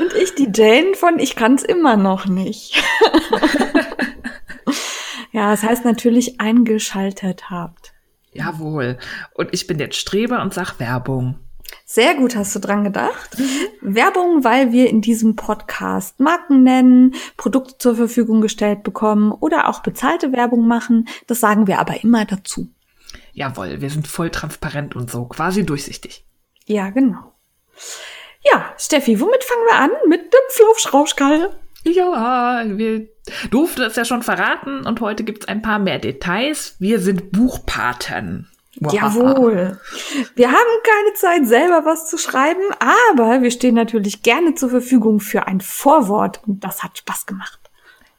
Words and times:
Und 0.00 0.14
ich 0.14 0.34
die 0.34 0.50
Jane 0.54 0.94
von 0.94 1.18
Ich 1.18 1.36
kann's 1.36 1.62
immer 1.62 1.96
noch 1.96 2.26
nicht. 2.26 2.74
ja, 5.32 5.50
das 5.50 5.62
heißt 5.62 5.84
natürlich 5.84 6.40
eingeschaltet 6.40 7.50
habt. 7.50 7.92
Jawohl. 8.32 8.98
Und 9.34 9.48
ich 9.52 9.66
bin 9.66 9.78
jetzt 9.78 9.96
Streber 9.96 10.42
und 10.42 10.54
sag 10.54 10.78
Werbung. 10.78 11.38
Sehr 11.84 12.14
gut 12.14 12.36
hast 12.36 12.54
du 12.54 12.60
dran 12.60 12.84
gedacht. 12.84 13.38
Mhm. 13.38 13.94
Werbung, 13.94 14.44
weil 14.44 14.72
wir 14.72 14.88
in 14.88 15.00
diesem 15.00 15.36
Podcast 15.36 16.20
Marken 16.20 16.62
nennen, 16.62 17.14
Produkte 17.36 17.78
zur 17.78 17.96
Verfügung 17.96 18.40
gestellt 18.40 18.82
bekommen 18.82 19.32
oder 19.32 19.68
auch 19.68 19.82
bezahlte 19.82 20.32
Werbung 20.32 20.68
machen. 20.68 21.08
Das 21.26 21.40
sagen 21.40 21.66
wir 21.66 21.78
aber 21.78 22.02
immer 22.02 22.24
dazu. 22.24 22.68
Jawohl, 23.32 23.80
wir 23.80 23.90
sind 23.90 24.06
voll 24.06 24.30
transparent 24.30 24.94
und 24.94 25.10
so, 25.10 25.24
quasi 25.24 25.64
durchsichtig. 25.64 26.24
Ja, 26.66 26.90
genau. 26.90 27.32
Ja, 28.42 28.74
Steffi, 28.78 29.20
womit 29.20 29.44
fangen 29.44 29.66
wir 29.66 29.74
an? 29.76 29.90
Mit 30.08 30.32
dem 30.32 30.40
Flauschrauschkall. 30.48 31.50
Ja, 31.84 32.62
wir 32.66 33.08
durften 33.50 33.82
es 33.82 33.96
ja 33.96 34.04
schon 34.04 34.22
verraten 34.22 34.86
und 34.86 35.00
heute 35.00 35.24
gibt 35.24 35.44
es 35.44 35.48
ein 35.48 35.62
paar 35.62 35.78
mehr 35.78 35.98
Details. 35.98 36.76
Wir 36.78 37.00
sind 37.00 37.32
Buchpaten. 37.32 38.48
Wow. 38.76 38.92
Jawohl. 38.92 39.80
Wir 40.36 40.48
haben 40.48 40.56
keine 40.56 41.14
Zeit, 41.14 41.46
selber 41.46 41.84
was 41.84 42.08
zu 42.08 42.16
schreiben, 42.18 42.62
aber 42.78 43.42
wir 43.42 43.50
stehen 43.50 43.74
natürlich 43.74 44.22
gerne 44.22 44.54
zur 44.54 44.70
Verfügung 44.70 45.20
für 45.20 45.46
ein 45.46 45.60
Vorwort 45.60 46.40
und 46.46 46.64
das 46.64 46.82
hat 46.82 46.98
Spaß 46.98 47.26
gemacht. 47.26 47.58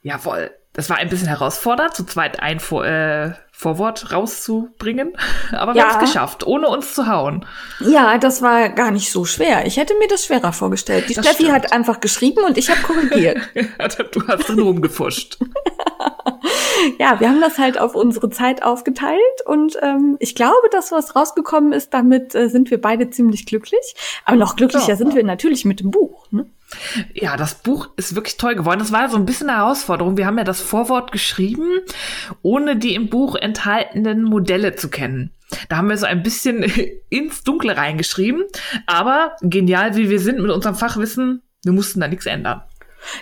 Jawohl. 0.02 0.52
Das 0.74 0.90
war 0.90 0.98
ein 0.98 1.10
bisschen 1.10 1.28
herausfordernd, 1.28 1.96
zu 1.96 2.06
zweit 2.06 2.40
ein 2.42 2.60
Vor 2.60 2.86
äh, 2.86 3.34
Vorwort 3.62 4.12
rauszubringen, 4.12 5.14
aber 5.52 5.76
wir 5.76 5.84
ja. 5.84 5.90
haben 5.90 6.04
es 6.04 6.10
geschafft, 6.10 6.48
ohne 6.48 6.68
uns 6.68 6.96
zu 6.96 7.06
hauen. 7.06 7.46
Ja, 7.80 8.18
das 8.18 8.42
war 8.42 8.70
gar 8.70 8.90
nicht 8.90 9.12
so 9.12 9.24
schwer. 9.24 9.68
Ich 9.68 9.78
hätte 9.78 9.94
mir 10.00 10.08
das 10.08 10.26
schwerer 10.26 10.52
vorgestellt. 10.52 11.10
Die 11.10 11.14
das 11.14 11.24
Steffi 11.24 11.44
stimmt. 11.44 11.54
hat 11.54 11.72
einfach 11.72 12.00
geschrieben 12.00 12.44
und 12.44 12.58
ich 12.58 12.72
habe 12.72 12.82
korrigiert. 12.82 13.38
du 14.14 14.28
hast 14.28 14.50
drin 14.50 14.62
rumgefuscht. 14.62 15.38
ja, 17.00 17.20
wir 17.20 17.30
haben 17.30 17.40
das 17.40 17.60
halt 17.60 17.80
auf 17.80 17.94
unsere 17.94 18.32
Zeit 18.32 18.64
aufgeteilt 18.64 19.20
und 19.46 19.78
ähm, 19.84 20.18
ich 20.20 20.34
glaube, 20.34 20.68
dass 20.72 20.92
was 20.92 21.16
rausgekommen 21.16 21.72
ist, 21.72 21.94
damit 21.94 22.34
äh, 22.34 22.50
sind 22.50 22.72
wir 22.72 22.82
beide 22.82 23.12
ziemlich 23.12 23.46
glücklich. 23.46 23.94
Aber 24.26 24.38
noch 24.38 24.56
glücklicher 24.56 24.90
ja. 24.90 24.96
sind 24.96 25.14
wir 25.14 25.24
natürlich 25.24 25.66
mit 25.66 25.82
dem 25.82 25.92
Buch. 25.92 26.26
Ne? 26.32 26.48
Ja, 27.14 27.38
das 27.38 27.56
Buch 27.56 27.90
ist 27.98 28.16
wirklich 28.16 28.38
toll 28.38 28.56
geworden. 28.56 28.80
Das 28.80 28.92
war 28.92 29.10
so 29.10 29.18
ein 29.18 29.26
bisschen 29.26 29.50
eine 29.50 29.60
Herausforderung. 29.60 30.18
Wir 30.18 30.26
haben 30.26 30.38
ja 30.38 30.44
das 30.44 30.62
Vorwort 30.62 31.12
geschrieben, 31.12 31.68
ohne 32.42 32.76
die 32.76 32.96
im 32.96 33.10
Buch 33.10 33.36
enthaltenen 33.36 34.24
Modelle 34.24 34.76
zu 34.76 34.90
kennen. 34.90 35.32
Da 35.70 35.78
haben 35.78 35.90
wir 35.90 35.98
so 35.98 36.06
ein 36.06 36.24
bisschen 36.24 36.64
ins 37.10 37.44
Dunkle 37.44 37.78
reingeschrieben. 37.78 38.44
Aber 38.86 39.36
genial, 39.42 39.96
wie 39.96 40.10
wir 40.10 40.20
sind 40.20 40.40
mit 40.40 40.52
unserem 40.52 40.76
Fachwissen, 40.76 41.42
wir 41.64 41.74
mussten 41.74 42.00
da 42.00 42.08
nichts 42.08 42.26
ändern. 42.26 42.64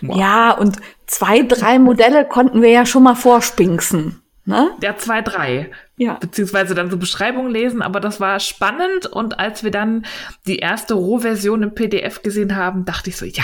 Wow. 0.02 0.18
Ja, 0.18 0.52
und 0.52 0.78
zwei, 1.08 1.42
drei 1.42 1.80
Modelle 1.80 2.26
konnten 2.26 2.62
wir 2.62 2.70
ja 2.70 2.86
schon 2.86 3.04
mal 3.04 3.16
vorspinksen. 3.16 4.19
Ne? 4.50 4.72
Ja, 4.82 4.98
zwei, 4.98 5.22
drei. 5.22 5.70
Ja. 5.96 6.16
Beziehungsweise 6.16 6.74
dann 6.74 6.90
so 6.90 6.98
Beschreibungen 6.98 7.52
lesen, 7.52 7.84
aber 7.84 8.00
das 8.00 8.20
war 8.20 8.40
spannend 8.40 9.06
und 9.06 9.38
als 9.38 9.64
wir 9.64 9.70
dann 9.70 10.08
die 10.48 10.58
erste 10.58 10.96
Rohversion 10.96 11.62
im 11.62 11.76
PDF 11.76 12.24
gesehen 12.24 12.56
haben, 12.56 12.84
dachte 12.84 13.12
ich 13.12 13.18
so, 13.18 13.26
ja, 13.26 13.44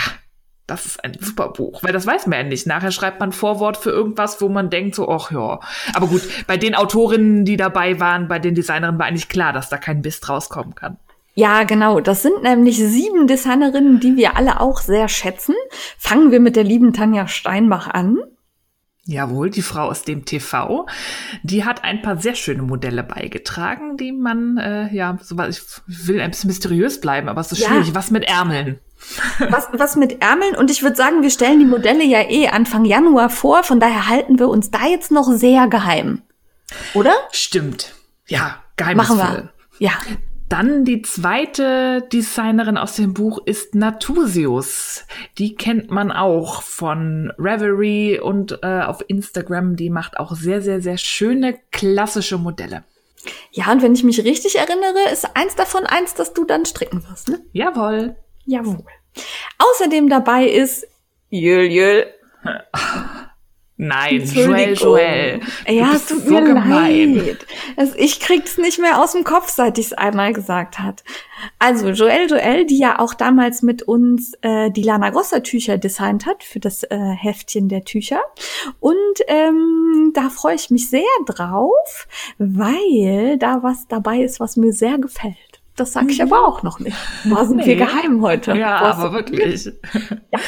das 0.66 0.88
ist 0.88 1.04
ein 1.04 1.16
super 1.20 1.50
Buch, 1.50 1.84
weil 1.84 1.94
das 1.94 2.08
weiß 2.08 2.26
man 2.26 2.40
ja 2.40 2.44
nicht. 2.44 2.66
Nachher 2.66 2.90
schreibt 2.90 3.20
man 3.20 3.34
Vorwort 3.34 3.78
für 3.78 3.92
irgendwas, 3.92 4.42
wo 4.42 4.50
man 4.50 4.72
denkt 4.72 4.96
so, 4.96 5.08
ach 5.08 5.30
ja. 5.30 5.60
Aber 5.94 6.08
gut, 6.08 6.24
bei 6.48 6.58
den 6.58 6.74
Autorinnen, 6.74 7.46
die 7.46 7.56
dabei 7.56 8.00
waren, 8.00 8.28
bei 8.28 8.40
den 8.40 8.56
Designerinnen 8.56 8.98
war 8.98 9.06
eigentlich 9.06 9.30
klar, 9.30 9.54
dass 9.54 9.70
da 9.70 9.78
kein 9.78 10.02
Mist 10.02 10.28
rauskommen 10.28 10.74
kann. 10.74 10.98
Ja, 11.36 11.66
genau. 11.66 12.00
Das 12.00 12.24
sind 12.24 12.42
nämlich 12.42 12.78
sieben 12.78 13.28
Designerinnen, 13.28 14.00
die 14.00 14.16
wir 14.16 14.38
alle 14.38 14.60
auch 14.60 14.80
sehr 14.80 15.08
schätzen. 15.08 15.54
Fangen 16.00 16.32
wir 16.32 16.40
mit 16.40 16.56
der 16.56 16.64
lieben 16.64 16.94
Tanja 16.94 17.28
Steinbach 17.28 17.90
an. 17.90 18.18
Jawohl, 19.08 19.52
die 19.52 19.62
Frau 19.62 19.86
aus 19.86 20.02
dem 20.02 20.26
TV. 20.26 20.88
Die 21.44 21.64
hat 21.64 21.84
ein 21.84 22.02
paar 22.02 22.20
sehr 22.20 22.34
schöne 22.34 22.64
Modelle 22.64 23.04
beigetragen, 23.04 23.98
die 23.98 24.12
man, 24.12 24.58
äh, 24.58 24.92
ja, 24.94 25.20
so 25.22 25.38
was, 25.38 25.82
ich 25.88 26.08
will 26.08 26.20
ein 26.20 26.32
bisschen 26.32 26.48
mysteriös 26.48 27.00
bleiben, 27.02 27.30
aber 27.30 27.42
es 27.42 27.52
ist 27.52 27.60
ja. 27.60 27.68
schwierig. 27.68 27.94
Was 27.94 28.10
mit 28.10 28.24
Ärmeln? 28.24 28.80
Was, 29.50 29.68
was 29.74 29.96
mit 29.96 30.24
Ärmeln? 30.24 30.56
Und 30.56 30.72
ich 30.72 30.82
würde 30.82 30.96
sagen, 30.96 31.22
wir 31.22 31.30
stellen 31.30 31.60
die 31.60 31.66
Modelle 31.66 32.04
ja 32.04 32.22
eh 32.28 32.48
Anfang 32.48 32.84
Januar 32.86 33.30
vor, 33.30 33.64
von 33.64 33.80
daher 33.80 34.08
halten 34.08 34.40
wir 34.40 34.50
uns 34.50 34.72
da 34.72 34.88
jetzt 34.88 35.12
noch 35.12 35.32
sehr 35.32 35.68
geheim. 35.68 36.24
Oder? 36.96 37.14
Stimmt. 37.32 37.94
Ja, 38.26 38.64
geheimnisvoll. 38.76 39.18
Machen 39.18 39.50
wir. 39.78 39.86
Ja. 39.86 39.92
Dann 40.50 40.86
die 40.86 41.02
zweite 41.02 42.08
Designerin 42.14 42.78
aus 42.78 42.96
dem 42.96 43.14
Buch 43.14 43.40
ist 43.46 43.74
Natusius. 43.74 45.06
Die 45.40 45.56
kennt 45.56 45.90
man 45.90 46.12
auch 46.12 46.62
von 46.62 47.34
Reverie 47.40 48.20
und 48.20 48.60
äh, 48.62 48.82
auf 48.82 49.04
Instagram. 49.08 49.76
Die 49.76 49.90
macht 49.90 50.20
auch 50.20 50.36
sehr, 50.36 50.62
sehr, 50.62 50.82
sehr 50.82 50.98
schöne 50.98 51.58
klassische 51.72 52.38
Modelle. 52.38 52.84
Ja, 53.52 53.72
und 53.72 53.82
wenn 53.82 53.96
ich 53.96 54.04
mich 54.04 54.24
richtig 54.24 54.58
erinnere, 54.58 55.12
ist 55.12 55.36
eins 55.36 55.56
davon 55.56 55.86
eins, 55.86 56.14
das 56.14 56.34
du 56.34 56.46
dann 56.46 56.66
stricken 56.66 57.04
wirst, 57.10 57.30
ne? 57.30 57.42
Jawohl. 57.52 58.16
Jawohl. 58.46 58.86
Außerdem 59.58 60.10
dabei 60.10 60.46
ist 60.46 60.88
Jül 61.30 61.72
Jül. 61.72 62.06
Nein, 63.78 64.24
Joel, 64.24 64.74
Joel. 64.74 65.42
Ja, 65.68 65.92
es 65.94 66.06
tut 66.08 66.24
so 66.24 66.32
mir 66.32 66.44
gemein. 66.44 67.16
leid. 67.16 67.46
Also 67.76 67.94
ich 67.98 68.22
krieg's 68.22 68.58
nicht 68.58 68.80
mehr 68.80 69.02
aus 69.02 69.12
dem 69.12 69.26
Kopf, 69.26 69.50
seit 69.50 69.78
ich's 69.78 69.92
einmal 69.92 70.32
gesagt 70.32 70.80
hat. 70.80 71.04
Also 71.60 71.90
Joel 71.90 72.30
Joel, 72.30 72.66
die 72.66 72.78
ja 72.78 73.00
auch 73.00 73.14
damals 73.14 73.64
mit 73.64 73.84
uns 73.84 74.34
äh, 74.42 74.72
die 74.72 74.82
Lana 74.82 75.10
Grosser 75.10 75.44
Tücher 75.44 75.78
designt 75.78 76.26
hat 76.26 76.44
für 76.44 76.62
das 76.62 76.84
äh, 76.84 76.98
Heftchen 76.98 77.68
der 77.68 77.84
Tücher. 77.84 78.22
Und 78.80 78.96
ähm, 79.28 80.12
da 80.14 80.30
freue 80.30 80.56
ich 80.56 80.70
mich 80.70 80.90
sehr 80.90 81.02
drauf, 81.26 82.08
weil 82.38 83.38
da 83.38 83.62
was 83.62 83.88
dabei 83.90 84.20
ist, 84.20 84.40
was 84.40 84.56
mir 84.56 84.72
sehr 84.72 84.98
gefällt. 85.00 85.36
Das 85.76 85.92
sage 85.92 86.12
ich 86.12 86.20
mhm. 86.20 86.32
aber 86.32 86.48
auch 86.48 86.64
noch 86.64 86.80
nicht. 86.80 86.96
Da 87.26 87.44
sind 87.44 87.58
nee. 87.58 87.66
wir 87.66 87.76
geheim 87.76 88.22
heute. 88.22 88.54
Ja, 88.56 88.82
was 88.82 88.98
aber 89.00 89.14
wirklich. 89.14 89.66
Ja. 90.32 90.40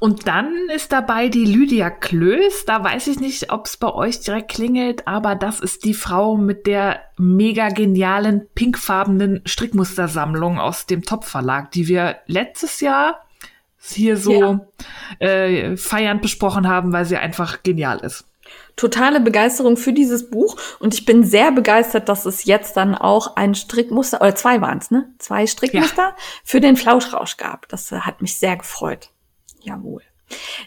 Und 0.00 0.26
dann 0.26 0.54
ist 0.74 0.92
dabei 0.92 1.28
die 1.28 1.44
Lydia 1.44 1.90
Klöß. 1.90 2.64
Da 2.64 2.82
weiß 2.82 3.06
ich 3.06 3.20
nicht, 3.20 3.52
ob 3.52 3.66
es 3.66 3.76
bei 3.76 3.92
euch 3.92 4.20
direkt 4.20 4.50
klingelt, 4.50 5.06
aber 5.06 5.34
das 5.34 5.60
ist 5.60 5.84
die 5.84 5.94
Frau 5.94 6.38
mit 6.38 6.66
der 6.66 7.00
mega 7.18 7.68
genialen 7.68 8.48
pinkfarbenen 8.54 9.42
Strickmustersammlung 9.44 10.58
aus 10.58 10.86
dem 10.86 11.02
Top 11.02 11.24
Verlag, 11.24 11.70
die 11.72 11.86
wir 11.86 12.16
letztes 12.26 12.80
Jahr 12.80 13.26
hier 13.78 14.16
so 14.16 14.32
ja. 14.32 15.26
äh, 15.26 15.76
feiernd 15.76 16.22
besprochen 16.22 16.66
haben, 16.66 16.92
weil 16.92 17.04
sie 17.04 17.16
einfach 17.16 17.62
genial 17.62 17.98
ist. 17.98 18.24
Totale 18.76 19.20
Begeisterung 19.20 19.76
für 19.76 19.92
dieses 19.92 20.30
Buch 20.30 20.56
und 20.78 20.94
ich 20.94 21.04
bin 21.04 21.24
sehr 21.24 21.52
begeistert, 21.52 22.08
dass 22.08 22.24
es 22.24 22.44
jetzt 22.44 22.76
dann 22.76 22.94
auch 22.94 23.36
ein 23.36 23.54
Strickmuster, 23.54 24.20
oder 24.22 24.34
zwei 24.34 24.60
waren 24.62 24.78
es, 24.78 24.90
ne? 24.90 25.12
Zwei 25.18 25.46
Strickmuster 25.46 26.02
ja. 26.02 26.16
für 26.42 26.60
den 26.60 26.76
Flauschrausch 26.76 27.36
gab. 27.36 27.68
Das 27.68 27.92
äh, 27.92 28.00
hat 28.00 28.22
mich 28.22 28.36
sehr 28.36 28.56
gefreut. 28.56 29.10
Jawohl. 29.60 30.02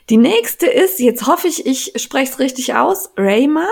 Die 0.09 0.17
nächste 0.17 0.67
ist, 0.67 0.99
jetzt 0.99 1.25
hoffe 1.27 1.47
ich, 1.47 1.65
ich 1.65 1.93
spreche 2.01 2.31
es 2.31 2.39
richtig 2.39 2.75
aus, 2.75 3.11
Rayma. 3.17 3.67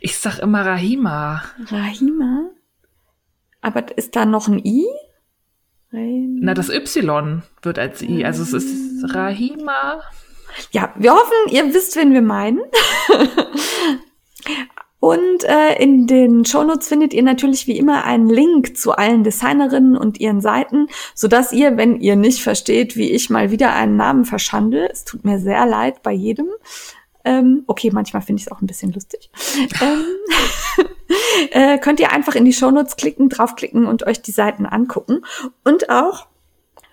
Ich 0.00 0.18
sag 0.18 0.38
immer 0.40 0.66
Rahima. 0.66 1.42
Rahima? 1.66 2.50
Aber 3.60 3.96
ist 3.96 4.16
da 4.16 4.24
noch 4.24 4.48
ein 4.48 4.58
I? 4.64 4.86
Rahima. 5.92 6.40
Na, 6.42 6.54
das 6.54 6.68
Y 6.68 7.42
wird 7.62 7.78
als 7.78 8.02
I. 8.02 8.24
Also 8.24 8.42
es 8.42 8.52
ist 8.52 9.14
Rahima. 9.14 10.02
Ja, 10.72 10.92
wir 10.96 11.12
hoffen, 11.14 11.48
ihr 11.50 11.72
wisst, 11.72 11.96
wen 11.96 12.12
wir 12.12 12.22
meinen. 12.22 12.60
Und 15.02 15.42
äh, 15.42 15.82
in 15.82 16.06
den 16.06 16.44
Shownotes 16.44 16.86
findet 16.86 17.12
ihr 17.12 17.24
natürlich 17.24 17.66
wie 17.66 17.76
immer 17.76 18.04
einen 18.04 18.28
Link 18.28 18.76
zu 18.76 18.92
allen 18.92 19.24
Designerinnen 19.24 19.96
und 19.96 20.20
ihren 20.20 20.40
Seiten, 20.40 20.86
so 21.16 21.26
dass 21.26 21.52
ihr, 21.52 21.76
wenn 21.76 22.00
ihr 22.00 22.14
nicht 22.14 22.40
versteht, 22.40 22.94
wie 22.94 23.10
ich 23.10 23.28
mal 23.28 23.50
wieder 23.50 23.72
einen 23.74 23.96
Namen 23.96 24.24
verschandel, 24.24 24.88
es 24.92 25.02
tut 25.02 25.24
mir 25.24 25.40
sehr 25.40 25.66
leid 25.66 26.04
bei 26.04 26.12
jedem. 26.12 26.46
Ähm, 27.24 27.64
okay, 27.66 27.90
manchmal 27.92 28.22
finde 28.22 28.38
ich 28.38 28.46
es 28.46 28.52
auch 28.52 28.60
ein 28.60 28.68
bisschen 28.68 28.92
lustig. 28.92 29.28
ähm, 29.80 30.04
äh, 31.50 31.78
könnt 31.78 31.98
ihr 31.98 32.12
einfach 32.12 32.36
in 32.36 32.44
die 32.44 32.52
Shownotes 32.52 32.94
klicken, 32.94 33.28
draufklicken 33.28 33.86
und 33.86 34.06
euch 34.06 34.22
die 34.22 34.30
Seiten 34.30 34.66
angucken. 34.66 35.24
Und 35.64 35.90
auch 35.90 36.28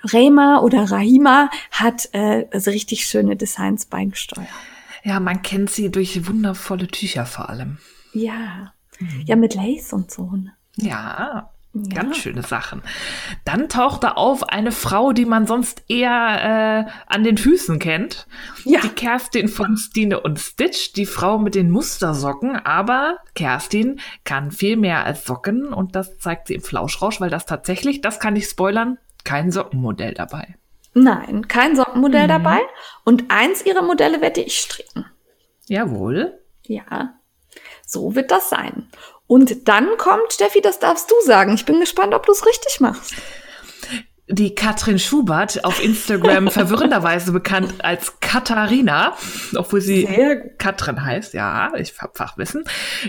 Rema 0.04 0.62
oder 0.62 0.90
Rahima 0.90 1.52
hat 1.70 2.10
äh, 2.14 2.48
also 2.52 2.72
richtig 2.72 3.06
schöne 3.06 3.36
Designs 3.36 3.86
beigesteuert. 3.86 4.50
Ja, 5.04 5.20
man 5.20 5.44
kennt 5.44 5.70
sie 5.70 5.92
durch 5.92 6.26
wundervolle 6.28 6.88
Tücher 6.88 7.28
vor 7.28 7.50
allem. 7.50 7.78
Ja, 8.14 8.74
mhm. 9.00 9.24
ja 9.26 9.36
mit 9.36 9.56
Lace 9.56 9.94
und 9.94 10.12
so. 10.12 10.32
Ne? 10.32 10.54
Ja, 10.78 11.52
ja. 11.74 12.02
Ganz 12.02 12.18
schöne 12.18 12.42
Sachen. 12.42 12.82
Dann 13.46 13.70
taucht 13.70 14.04
da 14.04 14.14
auf 14.14 14.50
eine 14.50 14.72
Frau, 14.72 15.14
die 15.14 15.26
man 15.26 15.46
sonst 15.46 15.84
eher 15.88 16.88
äh, 16.88 16.92
an 17.06 17.24
den 17.24 17.38
Füßen 17.38 17.78
kennt. 17.78 18.28
Ja. 18.64 18.80
Die 18.82 18.90
Kerstin 18.90 19.48
von 19.48 19.78
Stine 19.78 20.20
und 20.20 20.40
Stitch, 20.40 20.94
die 20.94 21.06
Frau 21.06 21.38
mit 21.38 21.54
den 21.54 21.70
Mustersocken. 21.70 22.56
Aber 22.56 23.18
Kerstin 23.36 24.00
kann 24.24 24.50
viel 24.50 24.78
mehr 24.78 25.06
als 25.06 25.26
Socken 25.26 25.72
und 25.72 25.96
das 25.96 26.18
zeigt 26.18 26.48
sie 26.48 26.56
im 26.56 26.62
Flauschrausch, 26.62 27.22
weil 27.22 27.30
das 27.30 27.46
tatsächlich, 27.46 28.02
das 28.02 28.20
kann 28.20 28.36
ich 28.36 28.46
spoilern, 28.46 28.98
kein 29.24 29.52
Sockenmodell 29.52 30.16
dabei. 30.16 30.56
Nein, 30.96 31.48
kein 31.48 31.76
Sockenmodell 31.76 32.24
mhm. 32.24 32.30
dabei. 32.30 32.60
Und 33.06 33.26
eins 33.30 33.64
ihrer 33.64 33.84
Modelle 33.84 34.22
werde 34.22 34.42
ich 34.42 34.58
stricken. 34.58 35.06
Jawohl. 35.68 36.40
Ja, 36.66 37.19
so 37.90 38.16
wird 38.16 38.30
das 38.30 38.50
sein. 38.50 38.88
Und 39.26 39.68
dann 39.68 39.98
kommt, 39.98 40.34
Steffi, 40.34 40.62
das 40.62 40.80
darfst 40.80 41.10
du 41.10 41.16
sagen. 41.26 41.54
Ich 41.56 41.66
bin 41.66 41.80
gespannt, 41.80 42.14
ob 42.14 42.26
du 42.26 42.32
es 42.32 42.46
richtig 42.46 42.80
machst. 42.80 43.14
Die 44.28 44.54
Katrin 44.54 45.00
Schubert, 45.00 45.66
auf 45.66 45.84
Instagram 45.84 46.48
verwirrenderweise 46.52 47.32
bekannt 47.32 47.74
als 47.84 48.20
Katharina, 48.20 49.18
obwohl 49.56 49.82
sie 49.82 50.08
Katrin 50.60 51.04
heißt, 51.04 51.34
ja, 51.34 51.74
ich 51.76 52.00
hab 52.00 52.16
Fachwissen. 52.16 52.64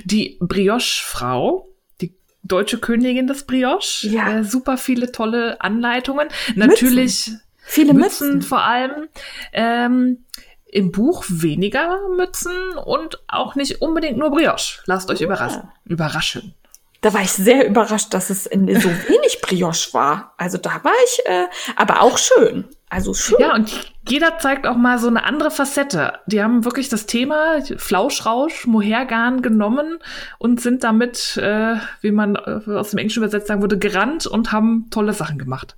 Die 0.05 0.39
Brioche-Frau, 0.41 1.69
die 2.01 2.15
deutsche 2.43 2.79
Königin 2.79 3.27
des 3.27 3.45
Brioche. 3.45 4.09
Ja. 4.09 4.39
Äh, 4.39 4.45
super 4.45 4.79
viele 4.79 5.13
tolle 5.13 5.61
Anleitungen. 5.61 6.29
Natürlich 6.55 7.27
Mützen. 7.27 7.43
viele 7.61 7.93
Mützen, 7.93 8.35
Mützen 8.35 8.43
vor 8.43 8.63
allem. 8.63 9.09
Ähm, 9.53 10.25
im 10.73 10.93
Buch 10.93 11.25
weniger 11.29 11.99
Mützen 12.17 12.77
und 12.85 13.23
auch 13.29 13.55
nicht 13.55 13.83
unbedingt 13.83 14.19
nur 14.19 14.31
Brioche. 14.31 14.81
Lasst 14.87 15.11
euch 15.11 15.21
ja. 15.21 15.27
überraschen. 15.27 15.63
überraschen. 15.85 16.55
Da 17.03 17.15
war 17.15 17.23
ich 17.23 17.33
sehr 17.33 17.67
überrascht, 17.67 18.13
dass 18.13 18.29
es 18.29 18.45
in 18.45 18.67
so 18.79 18.91
wenig 19.09 19.41
Brioche 19.41 19.95
war. 19.95 20.35
Also 20.37 20.59
da 20.59 20.81
war 20.83 20.93
ich, 21.07 21.27
äh, 21.27 21.47
aber 21.77 22.03
auch 22.03 22.19
schön. 22.19 22.67
Also 22.91 23.15
schön. 23.15 23.39
Ja, 23.41 23.55
und 23.55 23.93
jeder 24.07 24.39
zeigt 24.39 24.67
auch 24.67 24.77
mal 24.77 24.99
so 24.99 25.07
eine 25.07 25.25
andere 25.25 25.51
Facette. 25.51 26.15
Die 26.27 26.43
haben 26.43 26.65
wirklich 26.65 26.89
das 26.89 27.07
Thema 27.07 27.63
Flauschrausch, 27.77 28.67
Mohergarn 28.67 29.41
genommen 29.41 29.99
und 30.39 30.61
sind 30.61 30.85
damit, 30.85 31.39
äh, 31.39 31.77
wie 32.03 32.11
man 32.11 32.35
äh, 32.35 32.71
aus 32.71 32.91
dem 32.91 32.99
Englischen 32.99 33.23
übersetzt 33.23 33.47
sagen 33.47 33.63
würde, 33.63 33.79
gerannt 33.79 34.27
und 34.27 34.53
haben 34.53 34.89
tolle 34.91 35.15
Sachen 35.15 35.39
gemacht. 35.39 35.77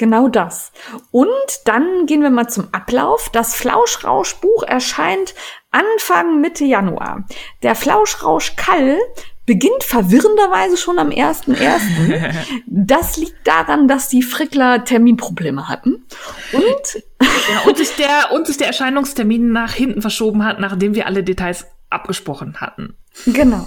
Genau 0.00 0.28
das. 0.28 0.72
Und 1.10 1.28
dann 1.66 2.06
gehen 2.06 2.22
wir 2.22 2.30
mal 2.30 2.48
zum 2.48 2.68
Ablauf. 2.72 3.28
Das 3.34 3.54
Flauschrausch-Buch 3.54 4.62
erscheint 4.62 5.34
Anfang 5.72 6.40
Mitte 6.40 6.64
Januar. 6.64 7.26
Der 7.62 7.74
Flauschrausch 7.74 8.56
Kall 8.56 8.96
beginnt 9.44 9.84
verwirrenderweise 9.84 10.78
schon 10.78 10.98
am 10.98 11.10
1.1. 11.10 12.32
Das 12.66 13.18
liegt 13.18 13.46
daran, 13.46 13.88
dass 13.88 14.08
die 14.08 14.22
Frickler 14.22 14.86
Terminprobleme 14.86 15.68
hatten. 15.68 16.06
Und, 16.54 17.02
ja, 17.20 17.60
und, 17.66 17.76
sich 17.76 17.94
der, 17.96 18.32
und 18.32 18.46
sich 18.46 18.56
der 18.56 18.68
Erscheinungstermin 18.68 19.52
nach 19.52 19.74
hinten 19.74 20.00
verschoben 20.00 20.46
hat, 20.46 20.60
nachdem 20.60 20.94
wir 20.94 21.04
alle 21.04 21.22
Details 21.22 21.66
abgesprochen 21.90 22.62
hatten. 22.62 22.94
Genau. 23.26 23.66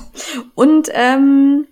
Und 0.56 0.90
ähm, 0.94 1.68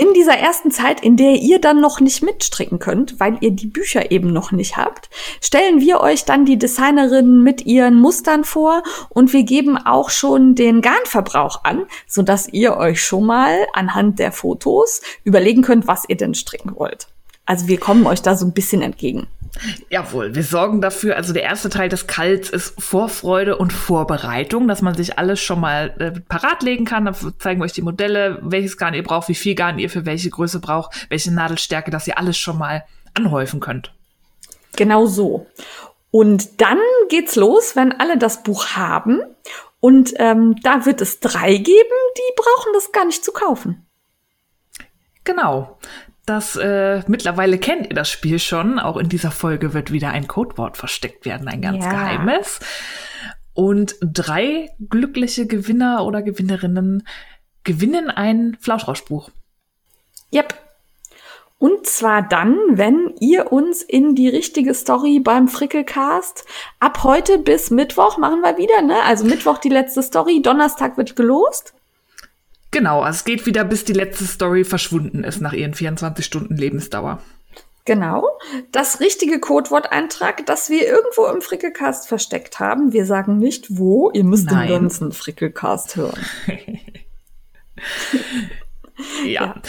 in 0.00 0.14
dieser 0.14 0.38
ersten 0.38 0.70
Zeit, 0.70 1.02
in 1.02 1.18
der 1.18 1.34
ihr 1.34 1.60
dann 1.60 1.82
noch 1.82 2.00
nicht 2.00 2.22
mitstricken 2.22 2.78
könnt, 2.78 3.20
weil 3.20 3.36
ihr 3.42 3.50
die 3.50 3.66
Bücher 3.66 4.10
eben 4.10 4.32
noch 4.32 4.50
nicht 4.50 4.78
habt, 4.78 5.10
stellen 5.42 5.82
wir 5.82 6.00
euch 6.00 6.24
dann 6.24 6.46
die 6.46 6.56
Designerinnen 6.56 7.42
mit 7.42 7.66
ihren 7.66 7.96
Mustern 7.96 8.44
vor 8.44 8.82
und 9.10 9.34
wir 9.34 9.42
geben 9.42 9.76
auch 9.76 10.08
schon 10.08 10.54
den 10.54 10.80
Garnverbrauch 10.80 11.64
an, 11.64 11.84
so 12.06 12.22
dass 12.22 12.48
ihr 12.48 12.78
euch 12.78 13.04
schon 13.04 13.26
mal 13.26 13.66
anhand 13.74 14.18
der 14.18 14.32
Fotos 14.32 15.02
überlegen 15.22 15.60
könnt, 15.60 15.86
was 15.86 16.04
ihr 16.08 16.16
denn 16.16 16.32
stricken 16.32 16.74
wollt. 16.76 17.08
Also 17.50 17.66
wir 17.66 17.80
kommen 17.80 18.06
euch 18.06 18.22
da 18.22 18.36
so 18.36 18.46
ein 18.46 18.52
bisschen 18.52 18.80
entgegen. 18.80 19.26
Jawohl, 19.88 20.36
wir 20.36 20.44
sorgen 20.44 20.80
dafür, 20.80 21.16
also 21.16 21.32
der 21.32 21.42
erste 21.42 21.68
Teil 21.68 21.88
des 21.88 22.06
Kalts 22.06 22.48
ist 22.48 22.80
Vorfreude 22.80 23.58
und 23.58 23.72
Vorbereitung, 23.72 24.68
dass 24.68 24.82
man 24.82 24.94
sich 24.94 25.18
alles 25.18 25.40
schon 25.40 25.58
mal 25.58 25.92
äh, 25.98 26.20
parat 26.20 26.62
legen 26.62 26.84
kann. 26.84 27.06
Dann 27.06 27.16
zeigen 27.40 27.60
wir 27.60 27.64
euch 27.64 27.72
die 27.72 27.82
Modelle, 27.82 28.38
welches 28.42 28.76
Garn 28.76 28.94
ihr 28.94 29.02
braucht, 29.02 29.28
wie 29.28 29.34
viel 29.34 29.56
Garn 29.56 29.80
ihr 29.80 29.90
für 29.90 30.06
welche 30.06 30.30
Größe 30.30 30.60
braucht, 30.60 31.08
welche 31.10 31.34
Nadelstärke, 31.34 31.90
dass 31.90 32.06
ihr 32.06 32.18
alles 32.18 32.38
schon 32.38 32.56
mal 32.56 32.84
anhäufen 33.14 33.58
könnt. 33.58 33.92
Genau 34.76 35.06
so. 35.06 35.48
Und 36.12 36.60
dann 36.60 36.78
geht's 37.08 37.34
los, 37.34 37.74
wenn 37.74 37.98
alle 37.98 38.16
das 38.16 38.44
Buch 38.44 38.76
haben. 38.76 39.22
Und 39.80 40.14
ähm, 40.18 40.54
da 40.62 40.86
wird 40.86 41.00
es 41.00 41.18
drei 41.18 41.56
geben, 41.56 41.98
die 42.16 42.34
brauchen 42.36 42.72
das 42.74 42.92
gar 42.92 43.06
nicht 43.06 43.24
zu 43.24 43.32
kaufen. 43.32 43.88
Genau. 45.24 45.78
Das 46.30 46.54
äh, 46.54 47.02
mittlerweile 47.08 47.58
kennt 47.58 47.88
ihr 47.88 47.96
das 47.96 48.08
Spiel 48.08 48.38
schon. 48.38 48.78
Auch 48.78 48.96
in 48.96 49.08
dieser 49.08 49.32
Folge 49.32 49.74
wird 49.74 49.90
wieder 49.90 50.10
ein 50.10 50.28
Codewort 50.28 50.76
versteckt 50.76 51.26
werden, 51.26 51.48
ein 51.48 51.60
ganz 51.60 51.84
ja. 51.84 51.90
geheimes. 51.90 52.60
Und 53.52 53.96
drei 54.00 54.70
glückliche 54.88 55.48
Gewinner 55.48 56.06
oder 56.06 56.22
Gewinnerinnen 56.22 57.04
gewinnen 57.64 58.10
ein 58.10 58.56
Flauschrauschbuch. 58.60 59.30
Yep. 60.32 60.54
Und 61.58 61.86
zwar 61.88 62.22
dann, 62.22 62.56
wenn 62.70 63.12
ihr 63.18 63.50
uns 63.50 63.82
in 63.82 64.14
die 64.14 64.28
richtige 64.28 64.72
Story 64.72 65.18
beim 65.18 65.48
Frickelcast 65.48 66.44
ab 66.78 67.02
heute 67.02 67.38
bis 67.38 67.72
Mittwoch 67.72 68.18
machen 68.18 68.40
wir 68.42 68.56
wieder, 68.56 68.82
ne? 68.82 69.02
Also 69.02 69.24
Mittwoch 69.24 69.58
die 69.58 69.68
letzte 69.68 70.04
Story, 70.04 70.42
Donnerstag 70.42 70.96
wird 70.96 71.16
gelost. 71.16 71.74
Genau, 72.70 73.00
also 73.00 73.16
es 73.16 73.24
geht 73.24 73.46
wieder, 73.46 73.64
bis 73.64 73.84
die 73.84 73.92
letzte 73.92 74.24
Story 74.24 74.64
verschwunden 74.64 75.24
ist 75.24 75.40
nach 75.40 75.52
ihren 75.52 75.74
24 75.74 76.24
Stunden 76.24 76.56
Lebensdauer. 76.56 77.20
Genau. 77.84 78.38
Das 78.70 79.00
richtige 79.00 79.40
Codewort-Eintrag, 79.40 80.46
das 80.46 80.70
wir 80.70 80.86
irgendwo 80.86 81.26
im 81.26 81.40
Frickelcast 81.40 82.06
versteckt 82.06 82.60
haben. 82.60 82.92
Wir 82.92 83.06
sagen 83.06 83.38
nicht 83.38 83.66
wo. 83.70 84.10
Ihr 84.12 84.24
müsst 84.24 84.46
Nein. 84.46 84.68
den 84.68 84.82
ganzen 84.82 85.12
Frickelcast 85.12 85.96
hören. 85.96 86.20
ja. 89.24 89.26
ja. 89.26 89.62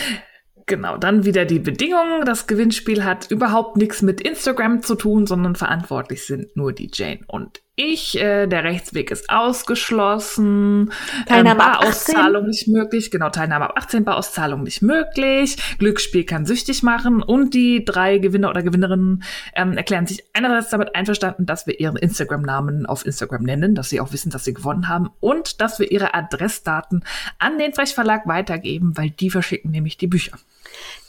Genau, 0.68 0.98
dann 0.98 1.25
wieder 1.25 1.45
die 1.45 1.59
Bedingungen. 1.59 2.24
Das 2.25 2.48
Gewinnspiel 2.48 3.03
hat 3.03 3.31
überhaupt 3.31 3.75
nichts 3.75 4.01
mit 4.01 4.21
Instagram 4.21 4.83
zu 4.83 4.95
tun, 4.95 5.25
sondern 5.25 5.56
verantwortlich 5.56 6.25
sind 6.25 6.55
nur 6.55 6.72
die 6.74 6.89
Jane 6.93 7.22
und 7.27 7.62
ich. 7.75 8.20
Äh, 8.20 8.48
der 8.48 8.63
Rechtsweg 8.63 9.12
ist 9.12 9.30
ausgeschlossen. 9.30 10.92
Teilnahme 11.25 11.63
ähm, 11.63 11.72
Barauszahlung 11.72 12.48
nicht 12.48 12.68
möglich. 12.68 13.12
Genau, 13.12 13.30
Teilnahme 13.30 13.66
ab 13.66 13.74
18, 13.78 14.04
Barauszahlung 14.04 14.63
nicht 14.63 14.82
möglich. 14.82 15.58
Glücksspiel 15.80 16.25
kann 16.25 16.46
süchtig 16.46 16.84
machen. 16.84 17.24
Und 17.24 17.54
die 17.54 17.86
drei 17.86 18.18
Gewinner 18.18 18.50
oder 18.50 18.63
Gewinnerinnen 18.63 19.24
ähm, 19.56 19.74
erklären 19.74 20.08
sich 20.08 20.24
einerseits 20.34 20.70
damit 20.70 20.96
einverstanden, 20.96 21.46
dass 21.46 21.68
wir 21.68 21.80
ihren 21.80 21.98
Instagram-Namen 21.98 22.86
auf 22.86 23.06
Instagram 23.06 23.44
nennen, 23.44 23.75
dass 23.75 23.90
sie 23.90 24.00
auch 24.00 24.12
wissen, 24.13 24.32
dass 24.32 24.46
sie 24.46 24.54
gewonnen 24.54 24.88
haben 24.88 25.10
und 25.20 25.62
dass 25.62 25.80
wir 25.80 25.92
ihre 25.92 26.13
Adressdaten 26.13 27.04
an 27.40 27.58
den 27.58 27.74
Frechverlag 27.74 28.28
weitergeben, 28.28 28.98
weil 28.98 29.10
die 29.10 29.30
verschicken 29.30 29.72
nämlich 29.72 29.98
die 29.98 30.08
Bücher. 30.08 30.38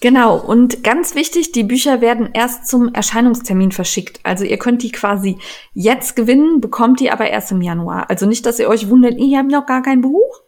Genau, 0.03 0.37
und 0.37 0.83
ganz 0.83 1.15
wichtig, 1.15 1.53
die 1.53 1.63
Bücher 1.63 2.01
werden 2.01 2.31
erst 2.33 2.67
zum 2.67 2.93
Erscheinungstermin 2.93 3.71
verschickt. 3.71 4.19
Also 4.25 4.45
ihr 4.45 4.59
könnt 4.59 4.83
die 4.83 4.91
quasi 4.91 5.39
jetzt 5.75 6.17
gewinnen, 6.17 6.61
bekommt 6.61 6.99
die 6.99 7.13
aber 7.13 7.31
erst 7.31 7.53
im 7.53 7.63
Januar. 7.63 8.11
Also 8.11 8.27
nicht, 8.27 8.45
dass 8.45 8.59
ihr 8.59 8.69
euch 8.69 8.89
wundert, 8.89 9.17
ihr 9.17 9.39
habt 9.39 9.53
noch 9.53 9.65
gar 9.65 9.81
kein 9.81 10.01
Buch. 10.01 10.43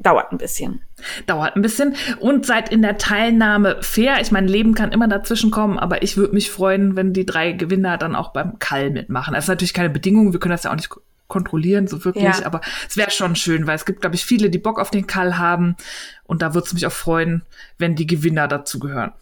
Dauert 0.00 0.32
ein 0.32 0.36
bisschen. 0.36 0.82
Dauert 1.24 1.56
ein 1.56 1.62
bisschen 1.62 1.96
und 2.20 2.44
seid 2.44 2.70
in 2.70 2.82
der 2.82 2.98
Teilnahme 2.98 3.78
fair. 3.80 4.20
Ich 4.20 4.32
meine, 4.32 4.48
Leben 4.48 4.74
kann 4.74 4.92
immer 4.92 5.08
dazwischen 5.08 5.50
kommen, 5.50 5.78
aber 5.78 6.02
ich 6.02 6.18
würde 6.18 6.34
mich 6.34 6.50
freuen, 6.50 6.94
wenn 6.94 7.14
die 7.14 7.24
drei 7.24 7.52
Gewinner 7.52 7.96
dann 7.96 8.14
auch 8.14 8.34
beim 8.34 8.58
Kall 8.58 8.90
mitmachen. 8.90 9.32
Das 9.32 9.44
ist 9.44 9.48
natürlich 9.48 9.72
keine 9.72 9.88
Bedingung, 9.88 10.34
wir 10.34 10.40
können 10.40 10.52
das 10.52 10.64
ja 10.64 10.72
auch 10.72 10.76
nicht 10.76 10.90
kontrollieren, 11.28 11.86
so 11.86 12.04
wirklich. 12.04 12.24
Ja. 12.24 12.46
Aber 12.46 12.60
es 12.88 12.96
wäre 12.96 13.10
schon 13.10 13.36
schön, 13.36 13.66
weil 13.66 13.76
es 13.76 13.84
gibt, 13.84 14.00
glaube 14.00 14.16
ich, 14.16 14.24
viele, 14.24 14.50
die 14.50 14.58
Bock 14.58 14.80
auf 14.80 14.90
den 14.90 15.06
Kall 15.06 15.38
haben. 15.38 15.76
Und 16.24 16.42
da 16.42 16.54
würde 16.54 16.66
es 16.66 16.74
mich 16.74 16.86
auch 16.86 16.92
freuen, 16.92 17.42
wenn 17.76 17.94
die 17.94 18.06
Gewinner 18.06 18.48
dazu 18.48 18.78
gehören. 18.78 19.12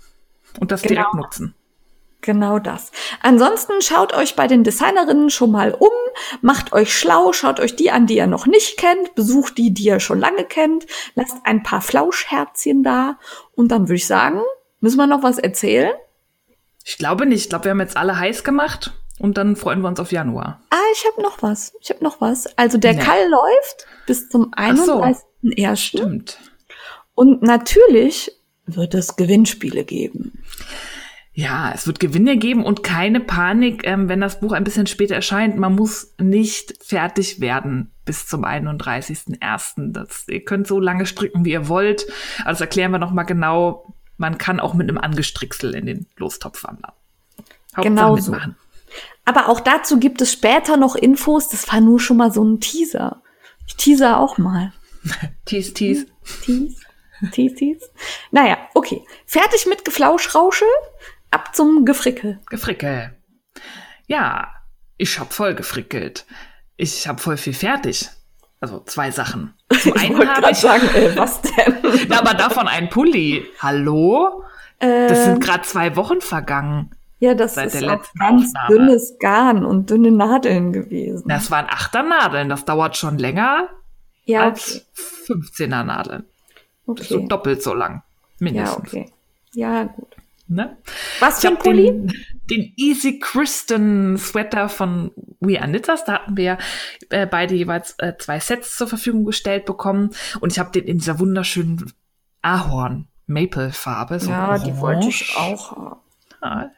Und 0.59 0.73
das 0.73 0.83
genau. 0.83 0.95
direkt 0.95 1.15
nutzen. 1.15 1.55
Genau 2.23 2.59
das. 2.59 2.91
Ansonsten 3.23 3.81
schaut 3.83 4.13
euch 4.13 4.35
bei 4.35 4.49
den 4.49 4.65
Designerinnen 4.65 5.31
schon 5.31 5.53
mal 5.53 5.73
um, 5.73 5.91
macht 6.41 6.73
euch 6.73 6.93
schlau, 6.93 7.33
schaut 7.33 7.61
euch 7.61 7.77
die 7.77 7.91
an, 7.91 8.07
die 8.07 8.17
ihr 8.17 8.27
noch 8.27 8.47
nicht 8.47 8.79
kennt, 8.79 9.15
besucht 9.15 9.59
die, 9.59 9.73
die 9.73 9.85
ihr 9.85 10.01
schon 10.01 10.19
lange 10.19 10.45
kennt, 10.45 10.87
lasst 11.15 11.37
ein 11.45 11.63
paar 11.63 11.83
Flauschherzchen 11.83 12.83
da 12.83 13.19
und 13.55 13.69
dann 13.69 13.83
würde 13.83 13.95
ich 13.95 14.07
sagen, 14.07 14.41
müssen 14.81 14.97
wir 14.97 15.07
noch 15.07 15.23
was 15.23 15.39
erzählen? 15.39 15.93
Ich 16.85 16.99
glaube 16.99 17.27
nicht. 17.27 17.43
Ich 17.43 17.49
glaube, 17.49 17.67
wir 17.67 17.71
haben 17.73 17.81
jetzt 17.81 17.97
alle 17.97 18.19
heiß 18.19 18.43
gemacht. 18.43 18.93
Und 19.19 19.39
dann 19.39 19.57
freuen 19.57 19.81
wir 19.81 19.89
uns 19.89 20.01
auf 20.01 20.13
Januar. 20.13 20.61
Ah, 20.71 20.77
ich 20.93 21.07
habe 21.11 21.23
noch 21.23 21.43
was. 21.43 21.73
Ich 21.81 21.91
habe 21.91 22.05
noch 22.05 22.21
was. 22.21 22.47
Also 22.59 22.79
der 22.79 22.95
nee. 22.95 23.03
Kall 23.03 23.29
läuft 23.31 23.87
bis 24.07 24.29
zum 24.29 24.53
31.01. 24.53 25.17
So. 25.69 25.77
Stimmt. 25.77 26.39
Und 27.15 27.43
natürlich 27.43 28.33
wird 28.67 28.95
es 28.95 29.17
Gewinnspiele 29.17 29.85
geben. 29.85 30.43
Ja, 31.33 31.71
es 31.75 31.87
wird 31.87 32.01
Gewinne 32.01 32.39
geben 32.39 32.65
und 32.65 32.83
keine 32.83 33.21
Panik, 33.21 33.87
ähm, 33.87 34.09
wenn 34.09 34.23
das 34.23 34.41
Buch 34.41 34.53
ein 34.53 34.65
bisschen 34.65 34.87
später 34.87 35.15
erscheint. 35.15 35.59
Man 35.59 35.75
muss 35.75 36.15
nicht 36.19 36.83
fertig 36.83 37.41
werden 37.41 37.93
bis 38.07 38.27
zum 38.27 38.45
31.01. 38.45 39.93
Das, 39.93 40.27
ihr 40.29 40.45
könnt 40.45 40.67
so 40.67 40.81
lange 40.81 41.05
stricken, 41.05 41.45
wie 41.45 41.53
ihr 41.53 41.69
wollt. 41.69 42.07
Aber 42.41 42.53
das 42.53 42.63
erklären 42.63 42.91
wir 42.91 42.99
noch 42.99 43.13
mal 43.13 43.25
genau. 43.25 43.95
Man 44.17 44.39
kann 44.39 44.61
auch 44.61 44.73
mit 44.73 44.89
einem 44.89 44.97
Angestricksel 44.97 45.75
in 45.75 45.85
den 45.85 46.07
Lostopf 46.17 46.65
wandern. 46.65 46.93
Hauptsache 47.77 47.89
genau 47.89 48.17
so. 48.17 48.35
Aber 49.27 49.49
auch 49.49 49.61
dazu 49.61 49.99
gibt 49.99 50.23
es 50.23 50.33
später 50.33 50.79
noch 50.79 50.95
Infos. 50.95 51.49
Das 51.49 51.71
war 51.71 51.81
nur 51.81 52.01
schon 52.01 52.17
mal 52.17 52.33
so 52.33 52.43
ein 52.43 52.61
Teaser. 52.61 53.23
Ich 53.67 53.77
teaser 53.77 54.19
auch 54.19 54.39
mal. 54.39 54.73
tease, 55.45 55.75
tease. 55.75 56.07
Tease. 56.45 56.81
Tease, 57.33 57.55
tease. 57.55 57.91
Naja, 58.31 58.57
okay. 58.75 59.05
Fertig 59.27 59.67
mit 59.67 59.85
Geflauschrauschel. 59.85 60.69
Ab 61.31 61.55
zum 61.55 61.85
Gefrickel. 61.85 62.41
Gefrickel. 62.47 63.17
Ja, 64.07 64.53
ich 64.97 65.19
hab 65.19 65.33
voll 65.33 65.55
gefrickelt. 65.55 66.25
Ich 66.77 67.09
hab 67.09 67.21
voll 67.21 67.37
viel 67.37 67.55
fertig. 67.55 68.09
Also 68.61 68.81
zwei 68.85 69.11
Sachen. 69.11 69.55
Zum 69.83 69.95
einen 69.95 70.29
habe 70.29 70.51
ich 70.53 70.59
sagen, 70.59 70.87
äh, 70.95 71.17
was 71.17 71.43
denn? 71.43 72.13
aber 72.13 72.35
davon 72.35 72.69
ein 72.69 72.91
Pulli. 72.91 73.45
Hallo? 73.59 74.45
Äh, 74.79 75.09
das 75.09 75.25
sind 75.25 75.43
gerade 75.43 75.63
zwei 75.63 75.97
Wochen 75.97 76.21
vergangen. 76.21 76.95
Ja, 77.19 77.35
das 77.35 77.55
Seit 77.55 77.75
ist 77.75 77.85
auch 77.85 78.05
ganz 78.19 78.49
Aufnahme. 78.49 78.69
dünnes 78.69 79.17
Garn 79.19 79.65
und 79.65 79.91
dünne 79.91 80.11
Nadeln 80.11 80.73
gewesen. 80.73 81.29
Das 81.29 81.51
waren 81.51 81.67
achter 81.69 82.03
Nadeln. 82.03 82.49
Das 82.49 82.65
dauert 82.65 82.97
schon 82.97 83.19
länger 83.19 83.69
ja, 84.25 84.43
als 84.43 84.87
okay. 85.29 85.41
15er 85.41 85.83
Nadeln. 85.83 86.25
Okay. 86.87 86.99
Das 86.99 87.01
ist 87.03 87.09
so 87.09 87.27
doppelt 87.27 87.63
so 87.63 87.75
lang. 87.75 88.03
Mindestens. 88.39 88.93
Ja, 88.93 89.01
okay. 89.01 89.13
Ja, 89.55 89.85
gut. 89.85 90.17
Ne? 90.49 90.77
Was 91.19 91.41
für 91.41 91.49
ein 91.49 91.59
Pulli? 91.59 91.87
Den, 91.87 92.13
den, 92.51 92.73
Easy 92.77 93.19
Kristen 93.19 94.17
Sweater 94.17 94.69
von 94.69 95.11
We 95.41 95.61
Are 95.61 95.69
Knitters. 95.69 96.05
Da 96.05 96.15
hatten 96.15 96.37
wir 96.37 96.59
äh, 97.11 97.27
beide 97.27 97.55
jeweils 97.55 97.97
äh, 97.99 98.13
zwei 98.17 98.39
Sets 98.39 98.77
zur 98.77 98.87
Verfügung 98.87 99.25
gestellt 99.25 99.65
bekommen. 99.65 100.11
Und 100.41 100.53
ich 100.53 100.61
habe 100.61 100.71
den 100.71 100.85
in 100.85 100.99
dieser 100.99 101.19
wunderschönen 101.19 101.93
Ahorn 102.43 103.09
Maple 103.27 103.73
Farbe. 103.73 104.21
So 104.21 104.31
ja, 104.31 104.47
orange. 104.47 104.65
die 104.65 104.79
wollte 104.79 105.09
ich 105.09 105.37
auch 105.37 105.73
haben. 105.77 106.01
Ah, 106.41 106.71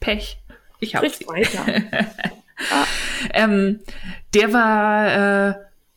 Pech. 0.00 0.40
Ich 0.80 0.94
habe 0.94 1.06
weiter. 1.06 1.64
ah. 2.70 2.84
ähm, 3.34 3.80
der 4.34 4.52
war 4.52 5.48
äh, 5.48 5.54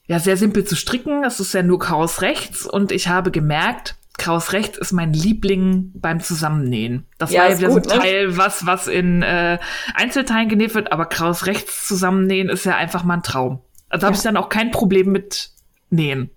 ja 0.07 0.19
sehr 0.19 0.37
simpel 0.37 0.65
zu 0.65 0.75
stricken. 0.75 1.23
Es 1.23 1.39
ist 1.39 1.53
ja 1.53 1.63
nur 1.63 1.79
Chaos 1.79 2.21
rechts 2.21 2.65
und 2.65 2.91
ich 2.91 3.07
habe 3.07 3.31
gemerkt, 3.31 3.95
Kraus 4.17 4.53
rechts 4.53 4.77
ist 4.77 4.91
mein 4.91 5.13
Liebling 5.13 5.91
beim 5.95 6.19
Zusammennähen. 6.19 7.07
Das 7.17 7.31
ja, 7.31 7.41
war 7.41 7.49
ja 7.49 7.57
wieder 7.57 7.69
gut, 7.69 7.85
so 7.85 7.91
ein 7.91 7.97
ne? 7.97 8.03
Teil, 8.03 8.37
was, 8.37 8.65
was 8.65 8.87
in 8.87 9.23
äh, 9.23 9.57
Einzelteilen 9.95 10.47
genäht 10.47 10.75
wird, 10.75 10.91
aber 10.91 11.05
Kraus 11.05 11.47
rechts 11.47 11.87
zusammennähen 11.87 12.49
ist 12.49 12.65
ja 12.65 12.75
einfach 12.75 13.03
mal 13.03 13.15
ein 13.15 13.23
Traum. 13.23 13.61
Also 13.89 14.03
ja. 14.03 14.07
habe 14.07 14.15
ich 14.15 14.21
dann 14.21 14.37
auch 14.37 14.49
kein 14.49 14.69
Problem 14.69 15.11
mit 15.11 15.49
Nähen. 15.89 16.29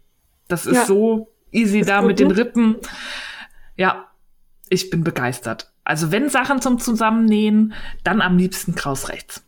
Das 0.49 0.65
ist 0.65 0.77
ja. 0.77 0.85
so 0.87 1.31
easy 1.51 1.81
ist 1.81 1.89
da 1.89 2.01
mit 2.01 2.21
den 2.21 2.31
Rippen. 2.31 2.77
Ja, 3.77 4.07
ich 4.69 4.89
bin 4.89 5.05
begeistert. 5.05 5.73
Also 5.85 6.11
wenn 6.11 6.29
Sachen 6.31 6.61
zum 6.61 6.79
Zusammennähen, 6.79 7.75
dann 8.03 8.21
am 8.21 8.39
liebsten 8.39 8.75
Kraus 8.75 9.09
rechts. 9.11 9.43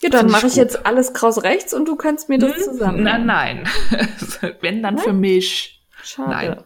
Ja, 0.00 0.10
dann 0.10 0.30
mache 0.30 0.46
ich 0.46 0.56
jetzt 0.56 0.86
alles 0.86 1.12
Kraus 1.12 1.42
rechts 1.42 1.74
und 1.74 1.86
du 1.88 1.96
kannst 1.96 2.28
mir 2.28 2.38
das 2.38 2.54
hm? 2.54 2.62
zusammen. 2.62 3.02
Nein, 3.02 3.26
nein. 3.26 3.68
wenn 4.60 4.82
dann 4.82 4.94
nein? 4.94 5.04
für 5.04 5.12
mich. 5.12 5.82
Schade. 6.02 6.30
Nein. 6.30 6.64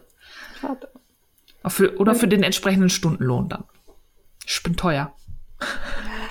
Schade. 0.61 0.89
Für, 1.67 1.97
oder 1.97 2.13
für 2.13 2.27
den 2.27 2.43
entsprechenden 2.43 2.89
Stundenlohn 2.89 3.49
dann. 3.49 3.63
Ich 4.45 4.61
bin 4.61 4.75
teuer. 4.75 5.13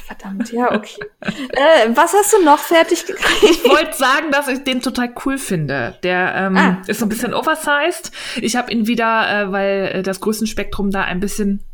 Verdammt, 0.04 0.52
ja, 0.52 0.72
okay. 0.72 1.00
äh, 1.20 1.88
was 1.94 2.12
hast 2.12 2.34
du 2.34 2.44
noch 2.44 2.58
fertig 2.58 3.06
gekriegt? 3.06 3.42
Ich 3.42 3.64
wollte 3.64 3.96
sagen, 3.96 4.30
dass 4.30 4.46
ich 4.46 4.62
den 4.62 4.82
total 4.82 5.14
cool 5.24 5.38
finde. 5.38 5.98
Der 6.02 6.34
ähm, 6.34 6.56
ah, 6.56 6.82
ist 6.86 7.00
so 7.00 7.06
ein 7.06 7.08
bisschen 7.08 7.32
oversized. 7.32 8.12
Ich 8.36 8.56
habe 8.56 8.70
ihn 8.70 8.86
wieder, 8.86 9.28
äh, 9.28 9.52
weil 9.52 9.90
äh, 9.94 10.02
das 10.02 10.20
Größenspektrum 10.20 10.90
da 10.90 11.02
ein 11.02 11.20
bisschen 11.20 11.64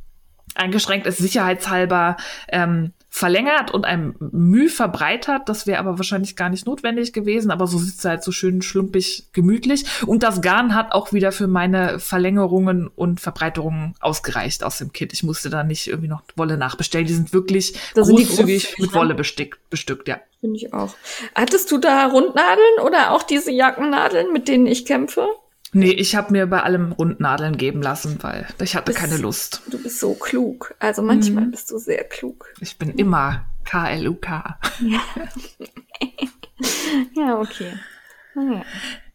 eingeschränkt 0.59 1.07
ist, 1.07 1.19
sicherheitshalber 1.19 2.17
ähm, 2.49 2.93
verlängert 3.11 3.71
und 3.73 3.85
ein 3.85 4.15
Mühe 4.19 4.69
verbreitert. 4.69 5.49
Das 5.49 5.67
wäre 5.67 5.79
aber 5.79 5.99
wahrscheinlich 5.99 6.37
gar 6.37 6.51
nicht 6.51 6.67
notwendig 6.67 7.13
gewesen, 7.13 7.51
aber 7.51 7.67
so 7.67 7.79
sitzt 7.79 8.05
er 8.05 8.13
halt 8.13 8.23
so 8.23 8.33
schön 8.33 8.63
schlumpig 8.63 9.29
gemütlich. 9.33 9.85
Und 10.07 10.23
das 10.23 10.43
Garn 10.43 10.75
hat 10.75 10.93
auch 10.93 11.13
wieder 11.13 11.33
für 11.33 11.47
meine 11.47 11.99
Verlängerungen 11.99 12.87
und 12.87 13.21
Verbreiterungen 13.21 13.95
ausgereicht 14.01 14.63
aus 14.63 14.79
dem 14.79 14.93
Kit. 14.93 15.13
Ich 15.13 15.23
musste 15.23 15.51
da 15.51 15.65
nicht 15.65 15.89
irgendwie 15.89 16.09
noch 16.09 16.23
Wolle 16.37 16.59
nachbestellen. 16.59 17.07
Die 17.07 17.15
sind 17.15 17.33
wirklich 17.33 17.75
das 17.95 18.09
großzügig 18.09 18.79
mit 18.79 18.95
Wolle 18.95 19.15
bestückt, 19.15 19.59
bestückt, 19.71 20.07
ja. 20.07 20.21
Finde 20.41 20.57
ich 20.57 20.73
auch. 20.73 20.95
Hattest 21.35 21.73
du 21.73 21.79
da 21.79 22.07
Rundnadeln 22.07 22.81
oder 22.85 23.11
auch 23.13 23.23
diese 23.25 23.51
Jackennadeln, 23.51 24.33
mit 24.33 24.47
denen 24.47 24.67
ich 24.67 24.85
kämpfe? 24.85 25.27
Nee, 25.73 25.91
ich 25.91 26.17
habe 26.17 26.33
mir 26.33 26.47
bei 26.47 26.63
allem 26.63 26.93
Rundnadeln 26.93 27.57
geben 27.57 27.83
lassen, 27.83 28.19
weil 28.23 28.47
ich 28.63 28.75
hatte 28.75 28.93
bist, 28.93 28.99
keine 28.99 29.17
Lust. 29.17 29.63
Du 29.71 29.83
bist 29.83 30.01
so 30.01 30.15
klug. 30.15 30.75
Also 30.79 31.03
manchmal 31.03 31.47
mhm. 31.47 31.51
bist 31.51 31.71
du 31.71 31.79
sehr 31.79 32.05
klug. 32.05 32.47
Ich 32.61 32.79
bin 32.79 32.91
immer 32.91 33.47
K-L-U-K. 33.65 34.59
Ja. 34.81 35.01
ja, 37.17 37.39
okay. 37.39 37.73
Ja. 38.35 38.63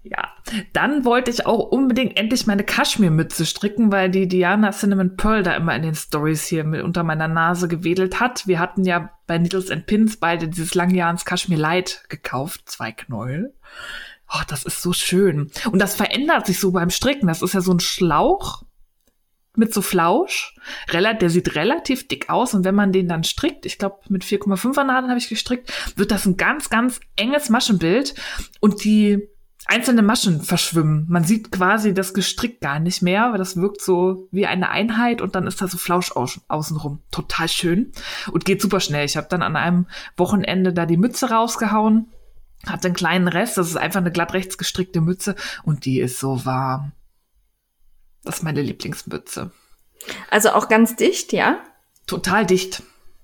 ja, 0.04 0.30
dann 0.74 1.06
wollte 1.06 1.32
ich 1.32 1.46
auch 1.46 1.72
unbedingt 1.72 2.18
endlich 2.18 2.46
meine 2.46 2.64
Kaschmirmütze 2.64 3.46
stricken, 3.46 3.92
weil 3.92 4.12
die 4.12 4.28
Diana 4.28 4.72
Cinnamon 4.72 5.16
Pearl 5.16 5.44
da 5.44 5.56
immer 5.56 5.76
in 5.76 5.82
den 5.82 5.96
Stories 5.96 6.46
hier 6.46 6.66
mit 6.66 6.84
unter 6.84 7.04
meiner 7.04 7.30
Nase 7.30 7.68
gewedelt 7.68 8.20
hat. 8.20 8.46
Wir 8.48 8.60
hatten 8.60 8.84
ja 8.84 9.12
bei 9.28 9.38
Needles 9.38 9.72
and 9.72 9.86
Pins 9.86 10.18
beide 10.18 10.50
dieses 10.50 10.76
Langjahrs 10.76 11.26
Kaschmir 11.26 11.58
Light 11.58 12.04
gekauft, 12.10 12.70
zwei 12.70 12.92
Knäuel 12.92 13.54
oh, 14.34 14.42
das 14.48 14.64
ist 14.64 14.82
so 14.82 14.94
schön. 14.94 15.52
Und 15.72 15.80
das 15.80 15.96
verändert 15.96 16.48
sich 16.48 16.60
so 16.60 16.72
beim 16.72 16.90
Stricken. 16.90 17.28
Das 17.28 17.42
ist 17.42 17.54
ja 17.54 17.62
so 17.62 17.74
ein 17.74 17.80
Schlauch 17.80 18.64
mit 19.56 19.74
so 19.74 19.82
Flausch. 19.82 20.56
Der 20.92 21.30
sieht 21.30 21.56
relativ 21.56 22.08
dick 22.08 22.30
aus 22.30 22.54
und 22.54 22.66
wenn 22.66 22.76
man 22.76 22.92
den 22.92 23.08
dann 23.08 23.24
strickt, 23.24 23.66
ich 23.66 23.78
glaube 23.78 24.00
mit 24.10 24.24
4,5er 24.24 24.84
Nadeln 24.84 25.10
habe 25.10 25.20
ich 25.20 25.30
gestrickt, 25.30 25.72
wird 25.96 26.12
das 26.12 26.26
ein 26.26 26.38
ganz, 26.38 26.70
ganz 26.70 27.00
enges 27.16 27.50
Maschenbild 27.50 28.16
und 28.62 28.84
die 28.84 29.30
einzelnen 29.66 30.06
Maschen 30.06 30.42
verschwimmen. 30.42 31.06
Man 31.08 31.24
sieht 31.24 31.52
quasi 31.52 31.94
das 31.94 32.16
Gestrick 32.16 32.60
gar 32.60 32.80
nicht 32.80 33.04
mehr, 33.04 33.32
weil 33.32 33.38
das 33.38 33.56
wirkt 33.56 33.82
so 33.82 34.28
wie 34.32 34.48
eine 34.48 34.70
Einheit 34.70 35.22
und 35.22 35.36
dann 35.36 35.46
ist 35.46 35.62
da 35.62 35.68
so 35.68 35.78
Flausch 35.78 36.12
außenrum. 36.16 37.02
Total 37.12 37.48
schön 37.48 37.92
und 38.32 38.46
geht 38.46 38.62
super 38.62 38.80
schnell. 38.80 39.06
Ich 39.06 39.16
habe 39.16 39.28
dann 39.30 39.44
an 39.44 39.56
einem 39.56 39.86
Wochenende 40.18 40.74
da 40.74 40.88
die 40.88 40.98
Mütze 40.98 41.30
rausgehauen 41.30 42.08
hat 42.68 42.86
einen 42.86 42.96
kleinen 42.96 43.28
Rest, 43.28 43.58
das 43.58 43.70
ist 43.70 43.78
einfach 43.78 44.00
eine 44.00 44.12
glatt 44.12 44.34
rechts 44.34 44.58
gestrickte 44.58 45.02
Mütze 45.02 45.36
und 45.64 45.86
die 45.86 46.00
ist 46.00 46.20
so 46.20 46.46
warm. 46.46 46.94
Das 48.24 48.38
ist 48.38 48.44
meine 48.44 48.62
Lieblingsmütze. 48.62 49.52
Also 50.30 50.52
auch 50.52 50.70
ganz 50.70 50.96
dicht, 50.96 51.34
ja? 51.34 51.60
Total 52.08 52.46
dicht. 52.46 52.84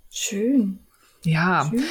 Schön. 0.09 0.79
Ja. 1.23 1.69
Schön. 1.69 1.83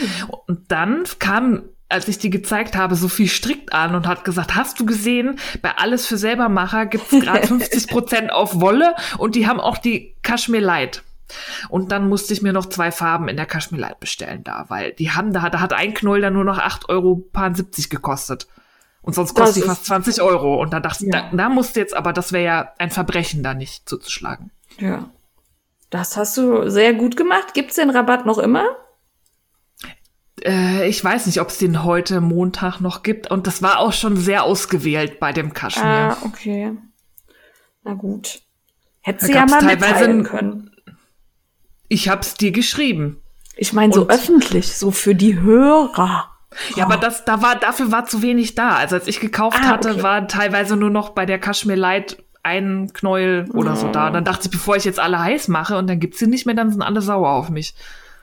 Und 0.46 0.70
dann 0.70 1.04
kam, 1.18 1.62
als 1.88 2.08
ich 2.08 2.18
die 2.18 2.30
gezeigt 2.30 2.76
habe, 2.76 2.96
Sophie 2.96 3.28
strickt 3.28 3.72
an 3.72 3.94
und 3.94 4.06
hat 4.06 4.24
gesagt, 4.24 4.54
hast 4.54 4.80
du 4.80 4.86
gesehen, 4.86 5.38
bei 5.62 5.76
Alles 5.76 6.06
für 6.06 6.16
Selbermacher 6.16 6.86
gibt's 6.86 7.10
gerade 7.10 7.46
50 7.46 7.86
Prozent 7.88 8.32
auf 8.32 8.60
Wolle 8.60 8.94
und 9.18 9.34
die 9.34 9.46
haben 9.46 9.60
auch 9.60 9.78
die 9.78 10.14
Kaschmir 10.22 10.60
Light. 10.60 11.02
Und 11.68 11.92
dann 11.92 12.08
musste 12.08 12.32
ich 12.32 12.42
mir 12.42 12.52
noch 12.52 12.66
zwei 12.66 12.90
Farben 12.90 13.28
in 13.28 13.37
der 13.37 13.47
Kashmir 13.47 13.80
Light 13.80 14.00
bestellen 14.00 14.44
da, 14.44 14.66
weil 14.68 14.92
die 14.92 15.11
haben, 15.11 15.32
da, 15.32 15.50
da 15.50 15.61
hat 15.61 15.73
ein 15.73 15.94
Knoll 15.94 16.20
dann 16.20 16.35
nur 16.35 16.44
noch 16.44 16.58
8,70 16.58 16.88
Euro 16.88 17.28
gekostet. 17.90 18.49
Und 19.02 19.14
sonst 19.14 19.35
kostet 19.35 19.62
die 19.62 19.66
fast 19.66 19.87
20 19.87 20.20
Euro. 20.20 20.61
Und 20.61 20.73
da 20.73 20.80
dachte 20.80 21.06
ich, 21.06 21.14
ja. 21.14 21.28
da, 21.30 21.37
da 21.37 21.49
musste 21.49 21.80
jetzt, 21.80 21.97
aber 21.97 22.12
das 22.12 22.32
wäre 22.32 22.44
ja 22.44 22.73
ein 22.78 22.90
Verbrechen, 22.90 23.42
da 23.42 23.54
nicht 23.54 23.88
zuzuschlagen. 23.88 24.50
Ja. 24.78 25.11
Das 25.90 26.16
hast 26.16 26.37
du 26.37 26.68
sehr 26.68 26.92
gut 26.92 27.16
gemacht. 27.16 27.54
Gibt's 27.54 27.76
den 27.76 27.90
Rabatt 27.90 28.26
noch 28.26 28.38
immer? 28.38 28.64
Äh, 30.44 30.88
ich 30.88 31.02
weiß 31.02 31.26
nicht, 31.26 31.40
ob 31.40 31.49
es 31.49 31.58
den 31.58 31.85
heute 31.85 32.20
Montag 32.20 32.80
noch 32.80 33.02
gibt. 33.02 33.30
Und 33.30 33.47
das 33.47 33.62
war 33.62 33.78
auch 33.78 33.92
schon 33.92 34.16
sehr 34.16 34.42
ausgewählt 34.42 35.18
bei 35.20 35.32
dem 35.32 35.54
Kaschmir. 35.54 35.85
Ah, 35.85 36.16
okay. 36.25 36.76
Na 37.85 37.94
gut. 37.94 38.42
Hätte 39.00 39.26
sie 39.26 39.32
ja 39.32 39.47
mal 39.47 39.62
mitteilen 39.62 40.25
können. 40.25 40.67
Ich 41.88 42.09
hab's 42.09 42.35
dir 42.35 42.52
geschrieben. 42.52 43.21
Ich 43.57 43.73
meine 43.73 43.92
so 43.92 44.09
öffentlich, 44.09 44.76
so 44.76 44.90
für 44.90 45.14
die 45.14 45.40
Hörer. 45.40 46.30
Ja, 46.76 46.85
aber 46.85 46.97
das, 46.97 47.25
da 47.25 47.42
war, 47.42 47.57
dafür 47.57 47.90
war 47.92 48.07
zu 48.07 48.23
wenig 48.23 48.54
da. 48.54 48.76
Also 48.76 48.97
als 48.97 49.07
ich 49.07 49.21
gekauft 49.21 49.59
ah, 49.62 49.68
hatte, 49.68 49.90
okay. 49.90 50.02
war 50.02 50.28
teilweise 50.28 50.76
nur 50.76 50.90
noch 50.90 51.11
bei 51.11 51.26
der 51.26 51.38
Kashmir 51.38 51.76
Light 51.76 52.23
ein 52.42 52.92
Knäuel 52.92 53.50
oder 53.52 53.73
oh. 53.73 53.76
so 53.76 53.88
da. 53.88 54.09
Und 54.09 54.14
dann 54.14 54.25
dachte 54.25 54.42
ich, 54.45 54.50
bevor 54.50 54.76
ich 54.76 54.85
jetzt 54.85 55.00
alle 55.00 55.18
heiß 55.18 55.49
mache 55.49 55.76
und 55.76 55.88
dann 55.88 56.00
gibt's 56.00 56.18
sie 56.18 56.26
nicht 56.26 56.47
mehr, 56.47 56.54
dann 56.54 56.71
sind 56.71 56.83
alle 56.83 57.02
sauer 57.02 57.30
auf 57.30 57.50
mich. 57.50 57.75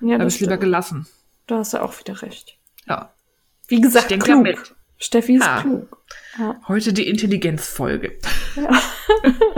Ja, 0.02 0.20
habe 0.20 0.28
ich 0.28 0.40
lieber 0.40 0.58
gelassen. 0.58 1.08
Da 1.48 1.58
hast 1.58 1.74
du 1.74 1.82
auch 1.82 2.00
wieder 2.00 2.22
recht. 2.22 2.58
Ja. 2.88 3.14
Wie 3.68 3.82
gesagt, 3.82 4.12
ich 4.12 4.20
klug. 4.20 4.44
Mit. 4.44 4.76
Steffi 4.98 5.36
ist 5.36 5.46
ja. 5.46 5.62
klug. 5.62 5.98
Ja. 6.40 6.56
Heute 6.68 6.94
die 6.94 7.08
Intelligenzfolge. 7.08 8.18
Ja. 8.56 8.82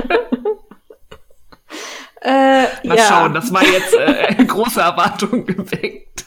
Äh, 2.28 2.68
Mal 2.86 2.98
ja. 2.98 3.04
schauen, 3.04 3.34
das 3.34 3.54
war 3.54 3.64
jetzt 3.64 3.94
äh, 3.94 4.44
große 4.48 4.82
Erwartungen 4.82 5.46
geweckt. 5.46 6.26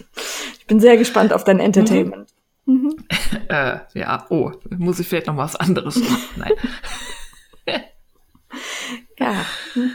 Ich 0.58 0.66
bin 0.66 0.80
sehr 0.80 0.96
gespannt 0.96 1.34
auf 1.34 1.44
dein 1.44 1.60
Entertainment. 1.60 2.30
Mhm. 2.64 2.74
Mhm. 2.74 2.96
äh, 3.48 3.80
ja, 3.92 4.24
oh, 4.30 4.50
muss 4.70 4.98
ich 4.98 5.08
vielleicht 5.08 5.26
noch 5.26 5.36
was 5.36 5.56
anderes 5.56 5.96
machen? 5.96 6.18
Nein. 6.36 6.52
Ja. 9.18 9.44
Mhm. 9.74 9.92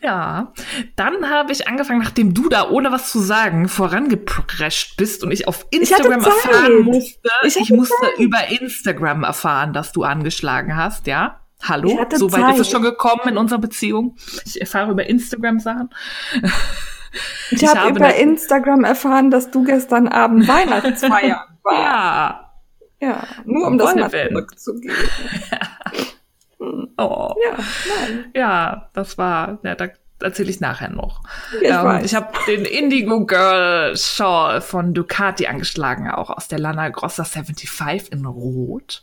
Ja. 0.00 0.52
Dann 0.96 1.28
habe 1.28 1.52
ich 1.52 1.68
angefangen, 1.68 2.00
nachdem 2.00 2.32
du 2.32 2.48
da 2.48 2.68
ohne 2.70 2.90
was 2.90 3.12
zu 3.12 3.20
sagen 3.20 3.68
vorangeprescht 3.68 4.96
bist 4.96 5.22
und 5.22 5.30
ich 5.30 5.46
auf 5.46 5.66
Instagram 5.70 6.20
ich 6.20 6.26
erfahren 6.26 6.82
musste. 6.82 7.30
Ich, 7.44 7.56
ich 7.58 7.70
musste 7.70 7.94
Zeit. 8.00 8.18
über 8.18 8.48
Instagram 8.48 9.24
erfahren, 9.24 9.74
dass 9.74 9.92
du 9.92 10.04
angeschlagen 10.04 10.74
hast, 10.74 11.06
ja? 11.06 11.41
Hallo? 11.62 12.06
So 12.14 12.32
weit 12.32 12.54
ist 12.54 12.60
es 12.60 12.70
schon 12.70 12.82
gekommen 12.82 13.28
in 13.28 13.36
unserer 13.38 13.60
Beziehung. 13.60 14.16
Ich 14.44 14.60
erfahre 14.60 14.92
über 14.92 15.06
Instagram 15.06 15.60
Sachen. 15.60 15.90
Ich, 17.50 17.62
ich 17.62 17.68
hab 17.68 17.78
habe 17.78 17.90
über 17.90 18.14
Instagram 18.14 18.84
erfahren, 18.84 19.30
dass 19.30 19.50
du 19.50 19.64
gestern 19.64 20.08
Abend 20.08 20.48
Weihnachtsfeiern 20.48 21.40
warst. 21.62 21.78
Ja. 21.78 22.48
Ja, 23.00 23.24
nur 23.44 23.66
um 23.66 23.78
das 23.78 23.94
mal 23.96 24.10
zurückzugeben. 24.10 24.96
Oh. 26.96 27.34
Ja, 27.44 27.56
nein. 27.56 28.30
ja, 28.36 28.88
das 28.92 29.18
war, 29.18 29.58
ja, 29.64 29.74
da 29.74 29.88
erzähle 30.20 30.50
ich 30.50 30.60
nachher 30.60 30.90
noch. 30.90 31.22
Ich, 31.60 31.68
ähm, 31.68 32.00
ich 32.04 32.14
habe 32.14 32.28
den 32.46 32.64
Indigo 32.64 33.26
Girl 33.26 33.96
Shawl 33.96 34.60
von 34.60 34.94
Ducati 34.94 35.48
angeschlagen, 35.48 36.08
auch 36.08 36.30
aus 36.30 36.46
der 36.46 36.60
Lana 36.60 36.88
Grossa 36.90 37.24
75 37.24 38.12
in 38.12 38.24
Rot. 38.26 39.02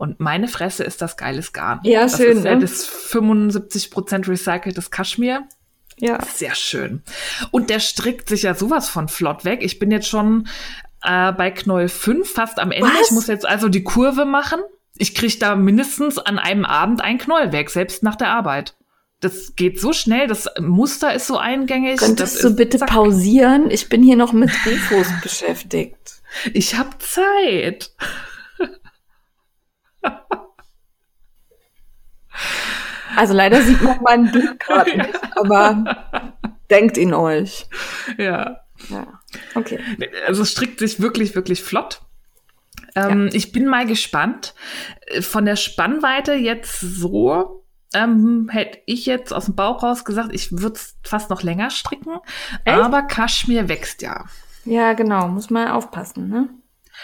Und 0.00 0.18
meine 0.18 0.48
Fresse 0.48 0.82
ist 0.82 1.02
das 1.02 1.16
geiles 1.16 1.52
Garn. 1.52 1.80
Ja, 1.84 2.02
das 2.02 2.16
schön. 2.16 2.38
Ist, 2.38 2.44
ne? 2.44 2.58
Das 2.58 2.88
75% 2.88 4.28
recyceltes 4.28 4.90
Kaschmir. 4.90 5.46
Ja. 5.98 6.18
Sehr 6.24 6.54
schön. 6.54 7.02
Und 7.50 7.68
der 7.68 7.80
strickt 7.80 8.28
sich 8.28 8.42
ja 8.42 8.54
sowas 8.54 8.88
von 8.88 9.08
flott 9.08 9.44
weg. 9.44 9.60
Ich 9.62 9.78
bin 9.78 9.90
jetzt 9.90 10.08
schon 10.08 10.48
äh, 11.02 11.32
bei 11.32 11.50
Knäuel 11.50 11.88
5, 11.88 12.30
fast 12.30 12.58
am 12.58 12.72
Ende. 12.72 12.88
Was? 12.88 13.08
Ich 13.08 13.10
muss 13.12 13.26
jetzt 13.26 13.46
also 13.46 13.68
die 13.68 13.84
Kurve 13.84 14.24
machen 14.24 14.60
ich 15.00 15.14
krieg 15.14 15.40
da 15.40 15.56
mindestens 15.56 16.18
an 16.18 16.38
einem 16.38 16.64
Abend 16.66 17.00
ein 17.00 17.18
Knoll 17.18 17.52
weg, 17.52 17.70
selbst 17.70 18.02
nach 18.02 18.16
der 18.16 18.28
Arbeit. 18.28 18.76
Das 19.20 19.54
geht 19.56 19.80
so 19.80 19.92
schnell, 19.92 20.26
das 20.26 20.46
Muster 20.60 21.14
ist 21.14 21.26
so 21.26 21.38
eingängig. 21.38 21.98
Könntest 21.98 22.44
du 22.44 22.54
bitte 22.54 22.78
zack. 22.78 22.90
pausieren? 22.90 23.70
Ich 23.70 23.88
bin 23.88 24.02
hier 24.02 24.16
noch 24.16 24.32
mit 24.32 24.50
Infos 24.66 25.06
beschäftigt. 25.22 26.22
Ich 26.52 26.76
hab 26.76 27.02
Zeit. 27.02 27.92
Also 33.16 33.34
leider 33.34 33.60
sieht 33.62 33.82
man 33.82 34.00
meinen 34.02 34.32
Blick 34.32 34.60
gerade 34.60 34.96
nicht, 34.96 35.20
aber 35.36 36.34
denkt 36.70 36.96
ihn 36.96 37.12
euch. 37.12 37.66
Ja. 38.16 38.60
Ja, 38.88 39.20
okay. 39.54 39.78
Also 40.26 40.42
es 40.42 40.52
strickt 40.52 40.78
sich 40.78 41.00
wirklich, 41.00 41.34
wirklich 41.34 41.62
flott. 41.62 42.00
Ähm, 42.94 43.26
ja. 43.26 43.34
Ich 43.34 43.52
bin 43.52 43.66
mal 43.66 43.84
gespannt. 43.84 44.54
Von 45.20 45.44
der 45.44 45.56
Spannweite 45.56 46.32
jetzt 46.32 46.80
so, 46.80 47.64
ähm, 47.92 48.48
hätte 48.50 48.78
ich 48.86 49.06
jetzt 49.06 49.32
aus 49.32 49.46
dem 49.46 49.54
Bauch 49.54 49.82
raus 49.82 50.04
gesagt, 50.04 50.30
ich 50.32 50.52
würde 50.52 50.76
es 50.76 50.96
fast 51.02 51.28
noch 51.28 51.42
länger 51.42 51.70
stricken. 51.70 52.18
Echt? 52.64 52.78
Aber 52.78 53.02
Kaschmir 53.02 53.68
wächst 53.68 54.02
ja. 54.02 54.24
Ja, 54.64 54.92
genau. 54.94 55.28
Muss 55.28 55.50
man 55.50 55.68
aufpassen, 55.68 56.28
ne? 56.28 56.48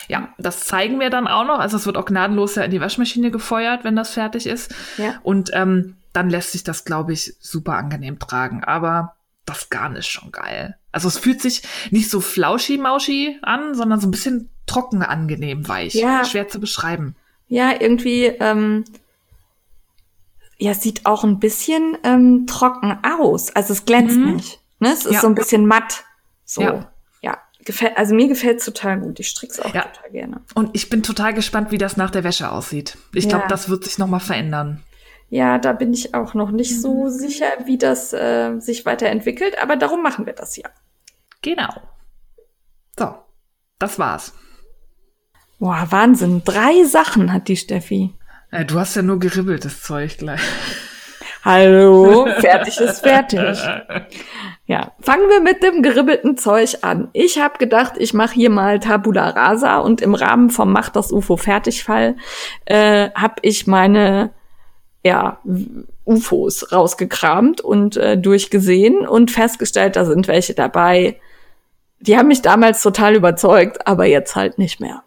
Ja, 0.08 0.34
das 0.38 0.64
zeigen 0.64 1.00
wir 1.00 1.10
dann 1.10 1.26
auch 1.26 1.44
noch. 1.44 1.58
Also 1.58 1.76
es 1.76 1.86
wird 1.86 1.96
auch 1.96 2.04
gnadenlos 2.04 2.54
ja 2.54 2.62
in 2.62 2.70
die 2.70 2.80
Waschmaschine 2.80 3.30
gefeuert, 3.30 3.84
wenn 3.84 3.96
das 3.96 4.10
fertig 4.10 4.46
ist. 4.46 4.74
Ja. 4.98 5.14
Und 5.22 5.50
ähm, 5.52 5.96
dann 6.12 6.30
lässt 6.30 6.52
sich 6.52 6.64
das, 6.64 6.84
glaube 6.84 7.12
ich, 7.12 7.34
super 7.40 7.74
angenehm 7.74 8.18
tragen. 8.18 8.64
Aber 8.64 9.16
das 9.44 9.70
Garn 9.70 9.96
ist 9.96 10.08
schon 10.08 10.32
geil. 10.32 10.76
Also 10.92 11.08
es 11.08 11.18
fühlt 11.18 11.40
sich 11.40 11.62
nicht 11.90 12.10
so 12.10 12.20
flauschi-mauschi 12.20 13.38
an, 13.42 13.74
sondern 13.74 14.00
so 14.00 14.08
ein 14.08 14.12
bisschen 14.12 14.50
trocken, 14.66 15.02
angenehm, 15.02 15.68
weich. 15.68 15.94
Ja. 15.94 16.24
Schwer 16.24 16.48
zu 16.48 16.60
beschreiben. 16.60 17.16
Ja, 17.48 17.80
irgendwie, 17.80 18.24
ähm, 18.24 18.84
ja, 20.58 20.74
sieht 20.74 21.06
auch 21.06 21.22
ein 21.22 21.38
bisschen 21.38 21.96
ähm, 22.02 22.46
trocken 22.46 22.98
aus. 23.04 23.54
Also 23.54 23.72
es 23.72 23.84
glänzt 23.84 24.16
mhm. 24.16 24.36
nicht. 24.36 24.60
Ne? 24.80 24.92
Es 24.92 25.06
ist 25.06 25.14
ja. 25.14 25.20
so 25.20 25.28
ein 25.28 25.34
bisschen 25.34 25.66
matt. 25.66 26.04
So. 26.44 26.62
Ja. 26.62 26.92
Gefällt, 27.66 27.98
also 27.98 28.14
mir 28.14 28.28
gefällt 28.28 28.60
es 28.60 28.64
total 28.64 29.00
gut. 29.00 29.18
Ich 29.18 29.28
strick's 29.28 29.58
auch 29.58 29.74
ja. 29.74 29.82
total 29.82 30.10
gerne. 30.12 30.40
Und 30.54 30.70
ich 30.72 30.88
bin 30.88 31.02
total 31.02 31.34
gespannt, 31.34 31.72
wie 31.72 31.78
das 31.78 31.96
nach 31.96 32.12
der 32.12 32.22
Wäsche 32.22 32.52
aussieht. 32.52 32.96
Ich 33.12 33.24
ja. 33.24 33.30
glaube, 33.30 33.46
das 33.48 33.68
wird 33.68 33.82
sich 33.82 33.98
nochmal 33.98 34.20
verändern. 34.20 34.84
Ja, 35.30 35.58
da 35.58 35.72
bin 35.72 35.92
ich 35.92 36.14
auch 36.14 36.34
noch 36.34 36.52
nicht 36.52 36.80
so 36.80 37.04
mhm. 37.06 37.10
sicher, 37.10 37.46
wie 37.64 37.76
das 37.76 38.12
äh, 38.12 38.60
sich 38.60 38.86
weiterentwickelt, 38.86 39.60
aber 39.60 39.74
darum 39.74 40.00
machen 40.00 40.26
wir 40.26 40.32
das 40.32 40.56
ja. 40.56 40.68
Genau. 41.42 41.74
So, 42.96 43.16
das 43.80 43.98
war's. 43.98 44.32
Boah, 45.58 45.88
Wahnsinn. 45.90 46.42
Drei 46.44 46.84
Sachen 46.84 47.32
hat 47.32 47.48
die 47.48 47.56
Steffi. 47.56 48.14
Ja, 48.52 48.62
du 48.62 48.78
hast 48.78 48.94
ja 48.94 49.02
nur 49.02 49.18
geribbeltes 49.18 49.82
Zeug 49.82 50.18
gleich. 50.18 50.40
Hallo, 51.42 52.28
fertig 52.38 52.78
ist 52.78 53.00
fertig. 53.00 53.58
Ja, 54.68 54.92
fangen 54.98 55.28
wir 55.28 55.40
mit 55.40 55.62
dem 55.62 55.80
geribbelten 55.80 56.36
Zeug 56.36 56.78
an. 56.82 57.08
Ich 57.12 57.38
habe 57.38 57.56
gedacht, 57.58 57.94
ich 57.98 58.14
mache 58.14 58.34
hier 58.34 58.50
mal 58.50 58.80
Tabula 58.80 59.28
Rasa 59.28 59.78
und 59.78 60.00
im 60.02 60.16
Rahmen 60.16 60.50
vom 60.50 60.72
Mach 60.72 60.88
das 60.88 61.12
UFO 61.12 61.36
Fertigfall 61.36 62.16
äh, 62.64 63.10
habe 63.14 63.36
ich 63.42 63.68
meine 63.68 64.32
ja, 65.04 65.38
UFOs 66.04 66.72
rausgekramt 66.72 67.60
und 67.60 67.96
äh, 67.96 68.18
durchgesehen 68.18 69.06
und 69.06 69.30
festgestellt, 69.30 69.94
da 69.94 70.04
sind 70.04 70.26
welche 70.26 70.54
dabei. 70.54 71.20
Die 72.00 72.18
haben 72.18 72.26
mich 72.26 72.42
damals 72.42 72.82
total 72.82 73.14
überzeugt, 73.14 73.86
aber 73.86 74.06
jetzt 74.06 74.34
halt 74.34 74.58
nicht 74.58 74.80
mehr. 74.80 75.04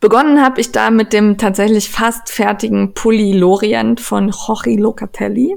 Begonnen 0.00 0.40
habe 0.40 0.60
ich 0.60 0.70
da 0.70 0.90
mit 0.90 1.12
dem 1.12 1.38
tatsächlich 1.38 1.90
fast 1.90 2.30
fertigen 2.30 2.94
Pulli 2.94 3.32
Lorient 3.32 4.00
von 4.00 4.28
Jorge 4.28 4.76
Locatelli. 4.76 5.56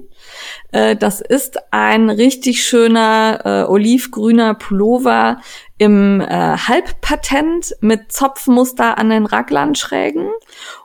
Äh, 0.71 0.95
das 0.95 1.21
ist 1.21 1.59
ein 1.69 2.09
richtig 2.09 2.65
schöner 2.65 3.41
äh, 3.45 3.69
olivgrüner 3.69 4.55
Pullover 4.55 5.41
im 5.77 6.21
äh, 6.21 6.57
Halbpatent 6.57 7.75
mit 7.81 8.11
Zopfmuster 8.11 8.97
an 8.97 9.11
den 9.11 9.27
Raglanschrägen. 9.27 10.31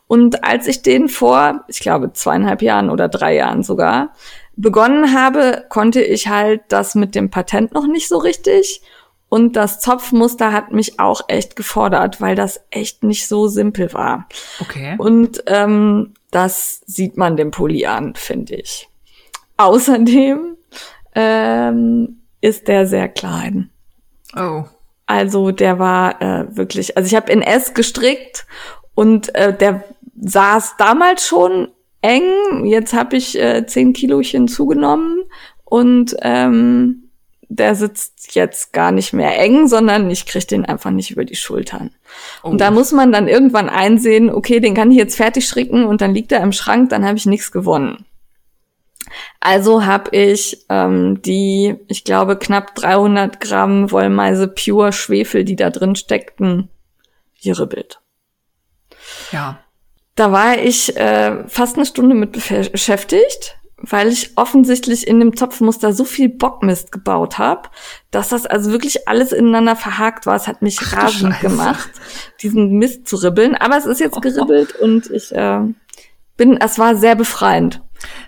Und 0.06 0.44
als 0.44 0.66
ich 0.66 0.82
den 0.82 1.08
vor, 1.08 1.64
ich 1.68 1.80
glaube, 1.80 2.12
zweieinhalb 2.12 2.60
Jahren 2.60 2.90
oder 2.90 3.08
drei 3.08 3.36
Jahren 3.36 3.62
sogar 3.62 4.12
begonnen 4.56 5.14
habe, 5.18 5.64
konnte 5.70 6.02
ich 6.02 6.28
halt 6.28 6.60
das 6.68 6.94
mit 6.94 7.14
dem 7.14 7.30
Patent 7.30 7.72
noch 7.72 7.86
nicht 7.86 8.08
so 8.08 8.18
richtig. 8.18 8.82
Und 9.28 9.56
das 9.56 9.80
Zopfmuster 9.80 10.52
hat 10.52 10.72
mich 10.72 11.00
auch 11.00 11.22
echt 11.28 11.56
gefordert, 11.56 12.20
weil 12.20 12.36
das 12.36 12.64
echt 12.70 13.02
nicht 13.02 13.26
so 13.26 13.48
simpel 13.48 13.92
war. 13.92 14.28
Okay. 14.60 14.94
Und 14.98 15.42
ähm, 15.46 16.14
das 16.30 16.82
sieht 16.86 17.16
man 17.16 17.36
dem 17.36 17.50
Pulli 17.50 17.86
an, 17.86 18.14
finde 18.14 18.54
ich. 18.54 18.88
Außerdem 19.56 20.56
ähm, 21.14 22.20
ist 22.40 22.68
der 22.68 22.86
sehr 22.86 23.08
klein. 23.08 23.70
Oh. 24.36 24.64
Also 25.06 25.50
der 25.50 25.78
war 25.78 26.20
äh, 26.20 26.56
wirklich, 26.56 26.96
also 26.96 27.06
ich 27.06 27.14
habe 27.14 27.32
in 27.32 27.42
S 27.42 27.74
gestrickt 27.74 28.46
und 28.94 29.34
äh, 29.34 29.56
der 29.56 29.84
saß 30.20 30.76
damals 30.78 31.26
schon 31.26 31.68
eng. 32.02 32.64
Jetzt 32.64 32.92
habe 32.92 33.16
ich 33.16 33.38
äh, 33.40 33.66
zehn 33.66 33.92
Kilochen 33.92 34.48
zugenommen 34.48 35.24
und 35.64 36.16
ähm, 36.22 37.05
der 37.48 37.74
sitzt 37.74 38.34
jetzt 38.34 38.72
gar 38.72 38.92
nicht 38.92 39.12
mehr 39.12 39.38
eng, 39.38 39.68
sondern 39.68 40.10
ich 40.10 40.26
kriege 40.26 40.46
den 40.46 40.64
einfach 40.64 40.90
nicht 40.90 41.10
über 41.10 41.24
die 41.24 41.36
Schultern. 41.36 41.90
Oh. 42.42 42.50
Und 42.50 42.60
da 42.60 42.70
muss 42.70 42.92
man 42.92 43.12
dann 43.12 43.28
irgendwann 43.28 43.68
einsehen, 43.68 44.30
okay, 44.30 44.60
den 44.60 44.74
kann 44.74 44.90
ich 44.90 44.98
jetzt 44.98 45.16
fertig 45.16 45.46
stricken 45.46 45.84
und 45.84 46.00
dann 46.00 46.14
liegt 46.14 46.32
er 46.32 46.42
im 46.42 46.52
Schrank, 46.52 46.90
dann 46.90 47.04
habe 47.04 47.18
ich 47.18 47.26
nichts 47.26 47.52
gewonnen. 47.52 48.04
Also 49.40 49.84
habe 49.84 50.16
ich 50.16 50.64
ähm, 50.68 51.22
die, 51.22 51.76
ich 51.88 52.04
glaube, 52.04 52.36
knapp 52.36 52.74
300 52.74 53.40
Gramm 53.40 53.90
Wollmeise 53.90 54.48
Pure 54.48 54.92
Schwefel, 54.92 55.44
die 55.44 55.56
da 55.56 55.70
drin 55.70 55.94
steckten, 55.94 56.68
geribbelt. 57.42 58.00
Ja. 59.30 59.60
Da 60.16 60.32
war 60.32 60.58
ich 60.58 60.96
äh, 60.96 61.46
fast 61.48 61.76
eine 61.76 61.86
Stunde 61.86 62.14
mit 62.14 62.32
beschäftigt 62.32 63.58
weil 63.78 64.08
ich 64.08 64.36
offensichtlich 64.36 65.06
in 65.06 65.20
dem 65.20 65.36
Zopfmuster 65.36 65.92
so 65.92 66.04
viel 66.04 66.28
Bockmist 66.28 66.92
gebaut 66.92 67.38
habe, 67.38 67.68
dass 68.10 68.30
das 68.30 68.46
also 68.46 68.72
wirklich 68.72 69.06
alles 69.06 69.32
ineinander 69.32 69.76
verhakt 69.76 70.24
war. 70.24 70.34
Es 70.34 70.48
hat 70.48 70.62
mich 70.62 70.78
Ach, 70.80 70.96
rasend 70.96 71.40
gemacht, 71.40 71.90
diesen 72.40 72.78
Mist 72.78 73.06
zu 73.06 73.16
ribbeln. 73.16 73.54
Aber 73.54 73.76
es 73.76 73.84
ist 73.86 74.00
jetzt 74.00 74.20
geribbelt 74.22 74.74
oh. 74.80 74.84
und 74.84 75.10
ich 75.10 75.30
äh, 75.32 75.60
bin, 76.36 76.56
es 76.56 76.78
war 76.78 76.96
sehr 76.96 77.16
befreiend. 77.16 77.82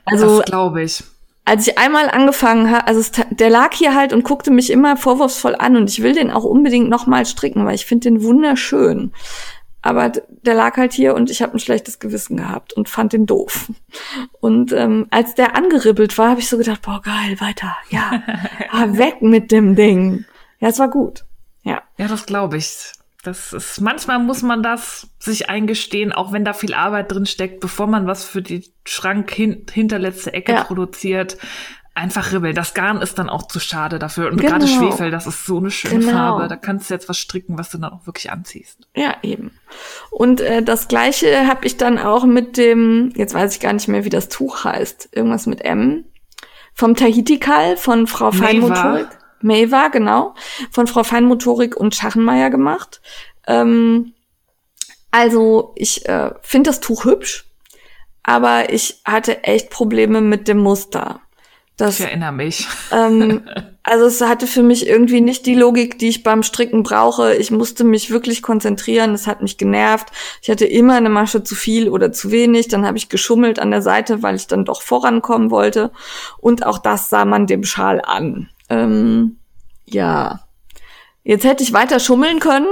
Also 0.05 0.43
glaube 0.45 0.83
ich. 0.83 1.03
Als 1.47 1.67
ich 1.67 1.79
einmal 1.79 2.11
angefangen 2.11 2.71
habe, 2.71 2.87
also 2.87 3.01
es, 3.01 3.11
der 3.31 3.49
lag 3.49 3.73
hier 3.73 3.95
halt 3.95 4.13
und 4.13 4.23
guckte 4.23 4.51
mich 4.51 4.71
immer 4.71 4.99
vorwurfsvoll 4.99 5.55
an 5.55 5.77
und 5.77 5.89
ich 5.89 6.03
will 6.03 6.13
den 6.13 6.31
auch 6.31 6.45
unbedingt 6.45 6.91
nochmal 6.91 7.25
stricken, 7.25 7.65
weil 7.65 7.75
ich 7.75 7.87
finde 7.87 8.11
den 8.11 8.23
wunderschön. 8.23 9.13
Aber 9.83 10.11
der 10.11 10.55
lag 10.55 10.77
halt 10.77 10.93
hier 10.93 11.15
und 11.15 11.31
ich 11.31 11.41
habe 11.43 11.55
ein 11.55 11.61
schlechtes 11.61 11.99
Gewissen 11.99 12.37
gehabt 12.37 12.73
und 12.73 12.89
fand 12.89 13.13
den 13.13 13.27
doof. 13.27 13.71
Und 14.41 14.73
ähm, 14.73 15.07
als 15.11 15.35
der 15.35 15.57
angeribbelt 15.57 16.17
war, 16.19 16.31
habe 16.31 16.41
ich 16.41 16.49
so 16.49 16.59
gedacht, 16.59 16.83
boah, 16.83 17.01
geil, 17.03 17.41
weiter, 17.41 17.77
ja, 17.91 18.23
ah, 18.71 18.87
weg 18.93 19.23
mit 19.23 19.51
dem 19.51 19.75
Ding. 19.75 20.25
Ja, 20.61 20.69
es 20.69 20.79
war 20.79 20.89
gut. 20.89 21.25
Ja. 21.63 21.83
Ja, 21.97 22.09
das 22.09 22.27
glaube 22.27 22.57
ich. 22.57 22.93
Das 23.23 23.53
ist, 23.53 23.81
manchmal 23.81 24.21
muss 24.21 24.43
man 24.43 24.63
das 24.63 25.09
sich 25.19 25.51
eingestehen, 25.51 26.13
auch 26.13 26.33
wenn 26.33 26.45
da 26.45 26.53
viel 26.53 26.73
Arbeit 26.73 27.11
drin 27.11 27.27
steckt, 27.27 27.61
bevor 27.61 27.87
man 27.89 28.07
was 28.07 28.25
für 28.25 28.43
die 28.43 28.71
Schrank 28.87 29.31
hin, 29.33 29.67
hinterletzte 29.71 30.33
Ecke 30.33 30.53
ja. 30.53 30.65
produziert 30.65 31.37
einfach 31.99 32.33
ribbeln. 32.33 32.55
Das 32.55 32.75
Garn 32.75 33.03
ist 33.03 33.19
dann 33.19 33.29
auch 33.29 33.47
zu 33.49 33.61
schade 33.61 33.99
dafür. 33.99 34.31
Und 34.31 34.39
genau. 34.39 34.53
gerade 34.53 34.69
Schwefel, 34.69 35.11
das 35.11 35.27
ist 35.27 35.45
so 35.45 35.59
eine 35.59 35.71
schöne 35.71 36.01
genau. 36.01 36.13
Farbe. 36.13 36.49
Da 36.49 36.57
kannst 36.57 36.89
du 36.89 36.95
jetzt 36.95 37.09
was 37.09 37.19
stricken, 37.19 37.59
was 37.59 37.71
du 37.71 37.79
dann 37.79 37.93
auch 37.93 38.07
wirklich 38.07 38.31
anziehst. 38.31 38.89
Ja, 38.95 39.17
eben. 39.23 39.51
Und 40.11 40.41
äh, 40.41 40.63
das 40.63 40.89
gleiche 40.89 41.47
habe 41.47 41.67
ich 41.67 41.77
dann 41.77 41.99
auch 41.99 42.25
mit 42.25 42.57
dem, 42.57 43.13
jetzt 43.17 43.35
weiß 43.35 43.55
ich 43.55 43.61
gar 43.61 43.73
nicht 43.73 43.89
mehr, 43.89 44.05
wie 44.05 44.11
das 44.11 44.29
Tuch 44.29 44.65
heißt, 44.65 45.11
irgendwas 45.13 45.47
mit 45.47 45.65
M, 45.65 46.05
vom 46.75 46.95
Tahiti-Kal 46.95 47.77
von 47.77 48.07
Frau 48.07 48.31
Feinmotorik. 48.31 49.09
Meva, 49.41 49.89
genau, 49.89 50.35
von 50.71 50.87
Frau 50.87 51.05
Feinmotorik 51.05 51.77
und 51.77 51.95
Schachenmeier 51.95 52.51
gemacht. 52.51 53.01
Ähm, 53.47 54.15
also 55.11 55.73
ich 55.77 56.09
äh, 56.09 56.33
finde 56.43 56.71
das 56.71 56.81
Tuch 56.81 57.05
hübsch, 57.05 57.47
aber 58.23 58.73
ich 58.73 59.01
hatte 59.05 59.45
echt 59.45 59.71
Probleme 59.71 60.21
mit 60.21 60.49
dem 60.49 60.59
Muster. 60.59 61.21
Das, 61.79 62.01
ich 62.01 62.07
erinnere 62.07 62.33
mich. 62.33 62.67
Ähm, 62.91 63.43
also 63.85 64.07
es 64.07 64.21
hatte 64.21 64.49
für 64.49 64.65
mich 64.65 64.89
irgendwie 64.89 65.21
nicht 65.21 65.47
die 65.47 65.55
Logik, 65.55 65.97
die 65.97 66.09
ich 66.09 66.25
beim 66.25 66.43
Stricken 66.43 66.83
brauche. 66.83 67.37
Ich 67.37 67.53
musste 67.53 67.85
mich 67.85 68.11
wirklich 68.11 68.43
konzentrieren. 68.43 69.15
Es 69.15 69.29
hat 69.29 69.43
mich 69.43 69.59
genervt. 69.59 70.09
Ich 70.43 70.51
hatte 70.51 70.67
immer 70.67 70.95
eine 70.95 71.09
Masche 71.09 71.45
zu 71.45 71.55
viel 71.55 71.89
oder 71.89 72.11
zu 72.11 72.33
wenig. 72.33 72.67
Dann 72.67 72.85
habe 72.85 72.99
ich 72.99 73.09
geschummelt 73.09 73.61
an 73.61 73.71
der 73.71 73.81
Seite, 73.81 74.25
weil 74.25 74.35
ich 74.35 74.49
dann 74.49 74.65
doch 74.65 74.83
vorankommen 74.83 75.53
wollte. 75.53 75.93
Und 76.39 76.67
auch 76.67 76.79
das 76.79 77.11
sah 77.11 77.25
man 77.25 77.47
dem 77.47 77.63
Schal 77.63 78.03
an. 78.05 78.51
Ähm, 78.69 79.39
ja. 79.87 80.41
Jetzt 81.23 81.45
hätte 81.45 81.63
ich 81.63 81.73
weiter 81.73 82.01
schummeln 82.01 82.41
können 82.41 82.67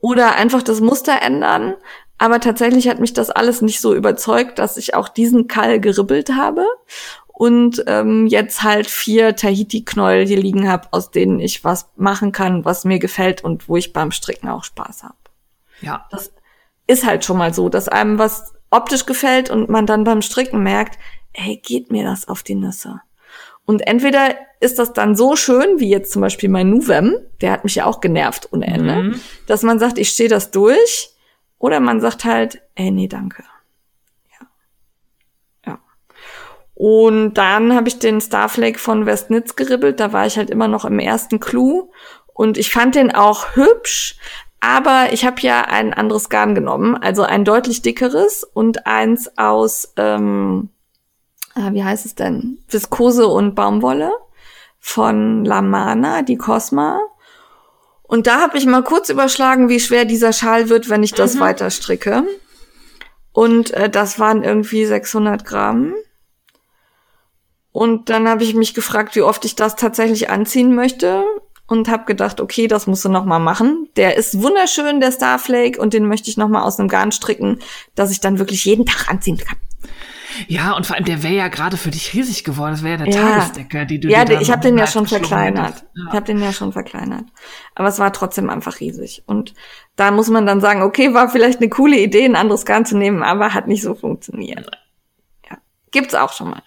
oder 0.00 0.34
einfach 0.34 0.64
das 0.64 0.80
Muster 0.80 1.22
ändern. 1.22 1.74
Aber 2.18 2.40
tatsächlich 2.40 2.88
hat 2.88 2.98
mich 2.98 3.12
das 3.12 3.30
alles 3.30 3.62
nicht 3.62 3.80
so 3.80 3.94
überzeugt, 3.94 4.58
dass 4.58 4.78
ich 4.78 4.94
auch 4.94 5.08
diesen 5.08 5.46
Kall 5.46 5.78
geribbelt 5.78 6.30
habe 6.34 6.66
und 7.38 7.84
ähm, 7.86 8.26
jetzt 8.26 8.62
halt 8.62 8.86
vier 8.86 9.36
Tahiti-Knäuel 9.36 10.26
hier 10.26 10.38
liegen 10.38 10.70
habe, 10.70 10.88
aus 10.92 11.10
denen 11.10 11.38
ich 11.38 11.64
was 11.64 11.90
machen 11.94 12.32
kann, 12.32 12.64
was 12.64 12.86
mir 12.86 12.98
gefällt 12.98 13.44
und 13.44 13.68
wo 13.68 13.76
ich 13.76 13.92
beim 13.92 14.10
Stricken 14.10 14.48
auch 14.48 14.64
Spaß 14.64 15.02
habe. 15.02 15.18
Ja. 15.82 16.06
Das 16.10 16.32
ist 16.86 17.04
halt 17.04 17.26
schon 17.26 17.36
mal 17.36 17.52
so, 17.52 17.68
dass 17.68 17.90
einem 17.90 18.18
was 18.18 18.54
optisch 18.70 19.04
gefällt 19.04 19.50
und 19.50 19.68
man 19.68 19.84
dann 19.84 20.04
beim 20.04 20.22
Stricken 20.22 20.62
merkt, 20.62 20.98
ey, 21.34 21.58
geht 21.62 21.92
mir 21.92 22.04
das 22.04 22.26
auf 22.26 22.42
die 22.42 22.54
Nüsse. 22.54 23.02
Und 23.66 23.86
entweder 23.86 24.34
ist 24.60 24.78
das 24.78 24.94
dann 24.94 25.14
so 25.14 25.36
schön, 25.36 25.78
wie 25.78 25.90
jetzt 25.90 26.12
zum 26.12 26.22
Beispiel 26.22 26.48
mein 26.48 26.70
Nuvem, 26.70 27.16
der 27.42 27.52
hat 27.52 27.64
mich 27.64 27.74
ja 27.74 27.84
auch 27.84 28.00
genervt 28.00 28.48
ohne 28.50 28.66
Ende, 28.66 28.94
mhm. 28.94 29.20
dass 29.46 29.62
man 29.62 29.78
sagt, 29.78 29.98
ich 29.98 30.08
stehe 30.08 30.30
das 30.30 30.52
durch, 30.52 31.10
oder 31.58 31.80
man 31.80 32.00
sagt 32.00 32.24
halt, 32.24 32.62
ey, 32.76 32.90
nee, 32.90 33.08
danke. 33.08 33.44
Und 36.78 37.34
dann 37.34 37.74
habe 37.74 37.88
ich 37.88 37.98
den 37.98 38.20
Starflake 38.20 38.78
von 38.78 39.06
Westnitz 39.06 39.56
geribbelt. 39.56 39.98
Da 39.98 40.12
war 40.12 40.26
ich 40.26 40.36
halt 40.36 40.50
immer 40.50 40.68
noch 40.68 40.84
im 40.84 40.98
ersten 40.98 41.40
Clou. 41.40 41.90
Und 42.34 42.58
ich 42.58 42.70
fand 42.70 42.94
den 42.94 43.14
auch 43.14 43.56
hübsch. 43.56 44.18
Aber 44.60 45.08
ich 45.10 45.24
habe 45.24 45.40
ja 45.40 45.62
ein 45.62 45.94
anderes 45.94 46.28
Garn 46.28 46.54
genommen. 46.54 46.94
Also 46.94 47.22
ein 47.22 47.46
deutlich 47.46 47.80
dickeres 47.80 48.44
und 48.44 48.86
eins 48.86 49.38
aus, 49.38 49.94
ähm, 49.96 50.68
ah, 51.54 51.72
wie 51.72 51.82
heißt 51.82 52.04
es 52.04 52.14
denn? 52.14 52.58
Viskose 52.68 53.26
und 53.26 53.54
Baumwolle 53.54 54.12
von 54.78 55.46
Lamana, 55.46 56.20
die 56.20 56.36
Cosma. 56.36 57.00
Und 58.02 58.26
da 58.26 58.42
habe 58.42 58.58
ich 58.58 58.66
mal 58.66 58.84
kurz 58.84 59.08
überschlagen, 59.08 59.70
wie 59.70 59.80
schwer 59.80 60.04
dieser 60.04 60.34
Schal 60.34 60.68
wird, 60.68 60.90
wenn 60.90 61.02
ich 61.02 61.14
das 61.14 61.36
mhm. 61.36 61.40
weiter 61.40 61.70
stricke. 61.70 62.24
Und 63.32 63.70
äh, 63.70 63.88
das 63.88 64.18
waren 64.18 64.42
irgendwie 64.42 64.84
600 64.84 65.46
Gramm. 65.46 65.94
Und 67.76 68.08
dann 68.08 68.26
habe 68.26 68.42
ich 68.42 68.54
mich 68.54 68.72
gefragt, 68.72 69.16
wie 69.16 69.20
oft 69.20 69.44
ich 69.44 69.54
das 69.54 69.76
tatsächlich 69.76 70.30
anziehen 70.30 70.74
möchte 70.74 71.24
und 71.66 71.90
habe 71.90 72.06
gedacht, 72.06 72.40
okay, 72.40 72.68
das 72.68 72.86
musst 72.86 73.04
du 73.04 73.10
noch 73.10 73.26
mal 73.26 73.38
machen. 73.38 73.90
Der 73.96 74.16
ist 74.16 74.40
wunderschön, 74.40 74.98
der 74.98 75.12
Starflake, 75.12 75.78
und 75.78 75.92
den 75.92 76.08
möchte 76.08 76.30
ich 76.30 76.38
noch 76.38 76.48
mal 76.48 76.62
aus 76.62 76.78
einem 76.78 76.88
Garn 76.88 77.12
stricken, 77.12 77.58
dass 77.94 78.10
ich 78.10 78.20
dann 78.20 78.38
wirklich 78.38 78.64
jeden 78.64 78.86
Tag 78.86 79.10
anziehen 79.10 79.36
kann. 79.36 79.58
Ja, 80.48 80.72
und 80.72 80.86
vor 80.86 80.96
allem 80.96 81.04
der 81.04 81.22
wäre 81.22 81.34
ja 81.34 81.48
gerade 81.48 81.76
für 81.76 81.90
dich 81.90 82.14
riesig 82.14 82.44
geworden. 82.44 82.70
Das 82.70 82.82
wäre 82.82 82.98
ja 82.98 83.04
eine 83.04 83.14
ja. 83.14 83.20
Tagesdecke, 83.20 83.84
die 83.84 84.00
du 84.00 84.08
Ja, 84.08 84.24
dir 84.24 84.40
ich 84.40 84.50
habe 84.50 84.62
den 84.62 84.78
ja 84.78 84.86
schon 84.86 85.06
verkleinert. 85.06 85.84
Ja. 85.94 86.04
Ich 86.08 86.14
habe 86.14 86.24
den 86.24 86.40
ja 86.40 86.54
schon 86.54 86.72
verkleinert. 86.72 87.26
Aber 87.74 87.88
es 87.88 87.98
war 87.98 88.10
trotzdem 88.10 88.48
einfach 88.48 88.80
riesig. 88.80 89.22
Und 89.26 89.52
da 89.96 90.10
muss 90.12 90.30
man 90.30 90.46
dann 90.46 90.62
sagen, 90.62 90.80
okay, 90.80 91.12
war 91.12 91.28
vielleicht 91.28 91.60
eine 91.60 91.68
coole 91.68 91.98
Idee, 91.98 92.24
ein 92.24 92.36
anderes 92.36 92.64
Garn 92.64 92.86
zu 92.86 92.96
nehmen, 92.96 93.22
aber 93.22 93.52
hat 93.52 93.66
nicht 93.66 93.82
so 93.82 93.94
funktioniert. 93.94 94.66
Gibt's 95.96 96.14
auch 96.14 96.34
schon 96.34 96.50
mal. 96.50 96.62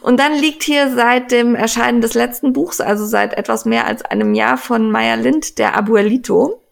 Und 0.00 0.18
dann 0.18 0.32
liegt 0.32 0.62
hier 0.62 0.90
seit 0.94 1.32
dem 1.32 1.54
Erscheinen 1.54 2.00
des 2.00 2.14
letzten 2.14 2.54
Buchs, 2.54 2.80
also 2.80 3.04
seit 3.04 3.34
etwas 3.34 3.66
mehr 3.66 3.86
als 3.86 4.02
einem 4.02 4.32
Jahr 4.32 4.56
von 4.56 4.90
Maya 4.90 5.16
Lind, 5.16 5.58
der 5.58 5.76
Abuelito. 5.76 6.62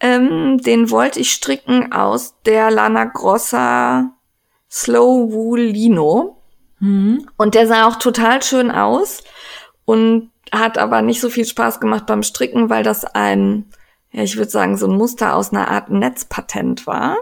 Ähm, 0.00 0.56
den 0.56 0.88
wollte 0.88 1.20
ich 1.20 1.32
stricken 1.32 1.92
aus 1.92 2.36
der 2.46 2.70
Lana 2.70 3.04
Grossa 3.04 4.14
Slow 4.70 5.30
Wool 5.34 5.60
Lino. 5.60 6.42
Mhm. 6.78 7.28
Und 7.36 7.54
der 7.54 7.66
sah 7.66 7.86
auch 7.86 7.96
total 7.96 8.42
schön 8.42 8.70
aus 8.70 9.22
und 9.84 10.30
hat 10.50 10.78
aber 10.78 11.02
nicht 11.02 11.20
so 11.20 11.28
viel 11.28 11.44
Spaß 11.44 11.78
gemacht 11.78 12.06
beim 12.06 12.22
Stricken, 12.22 12.70
weil 12.70 12.84
das 12.84 13.04
ein, 13.04 13.66
ja, 14.12 14.22
ich 14.22 14.38
würde 14.38 14.50
sagen, 14.50 14.78
so 14.78 14.86
ein 14.86 14.96
Muster 14.96 15.34
aus 15.34 15.52
einer 15.52 15.68
Art 15.68 15.90
Netzpatent 15.90 16.86
war. 16.86 17.18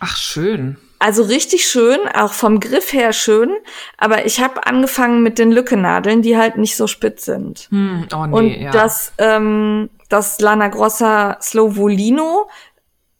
Ach, 0.00 0.16
schön. 0.16 0.78
Also 1.04 1.22
richtig 1.22 1.66
schön, 1.66 1.98
auch 2.14 2.32
vom 2.32 2.60
Griff 2.60 2.94
her 2.94 3.12
schön. 3.12 3.54
Aber 3.98 4.24
ich 4.24 4.40
habe 4.40 4.66
angefangen 4.66 5.22
mit 5.22 5.38
den 5.38 5.52
Lückennadeln, 5.52 6.22
die 6.22 6.38
halt 6.38 6.56
nicht 6.56 6.76
so 6.76 6.86
spitz 6.86 7.26
sind. 7.26 7.68
Hm, 7.70 8.06
oh 8.14 8.24
nee, 8.24 8.34
Und 8.34 8.62
ja. 8.62 8.70
das, 8.70 9.12
ähm, 9.18 9.90
das 10.08 10.40
Lana 10.40 10.68
Grossa 10.68 11.36
Slovolino 11.42 12.48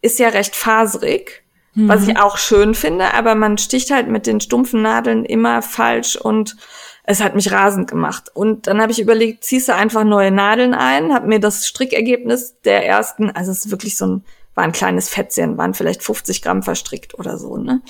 ist 0.00 0.18
ja 0.18 0.30
recht 0.30 0.56
faserig, 0.56 1.44
mhm. 1.74 1.88
was 1.90 2.08
ich 2.08 2.18
auch 2.18 2.38
schön 2.38 2.74
finde. 2.74 3.12
Aber 3.12 3.34
man 3.34 3.58
sticht 3.58 3.90
halt 3.90 4.08
mit 4.08 4.26
den 4.26 4.40
stumpfen 4.40 4.80
Nadeln 4.80 5.26
immer 5.26 5.60
falsch 5.60 6.16
und 6.16 6.56
es 7.02 7.22
hat 7.22 7.34
mich 7.34 7.52
rasend 7.52 7.86
gemacht. 7.86 8.30
Und 8.32 8.66
dann 8.66 8.80
habe 8.80 8.92
ich 8.92 8.98
überlegt, 8.98 9.44
ziehst 9.44 9.68
du 9.68 9.74
einfach 9.74 10.04
neue 10.04 10.30
Nadeln 10.30 10.72
ein, 10.72 11.12
habe 11.12 11.26
mir 11.26 11.38
das 11.38 11.66
Strickergebnis 11.66 12.58
der 12.64 12.86
ersten, 12.86 13.30
also 13.30 13.50
es 13.50 13.66
ist 13.66 13.70
wirklich 13.70 13.98
so 13.98 14.06
ein 14.06 14.24
war 14.54 14.64
ein 14.64 14.72
kleines 14.72 15.08
Fettchen, 15.08 15.58
waren 15.58 15.74
vielleicht 15.74 16.02
50 16.02 16.42
Gramm 16.42 16.62
verstrickt 16.62 17.14
oder 17.18 17.38
so, 17.38 17.56
ne? 17.56 17.82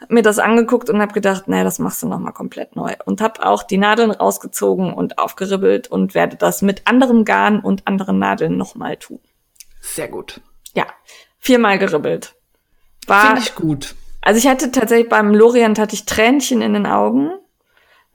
Hab 0.00 0.10
mir 0.10 0.22
das 0.22 0.38
angeguckt 0.40 0.90
und 0.90 1.00
hab 1.00 1.12
gedacht, 1.12 1.46
naja, 1.46 1.62
das 1.62 1.78
machst 1.78 2.02
du 2.02 2.08
nochmal 2.08 2.32
komplett 2.32 2.74
neu. 2.74 2.94
Und 3.04 3.20
hab 3.20 3.44
auch 3.44 3.62
die 3.62 3.78
Nadeln 3.78 4.10
rausgezogen 4.10 4.92
und 4.92 5.18
aufgeribbelt 5.18 5.88
und 5.88 6.14
werde 6.14 6.36
das 6.36 6.60
mit 6.60 6.88
anderem 6.88 7.24
Garn 7.24 7.60
und 7.60 7.86
anderen 7.86 8.18
Nadeln 8.18 8.56
nochmal 8.56 8.96
tun. 8.96 9.20
Sehr 9.80 10.08
gut. 10.08 10.40
Ja, 10.74 10.86
viermal 11.38 11.78
geribbelt. 11.78 12.34
War, 13.06 13.26
Finde 13.26 13.42
ich 13.42 13.54
gut. 13.54 13.94
Also 14.20 14.38
ich 14.38 14.48
hatte 14.48 14.72
tatsächlich 14.72 15.08
beim 15.08 15.34
Lorient 15.34 15.78
hatte 15.78 15.94
ich 15.94 16.04
Tränchen 16.04 16.62
in 16.62 16.72
den 16.72 16.86
Augen. 16.86 17.30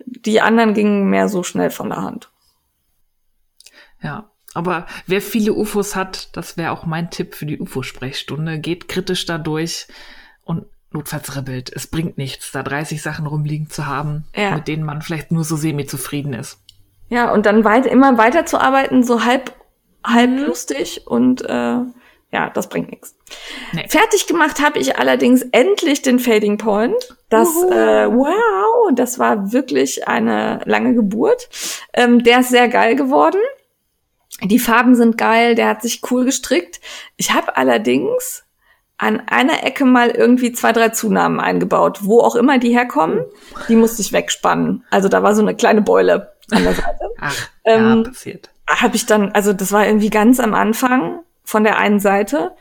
Die 0.06 0.42
anderen 0.42 0.74
gingen 0.74 1.10
mehr 1.10 1.30
so 1.30 1.44
schnell 1.44 1.70
von 1.70 1.90
der 1.90 2.02
Hand. 2.02 2.32
Ja, 4.02 4.30
aber 4.58 4.88
wer 5.06 5.22
viele 5.22 5.54
UFOs 5.54 5.96
hat, 5.96 6.36
das 6.36 6.58
wäre 6.58 6.72
auch 6.72 6.88
mein 6.88 7.12
Tipp 7.12 7.36
für 7.36 7.46
die 7.46 7.60
UFO-Sprechstunde, 7.60 8.58
geht 8.58 8.88
kritisch 8.88 9.28
da 9.28 9.38
durch 9.38 9.88
und 10.44 10.66
notfalls 10.92 11.36
ribbelt. 11.36 11.72
Es 11.72 11.86
bringt 11.86 12.18
nichts, 12.18 12.52
da 12.52 12.64
30 12.64 13.00
Sachen 13.04 13.28
rumliegen 13.28 13.70
zu 13.70 13.86
haben, 13.86 14.26
ja. 14.36 14.56
mit 14.56 14.68
denen 14.68 14.84
man 14.84 15.04
vielleicht 15.04 15.32
nur 15.32 15.44
so 15.44 15.56
semi-zufrieden 15.58 16.34
ist. 16.34 16.60
Ja, 17.08 17.32
und 17.32 17.46
dann 17.46 17.66
weit, 17.66 17.86
immer 17.86 18.18
weiter 18.18 18.48
zu 18.48 18.60
arbeiten, 18.60 19.04
so 19.04 19.24
halb, 19.24 19.54
halb 20.04 20.32
mhm. 20.32 20.46
lustig 20.46 21.06
und 21.06 21.44
äh, 21.44 21.82
ja, 22.32 22.50
das 22.54 22.68
bringt 22.68 22.90
nichts. 22.90 23.16
Nee. 23.74 23.86
Fertig 23.88 24.26
gemacht 24.26 24.60
habe 24.60 24.80
ich 24.80 24.98
allerdings 24.98 25.44
endlich 25.52 26.02
den 26.02 26.18
Fading 26.18 26.58
Point. 26.58 27.16
Das, 27.30 27.48
äh, 27.48 28.08
wow, 28.08 28.92
das 28.96 29.20
war 29.20 29.54
wirklich 29.54 30.08
eine 30.08 30.62
lange 30.66 30.96
Geburt. 30.96 31.48
Ähm, 31.94 32.24
der 32.24 32.40
ist 32.40 32.50
sehr 32.50 32.70
geil 32.70 32.96
geworden. 32.96 33.40
Die 34.44 34.60
Farben 34.60 34.96
sind 34.96 35.18
geil, 35.18 35.56
der 35.56 35.68
hat 35.68 35.82
sich 35.82 36.02
cool 36.12 36.26
gestrickt. 36.26 36.80
Ich 37.16 37.34
habe 37.34 37.58
allerdings 37.58 38.44
an 39.00 39.22
einer 39.28 39.64
Ecke 39.64 39.86
mal 39.86 40.10
irgendwie 40.10 40.52
zwei, 40.52 40.72
drei 40.74 40.90
Zunahmen 40.90 41.40
eingebaut. 41.40 42.00
Wo 42.02 42.20
auch 42.22 42.36
immer 42.36 42.58
die 42.60 42.72
herkommen, 42.76 43.22
die 43.68 43.76
musste 43.76 44.02
ich 44.02 44.12
wegspannen. 44.14 44.84
Also 44.90 45.08
da 45.10 45.22
war 45.24 45.36
so 45.36 45.42
eine 45.42 45.56
kleine 45.56 45.82
Beule 45.82 46.34
an 46.52 46.64
der 46.64 46.74
Seite. 46.74 47.00
Ach, 47.20 47.50
ähm, 47.66 48.04
ja, 48.04 48.10
passiert. 48.10 48.50
Habe 48.70 48.96
ich 48.96 49.06
dann, 49.06 49.32
also 49.32 49.54
das 49.54 49.72
war 49.72 49.86
irgendwie 49.86 50.10
ganz 50.10 50.40
am 50.40 50.54
Anfang 50.54 51.20
von 51.44 51.64
der 51.64 51.78
einen 51.78 52.00
Seite. 52.00 52.56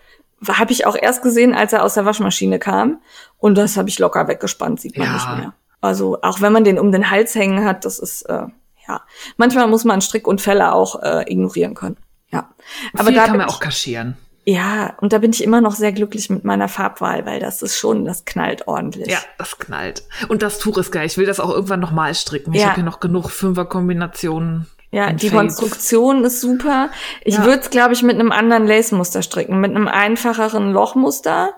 habe 0.48 0.72
ich 0.72 0.86
auch 0.86 0.96
erst 0.96 1.22
gesehen, 1.22 1.54
als 1.54 1.72
er 1.72 1.82
aus 1.82 1.94
der 1.94 2.04
Waschmaschine 2.04 2.58
kam. 2.58 3.00
Und 3.38 3.56
das 3.56 3.76
habe 3.76 3.88
ich 3.88 3.98
locker 3.98 4.28
weggespannt, 4.28 4.80
sieht 4.80 4.96
man 4.96 5.06
Ja. 5.08 5.12
nicht 5.14 5.28
mehr. 5.38 5.54
Also 5.80 6.18
auch 6.22 6.40
wenn 6.40 6.52
man 6.52 6.64
den 6.64 6.78
um 6.78 6.92
den 6.92 7.10
Hals 7.10 7.34
hängen 7.34 7.64
hat, 7.64 7.84
das 7.84 7.98
ist, 7.98 8.22
äh, 8.22 8.42
ja. 8.88 9.02
Manchmal 9.36 9.66
muss 9.68 9.84
man 9.84 10.00
Strick 10.00 10.26
und 10.26 10.40
Felle 10.40 10.72
auch 10.72 11.02
äh, 11.02 11.30
ignorieren 11.30 11.74
können. 11.74 11.96
Ja. 12.32 12.50
Aber 12.94 13.04
Viel 13.06 13.14
da 13.14 13.26
kann 13.26 13.36
man 13.38 13.46
ich- 13.48 13.52
auch 13.54 13.60
kaschieren. 13.60 14.16
ja, 14.44 14.94
und 15.00 15.12
da 15.12 15.18
bin 15.18 15.30
ich 15.32 15.42
immer 15.44 15.60
noch 15.60 15.74
sehr 15.74 15.92
glücklich 15.92 16.28
mit 16.30 16.44
meiner 16.44 16.68
Farbwahl, 16.68 17.24
weil 17.26 17.40
das 17.40 17.62
ist 17.62 17.76
schon, 17.78 18.04
das 18.04 18.24
knallt 18.24 18.66
ordentlich. 18.68 19.08
Ja, 19.08 19.18
das 19.38 19.58
knallt. 19.58 20.04
Und 20.28 20.42
das 20.42 20.58
Tuch 20.58 20.76
ist 20.78 20.90
geil. 20.92 21.06
Ich 21.06 21.18
will 21.18 21.26
das 21.26 21.40
auch 21.40 21.50
irgendwann 21.50 21.80
nochmal 21.80 22.14
stricken. 22.14 22.52
Ich 22.52 22.60
Ja. 22.60 22.66
habe 22.68 22.76
hier 22.76 22.84
noch 22.84 23.00
genug 23.00 23.30
Fünfer-Kombinationen. 23.30 24.66
Ja, 24.92 25.12
die 25.12 25.28
Fades. 25.30 25.56
Konstruktion 25.56 26.24
ist 26.24 26.40
super. 26.40 26.90
Ich 27.22 27.34
Ja. 27.34 27.44
würde 27.44 27.60
es, 27.60 27.70
glaube 27.70 27.92
ich, 27.92 28.02
mit 28.02 28.14
einem 28.18 28.32
anderen 28.32 28.66
Lace-Muster 28.66 29.22
stricken, 29.22 29.60
mit 29.60 29.70
einem 29.74 29.88
einfacheren 29.88 30.72
Lochmuster, 30.72 31.54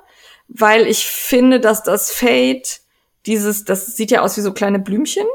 weil 0.49 0.87
ich 0.87 1.07
finde, 1.07 1.61
dass 1.61 1.83
das 1.83 2.11
Fade, 2.11 2.63
dieses, 3.27 3.65
das 3.65 3.97
sieht 3.97 4.11
ja 4.11 4.23
aus 4.23 4.37
wie 4.37 4.41
so 4.41 4.53
kleine 4.53 4.79
Blümchen, 4.79 5.27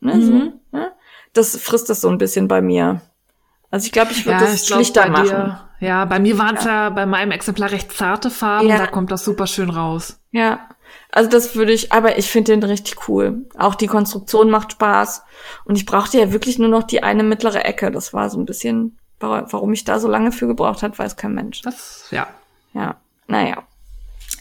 ne, 0.00 0.14
Mhm. 0.14 0.22
so, 0.22 0.76
ne? 0.78 0.92
Das 1.32 1.56
frisst 1.56 1.88
das 1.90 2.00
so 2.00 2.08
ein 2.08 2.18
bisschen 2.18 2.48
bei 2.48 2.60
mir. 2.60 3.00
Also 3.70 3.86
ich 3.86 3.92
glaube, 3.92 4.12
ich 4.12 4.26
würde 4.26 4.40
das 4.44 4.66
glaub, 4.66 4.78
schlichter 4.78 5.02
bei 5.02 5.08
machen. 5.10 5.26
dir- 5.28 5.60
Ja, 5.80 6.04
bei 6.04 6.18
mir 6.18 6.36
waren 6.38 6.56
es 6.56 6.64
ja. 6.64 6.90
bei 6.90 7.06
meinem 7.06 7.30
Exemplar 7.30 7.70
recht 7.70 7.92
zarte 7.92 8.30
Farben. 8.30 8.68
Ja. 8.68 8.78
Da 8.78 8.86
kommt 8.86 9.10
das 9.12 9.24
super 9.24 9.46
schön 9.46 9.70
raus. 9.70 10.18
Ja, 10.32 10.68
also 11.12 11.30
das 11.30 11.54
würde 11.54 11.72
ich, 11.72 11.92
aber 11.92 12.18
ich 12.18 12.28
finde 12.30 12.52
den 12.52 12.62
richtig 12.64 13.08
cool. 13.08 13.46
Auch 13.56 13.74
die 13.76 13.86
Konstruktion 13.86 14.50
macht 14.50 14.72
Spaß. 14.72 15.22
Und 15.64 15.76
ich 15.76 15.86
brauchte 15.86 16.18
ja 16.18 16.32
wirklich 16.32 16.58
nur 16.58 16.68
noch 16.68 16.82
die 16.82 17.02
eine 17.02 17.22
mittlere 17.22 17.64
Ecke. 17.64 17.90
Das 17.92 18.12
war 18.12 18.28
so 18.28 18.38
ein 18.38 18.44
bisschen, 18.44 18.98
wa- 19.20 19.46
warum 19.50 19.72
ich 19.72 19.84
da 19.84 19.98
so 20.00 20.08
lange 20.08 20.32
für 20.32 20.46
gebraucht 20.48 20.82
hat, 20.82 20.98
weiß 20.98 21.16
kein 21.16 21.34
Mensch. 21.34 21.62
Das, 21.62 22.08
ja. 22.10 22.26
Ja, 22.74 22.96
naja. 23.28 23.62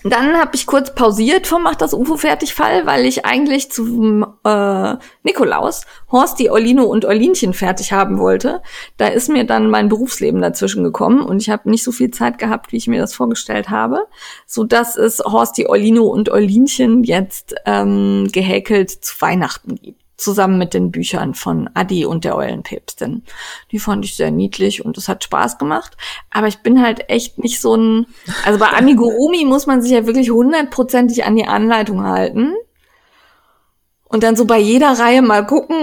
Dann 0.03 0.37
habe 0.39 0.55
ich 0.55 0.65
kurz 0.65 0.95
pausiert 0.95 1.45
vom 1.45 1.63
Mach 1.63 1.75
das 1.75 1.93
UFO 1.93 2.15
fertig 2.15 2.53
Fall, 2.53 2.85
weil 2.85 3.05
ich 3.05 3.25
eigentlich 3.25 3.69
zum 3.69 4.25
äh, 4.45 4.95
Nikolaus 5.23 5.85
Horsti, 6.09 6.49
Orlino 6.49 6.85
und 6.85 7.03
Orlinchen 7.03 7.53
fertig 7.53 7.91
haben 7.91 8.17
wollte. 8.17 8.61
Da 8.95 9.07
ist 9.07 9.27
mir 9.27 9.45
dann 9.45 9.69
mein 9.69 9.89
Berufsleben 9.89 10.41
dazwischen 10.41 10.85
gekommen 10.85 11.21
und 11.21 11.41
ich 11.41 11.49
habe 11.49 11.69
nicht 11.69 11.83
so 11.83 11.91
viel 11.91 12.11
Zeit 12.11 12.37
gehabt, 12.37 12.71
wie 12.71 12.77
ich 12.77 12.87
mir 12.87 13.01
das 13.01 13.13
vorgestellt 13.13 13.69
habe, 13.69 14.07
so 14.45 14.63
dass 14.63 14.95
es 14.95 15.19
Horsti, 15.19 15.67
Orlino 15.67 16.05
und 16.05 16.29
Orlinchen 16.29 17.03
jetzt 17.03 17.55
ähm, 17.65 18.29
gehäkelt 18.31 18.89
zu 18.89 19.19
Weihnachten 19.19 19.75
gibt. 19.75 20.08
Zusammen 20.19 20.57
mit 20.57 20.73
den 20.73 20.91
Büchern 20.91 21.33
von 21.33 21.69
Adi 21.73 22.05
und 22.05 22.25
der 22.25 22.35
Eulenpäpstin. 22.35 23.23
Die 23.71 23.79
fand 23.79 24.03
ich 24.03 24.15
sehr 24.17 24.31
niedlich 24.31 24.83
und 24.83 24.97
es 24.97 25.07
hat 25.07 25.23
Spaß 25.23 25.57
gemacht. 25.57 25.95
Aber 26.29 26.47
ich 26.47 26.59
bin 26.59 26.81
halt 26.81 27.09
echt 27.09 27.39
nicht 27.39 27.61
so 27.61 27.75
ein, 27.75 28.05
also 28.45 28.59
bei 28.59 28.67
Amigurumi 28.73 29.45
muss 29.45 29.65
man 29.65 29.81
sich 29.81 29.91
ja 29.91 30.05
wirklich 30.05 30.29
hundertprozentig 30.29 31.23
an 31.23 31.37
die 31.37 31.47
Anleitung 31.47 32.03
halten. 32.03 32.53
Und 34.09 34.23
dann 34.23 34.35
so 34.35 34.45
bei 34.45 34.59
jeder 34.59 34.99
Reihe 34.99 35.21
mal 35.21 35.45
gucken. 35.45 35.77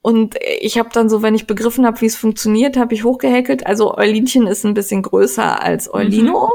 Und 0.00 0.34
ich 0.60 0.78
habe 0.80 0.88
dann 0.92 1.08
so, 1.08 1.22
wenn 1.22 1.36
ich 1.36 1.46
begriffen 1.46 1.86
habe, 1.86 2.00
wie 2.00 2.06
es 2.06 2.16
funktioniert, 2.16 2.76
habe 2.76 2.92
ich 2.92 3.04
hochgehäkelt. 3.04 3.64
Also 3.64 3.96
Eulinchen 3.96 4.48
ist 4.48 4.64
ein 4.64 4.74
bisschen 4.74 5.02
größer 5.02 5.62
als 5.62 5.92
Eulino. 5.92 6.50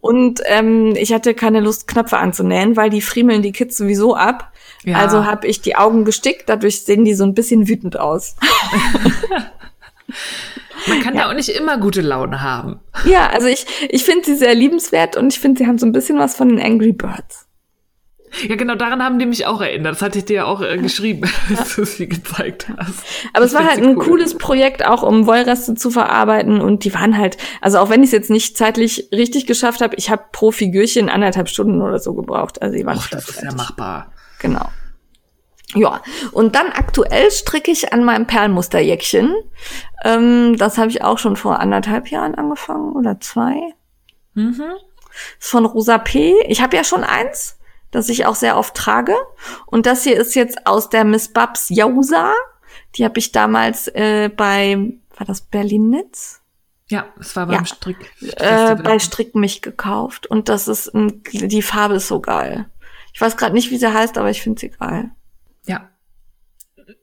Und 0.00 0.40
ähm, 0.46 0.94
ich 0.96 1.12
hatte 1.12 1.34
keine 1.34 1.60
Lust, 1.60 1.86
Knöpfe 1.86 2.18
anzunähen, 2.18 2.76
weil 2.76 2.90
die 2.90 3.00
friemeln 3.00 3.42
die 3.42 3.52
Kids 3.52 3.76
sowieso 3.76 4.16
ab. 4.16 4.51
Ja. 4.84 4.98
Also 4.98 5.24
habe 5.24 5.46
ich 5.46 5.60
die 5.60 5.76
Augen 5.76 6.04
gestickt, 6.04 6.48
dadurch 6.48 6.82
sehen 6.82 7.04
die 7.04 7.14
so 7.14 7.24
ein 7.24 7.34
bisschen 7.34 7.68
wütend 7.68 7.98
aus. 7.98 8.36
Man 10.88 11.00
kann 11.00 11.14
ja. 11.14 11.28
auch 11.28 11.34
nicht 11.34 11.48
immer 11.50 11.78
gute 11.78 12.00
Laune 12.00 12.42
haben. 12.42 12.80
Ja, 13.04 13.28
also 13.28 13.46
ich, 13.46 13.66
ich 13.88 14.04
finde 14.04 14.24
sie 14.24 14.34
sehr 14.34 14.54
liebenswert 14.54 15.16
und 15.16 15.32
ich 15.32 15.38
finde, 15.38 15.60
sie 15.60 15.66
haben 15.68 15.78
so 15.78 15.86
ein 15.86 15.92
bisschen 15.92 16.18
was 16.18 16.34
von 16.34 16.48
den 16.48 16.60
Angry 16.60 16.92
Birds. 16.92 17.46
Ja, 18.48 18.56
genau, 18.56 18.74
daran 18.74 19.02
haben 19.02 19.18
die 19.18 19.26
mich 19.26 19.46
auch 19.46 19.60
erinnert. 19.60 19.96
Das 19.96 20.02
hatte 20.02 20.18
ich 20.18 20.24
dir 20.24 20.36
ja 20.36 20.44
auch 20.46 20.62
äh, 20.62 20.78
geschrieben, 20.78 21.30
als 21.56 21.76
du 21.76 21.84
sie 21.84 22.08
gezeigt 22.08 22.66
hast. 22.78 23.04
Aber 23.34 23.44
es 23.44 23.52
war 23.52 23.64
halt 23.64 23.78
ein 23.78 23.96
cool. 23.96 24.04
cooles 24.04 24.38
Projekt, 24.38 24.84
auch 24.86 25.02
um 25.02 25.26
Wollreste 25.26 25.74
zu 25.74 25.90
verarbeiten. 25.90 26.60
Und 26.60 26.84
die 26.84 26.94
waren 26.94 27.18
halt, 27.18 27.36
also 27.60 27.78
auch 27.78 27.90
wenn 27.90 28.02
ich 28.02 28.08
es 28.08 28.12
jetzt 28.12 28.30
nicht 28.30 28.56
zeitlich 28.56 29.08
richtig 29.12 29.46
geschafft 29.46 29.82
habe, 29.82 29.96
ich 29.96 30.10
habe 30.10 30.24
pro 30.32 30.50
Figürchen 30.50 31.10
anderthalb 31.10 31.48
Stunden 31.48 31.82
oder 31.82 31.98
so 31.98 32.14
gebraucht. 32.14 32.62
Also 32.62 32.76
die 32.76 32.86
waren 32.86 32.96
Och, 32.96 33.08
das 33.08 33.28
ist 33.28 33.42
ja 33.42 33.52
machbar. 33.52 34.10
Genau. 34.42 34.68
Ja, 35.74 36.02
und 36.32 36.54
dann 36.54 36.66
aktuell 36.66 37.30
stricke 37.30 37.70
ich 37.70 37.92
an 37.94 38.04
meinem 38.04 38.26
Perlmusterjäckchen. 38.26 39.34
Ähm, 40.04 40.56
das 40.58 40.76
habe 40.76 40.90
ich 40.90 41.02
auch 41.02 41.18
schon 41.18 41.36
vor 41.36 41.60
anderthalb 41.60 42.08
Jahren 42.08 42.34
angefangen 42.34 42.92
oder 42.92 43.20
zwei. 43.20 43.72
Mhm. 44.34 44.62
Ist 45.38 45.50
von 45.50 45.64
Rosa 45.64 45.98
P. 45.98 46.34
Ich 46.46 46.60
habe 46.60 46.76
ja 46.76 46.84
schon 46.84 47.04
eins, 47.04 47.58
das 47.90 48.10
ich 48.10 48.26
auch 48.26 48.34
sehr 48.34 48.58
oft 48.58 48.74
trage. 48.74 49.14
Und 49.66 49.86
das 49.86 50.04
hier 50.04 50.16
ist 50.16 50.34
jetzt 50.34 50.66
aus 50.66 50.90
der 50.90 51.04
Miss 51.04 51.28
Babs 51.28 51.70
Jausa. 51.70 52.32
Die 52.96 53.04
habe 53.04 53.18
ich 53.18 53.32
damals 53.32 53.88
äh, 53.88 54.28
bei, 54.28 54.76
war 55.16 55.26
das 55.26 55.40
Berlin-Nitz? 55.40 56.40
Ja, 56.88 57.06
es 57.18 57.34
war 57.36 57.46
beim 57.46 57.60
Ja. 57.60 57.64
Strick. 57.64 58.12
Äh, 58.36 58.74
bei 58.76 58.98
Strick 58.98 59.34
mich 59.34 59.62
gekauft. 59.62 60.26
Und 60.26 60.50
das 60.50 60.68
ist, 60.68 60.94
ein, 60.94 61.22
die 61.32 61.62
Farbe 61.62 61.94
ist 61.94 62.08
so 62.08 62.20
geil. 62.20 62.66
Ich 63.12 63.20
weiß 63.20 63.36
gerade 63.36 63.54
nicht, 63.54 63.70
wie 63.70 63.76
sie 63.78 63.92
heißt, 63.92 64.16
aber 64.18 64.30
ich 64.30 64.42
finde 64.42 64.60
sie 64.60 64.70
geil. 64.70 65.10
Ja. 65.66 65.90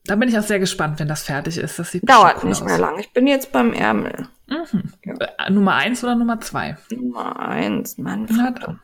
Da 0.05 0.15
bin 0.15 0.27
ich 0.29 0.37
auch 0.37 0.43
sehr 0.43 0.59
gespannt, 0.59 0.99
wenn 0.99 1.07
das 1.07 1.23
fertig 1.23 1.57
ist. 1.57 1.77
Das 1.79 1.91
sieht 1.91 2.09
Dauert 2.09 2.43
cool 2.43 2.49
nicht 2.49 2.61
aus. 2.61 2.67
mehr 2.67 2.77
lang. 2.79 2.99
Ich 2.99 3.13
bin 3.13 3.27
jetzt 3.27 3.51
beim 3.51 3.73
Ärmel. 3.73 4.27
Äh, 4.47 5.51
Nummer 5.51 5.75
eins 5.75 6.03
oder 6.03 6.15
Nummer 6.15 6.39
zwei? 6.41 6.77
Nummer 6.91 7.39
eins, 7.39 7.97
Mann. 7.97 8.27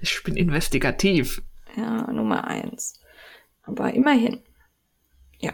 Ich 0.00 0.22
bin 0.22 0.36
investigativ. 0.36 1.42
Ja, 1.76 2.10
Nummer 2.12 2.46
eins. 2.46 3.00
Aber 3.62 3.92
immerhin. 3.94 4.42
Ja. 5.38 5.52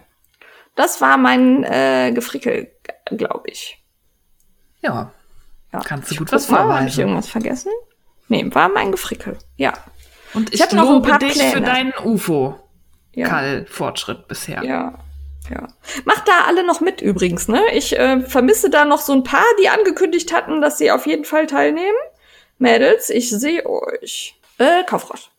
Das 0.75 1.01
war 1.01 1.17
mein 1.17 1.63
äh, 1.65 2.13
Gefrickel, 2.13 2.73
glaube 3.17 3.49
ich. 3.51 3.83
Ja. 4.81 5.13
Ja. 5.73 5.81
Kannst 5.81 6.11
du 6.11 6.15
Ich 6.15 6.19
gut 6.19 6.33
was 6.33 6.49
mal, 6.51 6.59
Habe 6.59 6.69
ich 6.71 6.75
vorweisen. 6.77 7.01
irgendwas 7.01 7.29
vergessen? 7.29 7.73
Nee, 8.29 8.53
war 8.53 8.69
mein 8.69 8.91
Gefrickel. 8.93 9.39
Ja. 9.57 9.73
Und 10.35 10.53
Ich 10.55 10.61
ich, 10.61 10.77
noch 10.77 10.91
ein 10.97 11.03
paar 11.03 11.19
dich 11.19 11.35
Pläne. 11.35 11.53
für 11.53 11.61
deinen 11.61 11.93
UFO. 12.05 12.59
Ja. 13.15 13.29
Bisher. 14.29 14.63
Ja. 14.65 14.99
Ja. 15.51 15.69
Macht 16.05 16.29
da 16.29 16.45
alle 16.47 16.65
noch 16.65 16.81
mit 16.81 17.01
übrigens, 17.01 17.49
ne? 17.49 17.61
Ich 17.75 17.99
äh, 17.99 18.21
vermisse 18.21 18.71
da 18.71 18.85
noch 18.85 19.01
so 19.01 19.13
ein 19.13 19.25
paar, 19.25 19.45
die 19.61 19.69
angekündigt 19.69 20.33
hatten, 20.33 20.61
dass 20.61 20.79
sie 20.79 20.91
auf 20.91 21.07
jeden 21.07 21.25
Fall 21.25 21.47
teilnehmen. 21.47 21.97
Mädels, 22.59 23.11
ich 23.11 23.29
sehe 23.31 23.67
euch. 23.67 24.37
Äh, 24.59 24.85
Kaufrausch. 24.85 25.31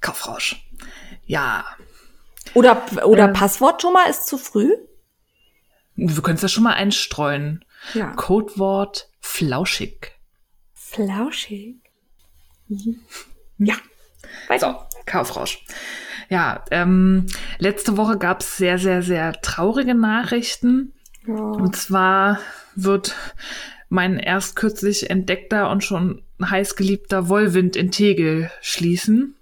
Kaufrausch. 0.00 0.66
Ja. 1.26 1.64
Oder, 2.54 2.82
oder 3.04 3.24
Ähm. 3.26 3.32
Passwort 3.34 3.82
schon 3.82 3.92
mal 3.92 4.08
ist 4.08 4.26
zu 4.26 4.38
früh? 4.38 4.74
Wir 5.94 6.22
können 6.22 6.36
es 6.36 6.42
ja 6.42 6.48
schon 6.48 6.64
mal 6.64 6.72
einstreuen. 6.74 7.64
Ja. 7.92 8.12
Codewort 8.14 9.08
flauschig. 9.20 10.12
Flauschig. 10.72 11.76
Ja. 13.58 13.74
Weiter. 14.48 14.86
So, 14.90 15.00
Kaufrausch. 15.06 15.64
Ja, 16.28 16.64
ähm, 16.70 17.26
letzte 17.58 17.96
Woche 17.96 18.16
gab 18.16 18.40
es 18.40 18.56
sehr, 18.56 18.78
sehr, 18.78 19.02
sehr 19.02 19.32
traurige 19.40 19.94
Nachrichten. 19.94 20.92
Ja. 21.26 21.34
Und 21.34 21.76
zwar 21.76 22.38
wird 22.76 23.16
mein 23.88 24.18
erst 24.18 24.54
kürzlich 24.56 25.10
entdeckter 25.10 25.70
und 25.70 25.82
schon 25.82 26.22
heiß 26.42 26.76
geliebter 26.76 27.28
Wollwind 27.28 27.76
in 27.76 27.90
Tegel 27.90 28.50
schließen. 28.60 29.34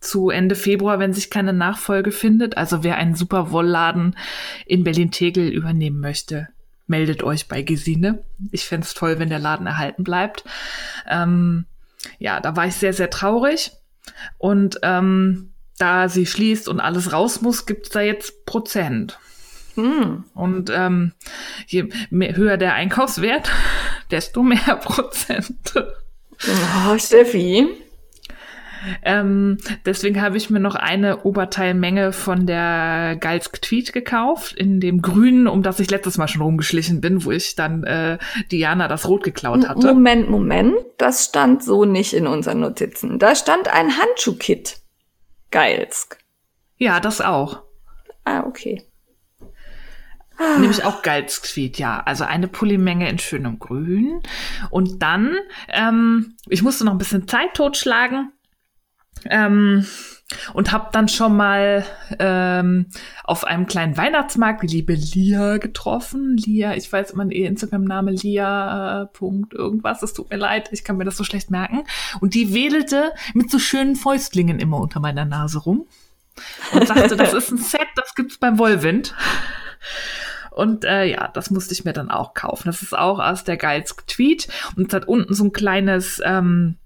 Zu 0.00 0.30
Ende 0.30 0.54
Februar, 0.54 0.98
wenn 0.98 1.12
sich 1.12 1.28
keine 1.28 1.52
Nachfolge 1.52 2.12
findet. 2.12 2.56
Also 2.56 2.82
wer 2.82 2.96
einen 2.96 3.16
super 3.16 3.50
Wollladen 3.50 4.16
in 4.64 4.84
Berlin-Tegel 4.84 5.48
übernehmen 5.48 6.00
möchte, 6.00 6.48
meldet 6.86 7.22
euch 7.22 7.48
bei 7.48 7.60
Gesine. 7.60 8.22
Ich 8.50 8.64
fänd's 8.64 8.88
es 8.88 8.94
toll, 8.94 9.18
wenn 9.18 9.28
der 9.28 9.40
Laden 9.40 9.66
erhalten 9.66 10.04
bleibt. 10.04 10.44
Ähm, 11.06 11.66
ja, 12.18 12.40
da 12.40 12.56
war 12.56 12.66
ich 12.66 12.74
sehr, 12.74 12.92
sehr 12.92 13.10
traurig. 13.10 13.72
Und 14.38 14.78
ähm, 14.82 15.52
da 15.78 16.08
sie 16.08 16.26
schließt 16.26 16.68
und 16.68 16.80
alles 16.80 17.12
raus 17.12 17.40
muss, 17.40 17.66
gibt's 17.66 17.90
da 17.90 18.00
jetzt 18.00 18.44
Prozent. 18.44 19.18
Hm. 19.74 20.24
Und 20.34 20.70
ähm, 20.70 21.12
je 21.66 21.88
mehr, 22.10 22.36
höher 22.36 22.56
der 22.56 22.74
Einkaufswert, 22.74 23.50
desto 24.10 24.42
mehr 24.42 24.76
Prozent. 24.82 25.72
Oh, 25.74 26.98
Steffi. 26.98 27.68
Ähm, 29.02 29.58
deswegen 29.84 30.20
habe 30.20 30.36
ich 30.36 30.50
mir 30.50 30.60
noch 30.60 30.74
eine 30.74 31.22
Oberteilmenge 31.22 32.12
von 32.12 32.46
der 32.46 33.16
Galsk 33.20 33.60
Tweet 33.62 33.92
gekauft, 33.92 34.54
in 34.54 34.80
dem 34.80 35.02
Grünen, 35.02 35.46
um 35.46 35.62
das 35.62 35.80
ich 35.80 35.90
letztes 35.90 36.18
Mal 36.18 36.28
schon 36.28 36.42
rumgeschlichen 36.42 37.00
bin, 37.00 37.24
wo 37.24 37.30
ich 37.30 37.56
dann 37.56 37.84
äh, 37.84 38.18
Diana 38.50 38.88
das 38.88 39.08
Rot 39.08 39.22
geklaut 39.22 39.68
hatte. 39.68 39.86
Moment, 39.86 40.30
Moment. 40.30 40.74
Das 40.98 41.26
stand 41.26 41.62
so 41.62 41.84
nicht 41.84 42.12
in 42.12 42.26
unseren 42.26 42.60
Notizen. 42.60 43.18
Da 43.18 43.34
stand 43.34 43.68
ein 43.68 43.98
Handschuhkit. 43.98 44.78
Geilsk. 45.50 46.18
Ja, 46.76 47.00
das 47.00 47.20
auch. 47.20 47.62
Ah, 48.24 48.44
okay. 48.46 48.82
Nämlich 50.58 50.84
auch 50.84 51.02
Galzquiet, 51.02 51.78
ja. 51.78 52.02
Also 52.04 52.24
eine 52.24 52.48
Pullimenge 52.48 53.08
in 53.08 53.18
schönem 53.18 53.58
Grün. 53.58 54.22
Und 54.70 55.02
dann, 55.02 55.36
ähm, 55.68 56.36
ich 56.48 56.62
musste 56.62 56.84
noch 56.84 56.92
ein 56.92 56.98
bisschen 56.98 57.28
Zeit 57.28 57.54
totschlagen. 57.54 58.32
Ähm, 59.24 59.86
und 60.54 60.72
habe 60.72 60.90
dann 60.92 61.08
schon 61.08 61.36
mal 61.36 61.84
ähm, 62.18 62.86
auf 63.24 63.44
einem 63.44 63.66
kleinen 63.66 63.96
Weihnachtsmarkt 63.96 64.62
die 64.62 64.68
liebe 64.68 64.94
Lia 64.94 65.58
getroffen. 65.58 66.36
Lia, 66.36 66.74
ich 66.74 66.92
weiß 66.92 67.10
immer 67.10 67.30
ihr 67.30 67.48
Instagram-Name 67.48 68.12
Lia. 68.12 69.10
Punkt 69.12 69.54
irgendwas. 69.54 70.02
Es 70.02 70.12
tut 70.12 70.30
mir 70.30 70.36
leid, 70.36 70.68
ich 70.72 70.84
kann 70.84 70.96
mir 70.96 71.04
das 71.04 71.16
so 71.16 71.24
schlecht 71.24 71.50
merken. 71.50 71.84
Und 72.20 72.34
die 72.34 72.54
wedelte 72.54 73.12
mit 73.34 73.50
so 73.50 73.58
schönen 73.58 73.96
Fäustlingen 73.96 74.60
immer 74.60 74.78
unter 74.78 75.00
meiner 75.00 75.24
Nase 75.24 75.58
rum 75.58 75.86
und 76.72 76.86
sagte, 76.86 77.16
das 77.16 77.32
ist 77.32 77.50
ein 77.50 77.58
Set, 77.58 77.88
das 77.96 78.14
gibt's 78.14 78.38
beim 78.38 78.58
Wollwind. 78.58 79.14
Und 80.50 80.84
äh, 80.84 81.04
ja, 81.04 81.28
das 81.28 81.50
musste 81.50 81.72
ich 81.72 81.84
mir 81.84 81.92
dann 81.92 82.10
auch 82.10 82.34
kaufen. 82.34 82.66
Das 82.66 82.82
ist 82.82 82.96
auch 82.96 83.18
aus 83.18 83.44
der 83.44 83.56
geilste 83.56 84.04
Tweet 84.06 84.48
und 84.76 84.88
es 84.88 84.94
hat 84.94 85.08
unten 85.08 85.34
so 85.34 85.44
ein 85.44 85.52
kleines 85.52 86.20
ähm, 86.24 86.76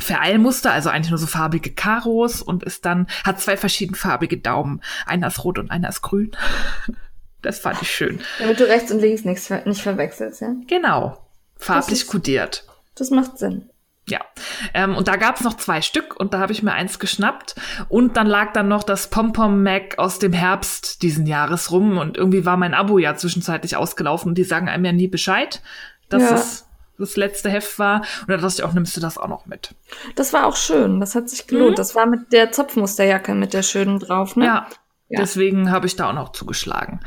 Vereilmuster, 0.00 0.72
also 0.72 0.90
eigentlich 0.90 1.10
nur 1.10 1.18
so 1.18 1.26
farbige 1.26 1.72
Karos 1.72 2.42
und 2.42 2.62
ist 2.62 2.84
dann, 2.84 3.08
hat 3.24 3.40
zwei 3.40 3.56
verschiedenfarbige 3.56 4.38
Daumen. 4.38 4.80
Einer 5.06 5.26
ist 5.26 5.44
rot 5.44 5.58
und 5.58 5.70
einer 5.70 5.88
ist 5.88 6.02
grün. 6.02 6.32
Das 7.40 7.60
fand 7.60 7.80
ich 7.80 7.92
schön. 7.92 8.20
Damit 8.40 8.58
du 8.58 8.66
rechts 8.66 8.90
und 8.90 8.98
links 8.98 9.24
nichts, 9.24 9.48
nicht 9.64 9.80
verwechselst, 9.80 10.40
ja? 10.40 10.54
Genau. 10.66 11.24
Farblich 11.56 12.00
ist, 12.00 12.08
kodiert. 12.08 12.64
Das 12.96 13.10
macht 13.10 13.38
Sinn. 13.38 13.70
Ja, 14.08 14.20
ähm, 14.74 14.96
und 14.96 15.06
da 15.06 15.16
gab 15.16 15.36
es 15.36 15.42
noch 15.42 15.54
zwei 15.54 15.82
Stück 15.82 16.18
und 16.18 16.32
da 16.32 16.40
habe 16.40 16.52
ich 16.52 16.62
mir 16.62 16.72
eins 16.72 16.98
geschnappt 16.98 17.54
und 17.88 18.16
dann 18.16 18.26
lag 18.26 18.52
dann 18.54 18.66
noch 18.66 18.82
das 18.82 19.08
Pompom 19.08 19.62
Mac 19.62 19.98
aus 19.98 20.18
dem 20.18 20.32
Herbst 20.32 21.02
diesen 21.02 21.26
Jahres 21.26 21.70
rum 21.70 21.98
und 21.98 22.16
irgendwie 22.16 22.44
war 22.44 22.56
mein 22.56 22.74
Abo 22.74 22.98
ja 22.98 23.16
zwischenzeitlich 23.16 23.76
ausgelaufen 23.76 24.30
und 24.30 24.38
die 24.38 24.44
sagen 24.44 24.68
einem 24.68 24.84
ja 24.84 24.92
nie 24.92 25.08
Bescheid, 25.08 25.62
dass 26.08 26.22
ja. 26.22 26.34
es 26.36 26.67
das 26.98 27.16
letzte 27.16 27.50
Heft 27.50 27.78
war 27.78 28.02
und 28.22 28.28
da 28.28 28.36
dachte 28.36 28.54
ich 28.58 28.62
auch, 28.62 28.72
nimmst 28.72 28.96
du 28.96 29.00
das 29.00 29.18
auch 29.18 29.28
noch 29.28 29.46
mit. 29.46 29.74
Das 30.16 30.32
war 30.32 30.46
auch 30.46 30.56
schön, 30.56 31.00
das 31.00 31.14
hat 31.14 31.28
sich 31.28 31.46
gelohnt. 31.46 31.72
Mhm. 31.72 31.76
Das 31.76 31.94
war 31.94 32.06
mit 32.06 32.32
der 32.32 32.52
Zopfmusterjacke 32.52 33.34
mit 33.34 33.52
der 33.52 33.62
schönen 33.62 33.98
drauf, 33.98 34.36
ne? 34.36 34.44
Ja, 34.44 34.66
ja. 35.08 35.20
deswegen 35.20 35.70
habe 35.70 35.86
ich 35.86 35.96
da 35.96 36.10
auch 36.10 36.14
noch 36.14 36.32
zugeschlagen. 36.32 37.00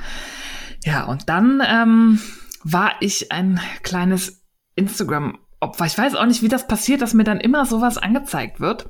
Ja, 0.84 1.06
und 1.06 1.30
dann 1.30 1.62
ähm, 1.65 2.21
war 2.63 2.93
ich 2.99 3.32
ein 3.32 3.60
kleines 3.84 4.41
Instagram 4.75 5.38
Opfer. 5.60 5.86
Ich 5.86 5.97
weiß 5.97 6.15
auch 6.15 6.25
nicht, 6.25 6.41
wie 6.41 6.47
das 6.47 6.67
passiert, 6.67 7.01
dass 7.01 7.13
mir 7.13 7.23
dann 7.23 7.39
immer 7.39 7.65
sowas 7.65 7.97
angezeigt 7.97 8.60
wird. 8.60 8.89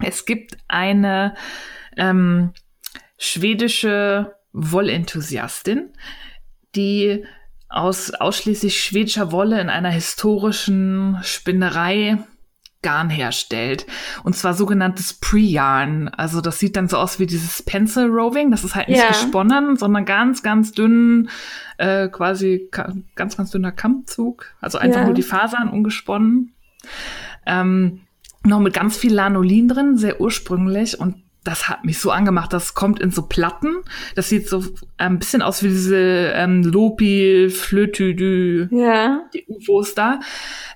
Es 0.00 0.24
gibt 0.24 0.56
eine 0.68 1.34
ähm, 1.96 2.52
schwedische 3.18 4.36
Wollenthusiastin, 4.52 5.92
die 6.74 7.24
aus 7.72 8.12
ausschließlich 8.12 8.82
schwedischer 8.82 9.32
Wolle 9.32 9.60
in 9.60 9.68
einer 9.68 9.90
historischen 9.90 11.18
Spinnerei 11.22 12.18
Garn 12.82 13.10
herstellt. 13.10 13.86
Und 14.24 14.34
zwar 14.34 14.54
sogenanntes 14.54 15.14
Pre-Yarn. 15.14 16.08
Also 16.08 16.40
das 16.40 16.58
sieht 16.58 16.76
dann 16.76 16.88
so 16.88 16.98
aus 16.98 17.18
wie 17.18 17.26
dieses 17.26 17.62
Pencil 17.62 18.06
Roving. 18.06 18.50
Das 18.50 18.64
ist 18.64 18.74
halt 18.74 18.88
nicht 18.88 18.98
ja. 18.98 19.08
gesponnen, 19.08 19.76
sondern 19.76 20.04
ganz, 20.04 20.42
ganz 20.42 20.72
dünn, 20.72 21.30
äh, 21.78 22.08
quasi 22.08 22.68
ganz, 23.14 23.36
ganz 23.36 23.50
dünner 23.50 23.72
Kammzug. 23.72 24.46
Also 24.60 24.78
einfach 24.78 25.00
ja. 25.00 25.04
nur 25.06 25.14
die 25.14 25.22
Fasern 25.22 25.70
ungesponnen. 25.70 26.54
Ähm, 27.46 28.00
noch 28.44 28.58
mit 28.58 28.74
ganz 28.74 28.96
viel 28.96 29.14
Lanolin 29.14 29.68
drin, 29.68 29.96
sehr 29.96 30.20
ursprünglich. 30.20 30.98
Und 30.98 31.21
das 31.44 31.68
hat 31.68 31.84
mich 31.84 31.98
so 31.98 32.10
angemacht. 32.10 32.52
Das 32.52 32.74
kommt 32.74 33.00
in 33.00 33.10
so 33.10 33.22
Platten. 33.22 33.78
Das 34.14 34.28
sieht 34.28 34.48
so 34.48 34.64
ein 34.96 35.18
bisschen 35.18 35.42
aus 35.42 35.62
wie 35.62 35.68
diese 35.68 36.32
ähm, 36.34 36.62
Lopi, 36.62 37.50
Flötü, 37.50 38.68
ja. 38.70 39.24
die 39.34 39.44
UFOs 39.48 39.94
da. 39.94 40.20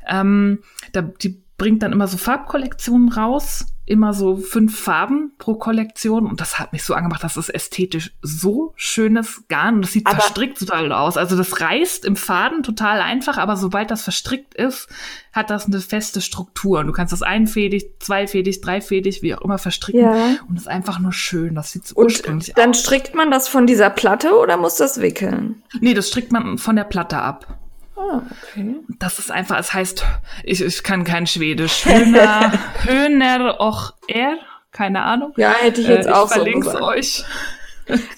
Ähm, 0.08 0.60
da. 0.92 1.02
Die 1.02 1.45
bringt 1.58 1.82
dann 1.82 1.92
immer 1.92 2.06
so 2.06 2.16
Farbkollektionen 2.18 3.08
raus, 3.10 3.66
immer 3.86 4.12
so 4.12 4.36
fünf 4.36 4.78
Farben 4.78 5.32
pro 5.38 5.54
Kollektion 5.54 6.26
und 6.26 6.40
das 6.40 6.58
hat 6.58 6.72
mich 6.72 6.82
so 6.82 6.92
angemacht, 6.92 7.22
das 7.22 7.36
ist 7.36 7.48
ästhetisch 7.48 8.12
so 8.20 8.72
schönes 8.74 9.44
Garn 9.48 9.76
und 9.76 9.82
das 9.82 9.92
sieht 9.92 10.06
aber 10.06 10.16
verstrickt 10.16 10.58
total 10.58 10.92
aus. 10.92 11.16
Also 11.16 11.36
das 11.36 11.60
reißt 11.60 12.04
im 12.04 12.16
Faden 12.16 12.64
total 12.64 13.00
einfach, 13.00 13.38
aber 13.38 13.56
sobald 13.56 13.92
das 13.92 14.02
verstrickt 14.02 14.54
ist, 14.54 14.88
hat 15.32 15.50
das 15.50 15.66
eine 15.66 15.80
feste 15.80 16.20
Struktur 16.20 16.80
und 16.80 16.88
du 16.88 16.92
kannst 16.92 17.12
das 17.12 17.22
einfädig, 17.22 18.00
zweifädig, 18.00 18.60
dreifädig, 18.60 19.22
wie 19.22 19.34
auch 19.34 19.42
immer 19.42 19.58
verstricken 19.58 20.00
ja. 20.00 20.36
und 20.48 20.56
ist 20.56 20.68
einfach 20.68 20.98
nur 20.98 21.12
schön. 21.12 21.54
Das 21.54 21.70
sieht 21.70 21.86
so 21.86 21.94
und 21.94 22.06
ursprünglich 22.06 22.54
dann 22.54 22.54
aus. 22.54 22.64
Dann 22.64 22.74
strickt 22.74 23.14
man 23.14 23.30
das 23.30 23.46
von 23.46 23.68
dieser 23.68 23.90
Platte 23.90 24.36
oder 24.36 24.56
muss 24.56 24.76
das 24.76 25.00
wickeln? 25.00 25.62
Nee, 25.80 25.94
das 25.94 26.08
strickt 26.08 26.32
man 26.32 26.58
von 26.58 26.74
der 26.74 26.84
Platte 26.84 27.18
ab. 27.18 27.56
Ah, 27.96 28.20
okay. 28.30 28.76
Das 28.98 29.18
ist 29.18 29.30
einfach, 29.30 29.58
es 29.58 29.72
heißt, 29.72 30.04
ich, 30.44 30.60
ich 30.60 30.82
kann 30.82 31.04
kein 31.04 31.26
Schwedisch. 31.26 31.86
Höner, 31.86 32.52
Höner 32.84 33.58
och 33.58 33.94
er, 34.06 34.36
keine 34.70 35.02
Ahnung. 35.02 35.32
Ja, 35.36 35.52
hätte 35.52 35.80
ich 35.80 35.88
jetzt 35.88 36.06
äh, 36.06 36.10
ich 36.10 36.14
auch 36.14 36.28
so 36.28 36.44
gesagt. 36.44 36.82
euch. 36.82 37.24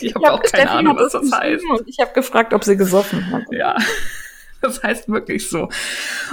Ich 0.00 0.14
habe 0.14 0.26
hab 0.26 0.32
auch 0.32 0.42
keine 0.42 0.70
Ahnung, 0.70 0.96
was 0.96 1.12
das 1.12 1.30
heißt. 1.30 1.62
Ich 1.84 1.98
habe 2.00 2.14
gefragt, 2.14 2.54
ob 2.54 2.64
sie 2.64 2.78
gesoffen 2.78 3.30
hat. 3.30 3.42
Ja, 3.50 3.76
das 4.62 4.82
heißt 4.82 5.10
wirklich 5.10 5.50
so. 5.50 5.68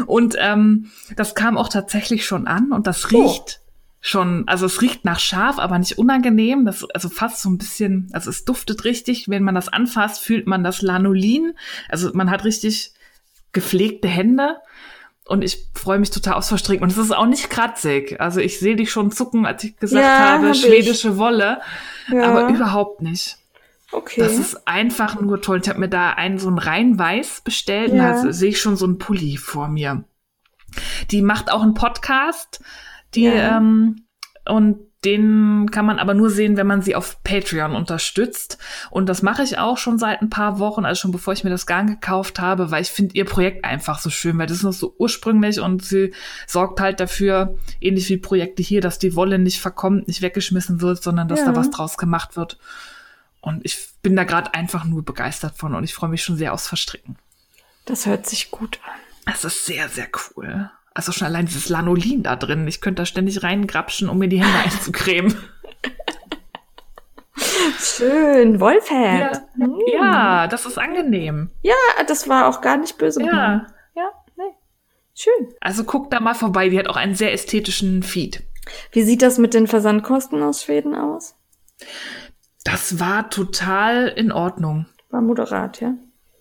Und 0.06 0.38
ähm, 0.40 0.90
das 1.18 1.36
kam 1.36 1.58
auch 1.58 1.68
tatsächlich 1.68 2.26
schon 2.26 2.48
an 2.48 2.72
und 2.72 2.88
das 2.88 3.04
oh. 3.12 3.18
riecht 3.18 3.60
oh. 3.60 3.76
schon, 4.00 4.48
also 4.48 4.66
es 4.66 4.82
riecht 4.82 5.04
nach 5.04 5.20
Schaf, 5.20 5.60
aber 5.60 5.78
nicht 5.78 5.98
unangenehm. 5.98 6.64
Das, 6.64 6.90
also 6.92 7.10
fast 7.10 7.42
so 7.42 7.50
ein 7.50 7.58
bisschen, 7.58 8.08
also 8.14 8.30
es 8.30 8.46
duftet 8.46 8.86
richtig. 8.86 9.28
Wenn 9.28 9.44
man 9.44 9.54
das 9.56 9.68
anfasst, 9.68 10.24
fühlt 10.24 10.48
man 10.48 10.64
das 10.64 10.82
Lanolin. 10.82 11.58
Also 11.90 12.12
man 12.14 12.32
hat 12.32 12.46
richtig 12.46 12.94
gepflegte 13.56 14.08
Hände. 14.08 14.58
Und 15.28 15.44
ich 15.44 15.66
freue 15.74 15.98
mich 15.98 16.12
total 16.12 16.36
aufs 16.36 16.50
Verstricken. 16.50 16.84
Und 16.84 16.92
es 16.92 17.00
ist 17.00 17.16
auch 17.16 17.26
nicht 17.26 17.50
kratzig. 17.50 18.22
Also 18.22 18.40
ich 18.40 18.60
sehe 18.60 18.76
dich 18.76 18.92
schon 18.92 19.10
zucken, 19.10 19.48
als 19.48 19.64
ich 19.64 19.76
gesagt 19.78 20.04
ja, 20.04 20.34
habe, 20.34 20.50
hab 20.50 20.56
schwedische 20.56 21.10
ich. 21.10 21.18
Wolle. 21.18 21.62
Ja. 22.12 22.30
Aber 22.30 22.54
überhaupt 22.54 23.02
nicht. 23.02 23.38
Okay. 23.92 24.22
Das 24.22 24.34
ist 24.38 24.68
einfach 24.68 25.20
nur 25.20 25.42
toll. 25.42 25.62
Ich 25.64 25.70
habe 25.70 25.80
mir 25.80 25.90
da 25.90 26.12
einen 26.12 26.38
so 26.38 26.48
ein 26.48 26.60
rein 26.60 27.00
weiß 27.00 27.42
bestellt. 27.42 27.92
Ja. 27.92 28.24
Da 28.24 28.34
sehe 28.34 28.50
ich 28.50 28.62
schon 28.62 28.76
so 28.76 28.86
einen 28.86 29.00
Pulli 29.00 29.38
vor 29.38 29.68
mir. 29.68 30.04
Die 31.10 31.24
macht 31.24 31.52
auch 31.52 31.64
einen 31.64 31.74
Podcast. 31.74 32.64
Die, 33.16 33.26
ähm, 33.26 34.06
und 34.46 34.85
den 35.06 35.70
kann 35.72 35.86
man 35.86 36.00
aber 36.00 36.14
nur 36.14 36.30
sehen, 36.30 36.58
wenn 36.58 36.68
man 36.68 36.82
sie 36.82 36.96
auf 36.96 37.22
Patreon 37.24 37.76
unterstützt. 37.76 38.58
Und 38.90 39.08
das 39.08 39.22
mache 39.22 39.44
ich 39.44 39.58
auch 39.60 39.78
schon 39.78 40.00
seit 40.00 40.22
ein 40.22 40.30
paar 40.30 40.60
Wochen, 40.60 40.84
also 40.84 41.00
schon 41.00 41.12
bevor 41.12 41.34
ich 41.34 41.44
mir 41.44 41.52
das 41.52 41.66
Garn 41.66 41.88
gekauft 41.88 42.40
habe, 42.40 42.72
weil 42.72 42.82
ich 42.82 42.90
finde 42.90 43.16
ihr 43.16 43.26
Projekt 43.26 43.64
einfach 43.64 44.00
so 44.00 44.10
schön, 44.10 44.38
weil 44.38 44.48
das 44.48 44.58
ist 44.58 44.64
noch 44.64 44.74
so 44.74 44.96
ursprünglich 44.98 45.60
und 45.60 45.86
sie 45.86 46.14
sorgt 46.48 46.82
halt 46.82 47.00
dafür, 47.00 47.56
ähnlich 47.80 48.10
wie 48.10 48.18
Projekte 48.18 48.64
hier, 48.64 48.82
dass 48.82 49.00
die 49.00 49.16
Wolle 49.16 49.38
nicht 49.38 49.62
verkommt, 49.62 50.08
nicht 50.08 50.22
weggeschmissen 50.22 50.82
wird, 50.82 51.04
sondern 51.04 51.28
dass 51.28 51.40
ja. 51.40 51.46
da 51.46 51.56
was 51.56 51.70
draus 51.70 51.98
gemacht 51.98 52.36
wird. 52.36 52.58
Und 53.42 53.64
ich 53.64 53.90
bin 54.02 54.16
da 54.16 54.24
gerade 54.24 54.54
einfach 54.56 54.86
nur 54.86 55.06
begeistert 55.06 55.56
von 55.56 55.76
und 55.76 55.84
ich 55.84 55.94
freue 55.94 56.10
mich 56.10 56.24
schon 56.24 56.38
sehr 56.38 56.52
aufs 56.52 56.68
Verstricken. 56.68 57.18
Das 57.86 58.08
hört 58.08 58.26
sich 58.26 58.50
gut 58.50 58.80
an. 58.84 59.00
Das 59.26 59.46
ist 59.46 59.66
sehr, 59.66 59.88
sehr 59.90 60.08
cool. 60.36 60.72
Also 60.96 61.12
schon 61.12 61.28
allein 61.28 61.46
dieses 61.46 61.68
Lanolin 61.68 62.24
da 62.24 62.38
drin. 62.38 62.68
Ich 62.68 62.80
könnte 62.80 63.02
da 63.02 63.06
ständig 63.06 63.44
reingrapschen, 63.44 64.10
um 64.10 64.18
mir 64.18 64.30
die 64.30 64.42
Hände 64.42 64.58
einzucremen. 64.64 65.38
Schön, 67.78 68.62
Wollfett. 68.62 69.42
Ja. 69.58 69.68
Mm. 69.68 69.80
ja, 69.94 70.48
das 70.48 70.66
ist 70.66 70.78
angenehm. 70.78 71.52
Ja, 71.62 71.74
das 72.08 72.30
war 72.30 72.48
auch 72.48 72.62
gar 72.62 72.78
nicht 72.78 72.98
böse. 72.98 73.22
Ja. 73.22 73.68
Ja, 73.94 74.12
nee. 74.38 74.56
Schön. 75.14 75.54
Also 75.60 75.84
guck 75.84 76.10
da 76.10 76.22
mal 76.22 76.34
vorbei, 76.34 76.70
die 76.70 76.80
hat 76.80 76.88
auch 76.88 76.96
einen 76.96 77.16
sehr 77.16 77.34
ästhetischen 77.34 78.02
Feed. 78.02 78.44
Wie 78.94 79.04
sieht 79.04 79.22
das 79.22 79.38
mit 79.38 79.54
den 79.54 79.68
Versandkosten 79.68 80.42
aus 80.42 80.64
Schweden 80.64 80.96
aus? 80.96 81.36
Das 82.64 83.02
war 83.02 83.30
total 83.30 84.08
in 84.08 84.32
Ordnung. 84.32 84.86
War 85.10 85.22
moderat, 85.22 85.82
ja? 85.82 85.96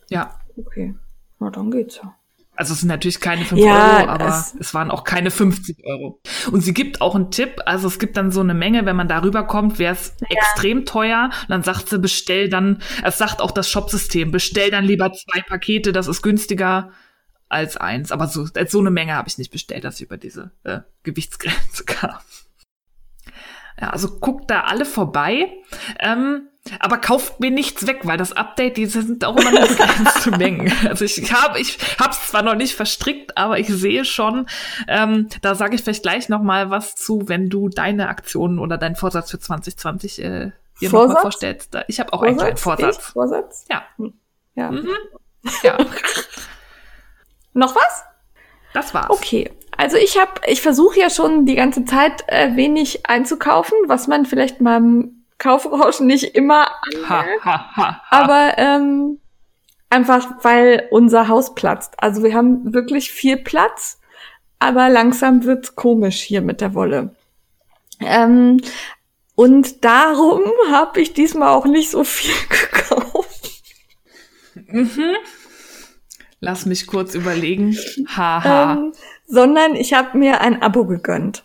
Ja. 0.08 0.38
Okay. 0.56 0.94
Na, 1.40 1.50
dann 1.50 1.72
geht's 1.72 2.00
ja. 2.02 2.14
Also 2.56 2.72
es 2.72 2.80
sind 2.80 2.88
natürlich 2.88 3.20
keine 3.20 3.44
5 3.44 3.60
ja, 3.60 3.98
Euro, 3.98 4.08
aber 4.10 4.28
es, 4.28 4.54
es, 4.58 4.74
waren 4.74 4.90
auch 4.90 5.02
keine 5.02 5.30
50 5.32 5.84
Euro. 5.86 6.20
Und 6.52 6.60
sie 6.60 6.72
gibt 6.72 7.00
auch 7.00 7.16
einen 7.16 7.32
Tipp, 7.32 7.60
also 7.66 7.88
es 7.88 7.98
gibt 7.98 8.16
dann 8.16 8.30
so 8.30 8.40
eine 8.40 8.54
Menge, 8.54 8.86
wenn 8.86 8.94
man 8.94 9.08
darüber 9.08 9.44
kommt, 9.44 9.80
wäre 9.80 9.94
es 9.94 10.14
ja. 10.20 10.28
extrem 10.30 10.84
teuer. 10.84 11.30
Und 11.42 11.50
dann 11.50 11.62
sagt 11.64 11.88
sie, 11.88 11.98
bestell 11.98 12.48
dann, 12.48 12.80
es 13.02 13.18
sagt 13.18 13.40
auch 13.40 13.50
das 13.50 13.68
Shopsystem, 13.68 14.30
bestell 14.30 14.70
dann 14.70 14.84
lieber 14.84 15.12
zwei 15.12 15.40
Pakete, 15.42 15.92
das 15.92 16.06
ist 16.06 16.22
günstiger 16.22 16.92
als 17.48 17.76
eins. 17.76 18.12
Aber 18.12 18.28
so, 18.28 18.46
so 18.46 18.78
eine 18.78 18.90
Menge 18.90 19.14
habe 19.14 19.28
ich 19.28 19.38
nicht 19.38 19.50
bestellt, 19.50 19.82
dass 19.82 19.96
ich 19.96 20.06
über 20.06 20.16
diese 20.16 20.52
äh, 20.62 20.80
Gewichtsgrenze 21.02 21.84
kam. 21.86 22.18
Ja, 23.80 23.90
also 23.90 24.20
guckt 24.20 24.48
da 24.50 24.62
alle 24.62 24.84
vorbei. 24.84 25.48
Ähm, 25.98 26.48
aber 26.80 26.96
kauft 26.98 27.40
mir 27.40 27.50
nichts 27.50 27.86
weg, 27.86 28.00
weil 28.04 28.16
das 28.16 28.32
Update, 28.32 28.76
die 28.76 28.86
sind 28.86 29.24
auch 29.24 29.36
immer 29.36 29.50
nur 29.50 29.68
begrenzte 29.68 30.30
Mengen. 30.30 30.72
Also 30.88 31.04
ich 31.04 31.32
habe 31.32 31.60
ich 31.60 31.78
hab's 31.98 32.28
zwar 32.28 32.42
noch 32.42 32.54
nicht 32.54 32.74
verstrickt, 32.74 33.36
aber 33.36 33.58
ich 33.58 33.68
sehe 33.68 34.04
schon, 34.04 34.46
ähm, 34.88 35.28
da 35.42 35.54
sage 35.54 35.74
ich 35.74 35.82
vielleicht 35.82 36.02
gleich 36.02 36.28
noch 36.28 36.42
mal 36.42 36.70
was 36.70 36.94
zu, 36.96 37.28
wenn 37.28 37.50
du 37.50 37.68
deine 37.68 38.08
Aktionen 38.08 38.58
oder 38.58 38.78
deinen 38.78 38.96
Vorsatz 38.96 39.30
für 39.30 39.38
2020 39.38 40.22
äh, 40.22 40.52
dir 40.80 40.90
noch 40.90 41.08
mal 41.08 41.20
vorstellst. 41.20 41.76
Ich 41.88 42.00
habe 42.00 42.12
auch 42.12 42.20
Vorsatz? 42.20 42.28
einen 42.28 42.38
kleinen 42.38 42.56
Vorsatz. 42.56 42.98
Ich? 42.98 43.04
Vorsatz? 43.04 43.66
Ja. 43.70 43.82
Ja. 44.54 44.70
Mhm. 44.70 44.88
Ja. 45.62 45.78
Noch 47.52 47.74
was? 47.74 48.04
Das 48.72 48.94
war's. 48.94 49.10
Okay. 49.10 49.50
Also 49.76 49.96
ich 49.96 50.18
habe, 50.18 50.32
ich 50.46 50.62
versuche 50.62 50.98
ja 50.98 51.10
schon 51.10 51.46
die 51.46 51.54
ganze 51.54 51.84
Zeit 51.84 52.24
äh, 52.28 52.56
wenig 52.56 53.06
einzukaufen, 53.06 53.76
was 53.86 54.06
man 54.06 54.26
vielleicht 54.26 54.60
mal 54.60 54.80
Kaufrauschen 55.44 56.06
nicht 56.06 56.34
immer 56.34 56.68
Ha, 57.06 57.22
ha, 57.42 57.44
ha, 57.44 57.76
ha. 57.76 58.02
aber 58.08 58.54
ähm, 58.56 59.20
einfach 59.90 60.26
weil 60.42 60.88
unser 60.90 61.28
Haus 61.28 61.54
platzt. 61.54 61.92
Also 61.98 62.22
wir 62.22 62.32
haben 62.32 62.72
wirklich 62.72 63.12
viel 63.12 63.36
Platz, 63.36 64.00
aber 64.58 64.88
langsam 64.88 65.44
wird's 65.44 65.76
komisch 65.76 66.22
hier 66.22 66.40
mit 66.40 66.62
der 66.62 66.74
Wolle. 66.74 67.14
Ähm, 68.00 68.62
und 69.34 69.84
darum 69.84 70.40
habe 70.70 71.02
ich 71.02 71.12
diesmal 71.12 71.50
auch 71.50 71.66
nicht 71.66 71.90
so 71.90 72.04
viel 72.04 72.34
gekauft. 72.48 73.50
Lass 76.40 76.64
mich 76.64 76.86
kurz 76.86 77.14
überlegen. 77.14 77.76
Haha. 78.08 78.72
ähm, 78.72 78.92
sondern 79.26 79.74
ich 79.76 79.92
habe 79.92 80.16
mir 80.16 80.40
ein 80.40 80.62
Abo 80.62 80.86
gegönnt. 80.86 81.44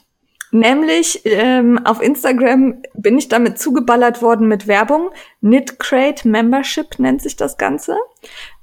Nämlich 0.51 1.21
ähm, 1.25 1.79
auf 1.85 2.01
Instagram 2.01 2.81
bin 2.93 3.17
ich 3.17 3.29
damit 3.29 3.59
zugeballert 3.59 4.21
worden 4.21 4.47
mit 4.47 4.67
Werbung. 4.67 5.11
Knitcrate 5.41 6.27
Membership 6.27 6.97
nennt 6.97 7.21
sich 7.21 7.35
das 7.35 7.57
Ganze. 7.57 7.97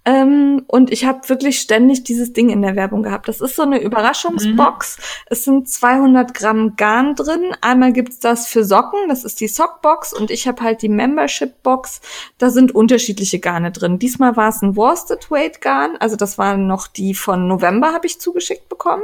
Ähm, 0.04 0.64
und 0.68 0.92
ich 0.92 1.04
habe 1.04 1.28
wirklich 1.28 1.60
ständig 1.60 2.04
dieses 2.04 2.32
Ding 2.32 2.48
in 2.48 2.62
der 2.62 2.76
Werbung 2.76 3.02
gehabt. 3.02 3.28
Das 3.28 3.40
ist 3.40 3.56
so 3.56 3.62
eine 3.62 3.80
Überraschungsbox. 3.80 4.98
Es 5.26 5.44
sind 5.44 5.68
200 5.68 6.32
Gramm 6.32 6.76
Garn 6.76 7.16
drin. 7.16 7.54
Einmal 7.60 7.92
gibt's 7.92 8.20
das 8.20 8.46
für 8.46 8.64
Socken, 8.64 9.08
das 9.08 9.24
ist 9.24 9.40
die 9.40 9.48
Sockbox. 9.48 10.12
Und 10.12 10.30
ich 10.30 10.46
habe 10.46 10.62
halt 10.62 10.82
die 10.82 10.88
Membership-Box. 10.88 12.00
Da 12.38 12.50
sind 12.50 12.72
unterschiedliche 12.72 13.40
Garne 13.40 13.72
drin. 13.72 13.98
Diesmal 13.98 14.36
war 14.36 14.48
es 14.48 14.62
ein 14.62 14.76
Worsted 14.76 15.28
Weight 15.30 15.60
Garn. 15.60 15.96
Also 15.98 16.14
das 16.14 16.38
waren 16.38 16.68
noch 16.68 16.86
die 16.86 17.14
von 17.14 17.48
November, 17.48 17.92
habe 17.92 18.06
ich 18.06 18.20
zugeschickt 18.20 18.68
bekommen 18.68 19.02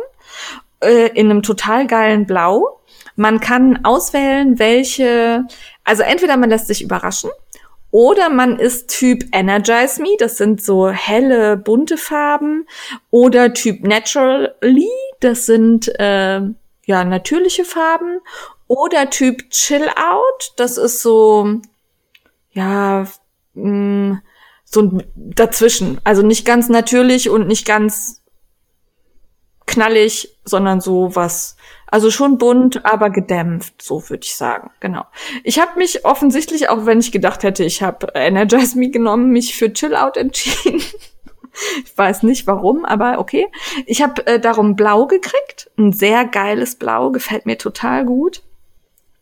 äh, 0.82 1.08
in 1.08 1.30
einem 1.30 1.42
total 1.42 1.86
geilen 1.86 2.26
Blau. 2.26 2.80
Man 3.16 3.40
kann 3.40 3.84
auswählen, 3.84 4.58
welche, 4.58 5.44
also 5.84 6.02
entweder 6.02 6.36
man 6.36 6.50
lässt 6.50 6.66
sich 6.66 6.82
überraschen 6.82 7.30
oder 7.92 8.30
man 8.30 8.58
ist 8.58 8.88
Typ 8.88 9.24
Energize 9.32 10.00
Me, 10.00 10.16
das 10.18 10.38
sind 10.38 10.62
so 10.62 10.88
helle, 10.88 11.58
bunte 11.58 11.98
Farben, 11.98 12.66
oder 13.10 13.52
Typ 13.52 13.86
Naturally, 13.86 14.88
das 15.20 15.46
sind 15.46 15.88
äh, 16.00 16.40
ja 16.86 17.04
natürliche 17.04 17.64
Farben, 17.64 18.20
oder 18.66 19.10
Typ 19.10 19.50
Chill 19.50 19.88
Out, 19.88 20.54
das 20.56 20.78
ist 20.78 21.02
so 21.02 21.60
ja 22.52 23.06
mh, 23.52 24.22
so 24.64 24.80
ein 24.80 25.02
dazwischen, 25.14 26.00
also 26.02 26.22
nicht 26.22 26.46
ganz 26.46 26.70
natürlich 26.70 27.28
und 27.28 27.46
nicht 27.46 27.66
ganz 27.66 28.21
knallig, 29.72 30.36
sondern 30.44 30.80
so 30.80 31.14
was, 31.14 31.56
also 31.86 32.10
schon 32.10 32.38
bunt, 32.38 32.84
aber 32.84 33.10
gedämpft, 33.10 33.82
so 33.82 34.08
würde 34.08 34.24
ich 34.24 34.36
sagen. 34.36 34.70
Genau. 34.80 35.04
Ich 35.44 35.58
habe 35.58 35.78
mich 35.78 36.04
offensichtlich, 36.04 36.68
auch 36.68 36.86
wenn 36.86 37.00
ich 37.00 37.12
gedacht 37.12 37.42
hätte, 37.42 37.64
ich 37.64 37.82
habe 37.82 38.08
Energize 38.14 38.78
Me 38.78 38.90
genommen, 38.90 39.30
mich 39.30 39.56
für 39.56 39.72
Chill 39.72 39.96
Out 39.96 40.16
entschieden. 40.16 40.82
ich 41.84 41.96
weiß 41.96 42.22
nicht 42.22 42.46
warum, 42.46 42.84
aber 42.84 43.18
okay. 43.18 43.48
Ich 43.86 44.02
habe 44.02 44.26
äh, 44.26 44.38
darum 44.38 44.76
Blau 44.76 45.06
gekriegt, 45.06 45.70
ein 45.78 45.92
sehr 45.92 46.24
geiles 46.24 46.76
Blau, 46.76 47.10
gefällt 47.10 47.46
mir 47.46 47.58
total 47.58 48.04
gut. 48.04 48.42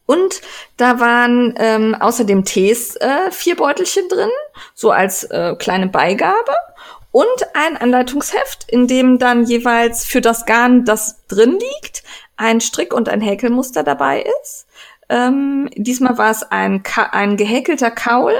Und 0.06 0.40
da 0.76 0.98
waren 0.98 1.54
ähm, 1.56 1.94
außerdem 1.94 2.44
Tees 2.44 2.96
äh, 2.96 3.30
vier 3.30 3.54
Beutelchen 3.54 4.08
drin, 4.08 4.30
so 4.74 4.90
als 4.90 5.22
äh, 5.22 5.54
kleine 5.56 5.86
Beigabe 5.86 6.52
und 7.12 7.26
ein 7.54 7.76
Anleitungsheft, 7.76 8.66
in 8.68 8.86
dem 8.86 9.18
dann 9.18 9.44
jeweils 9.44 10.04
für 10.04 10.20
das 10.20 10.46
Garn, 10.46 10.84
das 10.84 11.26
drin 11.26 11.58
liegt, 11.58 12.02
ein 12.36 12.60
Strick 12.60 12.94
und 12.94 13.08
ein 13.08 13.20
Häkelmuster 13.20 13.82
dabei 13.82 14.24
ist. 14.42 14.66
Ähm, 15.08 15.68
diesmal 15.74 16.18
war 16.18 16.30
es 16.30 16.42
ein, 16.44 16.82
Ka 16.82 17.10
ein 17.12 17.36
gehäkelter 17.36 17.90
Kaul 17.90 18.34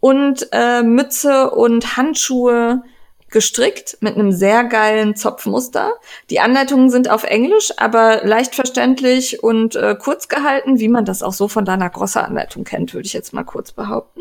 und 0.00 0.48
äh, 0.52 0.82
Mütze 0.82 1.50
und 1.50 1.96
Handschuhe 1.96 2.82
gestrickt 3.30 3.96
mit 4.00 4.14
einem 4.14 4.30
sehr 4.30 4.64
geilen 4.64 5.16
Zopfmuster. 5.16 5.94
Die 6.28 6.38
Anleitungen 6.38 6.90
sind 6.90 7.10
auf 7.10 7.24
Englisch, 7.24 7.72
aber 7.78 8.20
leicht 8.24 8.54
verständlich 8.54 9.42
und 9.42 9.74
äh, 9.74 9.96
kurz 9.98 10.28
gehalten, 10.28 10.78
wie 10.78 10.88
man 10.88 11.06
das 11.06 11.22
auch 11.22 11.32
so 11.32 11.48
von 11.48 11.64
Dana 11.64 11.88
Grosser 11.88 12.24
Anleitung 12.24 12.64
kennt, 12.64 12.92
würde 12.92 13.06
ich 13.06 13.14
jetzt 13.14 13.32
mal 13.32 13.44
kurz 13.44 13.72
behaupten. 13.72 14.20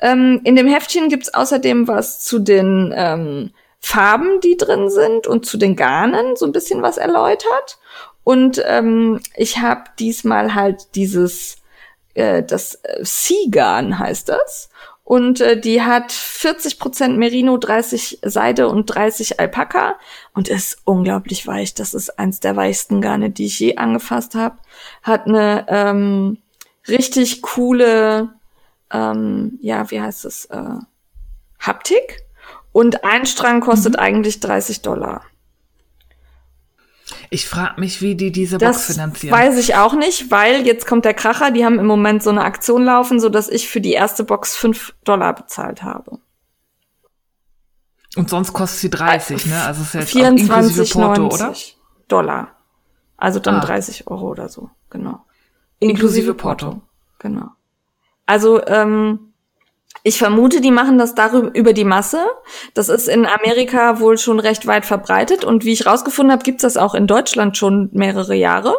Ähm, 0.00 0.40
in 0.44 0.56
dem 0.56 0.66
Heftchen 0.66 1.08
gibt's 1.08 1.32
außerdem 1.32 1.88
was 1.88 2.20
zu 2.20 2.38
den 2.38 2.92
ähm, 2.94 3.50
Farben, 3.80 4.40
die 4.40 4.56
drin 4.56 4.90
sind 4.90 5.26
und 5.26 5.46
zu 5.46 5.56
den 5.56 5.76
Garnen, 5.76 6.36
so 6.36 6.44
ein 6.44 6.52
bisschen 6.52 6.82
was 6.82 6.98
erläutert. 6.98 7.78
Und 8.24 8.60
ähm, 8.66 9.20
ich 9.36 9.58
habe 9.58 9.84
diesmal 9.98 10.54
halt 10.54 10.96
dieses, 10.96 11.58
äh, 12.14 12.42
das 12.42 12.74
äh, 12.82 12.98
Sea-Garn 13.02 13.98
heißt 13.98 14.28
das. 14.28 14.70
Und 15.04 15.40
äh, 15.40 15.60
die 15.60 15.82
hat 15.82 16.10
40% 16.10 17.10
Merino, 17.10 17.58
30 17.58 18.18
Seide 18.24 18.68
und 18.68 18.86
30 18.86 19.38
Alpaka 19.38 19.94
und 20.34 20.48
ist 20.48 20.78
unglaublich 20.84 21.46
weich. 21.46 21.74
Das 21.74 21.94
ist 21.94 22.18
eins 22.18 22.40
der 22.40 22.56
weichsten 22.56 23.00
Garne, 23.00 23.30
die 23.30 23.46
ich 23.46 23.60
je 23.60 23.76
angefasst 23.76 24.34
habe. 24.34 24.56
Hat 25.04 25.26
eine 25.26 25.64
ähm, 25.68 26.38
richtig 26.88 27.42
coole 27.42 28.35
ähm, 28.96 29.58
ja, 29.60 29.90
wie 29.90 30.00
heißt 30.00 30.24
es, 30.24 30.46
äh, 30.46 30.78
Haptik. 31.60 32.22
Und 32.72 33.04
ein 33.04 33.26
Strang 33.26 33.60
kostet 33.60 33.94
Mhm. 33.94 33.98
eigentlich 34.00 34.40
30 34.40 34.82
Dollar. 34.82 35.22
Ich 37.30 37.48
frage 37.48 37.80
mich, 37.80 38.02
wie 38.02 38.14
die 38.16 38.32
diese 38.32 38.58
Das 38.58 38.76
Box 38.78 38.86
finanzieren. 38.94 39.32
weiß 39.34 39.58
ich 39.58 39.76
auch 39.76 39.94
nicht, 39.94 40.30
weil 40.30 40.66
jetzt 40.66 40.86
kommt 40.86 41.04
der 41.04 41.14
Kracher. 41.14 41.50
Die 41.50 41.64
haben 41.64 41.78
im 41.78 41.86
Moment 41.86 42.22
so 42.22 42.30
eine 42.30 42.42
Aktion 42.44 42.84
laufen, 42.84 43.20
so 43.20 43.28
dass 43.28 43.48
ich 43.48 43.68
für 43.68 43.80
die 43.80 43.92
erste 43.92 44.24
Box 44.24 44.56
5 44.56 44.94
Dollar 45.04 45.34
bezahlt 45.34 45.82
habe. 45.82 46.18
Und 48.16 48.30
sonst 48.30 48.52
kostet 48.52 48.80
sie 48.80 48.90
30, 48.90 49.46
ne? 49.46 49.62
Also 49.64 49.82
ist 49.82 49.94
jetzt 49.94 50.16
auch 50.16 50.20
inklusive 50.20 50.82
24,90 50.84 50.92
Porto, 50.94 51.34
oder? 51.34 51.54
Dollar. 52.08 52.48
Also 53.16 53.40
dann 53.40 53.56
Ah. 53.56 53.60
30 53.64 54.06
Euro 54.08 54.28
oder 54.30 54.48
so, 54.48 54.70
genau. 54.90 55.24
Inklusive 55.78 56.34
Porto. 56.34 56.82
Genau. 57.18 57.50
Also 58.26 58.64
ähm, 58.66 59.32
ich 60.02 60.18
vermute, 60.18 60.60
die 60.60 60.70
machen 60.70 60.98
das 60.98 61.14
darüber 61.14 61.52
über 61.54 61.72
die 61.72 61.84
Masse. 61.84 62.26
Das 62.74 62.88
ist 62.88 63.08
in 63.08 63.26
Amerika 63.26 63.98
wohl 63.98 64.18
schon 64.18 64.38
recht 64.38 64.66
weit 64.66 64.84
verbreitet 64.84 65.44
und 65.44 65.64
wie 65.64 65.72
ich 65.72 65.86
rausgefunden 65.86 66.32
habe, 66.32 66.44
gibt's 66.44 66.62
das 66.62 66.76
auch 66.76 66.94
in 66.94 67.06
Deutschland 67.06 67.56
schon 67.56 67.88
mehrere 67.92 68.34
Jahre 68.34 68.76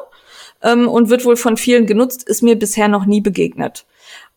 ähm, 0.61 0.87
und 0.87 1.09
wird 1.09 1.25
wohl 1.25 1.35
von 1.35 1.57
vielen 1.57 1.85
genutzt. 1.85 2.23
Ist 2.23 2.43
mir 2.43 2.57
bisher 2.57 2.87
noch 2.87 3.05
nie 3.05 3.21
begegnet. 3.21 3.85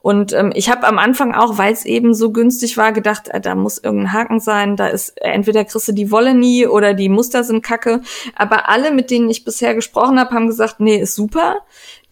Und 0.02 0.32
ähm, 0.32 0.50
ich 0.54 0.70
habe 0.70 0.86
am 0.86 0.98
Anfang 0.98 1.34
auch, 1.34 1.58
weil 1.58 1.72
es 1.72 1.84
eben 1.84 2.14
so 2.14 2.32
günstig 2.32 2.78
war, 2.78 2.92
gedacht, 2.92 3.28
äh, 3.28 3.40
da 3.40 3.54
muss 3.54 3.76
irgendein 3.76 4.12
Haken 4.14 4.40
sein. 4.40 4.76
Da 4.76 4.86
ist 4.86 5.10
äh, 5.20 5.28
entweder 5.28 5.64
kriegst 5.64 5.90
die 5.96 6.10
Wolle 6.10 6.34
nie 6.34 6.66
oder 6.66 6.94
die 6.94 7.10
Muster 7.10 7.44
sind 7.44 7.62
kacke. 7.62 8.00
Aber 8.34 8.68
alle, 8.70 8.92
mit 8.92 9.10
denen 9.10 9.28
ich 9.28 9.44
bisher 9.44 9.74
gesprochen 9.74 10.18
habe, 10.18 10.34
haben 10.34 10.46
gesagt, 10.46 10.80
nee, 10.80 10.96
ist 10.96 11.14
super. 11.14 11.58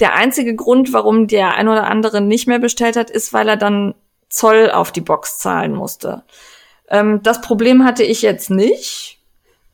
Der 0.01 0.15
einzige 0.15 0.55
Grund, 0.55 0.93
warum 0.93 1.29
der 1.29 1.55
ein 1.55 1.69
oder 1.69 1.87
andere 1.87 2.21
nicht 2.21 2.47
mehr 2.47 2.59
bestellt 2.59 2.97
hat, 2.97 3.11
ist, 3.11 3.33
weil 3.33 3.49
er 3.49 3.57
dann 3.57 3.95
Zoll 4.29 4.71
auf 4.71 4.93
die 4.93 5.01
Box 5.01 5.39
zahlen 5.39 5.73
musste. 5.73 6.25
Ähm, 6.91 7.21
das 7.23 7.41
Problem 7.41 7.85
hatte 7.85 8.03
ich 8.03 8.21
jetzt 8.21 8.51
nicht. 8.51 9.18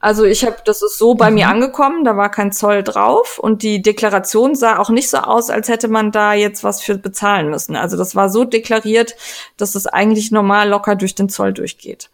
Also 0.04 0.24
ich 0.24 0.44
habe, 0.44 0.56
das 0.66 0.82
ist 0.82 0.98
so 0.98 1.14
bei 1.14 1.30
mir 1.30 1.48
angekommen, 1.48 2.04
da 2.04 2.14
war 2.14 2.30
kein 2.30 2.52
Zoll 2.52 2.82
drauf 2.82 3.38
und 3.38 3.62
die 3.62 3.80
Deklaration 3.80 4.54
sah 4.54 4.78
auch 4.78 4.90
nicht 4.90 5.08
so 5.08 5.16
aus, 5.16 5.48
als 5.48 5.68
hätte 5.68 5.88
man 5.88 6.12
da 6.12 6.34
jetzt 6.34 6.62
was 6.62 6.82
für 6.82 6.98
bezahlen 6.98 7.48
müssen. 7.48 7.74
Also 7.74 7.96
das 7.96 8.14
war 8.14 8.28
so 8.28 8.44
deklariert, 8.44 9.16
dass 9.56 9.74
es 9.74 9.86
eigentlich 9.86 10.30
normal 10.30 10.68
locker 10.68 10.94
durch 10.94 11.14
den 11.14 11.30
Zoll 11.30 11.54
durchgeht. 11.54 12.10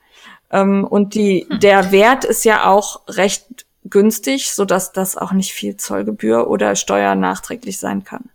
Ähm, 0.53 0.84
und 0.84 1.16
die, 1.16 1.49
der 1.51 1.91
Wert 1.91 2.24
ist 2.24 2.45
ja 2.45 2.64
auch 2.64 3.01
recht 3.09 3.66
günstig, 3.84 4.53
so 4.53 4.64
dass 4.64 4.93
das 4.93 5.16
auch 5.16 5.32
nicht 5.32 5.53
viel 5.53 5.76
Zollgebühr 5.76 6.49
oder 6.49 6.76
Steuer 6.76 7.16
nachträglich 7.16 7.80
sein 7.80 8.05
kann. 8.05 8.30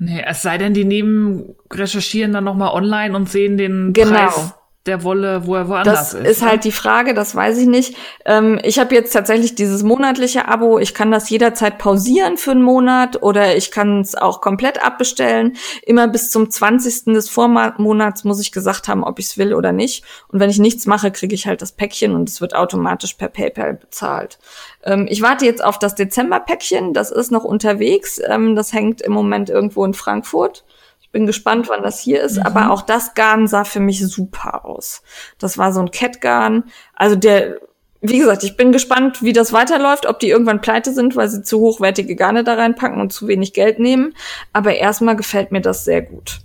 Nee, 0.00 0.24
es 0.26 0.42
sei 0.42 0.58
denn, 0.58 0.74
die 0.74 0.84
nehmen, 0.84 1.54
recherchieren 1.72 2.32
dann 2.32 2.42
nochmal 2.42 2.72
online 2.72 3.14
und 3.14 3.30
sehen 3.30 3.56
den 3.56 3.92
Genau. 3.92 4.10
Preis 4.10 4.54
der 4.88 5.04
Wolle, 5.04 5.46
wo 5.46 5.54
er 5.54 5.68
woanders 5.68 6.10
Das 6.10 6.14
ist. 6.14 6.26
ist 6.26 6.42
halt 6.42 6.64
die 6.64 6.72
Frage, 6.72 7.14
das 7.14 7.34
weiß 7.34 7.58
ich 7.58 7.66
nicht. 7.66 7.96
Ähm, 8.24 8.58
ich 8.64 8.78
habe 8.78 8.94
jetzt 8.94 9.12
tatsächlich 9.12 9.54
dieses 9.54 9.82
monatliche 9.82 10.48
Abo. 10.48 10.78
Ich 10.78 10.94
kann 10.94 11.10
das 11.10 11.30
jederzeit 11.30 11.78
pausieren 11.78 12.36
für 12.36 12.50
einen 12.50 12.62
Monat 12.62 13.22
oder 13.22 13.56
ich 13.56 13.70
kann 13.70 14.00
es 14.00 14.14
auch 14.14 14.40
komplett 14.40 14.84
abbestellen. 14.84 15.56
Immer 15.82 16.08
bis 16.08 16.30
zum 16.30 16.50
20. 16.50 17.14
des 17.14 17.28
Vormonats 17.28 18.24
muss 18.24 18.40
ich 18.40 18.50
gesagt 18.50 18.88
haben, 18.88 19.04
ob 19.04 19.18
ich 19.18 19.26
es 19.26 19.38
will 19.38 19.54
oder 19.54 19.72
nicht. 19.72 20.04
Und 20.28 20.40
wenn 20.40 20.50
ich 20.50 20.58
nichts 20.58 20.86
mache, 20.86 21.10
kriege 21.10 21.34
ich 21.34 21.46
halt 21.46 21.62
das 21.62 21.72
Päckchen 21.72 22.14
und 22.14 22.28
es 22.28 22.40
wird 22.40 22.56
automatisch 22.56 23.14
per 23.14 23.28
PayPal 23.28 23.74
bezahlt. 23.74 24.38
Ähm, 24.82 25.06
ich 25.08 25.22
warte 25.22 25.44
jetzt 25.44 25.62
auf 25.62 25.78
das 25.78 25.94
Dezember-Päckchen. 25.94 26.94
Das 26.94 27.10
ist 27.10 27.30
noch 27.30 27.44
unterwegs. 27.44 28.20
Ähm, 28.26 28.56
das 28.56 28.72
hängt 28.72 29.02
im 29.02 29.12
Moment 29.12 29.50
irgendwo 29.50 29.84
in 29.84 29.94
Frankfurt. 29.94 30.64
Ich 31.08 31.12
bin 31.12 31.26
gespannt, 31.26 31.70
wann 31.70 31.82
das 31.82 32.00
hier 32.00 32.20
ist, 32.20 32.36
mhm. 32.36 32.42
aber 32.42 32.70
auch 32.70 32.82
das 32.82 33.14
Garn 33.14 33.46
sah 33.46 33.64
für 33.64 33.80
mich 33.80 34.06
super 34.06 34.66
aus. 34.66 35.02
Das 35.38 35.56
war 35.56 35.72
so 35.72 35.80
ein 35.80 35.90
Kettgarn. 35.90 36.64
Also 36.92 37.16
der, 37.16 37.60
wie 38.02 38.18
gesagt, 38.18 38.44
ich 38.44 38.58
bin 38.58 38.72
gespannt, 38.72 39.22
wie 39.22 39.32
das 39.32 39.54
weiterläuft, 39.54 40.04
ob 40.04 40.20
die 40.20 40.28
irgendwann 40.28 40.60
pleite 40.60 40.92
sind, 40.92 41.16
weil 41.16 41.30
sie 41.30 41.42
zu 41.42 41.60
hochwertige 41.60 42.14
Garne 42.14 42.44
da 42.44 42.54
reinpacken 42.54 43.00
und 43.00 43.10
zu 43.10 43.26
wenig 43.26 43.54
Geld 43.54 43.78
nehmen. 43.78 44.14
Aber 44.52 44.74
erstmal 44.74 45.16
gefällt 45.16 45.50
mir 45.50 45.62
das 45.62 45.86
sehr 45.86 46.02
gut. 46.02 46.40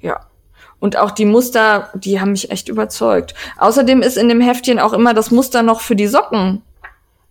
Ja. 0.00 0.20
Und 0.80 0.96
auch 0.96 1.10
die 1.10 1.26
Muster, 1.26 1.90
die 1.92 2.18
haben 2.18 2.32
mich 2.32 2.50
echt 2.50 2.70
überzeugt. 2.70 3.34
Außerdem 3.58 4.00
ist 4.00 4.16
in 4.16 4.30
dem 4.30 4.40
Heftchen 4.40 4.78
auch 4.78 4.94
immer 4.94 5.12
das 5.12 5.30
Muster 5.30 5.62
noch 5.62 5.82
für 5.82 5.96
die 5.96 6.06
Socken 6.06 6.62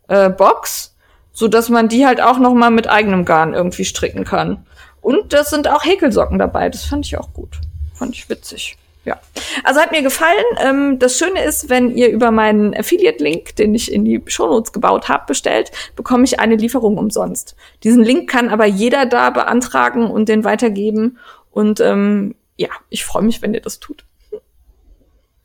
äh, 0.10 0.30
Box, 0.30 0.96
so 1.34 1.48
dass 1.48 1.70
man 1.70 1.88
die 1.88 2.06
halt 2.06 2.22
auch 2.22 2.38
noch 2.38 2.54
mal 2.54 2.70
mit 2.70 2.88
eigenem 2.88 3.26
Garn 3.26 3.56
irgendwie 3.56 3.86
stricken 3.86 4.26
kann. 4.26 4.68
Und 5.08 5.32
das 5.32 5.52
sind 5.52 5.70
auch 5.70 5.86
Häkelsocken 5.86 6.38
dabei. 6.38 6.68
Das 6.68 6.84
fand 6.84 7.06
ich 7.06 7.18
auch 7.18 7.32
gut. 7.32 7.62
Fand 7.94 8.14
ich 8.14 8.28
witzig. 8.28 8.78
Ja. 9.06 9.18
Also 9.64 9.80
hat 9.80 9.94
mir 9.94 10.02
gefallen. 10.02 10.44
Ähm, 10.60 11.00
das 11.00 11.18
Schöne 11.18 11.46
ist, 11.46 11.70
wenn 11.70 11.96
ihr 11.96 12.10
über 12.10 12.30
meinen 12.30 12.76
Affiliate-Link, 12.76 13.56
den 13.56 13.74
ich 13.74 13.90
in 13.90 14.04
die 14.04 14.22
Shownotes 14.26 14.74
gebaut 14.74 15.08
habe, 15.08 15.24
bestellt, 15.26 15.72
bekomme 15.96 16.26
ich 16.26 16.42
eine 16.42 16.58
Lieferung 16.58 16.98
umsonst. 16.98 17.56
Diesen 17.86 18.04
Link 18.04 18.30
kann 18.30 18.50
aber 18.50 18.66
jeder 18.66 19.06
da 19.06 19.30
beantragen 19.30 20.12
und 20.12 20.28
den 20.28 20.44
weitergeben. 20.44 21.20
Und 21.52 21.80
ähm, 21.80 22.36
ja, 22.58 22.68
ich 22.90 23.06
freue 23.06 23.24
mich, 23.24 23.42
wenn 23.42 23.54
ihr 23.54 23.62
das 23.62 23.80
tut. 23.80 24.04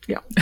Ja. 0.08 0.22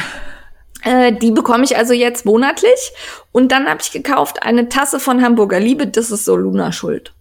Äh, 0.83 1.13
die 1.13 1.31
bekomme 1.31 1.65
ich 1.65 1.77
also 1.77 1.93
jetzt 1.93 2.25
monatlich. 2.25 2.93
Und 3.33 3.53
dann 3.53 3.69
habe 3.69 3.83
ich 3.83 3.91
gekauft 3.91 4.43
eine 4.43 4.71
Tasse 4.71 4.99
von 4.99 5.21
Hamburger 5.21 5.61
Liebe. 5.61 5.87
Das 5.87 6.11
ist 6.11 6.25
so 6.25 6.37
Luna 6.37 6.73
Schuld. 6.73 7.13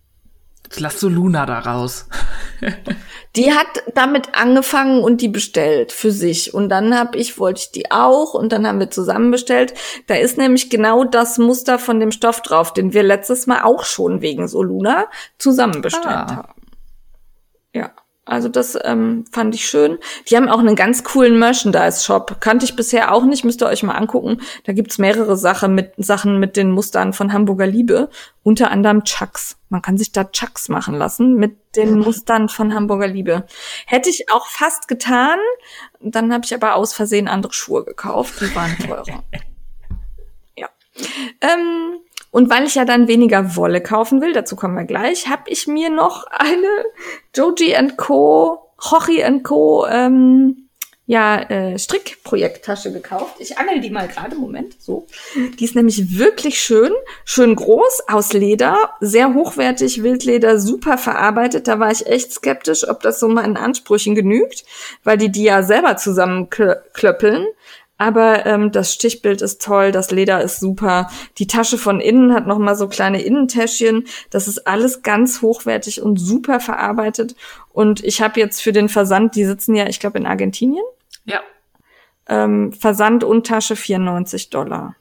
Jetzt 0.70 0.82
lass 0.82 1.00
du 1.00 1.10
Luna 1.10 1.48
da 1.48 1.58
raus. 1.58 2.06
die 3.36 3.52
hat 3.54 3.66
damit 3.96 4.36
angefangen 4.36 5.02
und 5.02 5.20
die 5.20 5.28
bestellt 5.28 5.92
für 5.92 6.12
sich. 6.12 6.54
Und 6.54 6.70
dann 6.70 6.96
habe 6.96 7.18
ich, 7.18 7.40
wollte 7.40 7.62
ich 7.62 7.72
die 7.72 7.90
auch 7.90 8.36
und 8.36 8.52
dann 8.52 8.68
haben 8.68 8.80
wir 8.80 8.92
zusammen 8.92 9.32
bestellt. 9.32 9.74
Da 10.06 10.14
ist 10.14 10.38
nämlich 10.38 10.70
genau 10.70 11.06
das 11.06 11.40
Muster 11.40 11.80
von 11.80 12.00
dem 12.00 12.12
Stoff 12.12 12.44
drauf, 12.44 12.72
den 12.72 12.94
wir 12.94 13.02
letztes 13.02 13.48
Mal 13.48 13.64
auch 13.64 13.84
schon 13.84 14.22
wegen 14.22 14.48
Soluna 14.48 15.08
zusammen 15.40 15.82
bestellt 15.82 16.06
ah. 16.06 16.36
haben. 16.36 16.62
Ja. 17.74 17.92
Also 18.30 18.48
das 18.48 18.78
ähm, 18.84 19.26
fand 19.32 19.56
ich 19.56 19.66
schön. 19.66 19.98
Die 20.30 20.38
haben 20.38 20.50
auch 20.50 20.60
einen 20.60 20.76
ganz 20.76 21.04
coolen 21.04 21.40
Merchandise-Shop. 21.40 22.40
Kannte 22.40 22.64
ich 22.64 22.76
bisher 22.76 23.12
auch 23.12 23.26
nicht, 23.26 23.44
müsst 23.44 23.64
ihr 23.64 23.68
euch 23.68 23.82
mal 23.82 23.96
angucken. 23.96 24.40
Da 24.66 24.74
gibt's 24.74 25.00
mehrere 25.00 25.36
Sachen 25.36 25.74
mit, 25.74 25.94
Sachen 25.98 26.40
mit 26.40 26.56
den 26.56 26.70
Mustern 26.70 27.14
von 27.14 27.34
Hamburger 27.34 27.66
Liebe. 27.66 28.10
Unter 28.44 28.70
anderem 28.70 29.04
Chucks. 29.04 29.58
Man 29.70 29.82
kann 29.82 29.98
sich 29.98 30.12
da 30.12 30.26
Chucks 30.26 30.70
machen 30.70 30.94
lassen 30.94 31.36
mit 31.36 31.76
den 31.76 31.98
Mustern 31.98 32.50
von 32.50 32.76
Hamburger 32.76 33.08
Liebe. 33.08 33.48
Hätte 33.88 34.10
ich 34.10 34.32
auch 34.32 34.46
fast 34.46 34.88
getan. 34.88 35.40
Dann 36.00 36.32
habe 36.32 36.46
ich 36.46 36.54
aber 36.54 36.76
aus 36.76 36.94
Versehen 36.94 37.28
andere 37.28 37.54
Schuhe 37.54 37.84
gekauft. 37.84 38.42
Die 38.42 38.56
waren 38.56 38.78
teurer. 38.78 39.24
ja. 40.56 40.70
Ähm, 41.42 42.00
und 42.32 42.50
weil 42.50 42.66
ich 42.66 42.76
ja 42.76 42.86
dann 42.86 43.08
weniger 43.08 43.56
Wolle 43.56 43.82
kaufen 43.82 44.22
will, 44.22 44.34
dazu 44.34 44.56
kommen 44.56 44.76
wir 44.76 44.86
gleich, 44.86 45.28
habe 45.28 45.50
ich 45.50 45.68
mir 45.68 45.90
noch 45.90 46.26
eine 46.28 46.86
Joji 47.36 47.76
Co., 47.98 48.70
Hochi 48.82 49.24
Co. 49.44 49.86
Ähm, 49.88 50.70
ja, 51.10 51.42
äh, 51.42 51.80
Strickprojekttasche 51.80 52.94
gekauft. 52.94 53.38
Ich 53.40 53.58
angel 53.58 53.82
die 53.82 53.90
mal 53.90 54.08
gerade, 54.08 54.36
Moment, 54.36 54.80
so. 54.80 55.08
Die 55.58 55.66
ist 55.66 55.74
nämlich 55.74 56.20
wirklich 56.20 56.60
schön, 56.60 56.92
schön 57.26 57.56
groß, 57.56 58.04
aus 58.08 58.32
Leder, 58.34 58.92
sehr 59.00 59.34
hochwertig, 59.34 60.04
Wildleder, 60.04 60.60
super 60.60 61.00
verarbeitet. 61.00 61.68
Da 61.68 61.80
war 61.80 61.92
ich 61.92 62.06
echt 62.06 62.32
skeptisch, 62.32 62.88
ob 62.88 63.02
das 63.02 63.20
so 63.20 63.28
meinen 63.28 63.58
Ansprüchen 63.58 64.14
genügt, 64.14 64.66
weil 65.04 65.18
die 65.18 65.32
die 65.32 65.46
ja 65.46 65.64
selber 65.64 65.98
zusammenklöppeln. 65.98 67.48
Aber 68.00 68.46
ähm, 68.46 68.72
das 68.72 68.94
Stichbild 68.94 69.42
ist 69.42 69.62
toll, 69.62 69.92
das 69.92 70.10
Leder 70.10 70.42
ist 70.42 70.62
super. 70.62 71.10
Die 71.38 71.48
Tasche 71.48 71.78
von 71.78 72.00
innen 72.00 72.34
hat 72.34 72.48
noch 72.48 72.58
mal 72.58 72.76
so 72.76 72.88
kleine 72.88 73.22
Innentäschchen. 73.22 74.08
Das 74.30 74.48
ist 74.48 74.66
alles 74.68 75.04
ganz 75.04 75.42
hochwertig 75.42 76.02
und 76.02 76.16
super 76.16 76.62
verarbeitet. 76.62 77.36
Und 77.74 78.02
ich 78.02 78.22
habe 78.22 78.40
jetzt 78.40 78.62
für 78.62 78.72
den 78.72 78.88
Versand, 78.88 79.36
die 79.36 79.44
sitzen 79.44 79.76
ja, 79.76 79.86
ich 79.88 80.00
glaube, 80.00 80.18
in 80.18 80.26
Argentinien. 80.26 80.86
Ja. 81.26 81.42
Ähm, 82.30 82.72
Versand 82.72 83.26
und 83.26 83.46
Tasche 83.46 83.76
94 83.76 84.50
Dollar. 84.50 84.96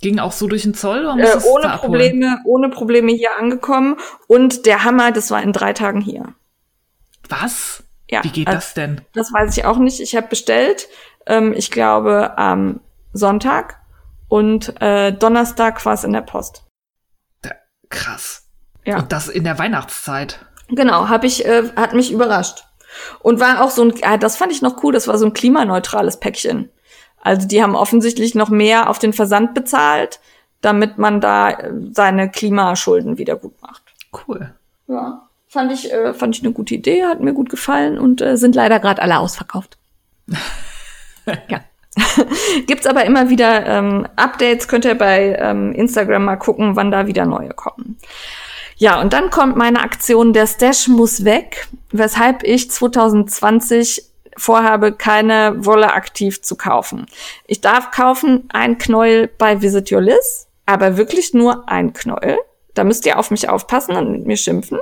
Ging 0.00 0.18
auch 0.18 0.32
so 0.32 0.48
durch 0.48 0.62
den 0.62 0.74
Zoll? 0.74 1.06
Oder 1.06 1.36
äh, 1.36 1.44
ohne 1.44 1.78
Probleme, 1.78 2.38
ohne 2.44 2.70
Probleme 2.70 3.12
hier 3.12 3.36
angekommen. 3.38 3.98
Und 4.26 4.66
der 4.66 4.82
Hammer, 4.82 5.12
das 5.12 5.30
war 5.30 5.40
in 5.40 5.52
drei 5.52 5.74
Tagen 5.74 6.00
hier. 6.00 6.34
Was? 7.28 7.84
Ja. 8.10 8.22
Wie 8.24 8.28
geht 8.28 8.46
also, 8.46 8.58
das 8.58 8.74
denn? 8.74 9.00
Das 9.14 9.32
weiß 9.32 9.56
ich 9.56 9.64
auch 9.64 9.78
nicht. 9.78 10.00
Ich 10.00 10.14
habe 10.16 10.26
bestellt 10.26 10.86
ähm, 11.26 11.52
ich 11.52 11.70
glaube, 11.70 12.36
am 12.38 12.80
Sonntag 13.12 13.80
und 14.28 14.80
äh, 14.80 15.12
Donnerstag 15.12 15.84
war 15.84 15.94
es 15.94 16.04
in 16.04 16.12
der 16.12 16.22
Post. 16.22 16.64
Krass. 17.90 18.48
Ja. 18.84 18.98
Und 18.98 19.12
das 19.12 19.28
in 19.28 19.44
der 19.44 19.58
Weihnachtszeit. 19.58 20.44
Genau, 20.68 21.08
hab 21.08 21.24
ich, 21.24 21.44
äh, 21.44 21.64
hat 21.76 21.92
mich 21.92 22.10
überrascht. 22.10 22.64
Und 23.20 23.40
war 23.40 23.62
auch 23.62 23.70
so 23.70 23.82
ein, 23.82 23.94
äh, 24.02 24.18
das 24.18 24.36
fand 24.36 24.52
ich 24.52 24.62
noch 24.62 24.82
cool, 24.82 24.92
das 24.92 25.08
war 25.08 25.18
so 25.18 25.26
ein 25.26 25.34
klimaneutrales 25.34 26.18
Päckchen. 26.18 26.70
Also 27.20 27.46
die 27.46 27.62
haben 27.62 27.76
offensichtlich 27.76 28.34
noch 28.34 28.48
mehr 28.48 28.88
auf 28.90 28.98
den 28.98 29.12
Versand 29.12 29.54
bezahlt, 29.54 30.20
damit 30.60 30.98
man 30.98 31.20
da 31.20 31.50
äh, 31.50 31.70
seine 31.92 32.30
Klimaschulden 32.30 33.18
wieder 33.18 33.36
gut 33.36 33.60
macht. 33.60 33.82
Cool. 34.26 34.54
Ja, 34.88 35.28
fand 35.46 35.72
ich, 35.72 35.92
äh, 35.92 36.14
fand 36.14 36.36
ich 36.36 36.42
eine 36.42 36.52
gute 36.52 36.74
Idee, 36.74 37.04
hat 37.04 37.20
mir 37.20 37.34
gut 37.34 37.50
gefallen 37.50 37.98
und 37.98 38.20
äh, 38.20 38.36
sind 38.36 38.54
leider 38.54 38.80
gerade 38.80 39.02
alle 39.02 39.18
ausverkauft. 39.18 39.78
ja. 41.26 41.60
Gibt's 42.66 42.86
aber 42.86 43.04
immer 43.04 43.28
wieder 43.28 43.66
ähm, 43.66 44.06
Updates, 44.16 44.66
könnt 44.66 44.84
ihr 44.84 44.96
bei 44.96 45.36
ähm, 45.38 45.72
Instagram 45.72 46.24
mal 46.24 46.36
gucken, 46.36 46.74
wann 46.74 46.90
da 46.90 47.06
wieder 47.06 47.26
neue 47.26 47.50
kommen. 47.50 47.98
Ja, 48.76 49.00
und 49.00 49.12
dann 49.12 49.30
kommt 49.30 49.56
meine 49.56 49.80
Aktion, 49.80 50.32
der 50.32 50.46
Stash 50.46 50.88
muss 50.88 51.24
weg, 51.24 51.68
weshalb 51.90 52.42
ich 52.42 52.70
2020 52.70 54.04
vorhabe, 54.36 54.92
keine 54.92 55.54
Wolle 55.64 55.92
aktiv 55.92 56.42
zu 56.42 56.56
kaufen. 56.56 57.06
Ich 57.46 57.60
darf 57.60 57.90
kaufen 57.90 58.48
ein 58.52 58.78
Knäuel 58.78 59.28
bei 59.28 59.60
Visit 59.60 59.92
Your 59.92 60.00
Liz, 60.00 60.48
aber 60.66 60.96
wirklich 60.96 61.34
nur 61.34 61.68
ein 61.68 61.92
Knäuel. 61.92 62.38
Da 62.74 62.84
müsst 62.84 63.04
ihr 63.04 63.18
auf 63.18 63.30
mich 63.30 63.48
aufpassen 63.48 63.96
und 63.96 64.10
mit 64.10 64.26
mir 64.26 64.36
schimpfen. 64.36 64.80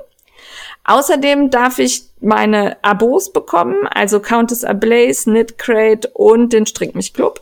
Außerdem 0.84 1.50
darf 1.50 1.78
ich 1.78 2.02
meine 2.20 2.82
Abos 2.82 3.32
bekommen, 3.32 3.86
also 3.88 4.20
Countess 4.20 4.64
Ablaze, 4.64 5.24
Knit 5.24 5.58
Crate 5.58 6.08
und 6.14 6.52
den 6.52 6.66
Strick 6.66 6.94
mich 6.94 7.14
Club. 7.14 7.40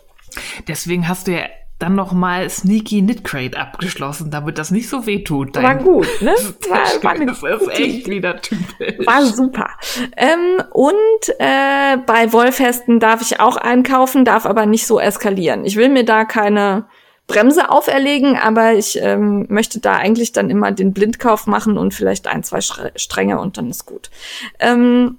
Deswegen 0.67 1.09
hast 1.09 1.27
du 1.27 1.33
ja 1.33 1.47
dann 1.79 1.95
noch 1.95 2.13
mal 2.13 2.51
Sneaky 2.51 3.03
Knit 3.03 3.23
Crate 3.25 3.57
abgeschlossen, 3.57 4.31
damit 4.31 4.59
das 4.59 4.71
nicht 4.71 4.89
so 4.89 5.07
weh 5.07 5.23
tut. 5.23 5.55
War 5.55 5.77
gut, 5.77 6.09
ne? 6.21 6.33
War, 6.69 7.03
war 7.03 7.27
das 7.27 7.43
ist 7.43 7.69
echt 7.71 8.09
wieder 8.09 8.41
typisch. 8.41 9.07
War 9.07 9.25
super. 9.25 9.69
Ähm, 10.17 10.63
und 10.73 10.95
äh, 11.39 11.97
bei 12.05 12.33
Wollfesten 12.33 12.99
darf 12.99 13.23
ich 13.23 13.39
auch 13.39 13.57
einkaufen, 13.57 14.25
darf 14.25 14.45
aber 14.45 14.67
nicht 14.67 14.87
so 14.87 14.99
eskalieren. 14.99 15.65
Ich 15.65 15.77
will 15.77 15.89
mir 15.89 16.05
da 16.05 16.25
keine 16.25 16.87
Bremse 17.29 17.71
auferlegen, 17.71 18.37
aber 18.37 18.73
ich 18.73 18.99
ähm, 19.01 19.47
möchte 19.49 19.79
da 19.79 19.97
eigentlich 19.97 20.33
dann 20.33 20.51
immer 20.51 20.73
den 20.73 20.93
Blindkauf 20.93 21.47
machen 21.47 21.79
und 21.79 21.95
vielleicht 21.95 22.27
ein, 22.27 22.43
zwei 22.43 22.61
Stränge 22.61 23.39
und 23.39 23.59
dann 23.59 23.71
ist 23.71 23.87
gut. 23.87 24.11
Ähm, 24.59 25.19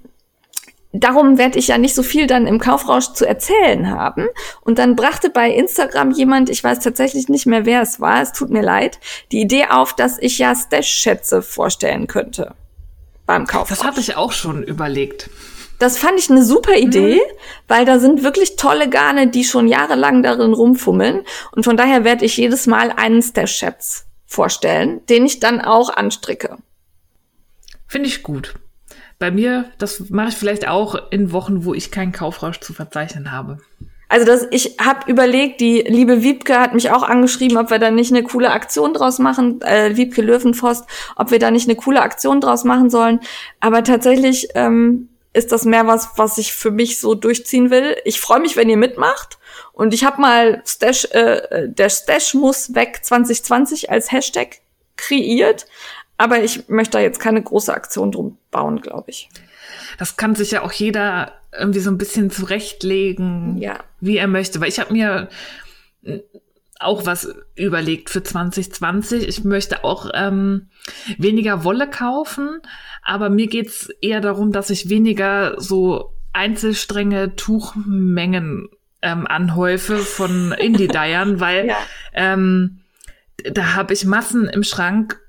darum 0.92 1.38
werde 1.38 1.60
ich 1.60 1.68
ja 1.68 1.78
nicht 1.78 1.94
so 1.94 2.02
viel 2.02 2.26
dann 2.26 2.48
im 2.48 2.60
Kaufrausch 2.60 3.14
zu 3.14 3.28
erzählen 3.28 3.92
haben. 3.92 4.28
Und 4.62 4.80
dann 4.80 4.96
brachte 4.96 5.30
bei 5.30 5.52
Instagram 5.52 6.12
jemand, 6.12 6.50
ich 6.50 6.64
weiß 6.64 6.80
tatsächlich 6.80 7.30
nicht 7.30 7.46
mehr, 7.46 7.66
wer 7.66 7.84
es 7.84 8.00
war, 8.00 8.22
es 8.22 8.34
tut 8.34 8.50
mir 8.50 8.64
leid, 8.64 9.00
die 9.32 9.42
Idee 9.42 9.68
auf, 9.70 9.96
dass 9.96 10.18
ich 10.20 10.40
ja 10.40 10.56
Stash-Schätze 10.56 11.44
vorstellen 11.44 12.08
könnte 12.08 12.56
beim 13.28 13.46
Kaufrausch. 13.46 13.78
Das 13.78 13.84
hatte 13.84 14.00
ich 14.00 14.16
auch 14.16 14.32
schon 14.32 14.64
überlegt. 14.64 15.30
Das 15.80 15.98
fand 15.98 16.20
ich 16.20 16.30
eine 16.30 16.44
super 16.44 16.76
Idee, 16.76 17.16
mhm. 17.16 17.38
weil 17.68 17.86
da 17.86 18.00
sind 18.00 18.24
wirklich 18.24 18.58
tolle 18.58 18.90
Garne, 18.90 19.28
die 19.28 19.46
schon 19.46 19.68
jahrelang 19.68 20.22
darin 20.22 20.54
rumfummeln. 20.54 21.24
Und 21.54 21.64
von 21.64 21.78
daher 21.78 22.04
werde 22.04 22.26
ich 22.26 22.38
jedes 22.38 22.68
Mal 22.68 22.92
einen 22.92 23.22
Stash-Schätz 23.22 24.06
vorstellen, 24.26 25.06
den 25.08 25.26
ich 25.26 25.40
dann 25.40 25.62
auch 25.62 25.90
anstricke. 25.90 26.58
Finde 27.88 28.08
ich 28.08 28.22
gut. 28.22 28.54
Bei 29.18 29.32
mir, 29.32 29.66
das 29.80 30.10
mache 30.10 30.30
ich 30.30 30.36
vielleicht 30.36 30.68
auch 30.68 31.12
in 31.12 31.32
Wochen, 31.32 31.66
wo 31.66 31.74
ich 31.74 31.92
keinen 31.92 32.12
Kaufrausch 32.12 32.60
zu 32.60 32.74
verzeichnen 32.74 33.32
habe. 33.32 33.58
Also 34.10 34.26
das, 34.26 34.48
ich 34.52 34.78
habe 34.82 35.10
überlegt, 35.10 35.62
die 35.62 35.82
liebe 35.88 36.24
Wiebke 36.24 36.60
hat 36.60 36.74
mich 36.74 36.90
auch 36.90 37.04
angeschrieben, 37.04 37.58
ob 37.58 37.70
wir 37.70 37.80
da 37.80 37.92
nicht 37.92 38.12
eine 38.12 38.24
coole 38.24 38.52
Aktion 38.52 38.94
draus 38.94 39.20
machen, 39.20 39.62
äh, 39.62 39.96
Wiebke 39.96 40.22
Löwenforst, 40.22 40.86
ob 41.16 41.32
wir 41.32 41.38
da 41.38 41.52
nicht 41.52 41.68
eine 41.68 41.76
coole 41.76 42.02
Aktion 42.02 42.42
draus 42.42 42.64
machen 42.64 42.90
sollen. 42.90 43.20
Aber 43.60 43.84
tatsächlich 43.84 44.48
ähm, 44.56 45.10
ist 45.34 45.52
das 45.52 45.66
mehr 45.66 45.86
was, 45.86 46.10
was 46.16 46.38
ich 46.38 46.54
für 46.54 46.72
mich 46.72 47.00
so 47.00 47.16
durchziehen 47.16 47.70
will. 47.70 47.96
Ich 48.04 48.20
freue 48.20 48.40
mich, 48.40 48.56
wenn 48.56 48.70
ihr 48.70 48.78
mitmacht. 48.78 49.38
Und 49.74 49.94
ich 49.94 50.04
habe 50.04 50.22
mal 50.22 50.62
Stash, 50.66 51.06
äh, 51.12 51.68
der 51.68 51.90
Stash 51.90 52.34
muss 52.34 52.74
weg 52.74 53.00
2020 53.04 53.92
als 53.92 54.12
Hashtag 54.12 54.58
kreiert. 54.98 55.68
Aber 56.18 56.44
ich 56.44 56.68
möchte 56.68 56.98
da 56.98 57.00
jetzt 57.00 57.20
keine 57.20 57.42
große 57.42 57.74
Aktion 57.74 58.12
drum 58.12 58.38
bauen, 58.52 58.82
glaube 58.82 59.10
ich. 59.10 59.30
das 59.98 60.18
kann 60.18 60.36
sich 60.36 60.52
ja 60.52 60.64
auch 60.64 60.72
jeder 60.72 61.34
irgendwie 61.58 61.80
so 61.80 61.90
ein 61.90 61.98
bisschen 61.98 62.30
zurechtlegen, 62.30 63.58
ja. 63.60 63.80
wie 64.00 64.18
er 64.18 64.28
möchte. 64.28 64.60
Weil 64.60 64.70
ich 64.70 64.80
habe 64.80 64.94
mir 64.94 65.30
auch 66.80 67.06
was 67.06 67.36
überlegt 67.56 68.10
für 68.10 68.24
2020. 68.24 69.28
Ich 69.28 69.44
möchte 69.44 69.84
auch 69.84 70.10
ähm, 70.14 70.70
weniger 71.18 71.64
Wolle 71.64 71.90
kaufen, 71.90 72.62
aber 73.04 73.30
mir 73.30 73.48
geht's 73.48 73.90
eher 74.02 74.22
darum, 74.22 74.52
dass 74.52 74.70
ich 74.70 74.90
weniger 74.90 75.60
so 75.60 76.14
Einzelstränge 76.32 77.36
Tuchmengen 77.36 78.70
ähm, 79.02 79.28
anhäufe 79.28 79.98
von 79.98 80.54
Indie-Dyeern, 80.54 81.40
weil 81.40 81.68
ja. 81.68 81.78
ähm, 82.14 82.80
da 83.44 83.76
habe 83.76 83.94
ich 83.94 84.06
Massen 84.06 84.48
im 84.48 84.64
Schrank 84.64 85.20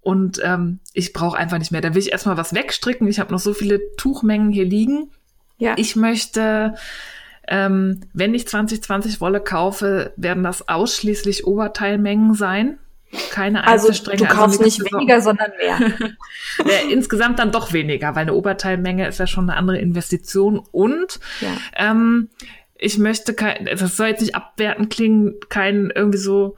und 0.00 0.40
ähm, 0.42 0.80
ich 0.92 1.12
brauche 1.12 1.36
einfach 1.36 1.58
nicht 1.58 1.72
mehr. 1.72 1.80
Da 1.80 1.94
will 1.94 2.02
ich 2.02 2.12
erstmal 2.12 2.36
was 2.36 2.54
wegstricken. 2.54 3.08
Ich 3.08 3.18
habe 3.18 3.32
noch 3.32 3.40
so 3.40 3.54
viele 3.54 3.80
Tuchmengen 3.96 4.52
hier 4.52 4.64
liegen. 4.64 5.10
Ja. 5.58 5.74
Ich 5.76 5.96
möchte, 5.96 6.74
ähm, 7.48 8.00
wenn 8.12 8.34
ich 8.34 8.48
2020 8.48 9.20
Wolle 9.20 9.40
kaufe, 9.40 10.12
werden 10.16 10.42
das 10.42 10.68
ausschließlich 10.68 11.46
Oberteilmengen 11.46 12.34
sein. 12.34 12.78
Keine 13.30 13.66
also 13.66 13.86
Einzelstränge. 13.86 14.18
Du 14.18 14.24
also 14.24 14.36
kaufst 14.36 14.60
also 14.60 14.82
nicht 14.82 14.92
weniger, 14.92 15.20
sondern 15.20 15.52
mehr. 15.58 15.78
ja, 16.58 16.90
insgesamt 16.90 17.38
dann 17.38 17.52
doch 17.52 17.72
weniger, 17.72 18.14
weil 18.14 18.22
eine 18.22 18.34
Oberteilmenge 18.34 19.06
ist 19.06 19.20
ja 19.20 19.26
schon 19.26 19.48
eine 19.48 19.58
andere 19.58 19.78
Investition. 19.78 20.60
Und 20.72 21.20
ja. 21.40 21.56
ähm, 21.76 22.28
ich 22.74 22.98
möchte 22.98 23.32
kein, 23.32 23.66
das 23.66 23.96
soll 23.96 24.08
jetzt 24.08 24.20
nicht 24.20 24.34
abwertend 24.34 24.90
klingen, 24.90 25.34
kein 25.48 25.90
irgendwie 25.94 26.18
so 26.18 26.56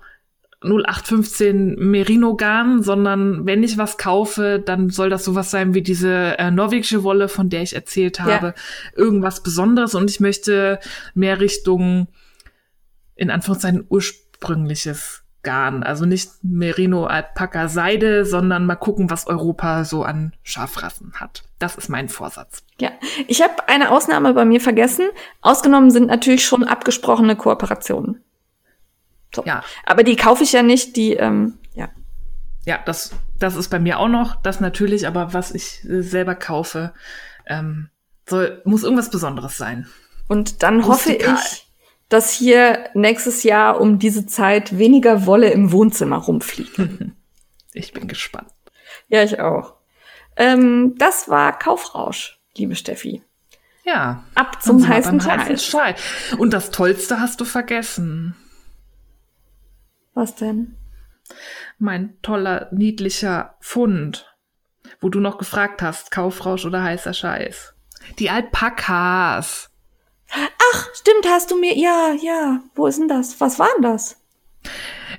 0815 0.60 1.76
Merino 1.78 2.34
Garn, 2.34 2.82
sondern 2.82 3.46
wenn 3.46 3.62
ich 3.62 3.78
was 3.78 3.96
kaufe, 3.96 4.60
dann 4.64 4.90
soll 4.90 5.08
das 5.08 5.24
sowas 5.24 5.52
sein 5.52 5.74
wie 5.74 5.82
diese 5.82 6.36
äh, 6.38 6.50
norwegische 6.50 7.04
Wolle, 7.04 7.28
von 7.28 7.48
der 7.48 7.62
ich 7.62 7.76
erzählt 7.76 8.18
habe. 8.18 8.48
Ja. 8.48 8.54
Irgendwas 8.96 9.42
Besonderes 9.42 9.94
und 9.94 10.10
ich 10.10 10.18
möchte 10.18 10.80
mehr 11.14 11.40
Richtung, 11.40 12.08
in 13.14 13.30
Anführungszeichen, 13.30 13.86
ursprüngliches 13.88 15.22
Garn. 15.44 15.84
Also 15.84 16.06
nicht 16.06 16.30
Merino 16.42 17.06
Alpaka 17.06 17.68
Seide, 17.68 18.24
sondern 18.24 18.66
mal 18.66 18.74
gucken, 18.74 19.10
was 19.10 19.28
Europa 19.28 19.84
so 19.84 20.02
an 20.02 20.34
Schafrassen 20.42 21.12
hat. 21.14 21.44
Das 21.60 21.76
ist 21.76 21.88
mein 21.88 22.08
Vorsatz. 22.08 22.64
Ja, 22.80 22.90
ich 23.28 23.42
habe 23.42 23.68
eine 23.68 23.90
Ausnahme 23.90 24.34
bei 24.34 24.44
mir 24.44 24.60
vergessen. 24.60 25.06
Ausgenommen 25.40 25.92
sind 25.92 26.08
natürlich 26.08 26.44
schon 26.44 26.64
abgesprochene 26.64 27.36
Kooperationen. 27.36 28.24
So. 29.34 29.44
Ja. 29.44 29.62
Aber 29.84 30.02
die 30.02 30.16
kaufe 30.16 30.42
ich 30.42 30.52
ja 30.52 30.62
nicht, 30.62 30.96
die, 30.96 31.14
ähm, 31.14 31.58
ja. 31.74 31.88
Ja, 32.64 32.78
das, 32.84 33.12
das 33.38 33.56
ist 33.56 33.68
bei 33.68 33.78
mir 33.78 33.98
auch 33.98 34.08
noch, 34.08 34.36
das 34.42 34.60
natürlich, 34.60 35.06
aber 35.06 35.32
was 35.32 35.52
ich 35.52 35.80
selber 35.82 36.34
kaufe, 36.34 36.92
ähm, 37.46 37.90
soll, 38.28 38.62
muss 38.64 38.82
irgendwas 38.82 39.10
Besonderes 39.10 39.56
sein. 39.56 39.88
Und 40.28 40.62
dann 40.62 40.82
Rustikal. 40.82 41.34
hoffe 41.34 41.44
ich, 41.44 41.66
dass 42.08 42.32
hier 42.32 42.90
nächstes 42.94 43.42
Jahr 43.42 43.80
um 43.80 43.98
diese 43.98 44.26
Zeit 44.26 44.78
weniger 44.78 45.26
Wolle 45.26 45.50
im 45.50 45.72
Wohnzimmer 45.72 46.18
rumfliegt. 46.18 46.78
Ich 47.74 47.92
bin 47.92 48.08
gespannt. 48.08 48.50
Ja, 49.08 49.22
ich 49.22 49.40
auch. 49.40 49.74
Ähm, 50.36 50.94
das 50.98 51.28
war 51.28 51.56
Kaufrausch, 51.56 52.40
liebe 52.56 52.74
Steffi. 52.74 53.22
Ja. 53.84 54.24
Ab 54.34 54.62
zum 54.62 54.88
heißen 54.88 55.20
Scheiß. 55.20 56.00
Und 56.38 56.52
das 56.52 56.70
Tollste 56.70 57.20
hast 57.20 57.40
du 57.40 57.44
vergessen. 57.44 58.34
Was 60.18 60.34
denn? 60.34 60.76
Mein 61.78 62.20
toller, 62.22 62.66
niedlicher 62.72 63.54
Fund, 63.60 64.36
wo 65.00 65.10
du 65.10 65.20
noch 65.20 65.38
gefragt 65.38 65.80
hast, 65.80 66.10
Kaufrausch 66.10 66.66
oder 66.66 66.82
heißer 66.82 67.14
Scheiß. 67.14 67.74
Die 68.18 68.28
Alpakas. 68.28 69.70
Ach, 70.28 70.88
stimmt, 70.92 71.24
hast 71.28 71.52
du 71.52 71.60
mir, 71.60 71.78
ja, 71.78 72.16
ja, 72.20 72.64
wo 72.74 72.88
ist 72.88 72.98
denn 72.98 73.06
das? 73.06 73.40
Was 73.40 73.60
war 73.60 73.68
denn 73.76 73.82
das? 73.82 74.20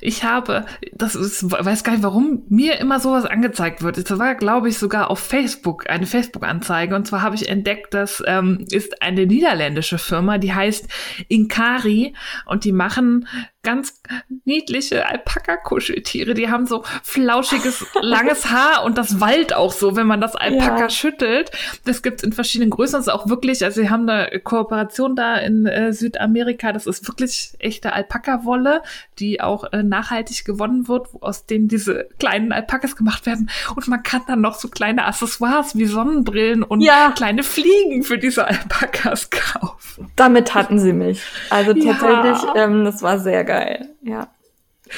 Ich 0.01 0.23
habe, 0.23 0.65
das 0.93 1.15
ist, 1.15 1.51
weiß 1.51 1.83
gar 1.83 1.93
nicht, 1.93 2.03
warum 2.03 2.43
mir 2.49 2.79
immer 2.79 2.99
sowas 2.99 3.25
angezeigt 3.25 3.81
wird. 3.81 3.97
Das 3.97 4.19
war, 4.19 4.35
glaube 4.35 4.69
ich, 4.69 4.77
sogar 4.77 5.09
auf 5.09 5.19
Facebook, 5.19 5.89
eine 5.89 6.05
Facebook-Anzeige. 6.05 6.95
Und 6.95 7.07
zwar 7.07 7.21
habe 7.21 7.35
ich 7.35 7.49
entdeckt, 7.49 7.93
das 7.93 8.23
ähm, 8.25 8.65
ist 8.69 9.01
eine 9.01 9.25
niederländische 9.25 9.97
Firma, 9.97 10.37
die 10.37 10.53
heißt 10.53 10.87
Inkari 11.27 12.13
und 12.45 12.63
die 12.63 12.71
machen 12.71 13.27
ganz 13.61 14.01
niedliche 14.45 15.05
Alpaka-Kuscheltiere. 15.05 16.33
Die 16.33 16.49
haben 16.49 16.65
so 16.65 16.83
flauschiges, 17.03 17.85
langes 18.01 18.49
Haar 18.49 18.83
und 18.85 18.97
das 18.97 19.19
Wald 19.19 19.53
auch 19.53 19.73
so, 19.73 19.95
wenn 19.97 20.07
man 20.07 20.21
das 20.21 20.35
Alpaka 20.35 20.81
ja. 20.81 20.89
schüttelt. 20.89 21.51
Das 21.83 22.01
gibt's 22.01 22.23
in 22.23 22.31
verschiedenen 22.31 22.69
Größen. 22.69 22.93
Das 22.93 23.07
ist 23.07 23.13
auch 23.13 23.27
wirklich, 23.27 23.63
also 23.63 23.81
sie 23.81 23.89
haben 23.89 24.07
eine 24.07 24.39
Kooperation 24.39 25.15
da 25.15 25.35
in 25.35 25.65
äh, 25.65 25.91
Südamerika. 25.91 26.71
Das 26.71 26.87
ist 26.87 27.07
wirklich 27.07 27.51
echte 27.59 27.91
Alpaka-Wolle, 27.91 28.81
die 29.19 29.41
auch 29.41 29.65
äh, 29.73 29.78
nachhaltig 29.83 30.45
gewonnen 30.45 30.87
wird, 30.87 31.07
aus 31.21 31.45
denen 31.45 31.67
diese 31.67 32.09
kleinen 32.19 32.51
Alpakas 32.51 32.95
gemacht 32.95 33.25
werden. 33.25 33.49
Und 33.75 33.87
man 33.87 34.03
kann 34.03 34.21
dann 34.27 34.41
noch 34.41 34.55
so 34.55 34.67
kleine 34.67 35.05
Accessoires 35.05 35.75
wie 35.77 35.85
Sonnenbrillen 35.85 36.63
und 36.63 36.81
ja. 36.81 37.13
kleine 37.15 37.43
Fliegen 37.43 38.03
für 38.03 38.17
diese 38.17 38.47
Alpakas 38.47 39.29
kaufen. 39.29 40.11
Damit 40.15 40.55
hatten 40.55 40.79
sie 40.79 40.93
mich. 40.93 41.23
Also 41.49 41.73
tatsächlich, 41.73 42.43
ja. 42.55 42.55
ähm, 42.55 42.83
das 42.83 43.01
war 43.01 43.19
sehr 43.19 43.43
geil. 43.43 43.89
Ja. 44.01 44.27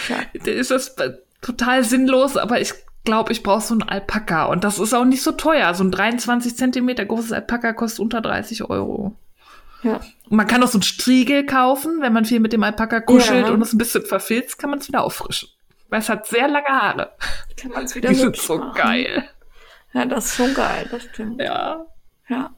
ja. 0.10 0.52
Ist 0.52 0.72
das 0.72 0.96
total 1.42 1.84
sinnlos, 1.84 2.38
aber 2.38 2.62
ich 2.62 2.74
glaube, 3.04 3.32
ich 3.32 3.44
brauche 3.44 3.62
so 3.62 3.76
ein 3.76 3.84
Alpaka. 3.84 4.46
Und 4.46 4.64
das 4.64 4.80
ist 4.80 4.94
auch 4.94 5.06
nicht 5.06 5.24
so 5.24 5.32
teuer. 5.32 5.74
So 5.74 5.84
ein 5.84 5.92
23 5.92 6.56
Zentimeter 6.56 7.06
großes 7.06 7.32
Alpaka 7.32 7.74
kostet 7.74 8.00
unter 8.00 8.22
30 8.22 8.70
Euro. 8.70 9.16
Ja. 9.84 10.00
Und 10.30 10.38
man 10.38 10.48
kann 10.48 10.64
auch 10.64 10.68
so 10.68 10.78
ein 10.78 10.84
Striegel 10.84 11.46
kaufen, 11.46 12.02
wenn 12.02 12.14
man 12.14 12.26
viel 12.26 12.40
mit 12.40 12.54
dem 12.54 12.64
Alpaka 12.64 13.02
kuschelt 13.02 13.48
ja. 13.48 13.54
und 13.54 13.62
es 13.62 13.74
ein 13.74 13.78
bisschen 13.78 14.06
verfilzt, 14.06 14.60
kann 14.60 14.70
man 14.70 14.80
es 14.80 14.88
wieder 14.88 15.04
auffrischen. 15.04 15.50
Weil 15.90 16.00
es 16.00 16.10
hat 16.10 16.28
sehr 16.28 16.48
lange 16.48 16.68
Haare. 16.68 17.12
Kann 17.58 17.72
man 17.72 17.86
es 17.86 17.96
wieder 17.96 18.10
Die 18.10 18.16
sind 18.16 18.38
so 18.38 18.58
machen. 18.58 18.74
geil. 18.76 19.30
Ja, 19.94 20.06
das 20.06 20.26
ist 20.26 20.36
schon 20.36 20.54
geil, 20.54 20.88
das 20.90 21.04
stimmt. 21.04 21.42
Ja. 21.42 21.86
Ja. 22.30 22.52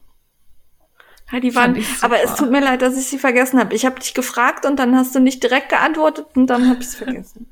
Ja, 1.32 1.40
die 1.40 1.54
waren, 1.54 1.82
aber 2.02 2.22
es 2.22 2.34
tut 2.36 2.50
mir 2.50 2.60
leid, 2.60 2.82
dass 2.82 2.96
ich 2.96 3.06
sie 3.06 3.18
vergessen 3.18 3.58
habe. 3.58 3.74
Ich 3.74 3.86
habe 3.86 3.98
dich 3.98 4.14
gefragt 4.14 4.66
und 4.66 4.78
dann 4.78 4.94
hast 4.94 5.14
du 5.14 5.20
nicht 5.20 5.42
direkt 5.42 5.70
geantwortet 5.70 6.26
und 6.34 6.48
dann 6.48 6.68
habe 6.68 6.80
ich 6.80 6.86
es 6.86 6.94
vergessen. 6.94 7.46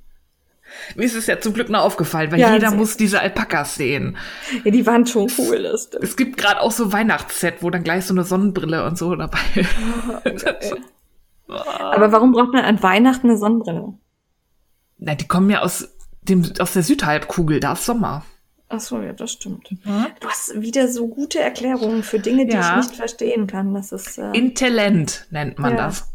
Mir 0.97 1.05
ist 1.05 1.14
es 1.14 1.26
ja 1.26 1.41
zum 1.41 1.55
Glück 1.55 1.68
noch 1.68 1.83
aufgefallen, 1.83 2.30
weil 2.33 2.41
ja, 2.41 2.53
jeder 2.53 2.70
muss 2.70 2.97
diese 2.97 3.20
Alpakas 3.20 3.76
sehen. 3.76 4.16
Ja, 4.64 4.70
die 4.70 4.87
waren 4.87 5.07
schon 5.07 5.30
cool. 5.39 5.62
Das 5.62 5.85
stimmt. 5.85 6.05
Es 6.05 6.16
gibt 6.16 6.37
gerade 6.37 6.61
auch 6.61 6.72
so 6.72 6.93
Weihnachtsset, 6.93 7.62
wo 7.62 7.70
dann 7.70 7.85
gleich 7.85 8.07
so 8.07 8.14
eine 8.14 8.24
Sonnenbrille 8.24 8.85
und 8.87 8.99
so 8.99 9.14
dabei 9.14 9.39
ist. 10.24 10.74
Oh, 11.49 11.55
aber 11.55 12.12
warum 12.12 12.33
braucht 12.33 12.53
man 12.53 12.64
an 12.64 12.83
Weihnachten 12.83 13.28
eine 13.28 13.39
Sonnenbrille? 13.39 13.95
Na, 14.99 15.14
die 15.14 15.26
kommen 15.26 15.51
ja 15.51 15.62
aus 15.62 15.89
dem 16.22 16.45
aus 16.59 16.72
der 16.72 16.83
Südhalbkugel, 16.83 17.61
da 17.61 17.72
ist 17.72 17.85
Sommer. 17.85 18.24
Ach 18.68 18.80
so, 18.80 19.03
ja, 19.03 19.12
das 19.12 19.33
stimmt. 19.33 19.70
Mhm. 19.85 20.07
Du 20.20 20.28
hast 20.28 20.59
wieder 20.59 20.89
so 20.89 21.09
gute 21.09 21.39
Erklärungen 21.41 22.03
für 22.03 22.18
Dinge, 22.18 22.47
die 22.47 22.55
ja. 22.55 22.70
ich 22.70 22.89
nicht 22.89 22.97
verstehen 22.97 23.47
kann. 23.47 23.74
Das 23.74 23.93
ist 23.93 24.16
äh, 24.16 24.30
Intellent 24.33 25.26
nennt 25.30 25.59
man 25.59 25.72
ja. 25.72 25.76
das. 25.76 26.11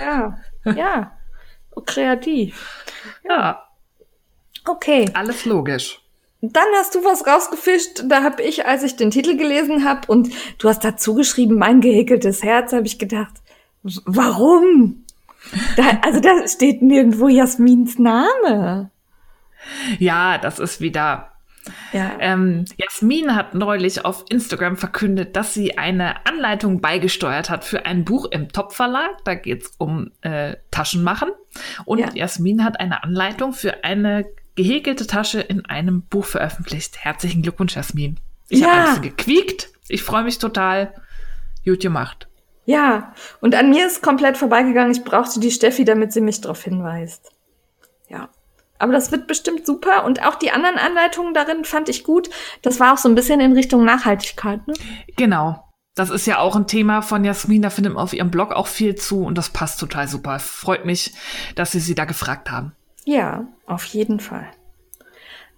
Ja, 0.00 0.38
ja, 0.64 1.12
kreativ. 1.84 2.84
Ja. 3.28 3.67
Okay. 4.68 5.10
Alles 5.14 5.44
logisch. 5.44 6.00
Dann 6.40 6.66
hast 6.76 6.94
du 6.94 7.04
was 7.04 7.26
rausgefischt. 7.26 8.04
Da 8.04 8.22
habe 8.22 8.42
ich, 8.42 8.66
als 8.66 8.82
ich 8.82 8.96
den 8.96 9.10
Titel 9.10 9.36
gelesen 9.36 9.84
habe 9.84 10.02
und 10.06 10.30
du 10.58 10.68
hast 10.68 10.84
dazu 10.84 11.14
geschrieben, 11.14 11.56
mein 11.56 11.80
gehäkeltes 11.80 12.42
Herz, 12.42 12.72
habe 12.72 12.86
ich 12.86 12.98
gedacht, 12.98 13.32
warum? 14.04 15.04
Da, 15.76 15.98
also 16.04 16.20
da 16.20 16.46
steht 16.46 16.82
nirgendwo 16.82 17.28
Jasmins 17.28 17.98
Name. 17.98 18.90
Ja, 19.98 20.38
das 20.38 20.58
ist 20.58 20.80
wieder 20.80 21.32
ja. 21.92 22.16
Ähm, 22.20 22.64
Jasmin 22.76 23.34
hat 23.34 23.54
neulich 23.54 24.04
auf 24.04 24.24
Instagram 24.28 24.76
verkündet, 24.76 25.36
dass 25.36 25.54
sie 25.54 25.78
eine 25.78 26.26
Anleitung 26.26 26.80
beigesteuert 26.80 27.50
hat 27.50 27.64
für 27.64 27.86
ein 27.86 28.04
Buch 28.04 28.26
im 28.30 28.50
Top-Verlag. 28.50 29.24
Da 29.24 29.34
geht 29.34 29.62
es 29.62 29.72
um 29.78 30.10
äh, 30.22 30.56
Taschenmachen. 30.70 31.30
Und 31.84 31.98
ja. 31.98 32.08
Jasmin 32.14 32.64
hat 32.64 32.80
eine 32.80 33.02
Anleitung 33.02 33.52
für 33.52 33.84
eine 33.84 34.26
gehäkelte 34.58 35.06
Tasche 35.06 35.40
in 35.40 35.64
einem 35.66 36.02
Buch 36.02 36.24
veröffentlicht. 36.24 36.98
Herzlichen 36.98 37.42
Glückwunsch, 37.42 37.76
Jasmin. 37.76 38.18
Ich 38.48 38.58
ja. 38.58 38.66
habe 38.66 38.76
ein 38.76 38.86
bisschen 38.86 39.16
gequiekt. 39.16 39.70
Ich 39.88 40.02
freue 40.02 40.24
mich 40.24 40.38
total. 40.38 40.92
Gut 41.64 41.80
gemacht. 41.80 42.28
Ja, 42.66 43.14
und 43.40 43.54
an 43.54 43.70
mir 43.70 43.86
ist 43.86 44.02
komplett 44.02 44.36
vorbeigegangen. 44.36 44.90
Ich 44.90 45.04
brauchte 45.04 45.38
die 45.38 45.52
Steffi, 45.52 45.84
damit 45.84 46.12
sie 46.12 46.20
mich 46.20 46.40
darauf 46.40 46.60
hinweist. 46.64 47.30
Ja. 48.08 48.30
Aber 48.80 48.92
das 48.92 49.12
wird 49.12 49.28
bestimmt 49.28 49.64
super. 49.64 50.04
Und 50.04 50.26
auch 50.26 50.34
die 50.34 50.50
anderen 50.50 50.76
Anleitungen 50.76 51.34
darin 51.34 51.64
fand 51.64 51.88
ich 51.88 52.02
gut. 52.02 52.28
Das 52.62 52.80
war 52.80 52.94
auch 52.94 52.98
so 52.98 53.08
ein 53.08 53.14
bisschen 53.14 53.38
in 53.38 53.52
Richtung 53.52 53.84
Nachhaltigkeit, 53.84 54.66
ne? 54.66 54.74
Genau. 55.16 55.64
Das 55.94 56.10
ist 56.10 56.26
ja 56.26 56.38
auch 56.38 56.56
ein 56.56 56.66
Thema 56.66 57.02
von 57.02 57.24
Jasmin. 57.24 57.62
Da 57.62 57.70
findet 57.70 57.94
man 57.94 58.02
auf 58.02 58.12
ihrem 58.12 58.32
Blog 58.32 58.52
auch 58.52 58.66
viel 58.66 58.96
zu. 58.96 59.24
Und 59.24 59.38
das 59.38 59.50
passt 59.50 59.78
total 59.78 60.08
super. 60.08 60.40
Freut 60.40 60.84
mich, 60.84 61.14
dass 61.54 61.70
Sie 61.72 61.80
sie 61.80 61.94
da 61.94 62.06
gefragt 62.06 62.50
haben. 62.50 62.72
Ja, 63.08 63.48
auf 63.64 63.86
jeden 63.86 64.20
Fall. 64.20 64.50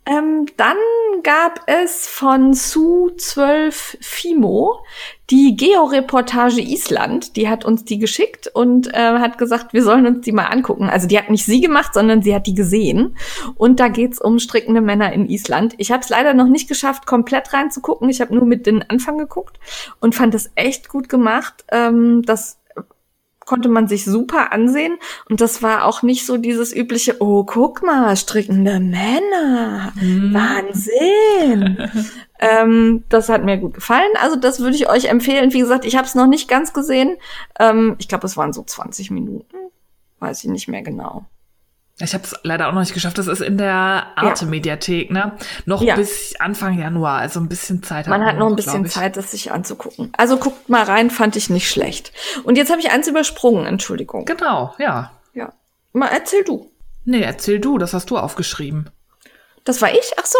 Ähm, 0.06 0.46
dann 0.56 0.76
gab 1.24 1.62
es 1.66 2.06
von 2.06 2.52
Su12 2.54 3.96
Fimo 4.00 4.84
die 5.30 5.56
Georeportage 5.56 6.60
Island. 6.60 7.34
Die 7.34 7.48
hat 7.48 7.64
uns 7.64 7.84
die 7.84 7.98
geschickt 7.98 8.46
und 8.54 8.94
äh, 8.94 9.18
hat 9.18 9.36
gesagt, 9.36 9.72
wir 9.72 9.82
sollen 9.82 10.06
uns 10.06 10.24
die 10.24 10.30
mal 10.30 10.44
angucken. 10.44 10.88
Also 10.88 11.08
die 11.08 11.18
hat 11.18 11.28
nicht 11.28 11.44
sie 11.44 11.60
gemacht, 11.60 11.92
sondern 11.92 12.22
sie 12.22 12.36
hat 12.36 12.46
die 12.46 12.54
gesehen. 12.54 13.16
Und 13.56 13.80
da 13.80 13.88
geht's 13.88 14.20
um 14.20 14.38
strickende 14.38 14.80
Männer 14.80 15.12
in 15.12 15.28
Island. 15.28 15.74
Ich 15.78 15.90
habe 15.90 16.04
es 16.04 16.08
leider 16.08 16.34
noch 16.34 16.46
nicht 16.46 16.68
geschafft, 16.68 17.04
komplett 17.04 17.52
reinzugucken. 17.52 18.08
Ich 18.10 18.20
habe 18.20 18.32
nur 18.32 18.44
mit 18.44 18.66
den 18.66 18.88
Anfang 18.88 19.18
geguckt 19.18 19.58
und 19.98 20.14
fand 20.14 20.36
es 20.36 20.52
echt 20.54 20.88
gut 20.88 21.08
gemacht. 21.08 21.64
Ähm, 21.72 22.22
das 22.22 22.59
konnte 23.50 23.68
man 23.68 23.88
sich 23.88 24.04
super 24.04 24.52
ansehen. 24.52 24.96
Und 25.28 25.40
das 25.40 25.60
war 25.60 25.84
auch 25.84 26.02
nicht 26.02 26.24
so 26.24 26.36
dieses 26.36 26.72
übliche, 26.72 27.16
oh, 27.18 27.42
guck 27.42 27.82
mal, 27.82 28.14
strickende 28.14 28.78
Männer. 28.78 29.92
Mm. 29.96 30.32
Wahnsinn. 30.32 31.90
ähm, 32.38 33.02
das 33.08 33.28
hat 33.28 33.44
mir 33.44 33.56
gut 33.58 33.74
gefallen. 33.74 34.12
Also 34.22 34.36
das 34.36 34.60
würde 34.60 34.76
ich 34.76 34.88
euch 34.88 35.06
empfehlen. 35.06 35.52
Wie 35.52 35.58
gesagt, 35.58 35.84
ich 35.84 35.96
habe 35.96 36.06
es 36.06 36.14
noch 36.14 36.28
nicht 36.28 36.48
ganz 36.48 36.72
gesehen. 36.72 37.16
Ähm, 37.58 37.96
ich 37.98 38.06
glaube, 38.06 38.24
es 38.24 38.36
waren 38.36 38.52
so 38.52 38.62
20 38.62 39.10
Minuten. 39.10 39.56
Weiß 40.20 40.44
ich 40.44 40.48
nicht 40.48 40.68
mehr 40.68 40.82
genau. 40.82 41.24
Ich 42.00 42.14
habe 42.14 42.24
es 42.24 42.34
leider 42.42 42.68
auch 42.68 42.72
noch 42.72 42.80
nicht 42.80 42.94
geschafft. 42.94 43.18
Das 43.18 43.26
ist 43.26 43.40
in 43.40 43.58
der 43.58 44.06
Arte-Mediathek, 44.16 45.10
ne? 45.10 45.32
Noch 45.66 45.82
ja. 45.82 45.96
bis 45.96 46.34
Anfang 46.38 46.78
Januar, 46.78 47.18
also 47.18 47.40
ein 47.40 47.48
bisschen 47.48 47.82
Zeit. 47.82 48.06
Man 48.06 48.24
hat 48.24 48.38
noch 48.38 48.48
ein 48.48 48.56
bisschen 48.56 48.86
Zeit, 48.86 49.16
das 49.16 49.32
sich 49.32 49.52
anzugucken. 49.52 50.12
Also 50.16 50.36
guckt 50.38 50.68
mal 50.68 50.82
rein, 50.82 51.10
fand 51.10 51.36
ich 51.36 51.50
nicht 51.50 51.68
schlecht. 51.70 52.12
Und 52.44 52.56
jetzt 52.56 52.70
habe 52.70 52.80
ich 52.80 52.90
eins 52.90 53.06
übersprungen, 53.08 53.66
Entschuldigung. 53.66 54.24
Genau, 54.24 54.74
ja. 54.78 55.12
Ja. 55.34 55.52
Mal 55.92 56.08
erzähl 56.08 56.44
du. 56.44 56.70
Nee, 57.04 57.22
erzähl 57.22 57.60
du, 57.60 57.78
das 57.78 57.94
hast 57.94 58.10
du 58.10 58.18
aufgeschrieben. 58.18 58.90
Das 59.70 59.80
war 59.82 59.92
ich? 59.92 60.12
Ach 60.16 60.26
so. 60.26 60.38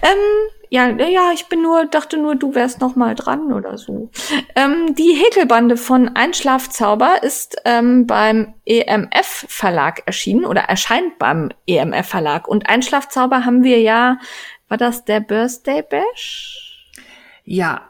Ähm, 0.00 0.48
ja, 0.70 0.88
ja, 0.88 1.32
ich 1.34 1.48
bin 1.50 1.60
nur, 1.60 1.84
dachte 1.84 2.16
nur, 2.16 2.34
du 2.34 2.54
wärst 2.54 2.80
noch 2.80 2.96
mal 2.96 3.14
dran 3.14 3.52
oder 3.52 3.76
so. 3.76 4.08
Ähm, 4.54 4.94
die 4.94 5.12
Häkelbande 5.22 5.76
von 5.76 6.16
Einschlafzauber 6.16 7.22
ist 7.22 7.58
ähm, 7.66 8.06
beim 8.06 8.54
EMF 8.64 9.44
Verlag 9.50 10.04
erschienen 10.06 10.46
oder 10.46 10.62
erscheint 10.62 11.18
beim 11.18 11.50
EMF 11.66 12.08
Verlag. 12.08 12.48
Und 12.48 12.70
Einschlafzauber 12.70 13.44
haben 13.44 13.64
wir 13.64 13.82
ja, 13.82 14.18
war 14.68 14.78
das 14.78 15.04
der 15.04 15.20
Birthday 15.20 15.82
Bash? 15.82 16.90
Ja, 17.44 17.82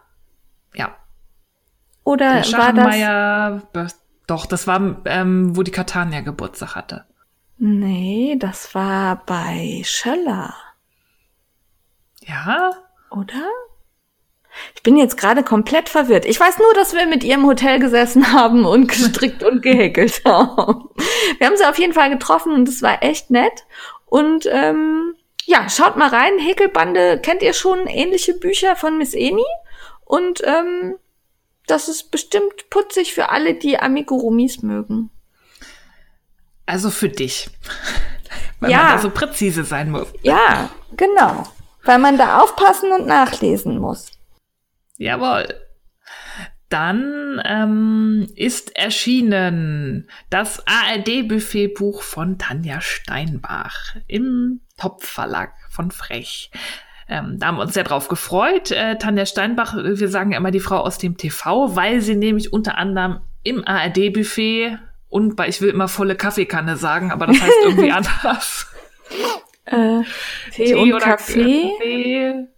ja. 0.75 0.97
Oder 2.03 2.41
der 2.41 2.59
war 2.59 2.73
das? 3.73 3.97
Doch, 4.27 4.45
das 4.45 4.67
war, 4.67 5.03
ähm, 5.05 5.57
wo 5.57 5.63
die 5.63 5.71
Catania 5.71 6.23
Geburtstag 6.23 6.75
hatte. 6.75 7.05
Nee, 7.59 8.35
das 8.41 8.75
war 8.75 9.25
bei 9.25 9.83
Schöller. 9.85 10.53
Ja? 12.21 12.73
Oder? 13.11 13.51
Ich 14.75 14.83
bin 14.83 14.97
jetzt 14.97 15.17
gerade 15.17 15.43
komplett 15.43 15.89
verwirrt. 15.89 16.25
Ich 16.25 16.39
weiß 16.39 16.59
nur, 16.59 16.75
dass 16.75 16.93
wir 16.93 17.07
mit 17.07 17.25
ihr 17.25 17.35
im 17.35 17.47
Hotel 17.47 17.79
gesessen 17.79 18.33
haben 18.33 18.65
und 18.65 18.89
gestrickt 18.89 19.43
und 19.43 19.63
gehäkelt 19.63 20.23
haben. 20.25 20.89
Wir 21.39 21.47
haben 21.47 21.57
sie 21.57 21.69
auf 21.69 21.79
jeden 21.79 21.93
Fall 21.93 22.11
getroffen 22.11 22.53
und 22.53 22.69
es 22.69 22.83
war 22.83 23.03
echt 23.03 23.31
nett. 23.31 23.65
Und 24.07 24.47
ähm, 24.51 25.15
ja, 25.45 25.69
schaut 25.69 25.97
mal 25.97 26.09
rein. 26.09 26.39
Häkelbande, 26.39 27.21
kennt 27.21 27.43
ihr 27.43 27.53
schon 27.53 27.87
ähnliche 27.87 28.35
Bücher 28.35 28.77
von 28.77 28.99
Miss 28.99 29.15
Eni? 29.15 29.45
Und 30.05 30.43
ähm, 30.45 30.97
das 31.67 31.89
ist 31.89 32.11
bestimmt 32.11 32.69
putzig 32.71 33.15
für 33.15 33.29
alle, 33.29 33.55
die 33.55 33.79
Amigurumis 33.79 34.63
mögen. 34.63 35.11
Also 36.67 36.91
für 36.91 37.09
dich. 37.09 37.51
Weil 38.61 38.71
ja. 38.73 38.79
man 38.79 38.97
da 38.97 38.99
so 38.99 39.11
präzise 39.11 39.65
sein 39.65 39.91
muss. 39.91 40.09
Ja, 40.23 40.71
genau. 40.97 41.45
Weil 41.85 41.99
man 41.99 42.19
da 42.19 42.41
aufpassen 42.41 42.93
und 42.93 43.07
nachlesen 43.07 43.79
muss. 43.79 44.11
Jawohl. 44.97 45.49
Dann 46.69 47.43
ähm, 47.45 48.29
ist 48.37 48.77
erschienen 48.77 50.09
das 50.31 50.63
ARD-Buffet-Buch 50.67 52.03
von 52.03 52.39
Tanja 52.39 52.81
Steinbach 52.81 53.97
im 54.07 54.61
Top-Verlag 54.79 55.53
von 55.69 55.91
Frech. 55.91 56.53
Ähm, 57.09 57.39
da 57.41 57.49
haben 57.49 57.57
wir 57.57 57.63
uns 57.63 57.75
sehr 57.75 57.83
drauf 57.83 58.07
gefreut. 58.07 58.71
Äh, 58.71 58.99
Tanja 58.99 59.27
Steinbach, 59.27 59.75
wir 59.77 60.09
sagen 60.09 60.31
ja 60.31 60.39
immer 60.39 60.53
die 60.53 60.61
Frau 60.61 60.79
aus 60.79 60.99
dem 60.99 61.17
TV, 61.17 61.75
weil 61.75 62.03
sie 62.03 62.15
nämlich 62.15 62.53
unter 62.53 62.79
anderem 62.79 63.21
im 63.43 63.67
ARD-Buffet 63.67 64.79
und 65.09 65.35
bei 65.35 65.49
Ich 65.49 65.61
will 65.61 65.71
immer 65.71 65.89
volle 65.89 66.15
Kaffeekanne 66.15 66.77
sagen, 66.77 67.11
aber 67.11 67.27
das 67.27 67.41
heißt 67.41 67.57
irgendwie 67.65 67.91
anders. 67.91 68.69
Äh, 69.71 70.03
Tee, 70.53 70.65
Tee 70.65 70.75
und 70.75 71.01
Kaffee. 71.01 71.71
Kaffee. 71.79 72.49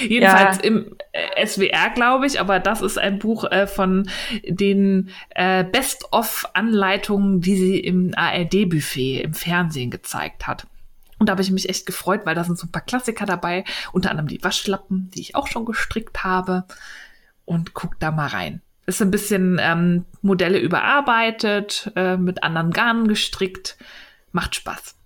Jedenfalls 0.00 0.58
ja. 0.58 0.62
im 0.62 0.96
äh, 1.12 1.46
SWR, 1.46 1.90
glaube 1.94 2.26
ich, 2.26 2.38
aber 2.40 2.60
das 2.60 2.82
ist 2.82 2.98
ein 2.98 3.18
Buch 3.18 3.44
äh, 3.50 3.66
von 3.66 4.08
den 4.44 5.10
äh, 5.30 5.64
Best-of-Anleitungen, 5.64 7.40
die 7.40 7.56
sie 7.56 7.80
im 7.80 8.12
ARD-Buffet 8.14 9.22
im 9.22 9.34
Fernsehen 9.34 9.90
gezeigt 9.90 10.46
hat. 10.46 10.66
Und 11.18 11.28
da 11.28 11.32
habe 11.32 11.42
ich 11.42 11.50
mich 11.50 11.68
echt 11.68 11.86
gefreut, 11.86 12.22
weil 12.24 12.34
da 12.34 12.44
sind 12.44 12.58
so 12.58 12.66
ein 12.66 12.72
paar 12.72 12.84
Klassiker 12.84 13.26
dabei, 13.26 13.64
unter 13.92 14.10
anderem 14.10 14.28
die 14.28 14.42
Waschlappen, 14.42 15.10
die 15.14 15.20
ich 15.20 15.34
auch 15.34 15.46
schon 15.46 15.64
gestrickt 15.64 16.24
habe. 16.24 16.64
Und 17.44 17.74
guck 17.74 17.98
da 18.00 18.10
mal 18.10 18.28
rein. 18.28 18.62
Ist 18.86 19.02
ein 19.02 19.10
bisschen 19.10 19.58
ähm, 19.60 20.04
Modelle 20.22 20.58
überarbeitet, 20.58 21.92
äh, 21.96 22.16
mit 22.16 22.42
anderen 22.42 22.70
Garnen 22.70 23.08
gestrickt. 23.08 23.76
Macht 24.32 24.54
Spaß. 24.54 24.96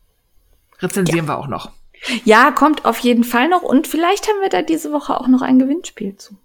Rezensieren 0.80 1.26
ja. 1.26 1.32
wir 1.32 1.38
auch 1.38 1.48
noch. 1.48 1.72
Ja, 2.24 2.52
kommt 2.52 2.84
auf 2.84 2.98
jeden 3.00 3.24
Fall 3.24 3.48
noch. 3.48 3.62
Und 3.62 3.86
vielleicht 3.86 4.28
haben 4.28 4.40
wir 4.40 4.48
da 4.48 4.62
diese 4.62 4.92
Woche 4.92 5.20
auch 5.20 5.28
noch 5.28 5.42
ein 5.42 5.58
Gewinnspiel 5.58 6.16
zu. 6.16 6.36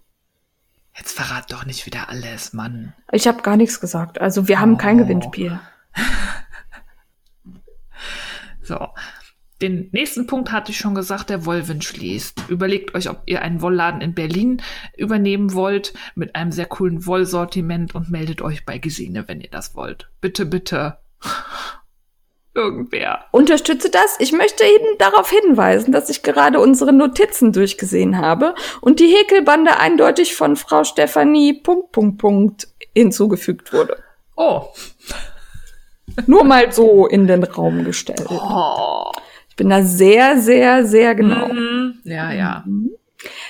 Jetzt 0.96 1.12
verrat 1.12 1.50
doch 1.50 1.66
nicht 1.66 1.86
wieder 1.86 2.08
alles, 2.08 2.52
Mann. 2.52 2.94
Ich 3.10 3.26
habe 3.26 3.42
gar 3.42 3.56
nichts 3.56 3.80
gesagt. 3.80 4.20
Also 4.20 4.48
wir 4.48 4.60
haben 4.60 4.74
oh. 4.74 4.78
kein 4.78 4.98
Gewinnspiel. 4.98 5.58
so. 8.62 8.88
Den 9.62 9.88
nächsten 9.92 10.26
Punkt 10.26 10.50
hatte 10.50 10.72
ich 10.72 10.78
schon 10.78 10.96
gesagt, 10.96 11.30
der 11.30 11.46
Wollwin 11.46 11.80
schließt. 11.80 12.48
Überlegt 12.48 12.94
euch, 12.94 13.08
ob 13.08 13.22
ihr 13.26 13.40
einen 13.40 13.62
Wollladen 13.62 14.00
in 14.00 14.14
Berlin 14.14 14.60
übernehmen 14.96 15.54
wollt 15.54 15.94
mit 16.16 16.34
einem 16.34 16.52
sehr 16.52 16.66
coolen 16.66 17.06
Wollsortiment 17.06 17.94
und 17.94 18.10
meldet 18.10 18.42
euch 18.42 18.66
bei 18.66 18.78
Gesine, 18.78 19.26
wenn 19.28 19.40
ihr 19.40 19.50
das 19.50 19.74
wollt. 19.74 20.10
Bitte, 20.20 20.44
bitte 20.44 20.98
irgendwer. 22.54 23.24
Unterstütze 23.32 23.90
das. 23.90 24.16
Ich 24.18 24.32
möchte 24.32 24.64
Ihnen 24.64 24.98
darauf 24.98 25.30
hinweisen, 25.30 25.92
dass 25.92 26.08
ich 26.08 26.22
gerade 26.22 26.60
unsere 26.60 26.92
Notizen 26.92 27.52
durchgesehen 27.52 28.18
habe 28.18 28.54
und 28.80 29.00
die 29.00 29.08
Häkelbande 29.08 29.78
eindeutig 29.78 30.34
von 30.34 30.56
Frau 30.56 30.84
Stefanie 30.84 31.54
Punkt, 31.54 31.92
Punkt, 31.92 32.18
Punkt 32.18 32.68
hinzugefügt 32.94 33.72
wurde. 33.72 33.98
Oh. 34.36 34.66
Nur 36.26 36.44
mal 36.44 36.72
so 36.72 37.06
in 37.06 37.26
den 37.26 37.42
Raum 37.44 37.84
gestellt. 37.84 38.26
Oh. 38.28 39.10
Ich 39.48 39.56
bin 39.56 39.70
da 39.70 39.82
sehr, 39.82 40.38
sehr, 40.38 40.86
sehr 40.86 41.14
genau. 41.14 41.48
Mhm. 41.48 42.00
Ja, 42.04 42.32
ja. 42.32 42.62
Mhm. 42.66 42.93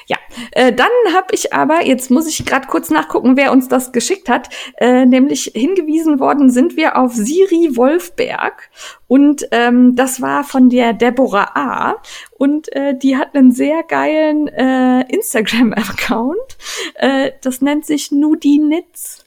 Ja, 0.07 0.19
äh, 0.53 0.73
dann 0.73 0.91
habe 1.15 1.29
ich 1.33 1.53
aber, 1.53 1.85
jetzt 1.85 2.11
muss 2.11 2.27
ich 2.27 2.45
gerade 2.45 2.67
kurz 2.67 2.91
nachgucken, 2.91 3.37
wer 3.37 3.53
uns 3.53 3.69
das 3.69 3.93
geschickt 3.93 4.29
hat, 4.29 4.49
äh, 4.79 5.07
nämlich 5.07 5.53
hingewiesen 5.55 6.21
worden 6.21 6.51
sind 6.51 6.77
wir 6.77 6.97
auf 6.99 7.15
Siri 7.15 7.77
Wolfberg 7.77 8.71
und 9.15 9.47
ähm, 9.53 9.95
das 9.95 10.21
war 10.21 10.43
von 10.43 10.71
der 10.71 10.93
Deborah 10.93 11.51
A. 11.55 12.03
Und 12.33 12.73
äh, 12.73 12.99
die 12.99 13.17
hat 13.17 13.35
einen 13.35 13.53
sehr 13.53 13.85
geilen 13.85 14.49
äh, 14.49 15.03
Instagram-Account. 15.03 16.57
Äh, 16.95 17.31
das 17.41 17.61
nennt 17.61 17.87
sich 17.87 18.11
Nudi 18.11 18.59
Knits. 18.59 19.25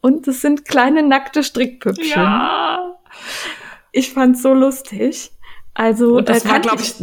Und 0.00 0.26
das 0.26 0.42
sind 0.42 0.66
kleine 0.66 1.02
nackte 1.02 1.42
Strickpüppchen. 1.42 2.20
Ja. 2.20 2.96
Ich 3.92 4.12
fand's 4.12 4.42
so 4.42 4.52
lustig. 4.52 5.30
Also, 5.72 6.18
und 6.18 6.28
das 6.28 6.44
äh, 6.44 6.48
war, 6.50 6.60
glaube 6.60 6.82
ich, 6.82 6.94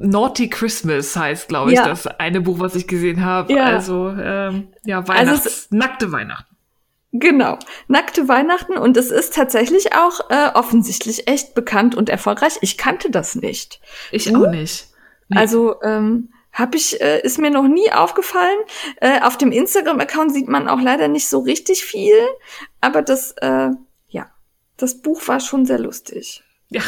Naughty 0.00 0.48
Christmas 0.48 1.16
heißt, 1.16 1.48
glaube 1.48 1.72
ich, 1.72 1.78
ja. 1.78 1.86
das 1.86 2.06
eine 2.06 2.40
Buch, 2.40 2.60
was 2.60 2.74
ich 2.74 2.86
gesehen 2.86 3.24
habe. 3.24 3.52
Ja. 3.52 3.64
Also 3.64 4.08
ähm, 4.08 4.68
ja, 4.84 4.98
also 4.98 5.12
Weihnachts, 5.12 5.46
also 5.46 5.66
nackte 5.70 6.12
Weihnachten. 6.12 6.56
Genau, 7.12 7.58
nackte 7.88 8.28
Weihnachten 8.28 8.76
und 8.76 8.96
es 8.96 9.10
ist 9.10 9.34
tatsächlich 9.34 9.94
auch 9.94 10.30
äh, 10.30 10.50
offensichtlich 10.54 11.26
echt 11.26 11.54
bekannt 11.54 11.94
und 11.94 12.10
erfolgreich. 12.10 12.58
Ich 12.60 12.76
kannte 12.76 13.10
das 13.10 13.34
nicht. 13.34 13.80
Ich 14.12 14.34
auch 14.34 14.50
nicht. 14.50 14.88
Nee. 15.28 15.38
Also 15.38 15.80
ähm, 15.82 16.30
habe 16.52 16.76
ich, 16.76 17.00
äh, 17.00 17.20
ist 17.22 17.38
mir 17.38 17.50
noch 17.50 17.66
nie 17.66 17.90
aufgefallen. 17.92 18.58
Äh, 19.00 19.22
auf 19.22 19.38
dem 19.38 19.52
Instagram-Account 19.52 20.32
sieht 20.32 20.48
man 20.48 20.68
auch 20.68 20.80
leider 20.80 21.08
nicht 21.08 21.28
so 21.28 21.38
richtig 21.38 21.84
viel, 21.84 22.14
aber 22.80 23.00
das, 23.00 23.32
äh, 23.38 23.70
ja, 24.08 24.30
das 24.76 25.00
Buch 25.00 25.26
war 25.28 25.40
schon 25.40 25.64
sehr 25.64 25.78
lustig. 25.78 26.42
Ja, 26.68 26.82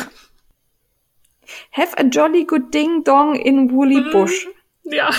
Have 1.73 1.95
a 1.97 2.05
Jolly 2.05 2.45
Good 2.45 2.73
Ding 2.73 3.05
Dong 3.05 3.35
in 3.35 3.71
Woolly 3.71 4.01
mhm. 4.01 4.11
Bush. 4.11 4.47
Ja. 4.85 5.11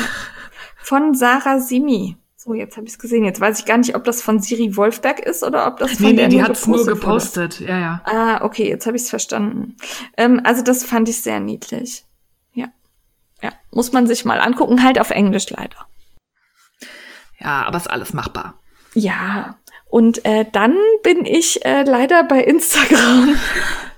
Von 0.77 1.13
Sarah 1.13 1.59
Simi. 1.59 2.17
So, 2.43 2.55
jetzt 2.55 2.75
habe 2.75 2.88
ich 2.88 2.93
es 2.93 2.99
gesehen. 2.99 3.23
Jetzt 3.23 3.39
weiß 3.39 3.59
ich 3.59 3.65
gar 3.65 3.77
nicht, 3.77 3.95
ob 3.95 4.03
das 4.03 4.23
von 4.23 4.39
Siri 4.39 4.75
Wolfberg 4.75 5.19
ist 5.19 5.43
oder 5.43 5.67
ob 5.67 5.77
das 5.77 5.93
von 5.93 6.07
nee, 6.07 6.15
der 6.15 6.27
nee, 6.27 6.38
die 6.38 6.43
hat 6.43 6.53
es 6.53 6.65
nur 6.65 6.84
gepostet. 6.88 7.61
Wurde. 7.61 7.71
Ja, 7.71 7.79
ja. 7.79 8.01
Ah, 8.03 8.43
okay, 8.43 8.67
jetzt 8.67 8.88
habe 8.88 8.97
ich 8.97 9.03
es 9.03 9.11
verstanden. 9.11 9.75
Ähm, 10.17 10.41
also 10.43 10.63
das 10.63 10.84
fand 10.84 11.07
ich 11.07 11.21
sehr 11.21 11.39
niedlich. 11.39 12.03
Ja. 12.53 12.69
Ja, 13.43 13.51
muss 13.69 13.91
man 13.91 14.07
sich 14.07 14.25
mal 14.25 14.39
angucken, 14.39 14.84
halt 14.84 14.99
auf 14.99 15.11
Englisch 15.11 15.51
leider. 15.51 15.88
Ja, 17.39 17.63
aber 17.63 17.77
ist 17.77 17.91
alles 17.91 18.13
machbar. 18.13 18.55
Ja, 18.95 19.59
und 19.91 20.25
äh, 20.25 20.45
dann 20.51 20.75
bin 21.03 21.25
ich 21.25 21.63
äh, 21.65 21.84
leider 21.84 22.23
bei 22.23 22.43
Instagram. 22.43 23.36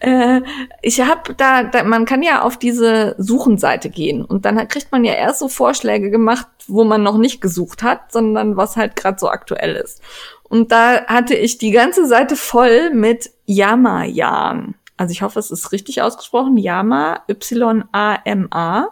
äh, 0.00 0.40
ich 0.82 1.00
habe 1.00 1.34
da, 1.34 1.64
da, 1.64 1.82
man 1.84 2.04
kann 2.04 2.22
ja 2.22 2.42
auf 2.42 2.56
diese 2.56 3.14
Suchenseite 3.18 3.90
gehen 3.90 4.24
und 4.24 4.44
dann 4.44 4.68
kriegt 4.68 4.92
man 4.92 5.04
ja 5.04 5.14
erst 5.14 5.40
so 5.40 5.48
Vorschläge 5.48 6.10
gemacht, 6.10 6.46
wo 6.66 6.84
man 6.84 7.02
noch 7.02 7.18
nicht 7.18 7.40
gesucht 7.40 7.82
hat, 7.82 8.12
sondern 8.12 8.56
was 8.56 8.76
halt 8.76 8.96
gerade 8.96 9.18
so 9.18 9.28
aktuell 9.28 9.76
ist. 9.76 10.00
Und 10.44 10.70
da 10.70 11.06
hatte 11.06 11.34
ich 11.34 11.58
die 11.58 11.70
ganze 11.70 12.06
Seite 12.06 12.36
voll 12.36 12.90
mit 12.90 13.30
Yama-Yan. 13.46 14.74
Also 14.96 15.12
ich 15.12 15.22
hoffe, 15.22 15.38
es 15.38 15.50
ist 15.50 15.72
richtig 15.72 16.02
ausgesprochen. 16.02 16.58
Yama, 16.58 17.22
Y-A-M-A, 17.28 18.88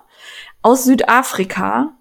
aus 0.62 0.84
Südafrika. 0.84 1.92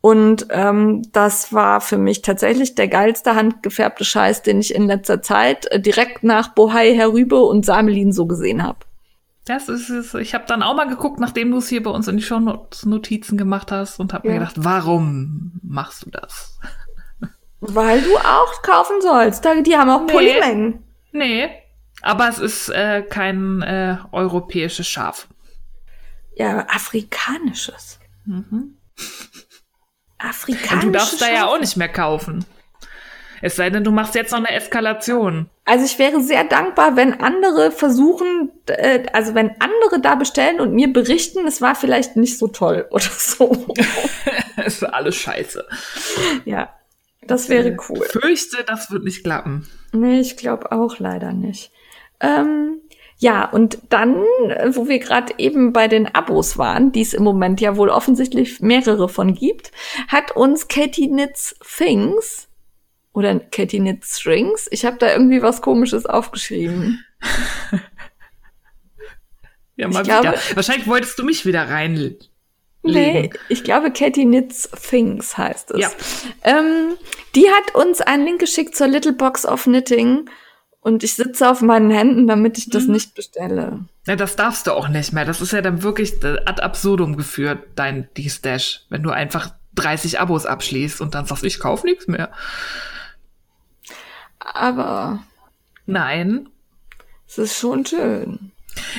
Und 0.00 0.46
ähm, 0.50 1.02
das 1.12 1.52
war 1.52 1.80
für 1.80 1.98
mich 1.98 2.22
tatsächlich 2.22 2.74
der 2.74 2.88
geilste 2.88 3.34
handgefärbte 3.34 4.04
Scheiß, 4.04 4.42
den 4.42 4.60
ich 4.60 4.74
in 4.74 4.86
letzter 4.86 5.20
Zeit 5.22 5.66
äh, 5.66 5.80
direkt 5.80 6.22
nach 6.22 6.54
Bohai 6.54 6.94
Herübe 6.94 7.40
und 7.40 7.64
Samelin 7.64 8.12
so 8.12 8.26
gesehen 8.26 8.62
habe. 8.62 8.78
Das 9.46 9.68
ist 9.68 9.90
es. 9.90 10.14
Ich 10.14 10.34
habe 10.34 10.44
dann 10.46 10.62
auch 10.62 10.74
mal 10.76 10.88
geguckt, 10.88 11.20
nachdem 11.20 11.50
du 11.52 11.58
es 11.58 11.68
hier 11.68 11.82
bei 11.82 11.90
uns 11.90 12.08
in 12.08 12.16
die 12.16 12.22
Show-Notizen 12.22 13.38
gemacht 13.38 13.72
hast 13.72 14.00
und 14.00 14.12
habe 14.12 14.26
ja. 14.26 14.34
mir 14.34 14.40
gedacht, 14.40 14.56
warum 14.58 15.60
machst 15.62 16.04
du 16.04 16.10
das? 16.10 16.58
Weil 17.60 18.02
du 18.02 18.16
auch 18.16 18.62
kaufen 18.62 19.00
sollst. 19.00 19.44
Die 19.64 19.76
haben 19.76 19.90
auch 19.90 20.04
nee. 20.06 20.12
Polymengen. 20.12 20.84
Nee, 21.12 21.48
aber 22.02 22.28
es 22.28 22.38
ist 22.38 22.68
äh, 22.68 23.02
kein 23.02 23.62
äh, 23.62 23.96
europäisches 24.12 24.86
Schaf. 24.86 25.28
Ja, 26.36 26.66
afrikanisches. 26.68 27.98
Mhm. 28.24 28.76
Afrikanisches. 30.28 30.72
Und 30.72 30.84
du 30.84 30.90
darfst 30.90 31.18
Schaf? 31.18 31.28
da 31.28 31.34
ja 31.34 31.46
auch 31.46 31.58
nicht 31.58 31.76
mehr 31.76 31.88
kaufen. 31.88 32.44
Es 33.42 33.56
sei 33.56 33.70
denn, 33.70 33.84
du 33.84 33.90
machst 33.90 34.14
jetzt 34.14 34.32
noch 34.32 34.38
eine 34.38 34.50
Eskalation. 34.50 35.50
Also 35.64 35.84
ich 35.84 35.98
wäre 35.98 36.20
sehr 36.22 36.44
dankbar, 36.44 36.96
wenn 36.96 37.20
andere 37.20 37.70
versuchen, 37.70 38.50
äh, 38.66 39.04
also 39.12 39.34
wenn 39.34 39.50
andere 39.60 40.00
da 40.00 40.14
bestellen 40.14 40.60
und 40.60 40.72
mir 40.72 40.92
berichten, 40.92 41.46
es 41.46 41.60
war 41.60 41.74
vielleicht 41.74 42.16
nicht 42.16 42.38
so 42.38 42.48
toll 42.48 42.86
oder 42.90 43.04
so. 43.04 43.66
es 44.56 44.82
ist 44.82 44.84
alles 44.84 45.16
scheiße. 45.16 45.66
Ja, 46.44 46.72
das 47.26 47.48
wäre 47.48 47.76
cool. 47.88 48.02
Ich 48.04 48.12
fürchte, 48.12 48.64
das 48.66 48.90
wird 48.90 49.04
nicht 49.04 49.24
klappen. 49.24 49.68
Nee, 49.92 50.20
ich 50.20 50.36
glaube 50.36 50.72
auch 50.72 50.98
leider 50.98 51.32
nicht. 51.32 51.72
Ähm, 52.20 52.80
ja, 53.18 53.46
und 53.46 53.78
dann, 53.88 54.14
wo 54.68 54.88
wir 54.88 54.98
gerade 54.98 55.32
eben 55.38 55.72
bei 55.72 55.88
den 55.88 56.06
Abos 56.14 56.58
waren, 56.58 56.92
die 56.92 57.00
es 57.00 57.14
im 57.14 57.24
Moment 57.24 57.62
ja 57.62 57.76
wohl 57.76 57.88
offensichtlich 57.88 58.60
mehrere 58.60 59.08
von 59.08 59.34
gibt, 59.34 59.72
hat 60.08 60.32
uns 60.36 60.68
Katie 60.68 61.08
Knits 61.08 61.56
Things 61.62 62.48
oder 63.14 63.40
Katie 63.40 63.78
Knits 63.78 64.20
Strings, 64.20 64.68
ich 64.70 64.84
habe 64.84 64.98
da 64.98 65.10
irgendwie 65.10 65.40
was 65.40 65.62
komisches 65.62 66.04
aufgeschrieben. 66.04 67.02
ja, 69.76 69.88
mal 69.88 70.02
ich 70.02 70.08
wieder. 70.08 70.20
Glaube, 70.20 70.38
Wahrscheinlich 70.54 70.86
wolltest 70.86 71.18
du 71.18 71.24
mich 71.24 71.46
wieder 71.46 71.70
rein. 71.70 72.18
Nee, 72.82 73.30
ich 73.48 73.64
glaube, 73.64 73.90
Katie 73.90 74.26
Knits 74.26 74.68
Things 74.88 75.38
heißt 75.38 75.70
es. 75.70 75.80
Ja. 75.80 75.90
Ähm, 76.44 76.96
die 77.34 77.48
hat 77.48 77.74
uns 77.74 78.02
einen 78.02 78.26
Link 78.26 78.40
geschickt 78.40 78.76
zur 78.76 78.88
Little 78.88 79.14
Box 79.14 79.46
of 79.46 79.64
Knitting 79.64 80.28
und 80.86 81.02
ich 81.02 81.14
sitze 81.14 81.50
auf 81.50 81.62
meinen 81.62 81.90
Händen, 81.90 82.28
damit 82.28 82.58
ich 82.58 82.70
das 82.70 82.84
mhm. 82.84 82.92
nicht 82.92 83.16
bestelle. 83.16 83.80
Ja, 84.06 84.14
das 84.14 84.36
darfst 84.36 84.68
du 84.68 84.72
auch 84.72 84.86
nicht 84.86 85.12
mehr. 85.12 85.24
Das 85.24 85.40
ist 85.40 85.50
ja 85.50 85.60
dann 85.60 85.82
wirklich 85.82 86.14
ad 86.24 86.62
absurdum 86.62 87.16
geführt, 87.16 87.58
dein 87.74 88.08
D-Stash, 88.16 88.82
wenn 88.88 89.02
du 89.02 89.10
einfach 89.10 89.50
30 89.74 90.20
Abos 90.20 90.46
abschließt 90.46 91.00
und 91.00 91.16
dann 91.16 91.26
sagst, 91.26 91.42
ich 91.42 91.58
kauf 91.58 91.82
nichts 91.82 92.06
mehr. 92.06 92.30
Aber. 94.38 95.24
Nein. 95.86 96.50
Es 97.26 97.36
ist 97.38 97.58
schon 97.58 97.84
schön. 97.84 98.52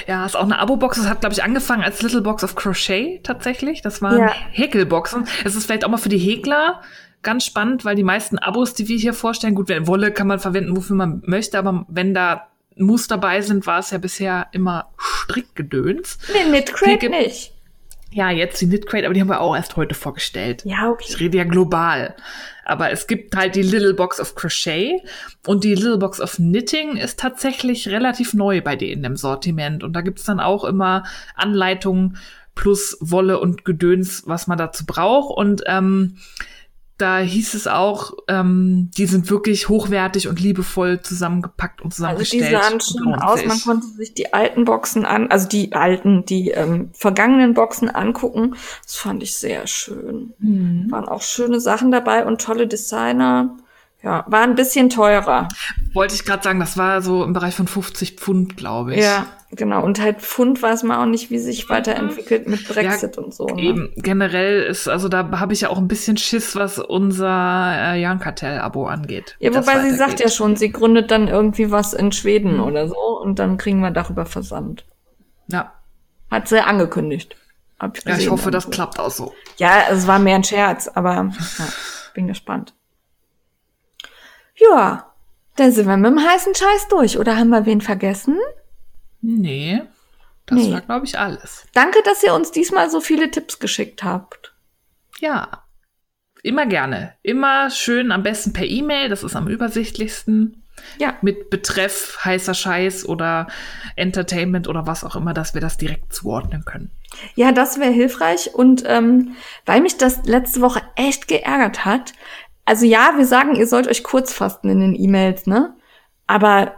Ja, 0.08 0.26
ist 0.26 0.36
auch 0.36 0.44
eine 0.44 0.60
Abo-Box. 0.60 0.98
Das 0.98 1.08
hat, 1.08 1.22
glaube 1.22 1.36
ich, 1.36 1.44
angefangen 1.44 1.84
als 1.84 2.02
Little 2.02 2.22
Box 2.22 2.44
of 2.44 2.56
Crochet 2.56 3.22
tatsächlich. 3.24 3.82
Das 3.82 4.02
waren 4.02 4.20
ja. 4.20 4.34
Häkelboxen. 4.52 5.26
Es 5.46 5.56
ist 5.56 5.68
vielleicht 5.68 5.86
auch 5.86 5.90
mal 5.90 5.96
für 5.96 6.10
die 6.10 6.18
Häkler 6.18 6.82
ganz 7.28 7.44
spannend, 7.44 7.84
weil 7.84 7.98
die 7.98 8.04
meisten 8.04 8.38
Abos, 8.38 8.74
die 8.74 8.88
wir 8.88 8.98
hier 8.98 9.14
vorstellen, 9.14 9.54
gut, 9.54 9.68
wenn 9.68 9.86
Wolle 9.86 10.14
kann 10.14 10.28
man 10.28 10.40
verwenden, 10.40 10.78
wofür 10.78 10.96
man 10.96 11.22
möchte, 11.26 11.60
aber 11.60 11.86
wenn 11.90 12.14
da 12.14 12.48
Muster 12.78 13.18
dabei 13.18 13.42
sind, 13.42 13.68
war 13.68 13.80
es 13.80 13.92
ja 13.92 13.98
bisher 13.98 14.48
immer 14.54 14.94
Strickgedöns. 14.98 16.20
Nee, 16.32 16.50
Knitcrate 16.50 17.10
nicht. 17.10 17.52
Ja, 18.12 18.30
jetzt 18.30 18.62
die 18.62 18.68
Knitcrate, 18.68 19.04
aber 19.04 19.14
die 19.14 19.20
haben 19.20 19.28
wir 19.28 19.42
auch 19.42 19.58
erst 19.58 19.76
heute 19.76 19.94
vorgestellt. 19.94 20.64
Ja, 20.64 20.90
okay. 20.90 21.04
Ich 21.10 21.20
rede 21.20 21.38
ja 21.38 21.44
global. 21.44 22.16
Aber 22.64 22.92
es 22.92 23.08
gibt 23.08 23.36
halt 23.36 23.56
die 23.56 23.62
Little 23.62 23.94
Box 23.94 24.22
of 24.22 24.36
Crochet 24.36 25.02
und 25.46 25.66
die 25.66 25.76
Little 25.76 25.98
Box 25.98 26.22
of 26.22 26.38
Knitting 26.38 26.96
ist 26.96 27.20
tatsächlich 27.20 27.90
relativ 27.90 28.34
neu 28.34 28.62
bei 28.62 28.78
denen 28.78 29.04
im 29.04 29.18
Sortiment. 29.18 29.84
Und 29.84 29.92
da 29.92 30.00
gibt's 30.00 30.24
dann 30.24 30.40
auch 30.40 30.64
immer 30.64 31.04
Anleitungen 31.36 32.16
plus 32.56 32.96
Wolle 33.02 33.42
und 33.42 33.66
Gedöns, 33.66 34.24
was 34.26 34.48
man 34.48 34.58
dazu 34.58 34.86
braucht. 34.86 35.36
Und 35.36 35.64
ähm, 35.66 36.20
da 36.98 37.20
hieß 37.20 37.54
es 37.54 37.68
auch, 37.68 38.14
ähm, 38.28 38.90
die 38.98 39.06
sind 39.06 39.30
wirklich 39.30 39.70
hochwertig 39.70 40.28
und 40.28 40.40
liebevoll 40.40 41.02
zusammengepackt 41.02 41.82
und 41.82 41.94
zusammengestellt. 41.94 42.56
Also 42.56 42.58
die 42.58 42.70
sahen 42.70 42.82
schön 42.82 43.16
aus, 43.16 43.46
man 43.46 43.62
konnte 43.62 43.88
sich 43.88 44.16
die 44.16 44.34
alten 44.34 44.66
Boxen 44.66 45.06
an, 45.06 45.30
also 45.30 45.48
die 45.48 45.74
alten, 45.74 46.26
die 46.26 46.50
ähm, 46.50 46.90
vergangenen 46.94 47.54
Boxen 47.54 47.90
angucken. 47.90 48.56
Das 48.84 48.96
fand 48.96 49.22
ich 49.22 49.36
sehr 49.36 49.68
schön. 49.68 50.34
Mhm. 50.40 50.90
Waren 50.90 51.08
auch 51.08 51.22
schöne 51.22 51.60
Sachen 51.60 51.92
dabei 51.92 52.26
und 52.26 52.42
tolle 52.42 52.68
Designer. 52.68 53.58
Ja, 54.04 54.26
war 54.28 54.42
ein 54.44 54.56
bisschen 54.56 54.90
teurer. 54.90 55.48
Wollte 55.94 56.14
ich 56.14 56.24
gerade 56.24 56.44
sagen, 56.44 56.60
das 56.60 56.78
war 56.78 57.02
so 57.02 57.24
im 57.24 57.34
Bereich 57.34 57.56
von 57.56 57.68
50 57.68 58.20
Pfund, 58.20 58.56
glaube 58.56 58.94
ich. 58.94 59.04
Ja, 59.04 59.26
genau. 59.52 59.84
Und 59.84 60.00
halt 60.00 60.22
Pfund 60.22 60.62
weiß 60.62 60.84
man 60.84 61.00
auch 61.00 61.06
nicht, 61.08 61.32
wie 61.32 61.40
sich 61.40 61.68
weiterentwickelt 61.68 62.48
mit 62.48 62.68
Brexit 62.68 63.18
ja, 63.18 63.24
und 63.24 63.34
so. 63.34 63.48
Ne? 63.48 63.62
Eben, 63.62 63.90
generell 63.96 64.62
ist, 64.62 64.88
also 64.88 65.10
da 65.10 65.40
habe 65.40 65.54
ich 65.54 65.62
ja 65.62 65.70
auch 65.70 65.80
ein 65.80 65.88
bisschen 65.88 66.16
Schiss, 66.16 66.56
was 66.56 66.78
unser 66.78 67.94
äh, 67.96 68.00
Jan-Kartell-Abo 68.00 68.86
angeht. 68.86 69.36
Ja, 69.40 69.54
wobei 69.56 69.82
sie 69.82 69.96
sagt 69.96 70.20
ja 70.20 70.30
schon, 70.30 70.56
sie 70.56 70.72
gründet 70.72 71.10
dann 71.10 71.28
irgendwie 71.28 71.72
was 71.72 71.94
in 71.94 72.12
Schweden 72.12 72.58
mhm. 72.58 72.64
oder 72.64 72.88
so 72.88 73.20
und 73.22 73.40
dann 73.40 73.58
kriegen 73.58 73.80
wir 73.80 73.92
darüber 73.92 74.28
Versand. 74.28 74.86
Ja. 75.48 75.74
Hat 76.30 76.48
sie 76.48 76.64
angekündigt. 76.64 77.36
Hab 77.80 77.98
ich 77.98 78.06
ja, 78.06 78.16
ich 78.18 78.30
hoffe, 78.30 78.52
das 78.52 78.70
klappt 78.70 79.00
auch 79.00 79.12
so. 79.12 79.34
Ja, 79.58 79.86
es 79.90 80.06
war 80.06 80.20
mehr 80.20 80.36
ein 80.36 80.44
Scherz, 80.44 80.88
aber 80.88 81.32
ja, 81.58 81.66
bin 82.14 82.28
gespannt. 82.28 82.74
Ja, 84.58 85.14
dann 85.56 85.72
sind 85.72 85.88
wir 85.88 85.98
mit 85.98 86.12
dem 86.12 86.24
heißen 86.24 86.56
Scheiß 86.56 86.88
durch. 86.90 87.18
Oder 87.18 87.38
haben 87.38 87.50
wir 87.50 87.66
wen 87.66 87.82
vergessen? 87.82 88.38
Nee, 89.22 89.82
das 90.46 90.60
nee. 90.60 90.74
war, 90.74 90.82
glaube 90.82 91.06
ich, 91.06 91.18
alles. 91.20 91.66
Danke, 91.74 92.00
dass 92.04 92.24
ihr 92.24 92.34
uns 92.34 92.52
diesmal 92.52 92.90
so 92.90 93.02
viele 93.02 93.32
Tipps 93.32 93.60
geschickt 93.60 94.04
habt. 94.04 94.56
Ja, 95.20 95.64
immer 96.44 96.66
gerne. 96.66 97.14
Immer 97.24 97.70
schön, 97.70 98.12
am 98.12 98.24
besten 98.24 98.54
per 98.54 98.66
E-Mail, 98.66 99.10
das 99.10 99.24
ist 99.24 99.36
am 99.36 99.48
übersichtlichsten. 99.48 100.64
Ja. 101.00 101.16
Mit 101.22 101.50
Betreff 101.50 102.20
heißer 102.24 102.54
Scheiß 102.54 103.10
oder 103.10 103.48
Entertainment 103.96 104.68
oder 104.68 104.86
was 104.86 105.04
auch 105.04 105.16
immer, 105.16 105.34
dass 105.34 105.56
wir 105.56 105.62
das 105.62 105.78
direkt 105.78 106.14
zuordnen 106.14 106.66
können. 106.66 106.92
Ja, 107.36 107.52
das 107.52 107.80
wäre 107.80 107.92
hilfreich. 107.92 108.54
Und 108.54 108.84
ähm, 108.86 109.36
weil 109.66 109.82
mich 109.82 109.98
das 109.98 110.24
letzte 110.26 110.62
Woche 110.62 110.82
echt 110.96 111.28
geärgert 111.28 111.84
hat, 111.84 112.14
also 112.68 112.86
ja, 112.86 113.14
wir 113.16 113.26
sagen, 113.26 113.56
ihr 113.56 113.66
sollt 113.66 113.88
euch 113.88 114.04
kurz 114.04 114.34
fasten 114.34 114.68
in 114.68 114.82
den 114.82 114.94
E-Mails, 114.94 115.48
ne? 115.48 115.74
Aber 116.28 116.74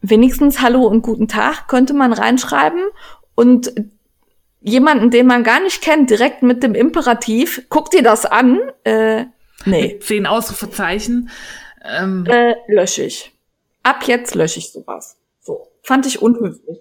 wenigstens 0.00 0.62
Hallo 0.62 0.86
und 0.86 1.02
guten 1.02 1.28
Tag 1.28 1.68
könnte 1.68 1.92
man 1.92 2.14
reinschreiben 2.14 2.82
und 3.34 3.70
jemanden, 4.62 5.10
den 5.10 5.26
man 5.26 5.44
gar 5.44 5.60
nicht 5.60 5.82
kennt, 5.82 6.08
direkt 6.08 6.42
mit 6.42 6.62
dem 6.62 6.74
Imperativ, 6.74 7.66
guck 7.68 7.90
dir 7.90 8.02
das 8.02 8.24
an, 8.24 8.58
äh, 8.84 9.26
nee. 9.66 9.98
Zehn 9.98 10.26
Ausrufezeichen. 10.26 11.28
Ähm. 11.84 12.24
Äh, 12.24 12.54
lösche 12.66 13.02
ich. 13.02 13.30
Ab 13.82 14.04
jetzt 14.06 14.34
lösche 14.34 14.60
ich 14.60 14.72
sowas. 14.72 15.18
So. 15.42 15.68
Fand 15.82 16.06
ich 16.06 16.22
unhöflich. 16.22 16.78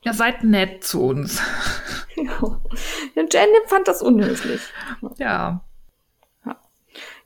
Ja, 0.00 0.14
seid 0.14 0.42
nett 0.42 0.84
zu 0.84 1.02
uns. 1.02 1.42
ja. 2.16 2.60
Jenny 3.14 3.58
fand 3.66 3.88
das 3.88 4.00
unhöflich. 4.00 4.62
Ja. 5.18 5.65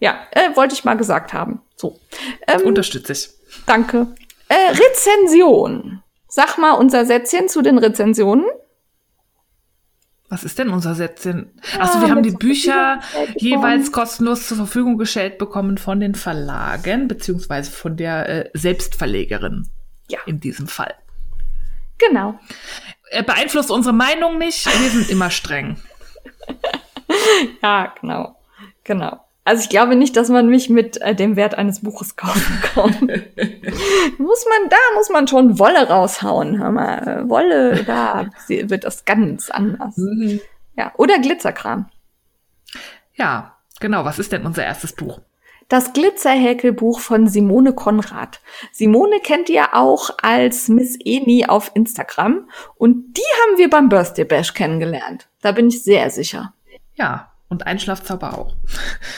Ja, 0.01 0.27
äh, 0.33 0.57
wollte 0.57 0.75
ich 0.75 0.85
mal 0.85 0.97
gesagt 0.97 1.33
haben. 1.33 1.61
So. 1.77 2.01
Ähm, 2.47 2.63
Unterstütze 2.63 3.13
ich. 3.13 3.29
Danke. 3.67 4.09
Äh, 4.49 4.55
Rezension. 4.71 6.03
Sag 6.27 6.59
mal 6.59 6.73
unser 6.73 7.05
Sätzchen 7.05 7.49
zu 7.49 7.63
den 7.63 7.79
Rezensionen. 7.79 8.47
Was 10.31 10.45
ist 10.45 10.59
denn 10.61 10.71
unser 10.71 10.95
Sätzchen? 10.95 11.61
Achso, 11.77 11.99
ah, 11.99 12.03
wir 12.03 12.11
haben 12.11 12.23
die 12.23 12.31
Bücher 12.31 13.01
jeweils 13.37 13.91
kostenlos 13.91 14.47
zur 14.47 14.57
Verfügung 14.57 14.97
gestellt 14.97 15.39
bekommen 15.39 15.77
von 15.77 15.99
den 15.99 16.15
Verlagen, 16.15 17.09
beziehungsweise 17.09 17.73
von 17.73 17.97
der 17.97 18.29
äh, 18.29 18.51
Selbstverlegerin. 18.55 19.69
Ja. 20.09 20.21
In 20.27 20.39
diesem 20.39 20.69
Fall. 20.69 20.95
Genau. 21.99 22.39
Er 23.11 23.25
beeinflusst 23.25 23.73
unsere 23.73 23.93
Meinung 23.93 24.39
nicht. 24.39 24.67
Wir 24.67 24.91
sind 24.91 25.11
immer 25.11 25.31
streng. 25.31 25.77
ja, 27.63 27.93
genau. 28.01 28.37
Genau. 28.85 29.21
Also 29.51 29.65
ich 29.65 29.69
glaube 29.69 29.97
nicht, 29.97 30.17
dass 30.17 30.29
man 30.29 30.47
mich 30.47 30.71
mit 30.71 31.03
äh, 31.03 31.13
dem 31.13 31.35
Wert 31.35 31.57
eines 31.57 31.81
Buches 31.81 32.15
kaufen 32.15 32.61
kann. 32.73 32.93
muss 34.17 34.47
man, 34.49 34.69
da 34.69 34.77
muss 34.95 35.11
man 35.11 35.27
schon 35.27 35.59
Wolle 35.59 35.89
raushauen. 35.89 36.61
Hör 36.63 36.71
mal, 36.71 37.29
Wolle, 37.29 37.83
da 37.83 38.31
wird 38.47 38.85
das 38.85 39.05
ganz 39.05 39.51
anders. 39.51 39.97
Mhm. 39.97 40.41
Ja, 40.77 40.93
oder 40.99 41.19
Glitzerkram. 41.19 41.89
Ja, 43.15 43.57
genau. 43.81 44.05
Was 44.05 44.21
ist 44.21 44.31
denn 44.31 44.47
unser 44.47 44.65
erstes 44.65 44.93
Buch? 44.93 45.21
Das 45.69 45.95
Glitzerhäkelbuch 45.95 47.01
von 47.01 47.27
Simone 47.27 47.73
Konrad. 47.73 48.41
Simone 48.71 49.19
kennt 49.19 49.49
ihr 49.49 49.75
auch 49.75 50.11
als 50.23 50.69
Miss 50.69 50.97
Eni 51.05 51.47
auf 51.47 51.73
Instagram 51.75 52.49
und 52.77 53.17
die 53.17 53.23
haben 53.43 53.59
wir 53.59 53.69
beim 53.69 53.89
Birthday 53.89 54.25
Bash 54.25 54.55
kennengelernt. 54.55 55.27
Da 55.43 55.51
bin 55.51 55.67
ich 55.67 55.83
sehr 55.83 56.09
sicher. 56.11 56.55
Ja, 56.95 57.30
und 57.51 57.67
Einschlafzauber 57.67 58.39
auch. 58.39 58.55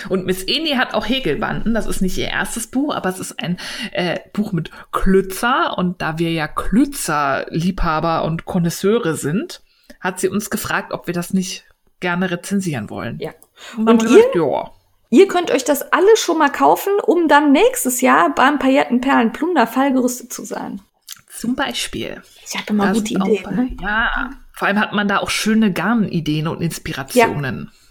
Und 0.09 0.27
Miss 0.27 0.43
Eni 0.43 0.71
hat 0.71 0.95
auch 0.95 1.09
Häkelbanden. 1.09 1.75
Das 1.75 1.87
ist 1.87 2.01
nicht 2.01 2.17
ihr 2.19 2.29
erstes 2.29 2.67
Buch, 2.67 2.95
aber 2.95 3.11
es 3.11 3.21
ist 3.21 3.39
ein 3.39 3.59
äh, 3.93 4.19
Buch 4.33 4.53
mit 4.53 4.71
Klützer. 4.91 5.77
Und 5.79 6.03
da 6.03 6.19
wir 6.19 6.33
ja 6.33 6.49
Klützer-Liebhaber 6.49 8.25
und 8.25 8.47
Konnoisseure 8.47 9.15
sind, 9.15 9.63
hat 10.01 10.19
sie 10.19 10.29
uns 10.29 10.51
gefragt, 10.51 10.93
ob 10.93 11.07
wir 11.07 11.15
das 11.15 11.35
nicht 11.35 11.67
gerne 12.01 12.31
rezensieren 12.31 12.91
wollen. 12.91 13.19
Ja. 13.21 13.33
Und, 13.77 13.89
und 13.89 14.11
ihr, 14.11 14.25
ja. 14.35 14.71
ihr 15.11 15.29
könnt 15.29 15.51
euch 15.51 15.65
das 15.65 15.93
alle 15.93 16.17
schon 16.17 16.39
mal 16.39 16.51
kaufen, 16.51 16.93
um 17.05 17.29
dann 17.29 17.53
nächstes 17.53 18.01
Jahr 18.01 18.35
beim 18.35 18.59
Paillettenperlen 18.59 19.33
Plunder 19.33 19.67
fallgerüstet 19.67 20.33
zu 20.33 20.45
sein. 20.45 20.81
Zum 21.29 21.55
Beispiel. 21.55 22.23
Ich 22.45 22.55
habe 22.57 22.71
immer 22.71 22.93
gute 22.95 23.13
Ideen. 23.13 23.55
Ne? 23.55 23.77
Ja. 23.83 24.31
Vor 24.55 24.69
allem 24.69 24.81
hat 24.81 24.93
man 24.93 25.09
da 25.09 25.19
auch 25.19 25.31
schöne 25.31 25.73
Garnideen 25.73 26.49
und 26.49 26.63
Inspirationen. 26.63 27.71
Ja. 27.73 27.82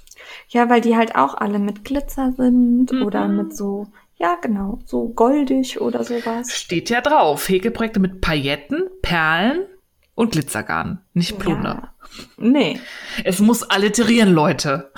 Ja, 0.52 0.70
weil 0.70 0.82
die 0.82 0.98
halt 0.98 1.16
auch 1.16 1.36
alle 1.36 1.60
mit 1.60 1.86
Glitzer 1.86 2.34
sind 2.34 2.92
mhm. 2.92 3.04
oder 3.04 3.28
mit 3.30 3.56
so, 3.56 3.88
ja 4.18 4.36
genau, 4.42 4.80
so 4.86 5.08
goldig 5.08 5.80
oder 5.80 6.04
sowas. 6.04 6.52
Steht 6.52 6.90
ja 6.90 7.00
drauf. 7.00 7.48
Häkelprojekte 7.48 8.02
mit 8.02 8.20
Pailletten, 8.20 8.84
Perlen 9.02 9.66
und 10.14 10.34
Glitzergarn, 10.34 11.00
nicht 11.14 11.40
Plunder. 11.40 11.94
Ja. 12.18 12.24
Nee. 12.36 12.82
Es 13.24 13.40
muss 13.40 13.64
alliterieren, 13.64 14.34
Leute. 14.34 14.92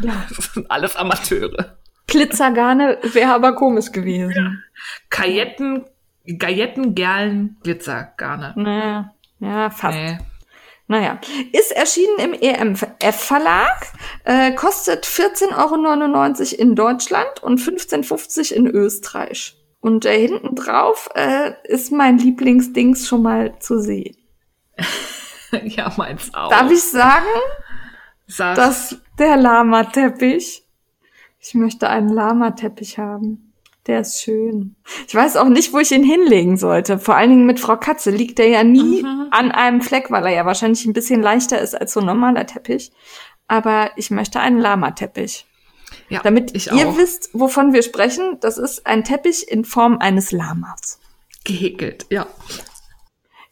Ja. 0.00 0.12
Das 0.36 0.54
sind 0.54 0.70
alles 0.70 0.94
Amateure. 0.94 1.76
Glitzergarne 2.06 2.98
wäre 3.02 3.34
aber 3.34 3.54
komisch 3.54 3.90
gewesen. 3.90 4.32
Ja. 4.34 4.52
Kajetten, 5.10 5.86
Gailletten, 6.38 6.94
Gerlen, 6.94 7.56
Glitzergarne. 7.64 8.54
Naja, 8.56 9.12
ja, 9.40 9.70
fast. 9.70 9.98
Nee. 9.98 10.18
Naja, 10.90 11.20
ist 11.52 11.70
erschienen 11.70 12.18
im 12.18 12.32
EMF-Verlag, 12.32 13.92
äh, 14.24 14.50
kostet 14.56 15.06
14,99 15.06 15.54
Euro 15.56 16.60
in 16.60 16.74
Deutschland 16.74 17.40
und 17.44 17.60
15,50 17.60 18.52
in 18.52 18.66
Österreich. 18.66 19.56
Und 19.78 20.04
äh, 20.04 20.18
hinten 20.18 20.56
drauf 20.56 21.08
äh, 21.14 21.52
ist 21.62 21.92
mein 21.92 22.18
Lieblingsdings 22.18 23.06
schon 23.06 23.22
mal 23.22 23.56
zu 23.60 23.78
sehen. 23.78 24.16
ja, 25.62 25.92
meins 25.96 26.34
auch. 26.34 26.50
Darf 26.50 26.72
ich 26.72 26.82
sagen, 26.82 27.38
Sag. 28.26 28.56
dass 28.56 28.96
der 29.16 29.36
Lama-Teppich, 29.36 30.64
ich 31.38 31.54
möchte 31.54 31.88
einen 31.88 32.08
Lama-Teppich 32.08 32.98
haben. 32.98 33.49
Der 33.86 34.00
ist 34.00 34.20
schön. 34.20 34.76
Ich 35.08 35.14
weiß 35.14 35.36
auch 35.36 35.48
nicht, 35.48 35.72
wo 35.72 35.78
ich 35.78 35.90
ihn 35.90 36.04
hinlegen 36.04 36.58
sollte. 36.58 36.98
Vor 36.98 37.16
allen 37.16 37.30
Dingen 37.30 37.46
mit 37.46 37.60
Frau 37.60 37.76
Katze 37.76 38.10
liegt 38.10 38.38
der 38.38 38.48
ja 38.48 38.62
nie 38.62 39.02
mhm. 39.02 39.28
an 39.30 39.50
einem 39.50 39.80
Fleck, 39.80 40.10
weil 40.10 40.24
er 40.26 40.32
ja 40.32 40.46
wahrscheinlich 40.46 40.84
ein 40.84 40.92
bisschen 40.92 41.22
leichter 41.22 41.58
ist 41.60 41.74
als 41.74 41.94
so 41.94 42.00
ein 42.00 42.06
normaler 42.06 42.46
Teppich. 42.46 42.92
Aber 43.48 43.90
ich 43.96 44.10
möchte 44.10 44.38
einen 44.38 44.58
Lama-Teppich. 44.58 45.46
Ja, 46.08 46.20
Damit 46.22 46.54
ihr 46.54 46.88
auch. 46.88 46.96
wisst, 46.96 47.30
wovon 47.32 47.72
wir 47.72 47.82
sprechen, 47.82 48.38
das 48.40 48.58
ist 48.58 48.86
ein 48.86 49.02
Teppich 49.02 49.50
in 49.50 49.64
Form 49.64 49.98
eines 49.98 50.30
Lamas. 50.30 51.00
Gehäkelt, 51.44 52.06
ja. 52.10 52.26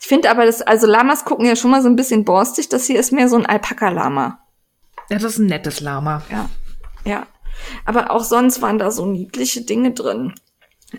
Ich 0.01 0.07
finde 0.07 0.31
aber, 0.31 0.47
das, 0.47 0.63
also 0.63 0.87
Lamas 0.87 1.25
gucken 1.25 1.47
ja 1.47 1.57
schon 1.57 1.71
mal 1.71 1.83
so 1.83 1.89
ein 1.89 1.97
bisschen 1.97 2.25
borstig. 2.25 2.69
Das 2.69 2.87
hier 2.87 3.01
ist 3.01 3.13
mehr 3.13 3.29
so 3.29 3.37
ein 3.37 3.47
Alpaka-Lama. 3.47 4.39
Ja, 5.11 5.19
das 5.19 5.25
ist 5.25 5.39
ein 5.39 5.47
nettes 5.47 5.81
Lama. 5.81 6.23
Ja, 6.31 6.49
ja. 7.05 7.27
Aber 7.85 8.11
auch 8.11 8.25
sonst 8.25 8.63
waren 8.63 8.79
da 8.79 8.91
so 8.91 9.07
niedliche 9.07 9.63
Dinge 9.63 9.93
drin. 9.93 10.35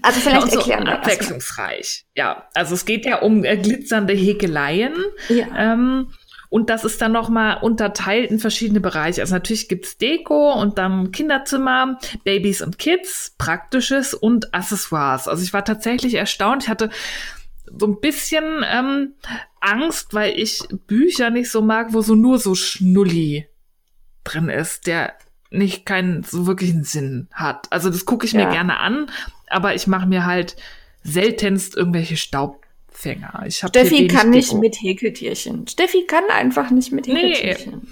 Also 0.01 0.19
vielleicht 0.19 0.47
ja, 0.47 0.51
so 0.51 0.59
erklären 0.59 0.85
wir 0.85 0.93
abwechslungsreich. 0.93 2.05
Ja, 2.15 2.47
also 2.53 2.75
es 2.75 2.85
geht 2.85 3.05
ja 3.05 3.21
um 3.21 3.43
äh, 3.43 3.57
glitzernde 3.57 4.13
Häkeleien. 4.13 4.93
Ja. 5.29 5.47
Ähm, 5.57 6.11
und 6.49 6.71
das 6.71 6.83
ist 6.83 7.01
dann 7.01 7.11
nochmal 7.11 7.59
unterteilt 7.61 8.31
in 8.31 8.39
verschiedene 8.39 8.79
Bereiche. 8.79 9.21
Also 9.21 9.35
natürlich 9.35 9.69
gibt's 9.69 9.97
Deko 9.97 10.53
und 10.53 10.79
dann 10.79 11.11
Kinderzimmer, 11.11 11.99
Babys 12.23 12.61
und 12.61 12.79
Kids, 12.79 13.35
Praktisches 13.37 14.15
und 14.15 14.53
Accessoires. 14.53 15.27
Also 15.27 15.43
ich 15.43 15.53
war 15.53 15.63
tatsächlich 15.63 16.15
erstaunt. 16.15 16.63
Ich 16.63 16.69
hatte 16.69 16.89
so 17.77 17.85
ein 17.85 17.99
bisschen 17.99 18.65
ähm, 18.67 19.13
Angst, 19.61 20.15
weil 20.15 20.39
ich 20.39 20.63
Bücher 20.87 21.29
nicht 21.29 21.51
so 21.51 21.61
mag, 21.61 21.93
wo 21.93 22.01
so 22.01 22.15
nur 22.15 22.39
so 22.39 22.55
Schnulli 22.55 23.47
drin 24.23 24.49
ist. 24.49 24.87
Der 24.87 25.13
nicht 25.51 25.85
keinen 25.85 26.23
so 26.23 26.45
wirklichen 26.45 26.83
Sinn 26.83 27.27
hat. 27.31 27.71
Also 27.71 27.89
das 27.89 28.05
gucke 28.05 28.25
ich 28.25 28.33
ja. 28.33 28.45
mir 28.45 28.51
gerne 28.51 28.79
an, 28.79 29.09
aber 29.47 29.73
ich 29.75 29.87
mache 29.87 30.07
mir 30.07 30.25
halt 30.25 30.55
seltenst 31.03 31.75
irgendwelche 31.75 32.17
Staubfänger. 32.17 33.43
Ich 33.47 33.57
Steffi 33.57 34.07
kann 34.07 34.29
nicht 34.29 34.51
Deko. 34.51 34.61
mit 34.61 34.75
Häkeltierchen. 34.75 35.67
Steffi 35.67 36.05
kann 36.05 36.25
einfach 36.29 36.69
nicht 36.69 36.91
mit 36.91 37.07
Häkeltierchen. 37.07 37.81
Nee. 37.83 37.89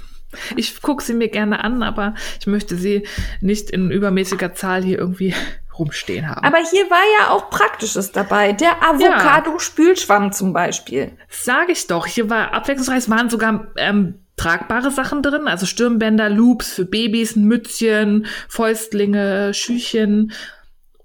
Ich 0.57 0.81
gucke 0.81 1.03
sie 1.03 1.13
mir 1.13 1.29
gerne 1.29 1.63
an, 1.63 1.83
aber 1.83 2.13
ich 2.39 2.47
möchte 2.47 2.75
sie 2.75 3.07
nicht 3.41 3.69
in 3.71 3.91
übermäßiger 3.91 4.53
Zahl 4.53 4.83
hier 4.83 4.97
irgendwie 4.97 5.33
rumstehen 5.79 6.27
haben. 6.27 6.43
Aber 6.43 6.57
hier 6.57 6.89
war 6.89 7.03
ja 7.19 7.29
auch 7.31 7.49
Praktisches 7.49 8.11
dabei. 8.11 8.51
Der 8.53 8.83
Avocado-Spülschwamm 8.83 10.31
zum 10.31 10.51
Beispiel. 10.51 11.11
Sage 11.29 11.71
ich 11.71 11.87
doch. 11.87 12.05
Hier 12.07 12.29
war 12.29 12.53
abwechslungsreich. 12.53 12.97
Es 12.97 13.09
waren 13.09 13.29
sogar 13.29 13.67
ähm, 13.77 14.15
tragbare 14.37 14.91
Sachen 14.91 15.21
drin, 15.21 15.47
also 15.47 15.65
Stirnbänder, 15.65 16.29
Loops 16.29 16.71
für 16.73 16.85
Babys, 16.85 17.35
Mützchen, 17.35 18.27
Fäustlinge, 18.47 19.53
Schüchen 19.53 20.31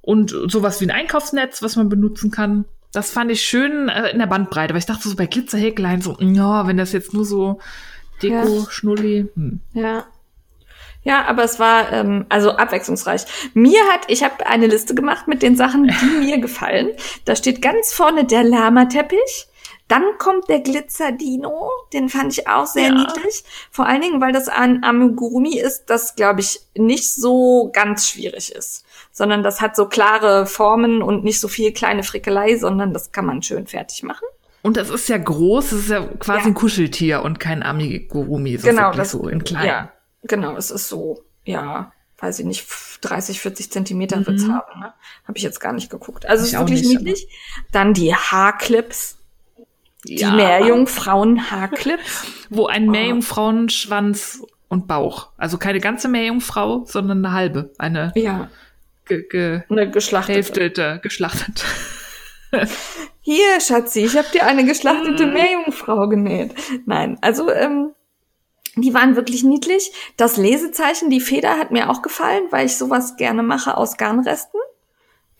und 0.03 0.35
sowas 0.47 0.81
wie 0.81 0.87
ein 0.87 0.91
Einkaufsnetz, 0.91 1.63
was 1.63 1.77
man 1.77 1.89
benutzen 1.89 2.31
kann. 2.31 2.67
Das 2.93 3.11
fand 3.11 3.31
ich 3.31 3.43
schön 3.43 3.89
äh, 3.89 4.11
in 4.11 4.19
der 4.19 4.27
Bandbreite, 4.27 4.75
weil 4.75 4.81
ich 4.81 4.87
dachte 4.87 5.09
so 5.09 5.17
bei 5.17 5.27
Glitzerhäklein 5.27 6.03
so, 6.03 6.17
ja, 6.21 6.67
wenn 6.67 6.77
das 6.77 6.93
jetzt 6.93 7.15
nur 7.15 7.25
so 7.25 7.59
Deko, 8.23 8.35
ja. 8.35 8.71
Schnulli. 8.71 9.29
Hm. 9.35 9.61
Ja. 9.73 10.05
Ja, 11.05 11.25
aber 11.27 11.43
es 11.43 11.59
war 11.59 11.91
ähm, 11.93 12.27
also 12.29 12.53
abwechslungsreich. 12.53 13.23
Mir 13.55 13.81
hat, 13.93 14.03
ich 14.07 14.23
habe 14.23 14.47
eine 14.47 14.69
Liste 14.69 14.95
gemacht 14.95 15.27
mit 15.27 15.43
den 15.43 15.57
Sachen, 15.57 15.89
die 15.89 16.07
mir 16.21 16.39
gefallen. 16.39 16.91
Da 17.25 17.35
steht 17.35 17.61
ganz 17.61 17.93
vorne 17.93 18.25
der 18.25 18.45
Lama-Teppich. 18.45 19.49
Dann 19.89 20.05
kommt 20.19 20.49
der 20.49 20.61
Glitzer-Dino, 20.61 21.71
den 21.93 22.09
fand 22.09 22.33
ich 22.33 22.49
auch 22.49 22.67
sehr 22.67 22.89
ja. 22.89 22.95
niedlich. 22.95 23.45
Vor 23.71 23.87
allen 23.87 24.01
Dingen, 24.01 24.21
weil 24.21 24.33
das 24.33 24.49
ein 24.49 24.85
Amigurumi 24.85 25.59
ist, 25.59 25.87
das, 25.87 26.15
glaube 26.17 26.41
ich, 26.41 26.61
nicht 26.75 27.15
so 27.15 27.71
ganz 27.73 28.09
schwierig 28.09 28.53
ist. 28.53 28.85
Sondern 29.11 29.43
das 29.43 29.61
hat 29.61 29.77
so 29.77 29.87
klare 29.87 30.47
Formen 30.47 31.03
und 31.03 31.25
nicht 31.25 31.41
so 31.41 31.49
viel 31.49 31.73
kleine 31.73 32.05
Frickelei, 32.05 32.57
sondern 32.57 32.95
das 32.95 33.13
kann 33.13 33.27
man 33.27 33.43
schön 33.43 33.67
fertig 33.67 34.03
machen. 34.03 34.27
Und 34.63 34.77
das 34.77 34.91
ist 34.91 35.09
ja 35.09 35.19
groß, 35.19 35.73
es 35.73 35.81
ist 35.81 35.91
ja 35.91 36.07
quasi 36.19 36.41
ja. 36.41 36.47
ein 36.47 36.55
Kuscheltier 36.55 37.23
und 37.23 37.41
kein 37.41 37.63
Amigurumi. 37.63 38.57
So 38.57 38.69
genau, 38.69 38.93
das, 38.93 39.11
so 39.11 39.29
in 39.29 39.43
klein. 39.45 39.67
Ja, 39.67 39.93
genau, 40.23 40.57
es 40.57 40.71
ist 40.71 40.89
so, 40.89 41.25
ja, 41.45 41.93
weiß 42.19 42.39
ich 42.39 42.47
nicht, 42.47 42.67
30, 43.01 43.41
40 43.41 43.73
Zentimeter 43.73 44.19
mhm. 44.19 44.27
wird's 44.29 44.45
haben. 44.45 44.81
Ne? 44.81 44.95
Habe 45.27 45.37
ich 45.37 45.43
jetzt 45.43 45.61
gar 45.61 45.73
nicht 45.73 45.91
geguckt. 45.91 46.27
Also 46.27 46.45
es 46.45 46.53
ist 46.53 46.59
wirklich 46.59 46.83
nicht, 46.83 46.99
niedlich. 47.01 47.29
Dann 47.73 47.93
die 47.93 48.15
Haarclips 48.15 49.19
die 50.05 50.17
ja. 50.17 50.33
Meerjungfrauen-Haarclips. 50.33 52.27
Wo 52.51 52.67
ein 52.67 52.91
Meerjungfrauenschwanz 52.91 54.43
und 54.69 54.89
Bauch. 54.89 55.29
Also 55.37 55.59
keine 55.59 55.81
ganze 55.81 56.09
Meerjungfrau, 56.09 56.85
sondern 56.87 57.25
eine 57.25 57.35
halbe. 57.35 57.73
Eine, 57.79 58.13
ja. 58.15 58.51
ge, 59.07 59.27
ge 59.29 59.63
eine 59.69 59.91
geschlachtete. 59.91 61.01
Geschlachtete. 61.03 61.65
Hier, 63.21 63.61
Schatzi, 63.61 64.05
ich 64.05 64.17
habe 64.17 64.27
dir 64.33 64.47
eine 64.47 64.65
geschlachtete 64.65 65.27
mm. 65.27 65.33
Meerjungfrau 65.33 66.09
genäht. 66.09 66.55
Nein, 66.87 67.19
also 67.21 67.51
ähm, 67.51 67.93
die 68.77 68.95
waren 68.95 69.17
wirklich 69.17 69.45
niedlich. 69.45 69.93
Das 70.17 70.37
Lesezeichen, 70.37 71.09
die 71.09 71.21
Feder 71.21 71.59
hat 71.59 71.71
mir 71.71 71.89
auch 71.89 72.03
gefallen, 72.03 72.45
weil 72.51 72.67
ich 72.67 72.77
sowas 72.77 73.17
gerne 73.17 73.43
mache 73.43 73.77
aus 73.77 73.97
Garnresten 73.97 74.61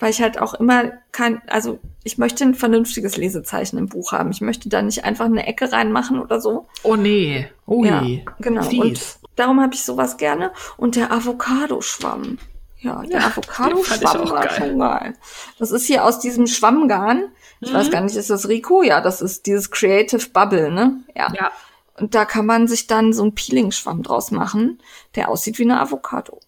weil 0.03 0.11
ich 0.11 0.21
halt 0.21 0.41
auch 0.41 0.55
immer 0.55 0.91
kein, 1.13 1.43
also 1.47 1.79
ich 2.03 2.19
möchte 2.19 2.43
ein 2.43 2.57
vernünftiges 2.57 3.17
Lesezeichen 3.17 3.79
im 3.79 3.87
Buch 3.87 4.11
haben. 4.11 4.33
Ich 4.33 4.41
möchte 4.41 4.69
da 4.69 4.83
nicht 4.83 5.05
einfach 5.05 5.27
eine 5.27 5.47
Ecke 5.47 5.71
reinmachen 5.71 6.19
oder 6.19 6.41
so. 6.41 6.67
Oh 6.83 6.97
nee, 6.97 7.49
ui. 7.69 7.87
Ja, 7.87 8.03
genau. 8.41 8.63
Fies. 8.63 9.21
Und 9.23 9.31
darum 9.37 9.61
habe 9.61 9.75
ich 9.75 9.85
sowas 9.85 10.17
gerne. 10.17 10.51
Und 10.77 10.97
der 10.97 11.13
Avocado-Schwamm. 11.13 12.39
Ja, 12.81 13.03
der 13.03 13.21
ja, 13.21 13.27
Avocado-Schwamm 13.29 14.29
war 14.29 14.47
geil. 14.47 14.57
schon 14.59 14.79
geil. 14.81 15.15
Das 15.61 15.71
ist 15.71 15.87
hier 15.87 16.05
aus 16.05 16.19
diesem 16.19 16.49
Schwammgarn. 16.49 17.29
Ich 17.61 17.71
mhm. 17.71 17.77
weiß 17.77 17.93
gar 17.93 18.01
nicht, 18.01 18.17
ist 18.17 18.29
das 18.29 18.49
Rico? 18.49 18.83
Ja, 18.83 19.01
das 19.01 19.23
ist 19.23 19.47
dieses 19.47 19.71
Creative 19.71 20.31
Bubble, 20.31 20.73
ne? 20.73 21.05
Ja. 21.15 21.33
ja. 21.33 21.53
Und 21.95 22.17
da 22.17 22.25
kann 22.25 22.45
man 22.45 22.67
sich 22.67 22.89
dann 22.89 23.13
so 23.13 23.23
einen 23.23 23.37
Peeling-Schwamm 23.37 24.03
draus 24.03 24.33
machen, 24.33 24.83
der 25.15 25.29
aussieht 25.29 25.61
wie 25.61 25.63
eine 25.63 25.81
Avocado. 25.81 26.41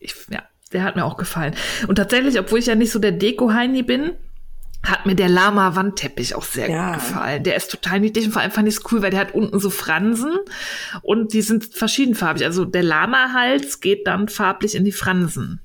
Ich, 0.00 0.14
ja, 0.30 0.42
der 0.72 0.84
hat 0.84 0.96
mir 0.96 1.04
auch 1.04 1.16
gefallen. 1.16 1.54
Und 1.88 1.96
tatsächlich, 1.96 2.38
obwohl 2.38 2.58
ich 2.58 2.66
ja 2.66 2.74
nicht 2.74 2.90
so 2.90 2.98
der 2.98 3.12
Deko-Heini 3.12 3.82
bin, 3.82 4.12
hat 4.84 5.06
mir 5.06 5.14
der 5.14 5.28
Lama-Wandteppich 5.28 6.34
auch 6.34 6.42
sehr 6.42 6.68
ja. 6.68 6.86
gut 6.86 6.94
gefallen. 6.94 7.44
Der 7.44 7.56
ist 7.56 7.70
total 7.70 8.00
niedlich 8.00 8.26
und 8.26 8.32
vor 8.32 8.42
allem 8.42 8.50
fand 8.50 8.66
ich 8.66 8.76
es 8.76 8.92
cool, 8.92 9.00
weil 9.00 9.10
der 9.10 9.20
hat 9.20 9.34
unten 9.34 9.60
so 9.60 9.70
Fransen 9.70 10.32
und 11.02 11.32
die 11.32 11.42
sind 11.42 11.64
verschiedenfarbig. 11.66 12.44
Also 12.44 12.64
der 12.64 12.82
Lama-Hals 12.82 13.80
geht 13.80 14.06
dann 14.06 14.28
farblich 14.28 14.74
in 14.74 14.84
die 14.84 14.92
Fransen 14.92 15.60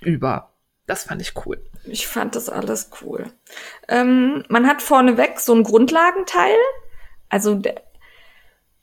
über. 0.00 0.50
Das 0.86 1.04
fand 1.04 1.22
ich 1.22 1.34
cool. 1.46 1.62
Ich 1.84 2.06
fand 2.06 2.34
das 2.34 2.48
alles 2.48 2.90
cool. 3.00 3.26
Ähm, 3.88 4.44
man 4.48 4.66
hat 4.66 4.82
vorneweg 4.82 5.40
so 5.40 5.54
ein 5.54 5.62
Grundlagenteil. 5.62 6.56
Also 7.28 7.54
der, 7.54 7.80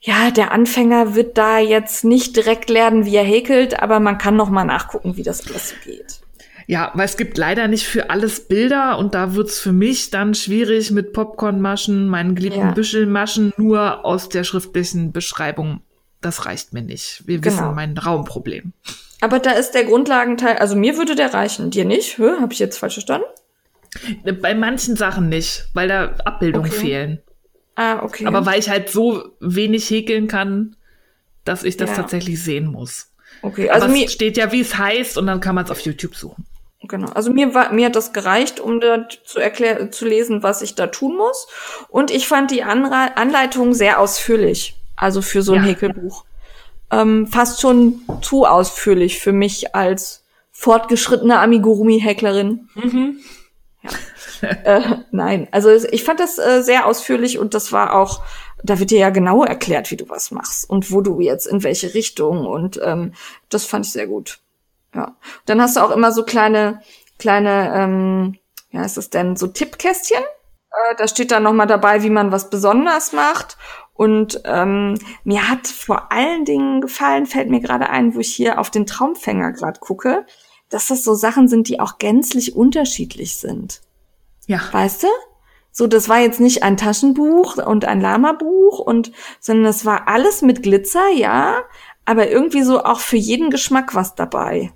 ja, 0.07 0.31
der 0.31 0.53
Anfänger 0.53 1.15
wird 1.15 1.37
da 1.37 1.59
jetzt 1.59 2.05
nicht 2.05 2.37
direkt 2.37 2.69
lernen, 2.69 3.03
wie 3.03 3.17
er 3.17 3.25
häkelt, 3.25 3.81
aber 3.81 3.99
man 3.99 4.17
kann 4.17 4.37
noch 4.37 4.49
mal 4.49 4.63
nachgucken, 4.63 5.17
wie 5.17 5.23
das 5.23 5.45
alles 5.45 5.69
so 5.69 5.75
geht. 5.83 6.21
Ja, 6.65 6.91
weil 6.93 7.03
es 7.03 7.17
gibt 7.17 7.37
leider 7.37 7.67
nicht 7.67 7.85
für 7.85 8.09
alles 8.09 8.47
Bilder 8.47 8.99
und 8.99 9.13
da 9.13 9.35
wird's 9.35 9.59
für 9.59 9.73
mich 9.73 10.09
dann 10.09 10.33
schwierig 10.33 10.91
mit 10.91 11.11
Popcornmaschen, 11.11 12.07
meinen 12.07 12.35
geliebten 12.35 12.59
ja. 12.59 12.71
Büschelmaschen 12.71 13.51
nur 13.57 14.05
aus 14.05 14.29
der 14.29 14.45
schriftlichen 14.45 15.11
Beschreibung. 15.11 15.81
Das 16.21 16.45
reicht 16.45 16.71
mir 16.71 16.83
nicht. 16.83 17.23
Wir 17.25 17.39
genau. 17.39 17.55
wissen 17.57 17.75
mein 17.75 17.97
Raumproblem. 17.97 18.71
Aber 19.19 19.39
da 19.39 19.51
ist 19.51 19.71
der 19.71 19.83
Grundlagenteil, 19.83 20.55
also 20.57 20.77
mir 20.77 20.95
würde 20.97 21.15
der 21.15 21.33
reichen, 21.33 21.69
dir 21.69 21.83
nicht? 21.83 22.17
Hä? 22.17 22.31
Hab 22.39 22.53
ich 22.53 22.59
jetzt 22.59 22.77
falsch 22.77 22.93
verstanden? 22.93 23.27
Bei 24.41 24.55
manchen 24.55 24.95
Sachen 24.95 25.27
nicht, 25.27 25.65
weil 25.73 25.89
da 25.89 26.15
Abbildungen 26.23 26.71
okay. 26.71 26.79
fehlen. 26.79 27.21
Ah, 27.77 28.01
okay. 28.03 28.25
Aber 28.25 28.45
weil 28.47 28.59
ich 28.59 28.69
halt 28.69 28.89
so 28.89 29.23
wenig 29.39 29.87
häkeln 29.89 30.27
kann, 30.27 30.75
dass 31.45 31.63
ich 31.63 31.77
das 31.77 31.91
ja. 31.91 31.95
tatsächlich 31.97 32.43
sehen 32.43 32.65
muss. 32.65 33.13
Okay, 33.43 33.69
also 33.69 33.85
Aber 33.85 33.93
mir 33.93 34.07
es 34.07 34.13
steht 34.13 34.35
ja, 34.35 34.51
wie 34.51 34.61
es 34.61 34.77
heißt, 34.77 35.15
und 35.17 35.27
dann 35.27 35.39
kann 35.39 35.53
man 35.53 35.63
es 35.63 35.69
auf 35.71 35.79
YouTube 35.81 36.15
suchen. 36.15 36.43
Genau. 36.81 37.09
Also 37.11 37.31
mir 37.31 37.53
war, 37.53 37.71
mir 37.71 37.85
hat 37.85 37.95
das 37.95 38.13
gereicht, 38.13 38.59
um 38.59 38.81
da 38.81 39.07
zu 39.23 39.39
erklären, 39.39 39.91
zu 39.91 40.07
lesen, 40.07 40.41
was 40.41 40.63
ich 40.63 40.73
da 40.73 40.87
tun 40.87 41.17
muss. 41.17 41.47
Und 41.89 42.09
ich 42.09 42.27
fand 42.27 42.49
die 42.49 42.63
Anre 42.63 43.15
Anleitung 43.15 43.75
sehr 43.75 43.99
ausführlich. 43.99 44.75
Also 44.95 45.21
für 45.21 45.43
so 45.43 45.53
ein 45.53 45.63
ja. 45.63 45.69
Häkelbuch. 45.69 46.25
Ähm, 46.89 47.27
fast 47.27 47.61
schon 47.61 48.01
zu 48.23 48.45
ausführlich 48.45 49.19
für 49.19 49.33
mich 49.33 49.75
als 49.75 50.23
fortgeschrittene 50.51 51.37
Amigurumi-Häklerin. 51.39 52.69
Mhm. 52.73 53.19
Ja. 53.83 53.89
äh, 54.63 54.81
nein, 55.11 55.47
also 55.51 55.69
ich 55.69 56.03
fand 56.03 56.19
das 56.19 56.37
äh, 56.37 56.61
sehr 56.61 56.85
ausführlich 56.85 57.39
und 57.39 57.53
das 57.53 57.71
war 57.71 57.95
auch, 57.95 58.23
da 58.63 58.79
wird 58.79 58.91
dir 58.91 58.99
ja 58.99 59.09
genau 59.09 59.43
erklärt, 59.43 59.91
wie 59.91 59.97
du 59.97 60.09
was 60.09 60.31
machst 60.31 60.69
und 60.69 60.91
wo 60.91 61.01
du 61.01 61.19
jetzt 61.19 61.45
in 61.45 61.63
welche 61.63 61.93
Richtung 61.93 62.45
und 62.45 62.79
ähm, 62.83 63.13
das 63.49 63.65
fand 63.65 63.85
ich 63.85 63.91
sehr 63.91 64.07
gut. 64.07 64.39
Ja. 64.93 65.15
Dann 65.45 65.61
hast 65.61 65.75
du 65.75 65.81
auch 65.81 65.91
immer 65.91 66.11
so 66.11 66.23
kleine, 66.23 66.81
kleine, 67.19 67.73
ähm, 67.75 68.37
ja, 68.71 68.83
ist 68.83 68.97
das 68.97 69.09
denn, 69.09 69.35
so 69.35 69.47
Tippkästchen. 69.47 70.21
Äh, 70.21 70.95
da 70.97 71.07
steht 71.07 71.31
dann 71.31 71.43
nochmal 71.43 71.67
dabei, 71.67 72.03
wie 72.03 72.09
man 72.09 72.31
was 72.31 72.49
besonders 72.49 73.13
macht. 73.13 73.57
Und 73.93 74.41
ähm, 74.45 74.95
mir 75.23 75.49
hat 75.49 75.67
vor 75.67 76.11
allen 76.11 76.45
Dingen 76.45 76.81
gefallen, 76.81 77.25
fällt 77.25 77.49
mir 77.49 77.59
gerade 77.59 77.89
ein, 77.89 78.13
wo 78.13 78.19
ich 78.19 78.33
hier 78.33 78.59
auf 78.59 78.69
den 78.69 78.85
Traumfänger 78.85 79.53
gerade 79.53 79.79
gucke, 79.79 80.25
dass 80.69 80.87
das 80.87 81.03
so 81.03 81.15
Sachen 81.15 81.47
sind, 81.47 81.67
die 81.67 81.79
auch 81.79 81.97
gänzlich 81.97 82.55
unterschiedlich 82.55 83.37
sind. 83.37 83.81
Ja. 84.47 84.61
Weißt 84.71 85.03
du? 85.03 85.07
So, 85.71 85.85
das 85.85 86.09
war 86.09 86.19
jetzt 86.19 86.39
nicht 86.39 86.63
ein 86.63 86.75
Taschenbuch 86.75 87.57
und 87.57 87.85
ein 87.85 88.01
Lama-Buch 88.01 88.79
und, 88.79 89.11
sondern 89.39 89.65
das 89.65 89.85
war 89.85 90.07
alles 90.07 90.41
mit 90.41 90.63
Glitzer, 90.63 91.11
ja, 91.15 91.61
aber 92.03 92.29
irgendwie 92.29 92.63
so 92.63 92.83
auch 92.83 92.99
für 92.99 93.17
jeden 93.17 93.51
Geschmack 93.51 93.93
was 93.93 94.15
dabei. 94.15 94.71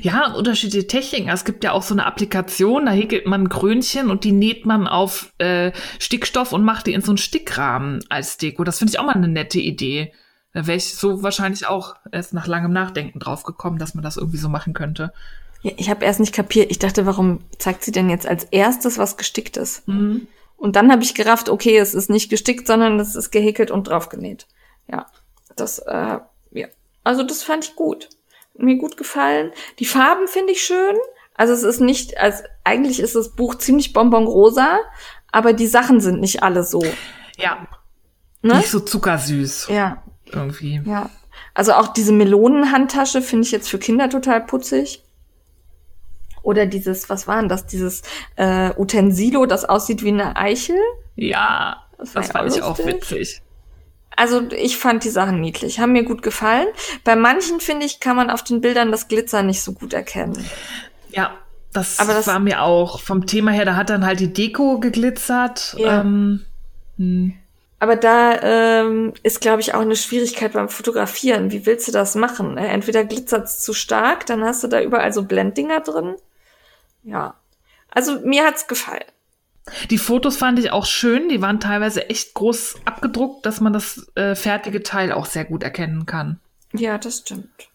Ja, 0.00 0.32
unterschiedliche 0.32 0.88
Techniken. 0.88 1.28
Es 1.28 1.44
gibt 1.44 1.62
ja 1.62 1.70
auch 1.72 1.84
so 1.84 1.94
eine 1.94 2.04
Applikation, 2.04 2.86
da 2.86 2.92
häkelt 2.92 3.26
man 3.26 3.48
Krönchen 3.48 4.10
und 4.10 4.24
die 4.24 4.32
näht 4.32 4.66
man 4.66 4.88
auf 4.88 5.32
äh, 5.38 5.70
Stickstoff 6.00 6.52
und 6.52 6.64
macht 6.64 6.88
die 6.88 6.94
in 6.94 7.02
so 7.02 7.12
einen 7.12 7.18
Stickrahmen 7.18 8.00
als 8.08 8.38
Deko. 8.38 8.64
Das 8.64 8.78
finde 8.78 8.92
ich 8.92 8.98
auch 8.98 9.06
mal 9.06 9.14
eine 9.14 9.28
nette 9.28 9.60
Idee. 9.60 10.12
Da 10.52 10.66
wäre 10.66 10.78
ich 10.78 10.96
so 10.96 11.22
wahrscheinlich 11.22 11.68
auch 11.68 11.94
erst 12.10 12.34
nach 12.34 12.46
langem 12.46 12.72
Nachdenken 12.72 13.20
drauf 13.20 13.44
gekommen, 13.44 13.78
dass 13.78 13.94
man 13.94 14.02
das 14.02 14.16
irgendwie 14.16 14.38
so 14.38 14.48
machen 14.48 14.72
könnte. 14.72 15.12
Ja, 15.62 15.72
ich 15.76 15.90
habe 15.90 16.04
erst 16.04 16.20
nicht 16.20 16.34
kapiert. 16.34 16.70
Ich 16.70 16.78
dachte, 16.78 17.06
warum 17.06 17.40
zeigt 17.58 17.82
sie 17.82 17.92
denn 17.92 18.10
jetzt 18.10 18.26
als 18.26 18.44
erstes 18.44 18.98
was 18.98 19.16
gesticktes? 19.16 19.82
Mhm. 19.86 20.28
Und 20.56 20.76
dann 20.76 20.90
habe 20.90 21.02
ich 21.02 21.14
gerafft, 21.14 21.48
okay, 21.48 21.78
es 21.78 21.94
ist 21.94 22.10
nicht 22.10 22.30
gestickt, 22.30 22.66
sondern 22.66 22.98
es 22.98 23.14
ist 23.14 23.30
gehäkelt 23.30 23.70
und 23.70 23.88
draufgenäht. 23.88 24.46
Ja, 24.90 25.06
das, 25.56 25.78
äh, 25.80 26.18
ja. 26.52 26.68
Also 27.04 27.22
das 27.22 27.42
fand 27.42 27.64
ich 27.64 27.76
gut 27.76 28.08
mir 28.58 28.76
gut 28.76 28.96
gefallen. 28.96 29.52
Die 29.78 29.84
Farben 29.84 30.28
finde 30.28 30.52
ich 30.52 30.62
schön. 30.62 30.96
Also 31.34 31.52
es 31.52 31.62
ist 31.62 31.80
nicht, 31.80 32.18
also 32.18 32.42
eigentlich 32.64 33.00
ist 33.00 33.14
das 33.14 33.34
Buch 33.34 33.54
ziemlich 33.54 33.92
bonbonrosa, 33.92 34.80
aber 35.30 35.52
die 35.52 35.68
Sachen 35.68 36.00
sind 36.00 36.20
nicht 36.20 36.42
alle 36.42 36.64
so. 36.64 36.82
Ja. 37.36 37.66
Ne? 38.42 38.56
Nicht 38.56 38.70
so 38.70 38.80
zuckersüß. 38.80 39.68
Ja. 39.68 40.02
Irgendwie. 40.26 40.82
Ja. 40.84 41.10
Also 41.54 41.72
auch 41.74 41.88
diese 41.88 42.12
Melonenhandtasche 42.12 43.22
finde 43.22 43.46
ich 43.46 43.52
jetzt 43.52 43.68
für 43.68 43.78
Kinder 43.78 44.10
total 44.10 44.44
putzig. 44.44 45.04
Oder 46.42 46.66
dieses, 46.66 47.08
was 47.10 47.26
war 47.26 47.40
denn 47.40 47.48
das? 47.48 47.66
Dieses 47.66 48.02
äh, 48.36 48.70
Utensilo, 48.76 49.46
das 49.46 49.64
aussieht 49.64 50.02
wie 50.02 50.08
eine 50.08 50.36
Eichel. 50.36 50.78
Ja, 51.16 51.84
das, 51.98 52.12
das 52.12 52.28
fand 52.28 52.54
ich 52.54 52.62
auch 52.62 52.78
witzig. 52.78 53.42
Also 54.16 54.42
ich 54.50 54.78
fand 54.78 55.04
die 55.04 55.10
Sachen 55.10 55.40
niedlich, 55.40 55.78
haben 55.78 55.92
mir 55.92 56.02
gut 56.02 56.22
gefallen. 56.22 56.66
Bei 57.04 57.14
manchen, 57.14 57.60
finde 57.60 57.86
ich, 57.86 58.00
kann 58.00 58.16
man 58.16 58.30
auf 58.30 58.42
den 58.42 58.60
Bildern 58.60 58.90
das 58.90 59.06
Glitzer 59.06 59.44
nicht 59.44 59.62
so 59.62 59.72
gut 59.72 59.92
erkennen. 59.92 60.44
Ja, 61.10 61.36
das, 61.72 62.00
Aber 62.00 62.14
das 62.14 62.26
war 62.26 62.40
mir 62.40 62.62
auch 62.62 63.00
vom 63.00 63.26
Thema 63.26 63.52
her, 63.52 63.64
da 63.64 63.76
hat 63.76 63.90
dann 63.90 64.04
halt 64.04 64.20
die 64.20 64.32
Deko 64.32 64.80
geglitzert. 64.80 65.76
Ja. 65.78 66.00
Ähm, 66.00 66.44
hm. 66.96 67.34
Aber 67.80 67.94
da 67.94 68.40
ähm, 68.42 69.12
ist, 69.22 69.40
glaube 69.40 69.60
ich, 69.60 69.74
auch 69.74 69.80
eine 69.80 69.94
Schwierigkeit 69.94 70.52
beim 70.52 70.68
Fotografieren. 70.68 71.52
Wie 71.52 71.64
willst 71.64 71.86
du 71.86 71.92
das 71.92 72.16
machen? 72.16 72.54
Ne? 72.54 72.66
Entweder 72.66 73.04
glitzert 73.04 73.46
es 73.46 73.60
zu 73.60 73.72
stark, 73.72 74.26
dann 74.26 74.42
hast 74.42 74.64
du 74.64 74.68
da 74.68 74.80
überall 74.80 75.12
so 75.12 75.22
Blenddinger 75.22 75.80
drin. 75.80 76.16
Ja. 77.08 77.34
Also 77.90 78.20
mir 78.20 78.44
hat's 78.44 78.66
gefallen. 78.66 79.04
Die 79.90 79.98
Fotos 79.98 80.36
fand 80.36 80.58
ich 80.58 80.70
auch 80.70 80.86
schön. 80.86 81.28
Die 81.28 81.42
waren 81.42 81.60
teilweise 81.60 82.08
echt 82.08 82.34
groß 82.34 82.76
abgedruckt, 82.84 83.44
dass 83.44 83.60
man 83.60 83.72
das 83.72 84.10
äh, 84.14 84.34
fertige 84.34 84.82
Teil 84.82 85.12
auch 85.12 85.26
sehr 85.26 85.44
gut 85.44 85.62
erkennen 85.62 86.06
kann. 86.06 86.40
Ja, 86.72 86.98
das 86.98 87.18
stimmt. 87.18 87.68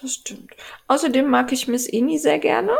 Das 0.00 0.14
stimmt. 0.14 0.52
Außerdem 0.88 1.28
mag 1.28 1.52
ich 1.52 1.68
Miss 1.68 1.86
Eni 1.86 2.18
sehr 2.18 2.38
gerne 2.38 2.72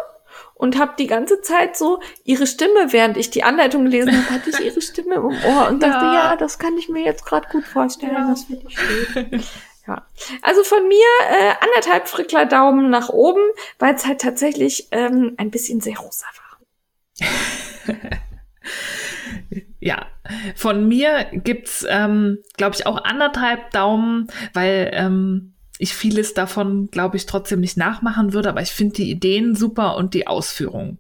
und 0.55 0.79
habe 0.79 0.95
die 0.99 1.07
ganze 1.07 1.41
Zeit 1.41 1.77
so 1.77 2.01
ihre 2.25 2.47
Stimme, 2.47 2.93
während 2.93 3.17
ich 3.17 3.31
die 3.31 3.45
Anleitung 3.45 3.85
gelesen 3.85 4.17
habe, 4.17 4.35
hatte 4.35 4.51
ich 4.51 4.61
ihre 4.61 4.81
Stimme 4.81 5.17
im 5.17 5.25
Ohr 5.27 5.69
und 5.69 5.83
dachte, 5.83 6.05
ja, 6.05 6.31
ja 6.31 6.37
das 6.37 6.59
kann 6.59 6.77
ich 6.79 6.89
mir 6.89 7.05
jetzt 7.05 7.25
gerade 7.25 7.49
gut 7.49 7.65
vorstellen. 7.65 8.15
Ja. 8.15 8.29
Das 8.29 8.45
finde 8.45 8.67
ich 8.69 8.79
schön. 8.79 9.43
Ja, 9.87 10.07
also 10.43 10.63
von 10.63 10.87
mir 10.87 11.07
äh, 11.29 11.55
anderthalb 11.61 12.07
Frickler 12.07 12.47
Daumen 12.47 12.89
nach 12.89 13.09
oben, 13.09 13.43
weil 13.81 13.95
es 13.95 14.07
halt 14.07 14.21
tatsächlich 14.21 14.89
ähm, 14.93 15.35
ein 15.39 15.51
bisschen 15.51 15.81
sehr 15.81 15.99
rosa 15.99 16.27
war. 16.37 17.27
ja, 19.81 20.07
von 20.55 20.87
mir 20.87 21.27
gibt's, 21.33 21.85
ähm, 21.89 22.39
glaube 22.57 22.77
ich, 22.77 22.87
auch 22.87 23.03
anderthalb 23.03 23.73
Daumen, 23.73 24.29
weil 24.55 24.91
ähm, 24.95 25.55
ich 25.79 25.97
vieles 25.97 26.33
davon, 26.33 26.89
glaube 26.93 27.17
ich, 27.17 27.27
trotzdem 27.27 27.59
nicht 27.59 27.77
nachmachen 27.77 28.33
würde, 28.33 28.51
aber 28.51 28.63
ich 28.63 28.71
finde 28.71 28.95
die 28.95 29.11
Ideen 29.11 29.57
super 29.57 29.97
und 29.97 30.15
die 30.15 30.29
Ausführung 30.29 30.99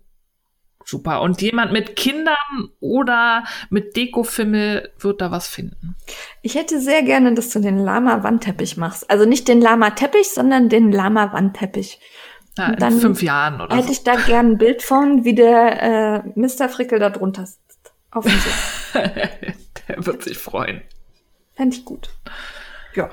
super. 0.84 1.22
Und 1.22 1.40
jemand 1.42 1.72
mit 1.72 1.96
Kindern 1.96 2.36
oder 2.80 3.44
mit 3.70 3.96
Dekofimmel 3.96 4.90
wird 4.98 5.20
da 5.20 5.30
was 5.30 5.48
finden. 5.48 5.96
Ich 6.42 6.54
hätte 6.54 6.80
sehr 6.80 7.02
gerne, 7.02 7.34
dass 7.34 7.50
du 7.50 7.60
den 7.60 7.78
Lama-Wandteppich 7.78 8.76
machst. 8.76 9.10
Also 9.10 9.24
nicht 9.24 9.48
den 9.48 9.60
Lama-Teppich, 9.60 10.30
sondern 10.30 10.68
den 10.68 10.92
Lama-Wandteppich. 10.92 12.00
Ja, 12.58 12.68
in 12.68 12.76
dann 12.76 13.00
fünf 13.00 13.22
Jahren 13.22 13.60
oder 13.60 13.74
Hätte 13.74 13.86
so. 13.86 13.92
ich 13.92 14.04
da 14.04 14.16
gern 14.16 14.52
ein 14.52 14.58
Bild 14.58 14.82
von, 14.82 15.24
wie 15.24 15.34
der 15.34 15.82
äh, 15.82 16.22
Mr. 16.34 16.68
Frickel 16.68 16.98
da 16.98 17.08
drunter 17.08 17.46
sitzt. 17.46 17.92
Auf 18.10 18.26
dem 18.26 18.34
Der 19.88 20.06
wird 20.06 20.22
sich 20.22 20.36
freuen. 20.36 20.82
Fände 21.54 21.76
ich 21.76 21.84
gut. 21.84 22.10
Ja. 22.94 23.10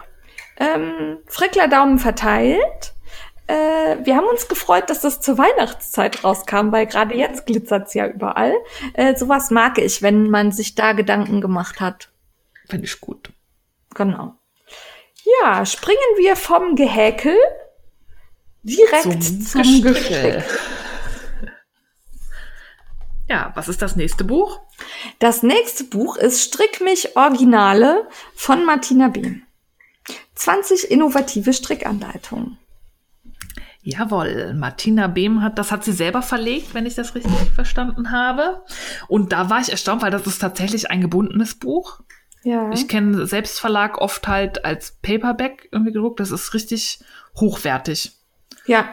Ähm, 0.57 1.19
Frickler 1.25 1.69
Daumen 1.69 1.99
verteilt. 1.99 2.93
Äh, 3.49 4.05
wir 4.05 4.15
haben 4.15 4.27
uns 4.27 4.47
gefreut, 4.47 4.91
dass 4.91 5.01
das 5.01 5.21
zur 5.21 5.39
Weihnachtszeit 5.39 6.23
rauskam, 6.23 6.71
weil 6.71 6.85
gerade 6.85 7.15
jetzt 7.15 7.47
glitzert's 7.47 7.95
ja 7.95 8.05
überall. 8.05 8.53
Äh, 8.93 9.15
sowas 9.15 9.49
mag 9.49 9.79
ich, 9.79 10.03
wenn 10.03 10.29
man 10.29 10.51
sich 10.51 10.75
da 10.75 10.93
Gedanken 10.93 11.41
gemacht 11.41 11.81
hat. 11.81 12.11
Finde 12.69 12.85
ich 12.85 13.01
gut. 13.01 13.31
Genau. 13.95 14.35
Ja, 15.41 15.65
springen 15.65 15.97
wir 16.17 16.35
vom 16.35 16.75
Gehäkel 16.75 17.35
direkt 18.61 19.23
zum, 19.23 19.41
zum 19.41 19.81
Gestück. 19.81 20.43
Ja, 23.27 23.51
was 23.55 23.67
ist 23.67 23.81
das 23.81 23.95
nächste 23.95 24.23
Buch? 24.23 24.59
Das 25.17 25.41
nächste 25.41 25.85
Buch 25.85 26.17
ist 26.17 26.41
Strick 26.41 26.81
mich 26.81 27.15
Originale 27.15 28.07
von 28.35 28.63
Martina 28.63 29.07
Behm. 29.07 29.41
20 30.35 30.91
innovative 30.91 31.53
Strickanleitungen. 31.53 32.59
Jawohl, 33.81 34.53
Martina 34.55 35.07
Behm 35.07 35.41
hat, 35.41 35.57
das 35.57 35.71
hat 35.71 35.85
sie 35.85 35.93
selber 35.93 36.21
verlegt, 36.21 36.73
wenn 36.73 36.85
ich 36.85 36.95
das 36.95 37.15
richtig 37.15 37.31
verstanden 37.55 38.11
habe. 38.11 38.63
Und 39.07 39.31
da 39.31 39.49
war 39.49 39.61
ich 39.61 39.69
erstaunt, 39.69 40.01
weil 40.01 40.11
das 40.11 40.27
ist 40.27 40.39
tatsächlich 40.39 40.91
ein 40.91 41.01
gebundenes 41.01 41.55
Buch. 41.55 42.01
Ja. 42.43 42.71
Ich 42.71 42.87
kenne 42.87 43.25
Selbstverlag 43.25 43.97
oft 43.99 44.27
halt 44.27 44.65
als 44.65 44.97
Paperback 45.01 45.69
irgendwie 45.71 45.93
gedruckt. 45.93 46.19
Das 46.19 46.31
ist 46.31 46.53
richtig 46.53 46.99
hochwertig. 47.35 48.13
Ja. 48.65 48.89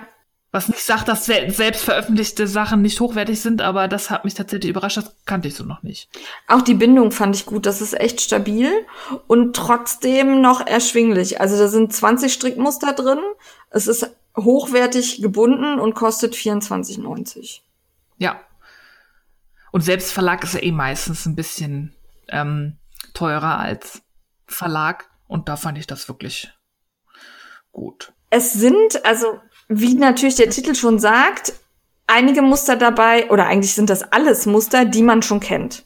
Was 0.52 0.68
nicht 0.68 0.82
sagt, 0.82 1.08
dass 1.08 1.26
selbst 1.26 1.84
veröffentlichte 1.84 2.46
Sachen 2.46 2.80
nicht 2.80 2.98
hochwertig 3.00 3.40
sind, 3.40 3.60
aber 3.60 3.88
das 3.88 4.08
hat 4.08 4.24
mich 4.24 4.34
tatsächlich 4.34 4.70
überrascht. 4.70 4.96
Das 4.96 5.14
kannte 5.26 5.48
ich 5.48 5.54
so 5.54 5.64
noch 5.64 5.82
nicht. 5.82 6.08
Auch 6.48 6.62
die 6.62 6.74
Bindung 6.74 7.10
fand 7.10 7.36
ich 7.36 7.44
gut. 7.44 7.66
Das 7.66 7.82
ist 7.82 7.92
echt 7.92 8.20
stabil 8.20 8.72
und 9.26 9.54
trotzdem 9.54 10.40
noch 10.40 10.66
erschwinglich. 10.66 11.40
Also 11.40 11.58
da 11.58 11.68
sind 11.68 11.92
20 11.92 12.32
Strickmuster 12.32 12.94
drin. 12.94 13.18
Es 13.70 13.86
ist 13.86 14.08
hochwertig 14.36 15.22
gebunden 15.22 15.78
und 15.80 15.94
kostet 15.94 16.34
24,90. 16.34 17.60
Ja. 18.18 18.40
Und 19.72 19.80
Selbstverlag 19.82 20.44
ist 20.44 20.54
ja 20.54 20.62
eh 20.62 20.72
meistens 20.72 21.26
ein 21.26 21.36
bisschen 21.36 21.94
ähm, 22.28 22.76
teurer 23.14 23.58
als 23.58 24.02
Verlag. 24.46 25.10
Und 25.26 25.48
da 25.48 25.56
fand 25.56 25.78
ich 25.78 25.86
das 25.86 26.08
wirklich 26.08 26.52
gut. 27.72 28.12
Es 28.30 28.52
sind, 28.52 29.04
also 29.04 29.40
wie 29.68 29.94
natürlich 29.94 30.36
der 30.36 30.50
Titel 30.50 30.74
schon 30.74 30.98
sagt, 30.98 31.52
einige 32.06 32.42
Muster 32.42 32.76
dabei, 32.76 33.28
oder 33.30 33.46
eigentlich 33.46 33.74
sind 33.74 33.90
das 33.90 34.02
alles 34.12 34.46
Muster, 34.46 34.84
die 34.84 35.02
man 35.02 35.22
schon 35.22 35.40
kennt. 35.40 35.84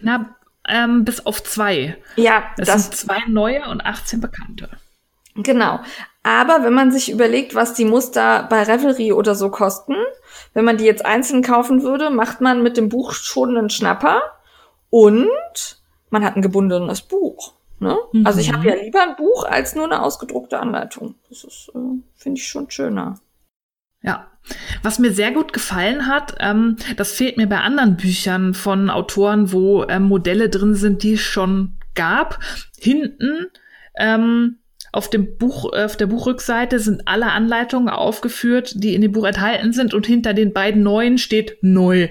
Na, 0.00 0.36
ähm, 0.66 1.04
bis 1.04 1.24
auf 1.24 1.42
zwei. 1.42 1.96
Ja, 2.16 2.44
es 2.58 2.66
das 2.66 2.82
sind 2.82 2.94
zwei 2.94 3.18
neue 3.28 3.68
und 3.68 3.84
18 3.84 4.20
bekannte. 4.20 4.70
Genau. 5.34 5.80
Aber 6.24 6.64
wenn 6.64 6.72
man 6.72 6.90
sich 6.90 7.10
überlegt, 7.10 7.54
was 7.54 7.74
die 7.74 7.84
Muster 7.84 8.46
bei 8.48 8.62
Revelry 8.62 9.12
oder 9.12 9.34
so 9.34 9.50
kosten, 9.50 9.94
wenn 10.54 10.64
man 10.64 10.78
die 10.78 10.84
jetzt 10.84 11.04
einzeln 11.04 11.42
kaufen 11.42 11.82
würde, 11.82 12.10
macht 12.10 12.40
man 12.40 12.62
mit 12.62 12.78
dem 12.78 12.88
Buch 12.88 13.12
schon 13.12 13.56
einen 13.56 13.68
Schnapper 13.68 14.22
und 14.88 15.28
man 16.08 16.24
hat 16.24 16.34
ein 16.34 16.42
gebundenes 16.42 17.02
Buch. 17.02 17.52
Ne? 17.78 17.98
Mhm. 18.12 18.26
Also 18.26 18.40
ich 18.40 18.52
habe 18.52 18.66
ja 18.66 18.74
lieber 18.74 19.02
ein 19.02 19.16
Buch 19.16 19.44
als 19.44 19.74
nur 19.74 19.84
eine 19.84 20.02
ausgedruckte 20.02 20.58
Anleitung. 20.58 21.14
Das 21.28 21.44
ist, 21.44 21.70
äh, 21.74 21.78
finde 22.14 22.40
ich 22.40 22.48
schon 22.48 22.70
schöner. 22.70 23.20
Ja. 24.00 24.28
Was 24.82 24.98
mir 24.98 25.12
sehr 25.12 25.32
gut 25.32 25.52
gefallen 25.52 26.06
hat, 26.06 26.36
ähm, 26.40 26.76
das 26.96 27.12
fehlt 27.12 27.36
mir 27.36 27.46
bei 27.46 27.60
anderen 27.60 27.96
Büchern 27.96 28.54
von 28.54 28.88
Autoren, 28.88 29.52
wo 29.52 29.84
ähm, 29.84 30.04
Modelle 30.04 30.48
drin 30.48 30.74
sind, 30.74 31.02
die 31.02 31.14
es 31.14 31.20
schon 31.20 31.74
gab. 31.94 32.38
Hinten 32.78 33.50
ähm, 33.96 34.58
auf 34.94 35.10
dem 35.10 35.36
Buch, 35.38 35.72
auf 35.72 35.96
der 35.96 36.06
Buchrückseite 36.06 36.78
sind 36.78 37.08
alle 37.08 37.32
Anleitungen 37.32 37.88
aufgeführt, 37.88 38.74
die 38.76 38.94
in 38.94 39.02
dem 39.02 39.10
Buch 39.10 39.24
enthalten 39.24 39.72
sind 39.72 39.92
und 39.92 40.06
hinter 40.06 40.34
den 40.34 40.52
beiden 40.52 40.84
neuen 40.84 41.18
steht 41.18 41.58
neu. 41.62 42.10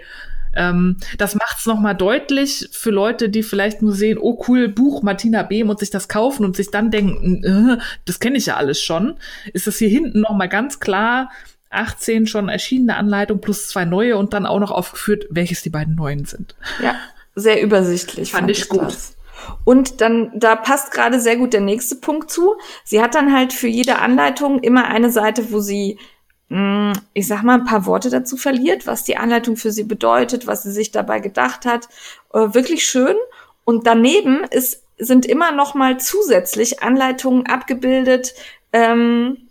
Ähm, 0.54 0.98
das 1.18 1.34
macht 1.36 1.60
es 1.60 1.66
nochmal 1.66 1.96
deutlich 1.96 2.68
für 2.74 2.92
Leute, 2.92 3.30
die 3.30 3.42
vielleicht 3.42 3.82
nur 3.82 3.94
sehen, 3.94 4.18
oh 4.20 4.44
cool, 4.50 4.68
Buch 4.68 5.02
Martina 5.02 5.44
Behm 5.44 5.70
und 5.70 5.80
sich 5.80 5.92
das 5.92 6.10
kaufen 6.10 6.44
und 6.44 6.58
sich 6.58 6.72
dann 6.72 6.92
denken, 6.92 7.44
äh, 7.46 7.78
das 8.04 8.20
kenne 8.20 8.38
ich 8.38 8.48
ja 8.48 8.58
alles 8.58 8.82
schon. 8.82 9.16
Ist 9.54 9.66
das 9.66 9.78
hier 9.78 9.90
hinten 9.90 10.20
nochmal 10.20 10.50
ganz 10.50 10.82
klar 10.82 11.32
18 11.70 12.28
schon 12.28 12.50
erschienene 12.50 12.98
Anleitung 12.98 13.40
plus 13.40 13.70
zwei 13.70 13.86
neue 13.86 14.18
und 14.18 14.34
dann 14.34 14.46
auch 14.46 14.60
noch 14.60 14.72
aufgeführt, 14.72 15.26
welches 15.30 15.62
die 15.62 15.70
beiden 15.70 15.96
neuen 15.96 16.26
sind. 16.26 16.54
Ja, 16.84 16.96
sehr 17.34 17.62
übersichtlich. 17.62 18.32
Fand, 18.32 18.42
fand 18.42 18.52
ich 18.52 18.68
gut. 18.68 18.84
Das. 18.84 19.12
Und 19.65 20.02
dann, 20.02 20.32
da 20.36 20.56
passt 20.56 20.91
gerade 20.91 21.20
sehr 21.20 21.38
gut 21.38 21.53
der 21.53 21.61
nächste 21.61 21.95
Punkt 21.95 22.30
zu. 22.30 22.56
Sie 22.84 23.02
hat 23.02 23.15
dann 23.15 23.34
halt 23.34 23.53
für 23.53 23.68
jede 23.68 23.99
Anleitung 23.99 24.60
immer 24.60 24.86
eine 24.86 25.11
Seite, 25.11 25.52
wo 25.52 25.60
sie 25.60 25.98
Mm, 26.53 26.94
ich 27.14 27.28
sag 27.28 27.41
mal, 27.41 27.56
ein 27.56 27.65
paar 27.65 27.88
Worte 27.88 28.11
dazu 28.11 28.38
verliert, 28.38 28.86
was 28.86 29.03
die 29.03 29.18
Anleitung 29.18 29.57
für 29.57 29.72
sie 29.72 29.84
bedeutet, 29.84 30.45
was 30.45 30.61
sie 30.61 30.72
sich 30.72 30.91
dabei 30.91 31.20
gedacht 31.20 31.65
hat. 31.65 31.90
Äh, 32.32 32.53
wirklich 32.53 32.86
schön. 32.86 33.15
Und 33.65 33.88
daneben 33.88 34.44
ist, 34.52 34.84
sind 34.99 35.26
immer 35.26 35.52
noch 35.52 35.74
mal 35.74 35.99
zusätzlich 35.99 36.84
Anleitungen 36.84 37.48
abgebildet, 37.48 38.36
ähm, 38.72 39.49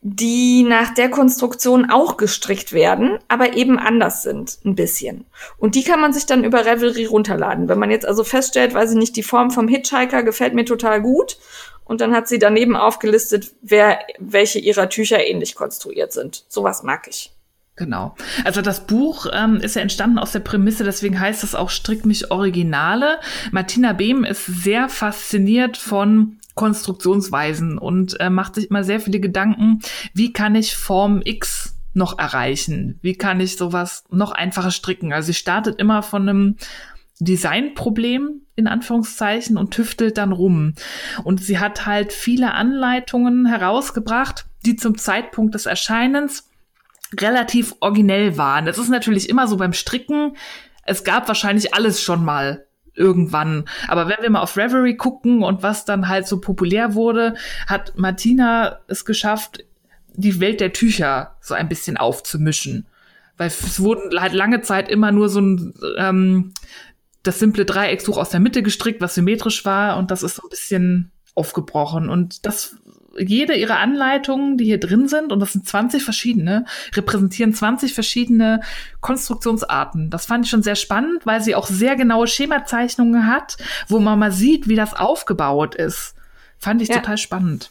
die 0.00 0.62
nach 0.62 0.94
der 0.94 1.10
Konstruktion 1.10 1.90
auch 1.90 2.16
gestrickt 2.16 2.72
werden, 2.72 3.18
aber 3.28 3.56
eben 3.56 3.78
anders 3.78 4.22
sind, 4.22 4.58
ein 4.64 4.74
bisschen. 4.74 5.26
Und 5.58 5.74
die 5.74 5.82
kann 5.82 6.00
man 6.00 6.12
sich 6.12 6.26
dann 6.26 6.44
über 6.44 6.64
Revelry 6.64 7.06
runterladen. 7.06 7.68
Wenn 7.68 7.78
man 7.78 7.90
jetzt 7.90 8.06
also 8.06 8.22
feststellt, 8.22 8.74
weiß 8.74 8.92
ich 8.92 8.98
nicht, 8.98 9.16
die 9.16 9.22
Form 9.22 9.50
vom 9.50 9.66
Hitchhiker 9.66 10.22
gefällt 10.22 10.54
mir 10.54 10.64
total 10.64 11.02
gut 11.02 11.38
und 11.84 12.00
dann 12.00 12.14
hat 12.14 12.28
sie 12.28 12.38
daneben 12.38 12.76
aufgelistet, 12.76 13.52
wer, 13.62 13.98
welche 14.18 14.58
ihrer 14.58 14.88
Tücher 14.88 15.26
ähnlich 15.26 15.54
konstruiert 15.54 16.12
sind. 16.12 16.44
Sowas 16.48 16.82
mag 16.82 17.08
ich. 17.08 17.32
Genau. 17.78 18.14
Also 18.44 18.60
das 18.60 18.86
Buch 18.86 19.26
ähm, 19.32 19.56
ist 19.56 19.76
ja 19.76 19.82
entstanden 19.82 20.18
aus 20.18 20.32
der 20.32 20.40
Prämisse, 20.40 20.84
deswegen 20.84 21.18
heißt 21.18 21.44
es 21.44 21.54
auch 21.54 21.70
Strick 21.70 22.04
mich 22.04 22.30
Originale. 22.30 23.18
Martina 23.52 23.92
Behm 23.92 24.24
ist 24.24 24.46
sehr 24.46 24.88
fasziniert 24.88 25.76
von 25.76 26.38
Konstruktionsweisen 26.54 27.78
und 27.78 28.18
äh, 28.20 28.30
macht 28.30 28.56
sich 28.56 28.68
immer 28.68 28.82
sehr 28.82 28.98
viele 28.98 29.20
Gedanken, 29.20 29.78
wie 30.12 30.32
kann 30.32 30.56
ich 30.56 30.74
Form 30.74 31.22
X 31.24 31.76
noch 31.94 32.18
erreichen? 32.18 32.98
Wie 33.00 33.14
kann 33.14 33.38
ich 33.38 33.56
sowas 33.56 34.04
noch 34.10 34.32
einfacher 34.32 34.72
stricken? 34.72 35.12
Also 35.12 35.28
sie 35.28 35.34
startet 35.34 35.78
immer 35.78 36.02
von 36.02 36.28
einem 36.28 36.56
Designproblem 37.20 38.42
in 38.56 38.66
Anführungszeichen 38.66 39.56
und 39.56 39.72
tüftelt 39.72 40.18
dann 40.18 40.32
rum. 40.32 40.74
Und 41.22 41.40
sie 41.40 41.60
hat 41.60 41.86
halt 41.86 42.12
viele 42.12 42.54
Anleitungen 42.54 43.46
herausgebracht, 43.46 44.46
die 44.66 44.74
zum 44.74 44.98
Zeitpunkt 44.98 45.54
des 45.54 45.66
Erscheinens 45.66 46.47
relativ 47.16 47.74
originell 47.80 48.36
waren. 48.36 48.66
Das 48.66 48.78
ist 48.78 48.88
natürlich 48.88 49.28
immer 49.28 49.46
so 49.46 49.56
beim 49.56 49.72
Stricken. 49.72 50.36
Es 50.84 51.04
gab 51.04 51.28
wahrscheinlich 51.28 51.74
alles 51.74 52.02
schon 52.02 52.24
mal 52.24 52.66
irgendwann. 52.94 53.64
Aber 53.86 54.08
wenn 54.08 54.22
wir 54.22 54.30
mal 54.30 54.40
auf 54.40 54.56
Reverie 54.56 54.96
gucken 54.96 55.42
und 55.42 55.62
was 55.62 55.84
dann 55.84 56.08
halt 56.08 56.26
so 56.26 56.40
populär 56.40 56.94
wurde, 56.94 57.34
hat 57.66 57.96
Martina 57.96 58.80
es 58.88 59.04
geschafft, 59.04 59.64
die 60.14 60.40
Welt 60.40 60.60
der 60.60 60.72
Tücher 60.72 61.36
so 61.40 61.54
ein 61.54 61.68
bisschen 61.68 61.96
aufzumischen. 61.96 62.86
Weil 63.36 63.48
es 63.48 63.80
wurden 63.80 64.20
halt 64.20 64.32
lange 64.32 64.62
Zeit 64.62 64.88
immer 64.88 65.12
nur 65.12 65.28
so 65.28 65.40
ein 65.40 65.74
ähm, 65.96 66.52
das 67.22 67.38
simple 67.38 67.64
Dreieckstuch 67.64 68.16
aus 68.16 68.30
der 68.30 68.40
Mitte 68.40 68.62
gestrickt, 68.62 69.00
was 69.00 69.14
symmetrisch 69.14 69.64
war 69.64 69.96
und 69.96 70.10
das 70.10 70.22
ist 70.22 70.36
so 70.36 70.42
ein 70.46 70.50
bisschen 70.50 71.12
aufgebrochen 71.34 72.08
und 72.08 72.46
das 72.46 72.76
jede 73.18 73.54
ihrer 73.54 73.78
Anleitungen, 73.78 74.56
die 74.56 74.64
hier 74.64 74.80
drin 74.80 75.08
sind, 75.08 75.32
und 75.32 75.40
das 75.40 75.52
sind 75.52 75.66
20 75.66 76.02
verschiedene, 76.02 76.64
repräsentieren 76.94 77.54
20 77.54 77.94
verschiedene 77.94 78.60
Konstruktionsarten. 79.00 80.10
Das 80.10 80.26
fand 80.26 80.44
ich 80.44 80.50
schon 80.50 80.62
sehr 80.62 80.76
spannend, 80.76 81.24
weil 81.24 81.40
sie 81.40 81.54
auch 81.54 81.66
sehr 81.66 81.96
genaue 81.96 82.26
Schemazeichnungen 82.26 83.26
hat, 83.26 83.56
wo 83.88 83.98
man 83.98 84.18
mal 84.18 84.32
sieht, 84.32 84.68
wie 84.68 84.76
das 84.76 84.94
aufgebaut 84.94 85.74
ist. 85.74 86.14
Fand 86.58 86.82
ich 86.82 86.88
ja. 86.88 86.96
total 86.96 87.18
spannend. 87.18 87.70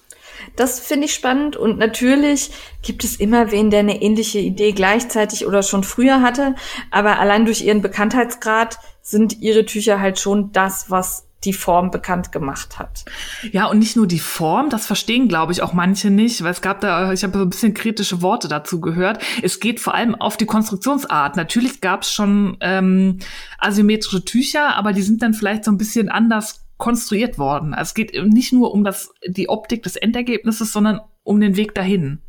Das 0.56 0.80
finde 0.80 1.06
ich 1.06 1.14
spannend 1.14 1.56
und 1.56 1.78
natürlich 1.78 2.52
gibt 2.84 3.04
es 3.04 3.16
immer 3.16 3.52
wen, 3.52 3.72
der 3.72 3.80
eine 3.80 4.02
ähnliche 4.02 4.40
Idee 4.40 4.72
gleichzeitig 4.72 5.46
oder 5.48 5.64
schon 5.64 5.84
früher 5.84 6.22
hatte, 6.22 6.56
aber 6.92 7.20
allein 7.20 7.46
durch 7.46 7.62
ihren 7.62 7.82
Bekanntheitsgrad 7.82 8.78
sind 9.02 9.42
ihre 9.42 9.66
Tücher 9.66 10.00
halt 10.00 10.20
schon 10.20 10.52
das, 10.52 10.92
was 10.92 11.27
die 11.44 11.54
Form 11.54 11.92
bekannt 11.92 12.32
gemacht 12.32 12.80
hat. 12.80 13.06
Ja, 13.52 13.68
und 13.68 13.80
nicht 13.80 13.96
nur 13.96 14.08
die 14.08 14.20
Form, 14.20 14.70
das 14.70 14.88
verstehen, 14.88 15.28
glaube 15.28 15.52
ich, 15.52 15.62
auch 15.62 15.74
manche 15.74 16.10
nicht, 16.10 16.44
weil 16.44 16.52
es 16.52 16.62
gab 16.62 16.82
da, 16.82 17.14
ich 17.14 17.24
habe 17.24 17.38
so 17.38 17.44
ein 17.44 17.50
bisschen 17.50 17.74
kritische 17.74 18.22
Worte 18.22 18.48
dazu 18.48 18.82
gehört. 18.82 19.24
Es 19.44 19.60
geht 19.60 19.80
vor 19.80 19.94
allem 19.94 20.16
auf 20.16 20.38
die 20.38 20.48
Konstruktionsart. 20.48 21.36
Natürlich 21.36 21.80
gab 21.80 22.02
es 22.02 22.12
schon 22.12 22.58
ähm, 22.62 23.20
asymmetrische 23.60 24.26
Tücher, 24.26 24.76
aber 24.76 24.94
die 24.94 25.04
sind 25.04 25.22
dann 25.22 25.34
vielleicht 25.34 25.64
so 25.64 25.72
ein 25.72 25.78
bisschen 25.78 26.10
anders 26.10 26.66
konstruiert 26.78 27.38
worden. 27.38 27.74
Also 27.74 27.90
es 27.90 27.94
geht 27.94 28.14
nicht 28.26 28.54
nur 28.54 28.74
um 28.74 28.84
das, 28.84 29.12
die 29.28 29.50
Optik 29.50 29.84
des 29.84 29.96
Endergebnisses, 29.96 30.72
sondern 30.72 31.02
um 31.24 31.40
den 31.40 31.56
Weg 31.56 31.76
dahin. 31.76 32.22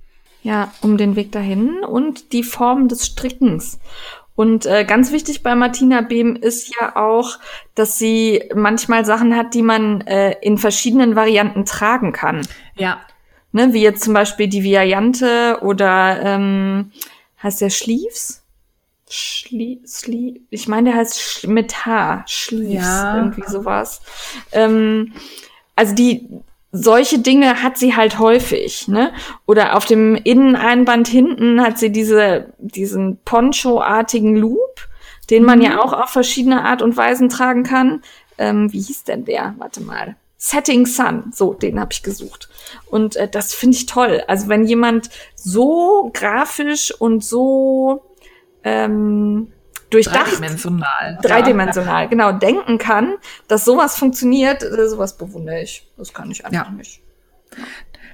Ja, 0.42 0.72
um 0.82 0.96
den 0.96 1.16
Weg 1.16 1.32
dahin 1.32 1.84
und 1.84 2.32
die 2.32 2.42
Form 2.42 2.88
des 2.88 3.06
Strickens. 3.06 3.80
Und 4.38 4.66
äh, 4.66 4.84
ganz 4.84 5.10
wichtig 5.10 5.42
bei 5.42 5.56
Martina 5.56 6.00
Behm 6.00 6.36
ist 6.36 6.72
ja 6.80 6.94
auch, 6.94 7.40
dass 7.74 7.98
sie 7.98 8.48
manchmal 8.54 9.04
Sachen 9.04 9.34
hat, 9.34 9.52
die 9.52 9.62
man 9.62 10.02
äh, 10.02 10.36
in 10.42 10.58
verschiedenen 10.58 11.16
Varianten 11.16 11.64
tragen 11.64 12.12
kann. 12.12 12.46
Ja. 12.76 13.00
Ne, 13.50 13.72
wie 13.72 13.82
jetzt 13.82 14.04
zum 14.04 14.14
Beispiel 14.14 14.46
die 14.46 14.62
Viajante 14.62 15.58
oder 15.62 16.22
ähm, 16.22 16.92
heißt 17.42 17.60
der 17.62 17.70
Schliefs? 17.70 18.44
Schlie, 19.10 19.80
Schlie, 19.84 20.42
ich 20.50 20.68
meine, 20.68 20.90
der 20.90 21.00
heißt 21.00 21.20
Sch 21.20 21.46
mit 21.48 21.84
H, 21.84 22.22
Schliefs, 22.28 22.84
ja. 22.84 23.16
irgendwie 23.16 23.42
sowas. 23.48 24.02
Ähm, 24.52 25.14
also 25.74 25.96
die, 25.96 26.28
solche 26.72 27.18
Dinge 27.18 27.62
hat 27.62 27.78
sie 27.78 27.96
halt 27.96 28.18
häufig, 28.18 28.88
ne? 28.88 29.12
Oder 29.46 29.76
auf 29.76 29.86
dem 29.86 30.14
Inneneinband 30.14 31.08
hinten 31.08 31.62
hat 31.62 31.78
sie 31.78 31.90
diese, 31.90 32.52
diesen 32.58 33.18
Poncho-artigen 33.24 34.36
Loop, 34.36 34.88
den 35.30 35.44
man 35.44 35.62
ja 35.62 35.80
auch 35.80 35.92
auf 35.92 36.10
verschiedene 36.10 36.64
Art 36.64 36.82
und 36.82 36.96
Weisen 36.96 37.28
tragen 37.28 37.62
kann. 37.62 38.02
Ähm, 38.36 38.72
wie 38.72 38.80
hieß 38.80 39.04
denn 39.04 39.24
der? 39.24 39.54
Warte 39.58 39.80
mal. 39.80 40.16
Setting 40.36 40.86
Sun, 40.86 41.32
so, 41.34 41.52
den 41.52 41.80
habe 41.80 41.92
ich 41.92 42.04
gesucht. 42.04 42.48
Und 42.86 43.16
äh, 43.16 43.28
das 43.28 43.54
finde 43.54 43.76
ich 43.76 43.86
toll. 43.86 44.22
Also 44.28 44.48
wenn 44.48 44.64
jemand 44.64 45.10
so 45.34 46.10
grafisch 46.14 46.92
und 46.92 47.24
so 47.24 48.04
ähm, 48.62 49.52
durchdacht, 49.90 50.32
dreidimensional, 50.32 51.18
dreidimensional, 51.22 52.02
ja. 52.04 52.08
genau, 52.08 52.32
denken 52.32 52.78
kann, 52.78 53.14
dass 53.46 53.64
sowas 53.64 53.96
funktioniert, 53.96 54.62
äh, 54.62 54.88
sowas 54.88 55.16
bewundere 55.16 55.62
ich. 55.62 55.86
Das 55.96 56.12
kann 56.12 56.30
ich 56.30 56.44
einfach 56.44 56.66
ja. 56.66 56.72
nicht. 56.72 57.00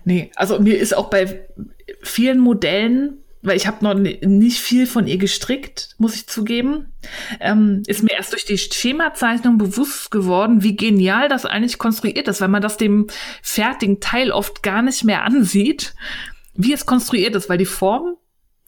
Nee, 0.05 0.31
also 0.37 0.61
mir 0.61 0.79
ist 0.79 0.97
auch 0.97 1.11
bei 1.11 1.49
vielen 2.03 2.39
Modellen 2.39 3.25
weil 3.45 3.59
ich 3.59 3.67
habe 3.67 3.85
noch 3.85 3.95
nicht 3.95 4.59
viel 4.59 4.87
von 4.87 5.07
ihr 5.07 5.19
gestrickt, 5.19 5.91
muss 5.99 6.15
ich 6.15 6.27
zugeben, 6.27 6.95
ähm, 7.41 7.83
ist 7.87 8.03
mir 8.03 8.13
erst 8.13 8.33
durch 8.33 8.47
die 8.47 8.57
Schemazeichnung 8.57 9.59
bewusst 9.59 10.11
geworden, 10.11 10.63
wie 10.63 10.77
genial 10.77 11.29
das 11.29 11.45
eigentlich 11.45 11.77
konstruiert 11.77 12.27
ist, 12.27 12.41
weil 12.41 12.49
man 12.49 12.63
das 12.63 12.79
dem 12.79 13.07
fertigen 13.43 14.01
Teil 14.01 14.33
oft 14.33 14.63
gar 14.63 14.81
nicht 14.81 15.05
mehr 15.05 15.25
ansieht, 15.25 15.95
wie 16.55 16.73
es 16.73 16.87
konstruiert 16.87 17.37
ist, 17.37 17.51
weil 17.51 17.59
die 17.59 17.67
Form 17.67 18.17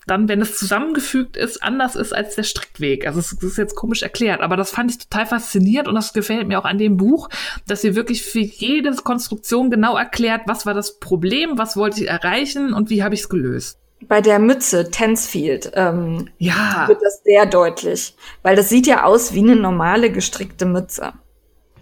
dann, 0.06 0.28
wenn 0.28 0.40
es 0.40 0.58
zusammengefügt 0.58 1.36
ist, 1.36 1.62
anders 1.62 1.96
ist 1.96 2.12
als 2.12 2.36
der 2.36 2.44
Strickweg. 2.44 3.06
Also 3.06 3.20
es 3.20 3.32
ist 3.32 3.58
jetzt 3.58 3.74
komisch 3.74 4.02
erklärt, 4.02 4.40
aber 4.40 4.56
das 4.56 4.70
fand 4.70 4.90
ich 4.90 4.98
total 4.98 5.26
faszinierend 5.26 5.88
und 5.88 5.94
das 5.94 6.12
gefällt 6.12 6.48
mir 6.48 6.58
auch 6.58 6.64
an 6.64 6.78
dem 6.78 6.96
Buch, 6.96 7.28
dass 7.66 7.82
sie 7.82 7.96
wirklich 7.96 8.22
für 8.22 8.40
jede 8.40 8.94
Konstruktion 8.96 9.70
genau 9.70 9.96
erklärt, 9.96 10.42
was 10.46 10.66
war 10.66 10.74
das 10.74 10.98
Problem, 10.98 11.58
was 11.58 11.76
wollte 11.76 12.02
ich 12.02 12.08
erreichen 12.08 12.72
und 12.72 12.90
wie 12.90 13.02
habe 13.02 13.14
ich 13.14 13.22
es 13.22 13.28
gelöst 13.28 13.78
bei 14.08 14.20
der 14.20 14.38
Mütze 14.38 14.90
Tensfield 14.90 15.72
ähm, 15.74 16.28
ja. 16.38 16.84
wird 16.86 17.00
das 17.02 17.22
sehr 17.24 17.46
deutlich, 17.46 18.14
weil 18.42 18.56
das 18.56 18.68
sieht 18.68 18.86
ja 18.86 19.04
aus 19.04 19.32
wie 19.32 19.40
eine 19.40 19.56
normale 19.56 20.10
gestrickte 20.12 20.66
Mütze. 20.66 21.14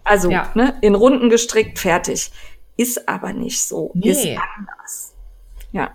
Also 0.04 0.30
ja. 0.30 0.50
ne, 0.54 0.74
in 0.80 0.94
Runden 0.94 1.30
gestrickt, 1.30 1.78
fertig. 1.78 2.30
Ist 2.76 3.08
aber 3.08 3.32
nicht 3.32 3.62
so. 3.62 3.90
Nee. 3.94 4.10
Ist 4.10 4.26
anders. 4.58 5.14
Ja. 5.72 5.90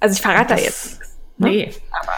Also 0.00 0.14
ich 0.14 0.22
verrate 0.22 0.54
das, 0.54 0.60
da 0.60 0.66
jetzt 0.66 0.86
nichts. 0.86 1.13
Ne? 1.36 1.48
Nee. 1.48 1.74
Aber, 1.90 2.12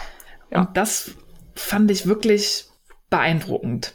ja. 0.51 0.59
Und 0.61 0.77
das 0.77 1.11
fand 1.55 1.89
ich 1.91 2.07
wirklich 2.07 2.65
beeindruckend. 3.09 3.93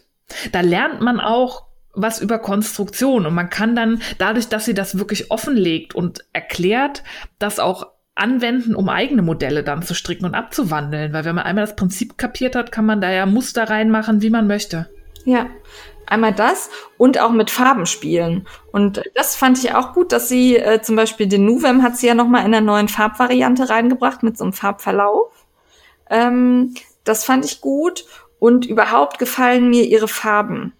Da 0.52 0.60
lernt 0.60 1.00
man 1.00 1.20
auch 1.20 1.66
was 1.94 2.20
über 2.20 2.38
Konstruktion 2.38 3.26
und 3.26 3.34
man 3.34 3.50
kann 3.50 3.76
dann 3.76 4.00
dadurch, 4.16 4.48
dass 4.48 4.64
sie 4.64 4.74
das 4.74 4.98
wirklich 4.98 5.30
offenlegt 5.30 5.94
und 5.94 6.24
erklärt, 6.32 7.02
das 7.38 7.58
auch 7.58 7.86
anwenden, 8.14 8.74
um 8.74 8.88
eigene 8.88 9.22
Modelle 9.22 9.62
dann 9.62 9.82
zu 9.82 9.94
stricken 9.94 10.24
und 10.24 10.34
abzuwandeln. 10.34 11.12
Weil 11.12 11.24
wenn 11.24 11.34
man 11.34 11.44
einmal 11.44 11.66
das 11.66 11.76
Prinzip 11.76 12.18
kapiert 12.18 12.56
hat, 12.56 12.72
kann 12.72 12.86
man 12.86 13.00
da 13.00 13.10
ja 13.10 13.26
Muster 13.26 13.68
reinmachen, 13.68 14.22
wie 14.22 14.30
man 14.30 14.46
möchte. 14.46 14.88
Ja, 15.24 15.46
einmal 16.06 16.32
das 16.32 16.70
und 16.98 17.18
auch 17.18 17.30
mit 17.30 17.50
Farben 17.50 17.86
spielen. 17.86 18.46
Und 18.72 19.02
das 19.14 19.36
fand 19.36 19.58
ich 19.58 19.74
auch 19.74 19.92
gut, 19.92 20.12
dass 20.12 20.28
sie 20.28 20.56
äh, 20.56 20.82
zum 20.82 20.96
Beispiel 20.96 21.26
den 21.26 21.44
Nuvem 21.44 21.82
hat 21.82 21.96
sie 21.96 22.06
ja 22.06 22.14
noch 22.14 22.28
mal 22.28 22.40
in 22.40 22.46
einer 22.46 22.60
neuen 22.60 22.88
Farbvariante 22.88 23.68
reingebracht 23.68 24.22
mit 24.22 24.36
so 24.36 24.44
einem 24.44 24.52
Farbverlauf. 24.52 25.46
Ähm, 26.10 26.74
das 27.04 27.24
fand 27.24 27.44
ich 27.44 27.60
gut 27.60 28.04
und 28.38 28.66
überhaupt 28.66 29.18
gefallen 29.18 29.70
mir 29.70 29.84
ihre 29.84 30.08
Farben. 30.08 30.72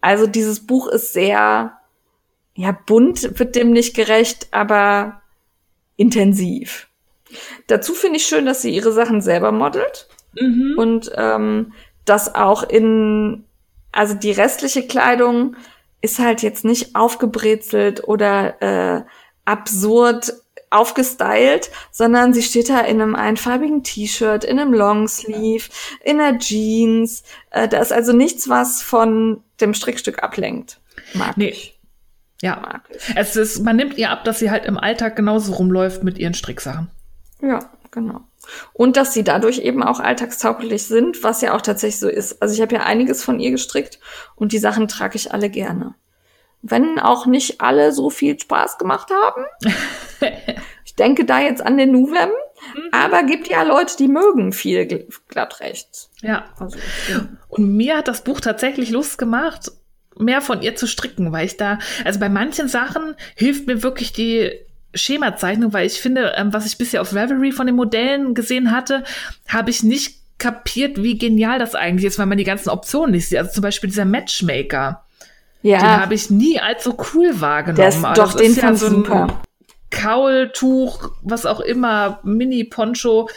Also 0.00 0.26
dieses 0.26 0.66
Buch 0.66 0.88
ist 0.88 1.12
sehr 1.12 1.78
ja 2.54 2.72
bunt, 2.72 3.38
wird 3.38 3.54
dem 3.54 3.70
nicht 3.70 3.94
gerecht, 3.94 4.48
aber 4.50 5.22
intensiv. 5.96 6.88
Dazu 7.66 7.94
finde 7.94 8.16
ich 8.16 8.26
schön, 8.26 8.46
dass 8.46 8.62
sie 8.62 8.74
ihre 8.74 8.92
Sachen 8.92 9.20
selber 9.20 9.52
modelt 9.52 10.08
mhm. 10.34 10.74
und 10.76 11.12
ähm, 11.14 11.72
das 12.04 12.34
auch 12.34 12.62
in, 12.62 13.44
also 13.92 14.14
die 14.14 14.32
restliche 14.32 14.86
Kleidung 14.86 15.56
ist 16.00 16.18
halt 16.18 16.42
jetzt 16.42 16.64
nicht 16.64 16.94
aufgebrezelt 16.94 18.06
oder 18.06 18.62
äh, 18.62 19.02
absurd 19.44 20.32
aufgestylt, 20.70 21.70
sondern 21.90 22.34
sie 22.34 22.42
steht 22.42 22.68
da 22.68 22.80
in 22.80 23.00
einem 23.00 23.14
einfarbigen 23.14 23.82
T-Shirt, 23.82 24.44
in 24.44 24.58
einem 24.58 24.74
Longsleeve, 24.74 25.70
in 26.04 26.20
einer 26.20 26.38
Jeans. 26.38 27.22
Äh, 27.50 27.68
da 27.68 27.80
ist 27.80 27.92
also 27.92 28.12
nichts, 28.12 28.48
was 28.48 28.82
von 28.82 29.42
dem 29.60 29.74
Strickstück 29.74 30.22
ablenkt. 30.22 30.80
Mag 31.14 31.36
nee. 31.36 31.48
ich. 31.48 31.78
Ja. 32.42 32.82
Es 33.16 33.34
ist, 33.34 33.64
man 33.64 33.76
nimmt 33.76 33.98
ihr 33.98 34.10
ab, 34.10 34.24
dass 34.24 34.38
sie 34.38 34.50
halt 34.50 34.64
im 34.66 34.78
Alltag 34.78 35.16
genauso 35.16 35.54
rumläuft 35.54 36.04
mit 36.04 36.18
ihren 36.18 36.34
Stricksachen. 36.34 36.90
Ja, 37.40 37.70
genau. 37.90 38.20
Und 38.72 38.96
dass 38.96 39.12
sie 39.12 39.24
dadurch 39.24 39.58
eben 39.58 39.82
auch 39.82 40.00
alltagstauglich 40.00 40.84
sind, 40.84 41.22
was 41.22 41.40
ja 41.40 41.54
auch 41.54 41.60
tatsächlich 41.60 42.00
so 42.00 42.08
ist. 42.08 42.40
Also 42.42 42.54
ich 42.54 42.60
habe 42.60 42.74
ja 42.74 42.82
einiges 42.82 43.22
von 43.22 43.40
ihr 43.40 43.50
gestrickt 43.50 43.98
und 44.36 44.52
die 44.52 44.58
Sachen 44.58 44.88
trage 44.88 45.16
ich 45.16 45.32
alle 45.32 45.50
gerne. 45.50 45.94
Wenn 46.62 46.98
auch 46.98 47.26
nicht 47.26 47.60
alle 47.60 47.92
so 47.92 48.10
viel 48.10 48.38
Spaß 48.38 48.78
gemacht 48.78 49.10
haben. 49.10 49.44
ich 50.84 50.94
denke 50.96 51.24
da 51.24 51.40
jetzt 51.40 51.64
an 51.64 51.76
den 51.76 51.92
Nuvem, 51.92 52.30
mhm. 52.30 52.88
aber 52.90 53.22
gibt 53.22 53.48
ja 53.48 53.62
Leute, 53.62 53.96
die 53.96 54.08
mögen 54.08 54.52
viel 54.52 55.06
glatt 55.28 55.60
rechts. 55.60 56.10
Ja. 56.20 56.46
Also, 56.58 56.78
ja. 57.08 57.28
Und 57.48 57.76
mir 57.76 57.98
hat 57.98 58.08
das 58.08 58.24
Buch 58.24 58.40
tatsächlich 58.40 58.90
Lust 58.90 59.18
gemacht, 59.18 59.70
mehr 60.16 60.40
von 60.40 60.62
ihr 60.62 60.74
zu 60.74 60.86
stricken, 60.86 61.32
weil 61.32 61.46
ich 61.46 61.56
da, 61.56 61.78
also 62.04 62.18
bei 62.18 62.28
manchen 62.28 62.68
Sachen 62.68 63.14
hilft 63.36 63.66
mir 63.66 63.82
wirklich 63.82 64.12
die 64.12 64.52
Schemazeichnung, 64.94 65.72
weil 65.72 65.86
ich 65.86 66.00
finde, 66.00 66.32
ähm, 66.36 66.52
was 66.52 66.66
ich 66.66 66.78
bisher 66.78 67.02
auf 67.02 67.14
Reverie 67.14 67.52
von 67.52 67.66
den 67.66 67.76
Modellen 67.76 68.34
gesehen 68.34 68.70
hatte, 68.70 69.04
habe 69.48 69.70
ich 69.70 69.82
nicht 69.82 70.18
kapiert, 70.38 71.02
wie 71.02 71.18
genial 71.18 71.58
das 71.58 71.74
eigentlich 71.74 72.06
ist, 72.06 72.18
weil 72.18 72.26
man 72.26 72.38
die 72.38 72.44
ganzen 72.44 72.70
Optionen 72.70 73.10
nicht 73.12 73.28
sieht. 73.28 73.38
Also 73.38 73.52
zum 73.52 73.62
Beispiel 73.62 73.90
dieser 73.90 74.04
Matchmaker. 74.04 75.04
Ja. 75.62 75.78
Den 75.78 76.00
habe 76.00 76.14
ich 76.14 76.30
nie 76.30 76.60
als 76.60 76.84
so 76.84 76.96
cool 77.14 77.40
wahrgenommen. 77.40 77.76
Der 77.76 77.88
ist, 77.88 78.18
doch, 78.18 78.34
den 78.34 78.52
ist 78.52 78.62
ja 78.62 78.74
so 78.74 78.86
ein 78.86 78.92
super. 78.92 79.40
Kaultuch, 79.90 81.10
was 81.22 81.46
auch 81.46 81.60
immer, 81.60 82.20
Mini-Poncho. 82.22 83.28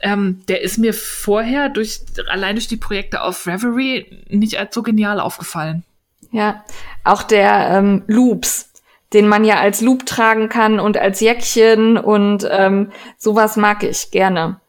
Ähm, 0.00 0.42
der 0.48 0.60
ist 0.60 0.76
mir 0.76 0.92
vorher 0.92 1.70
durch 1.70 2.00
allein 2.28 2.56
durch 2.56 2.68
die 2.68 2.76
Projekte 2.76 3.22
auf 3.22 3.46
Reverie 3.46 4.24
nicht 4.28 4.58
als 4.58 4.74
so 4.74 4.82
genial 4.82 5.20
aufgefallen. 5.20 5.84
Ja, 6.32 6.64
auch 7.04 7.22
der 7.22 7.70
ähm, 7.70 8.02
Loops, 8.06 8.65
den 9.12 9.28
man 9.28 9.44
ja 9.44 9.58
als 9.60 9.80
Loop 9.80 10.06
tragen 10.06 10.48
kann 10.48 10.80
und 10.80 10.96
als 10.96 11.20
Jäckchen 11.20 11.96
und 11.96 12.46
ähm, 12.50 12.90
sowas 13.16 13.56
mag 13.56 13.82
ich 13.82 14.10
gerne. 14.10 14.60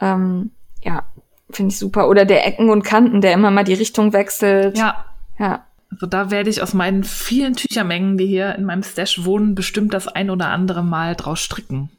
Ähm, 0.00 0.50
ja, 0.82 1.04
finde 1.50 1.72
ich 1.72 1.78
super. 1.78 2.08
Oder 2.08 2.24
der 2.24 2.46
Ecken 2.46 2.70
und 2.70 2.82
Kanten, 2.82 3.20
der 3.20 3.32
immer 3.32 3.50
mal 3.50 3.64
die 3.64 3.74
Richtung 3.74 4.12
wechselt. 4.12 4.76
Ja. 4.76 5.04
Ja. 5.38 5.66
Also 5.90 6.06
da 6.06 6.30
werde 6.30 6.50
ich 6.50 6.60
aus 6.60 6.74
meinen 6.74 7.04
vielen 7.04 7.54
Tüchermengen, 7.54 8.18
die 8.18 8.26
hier 8.26 8.56
in 8.56 8.64
meinem 8.64 8.82
Stash 8.82 9.24
wohnen, 9.24 9.54
bestimmt 9.54 9.94
das 9.94 10.08
ein 10.08 10.28
oder 10.28 10.48
andere 10.48 10.82
Mal 10.82 11.14
draus 11.14 11.40
stricken. 11.40 11.90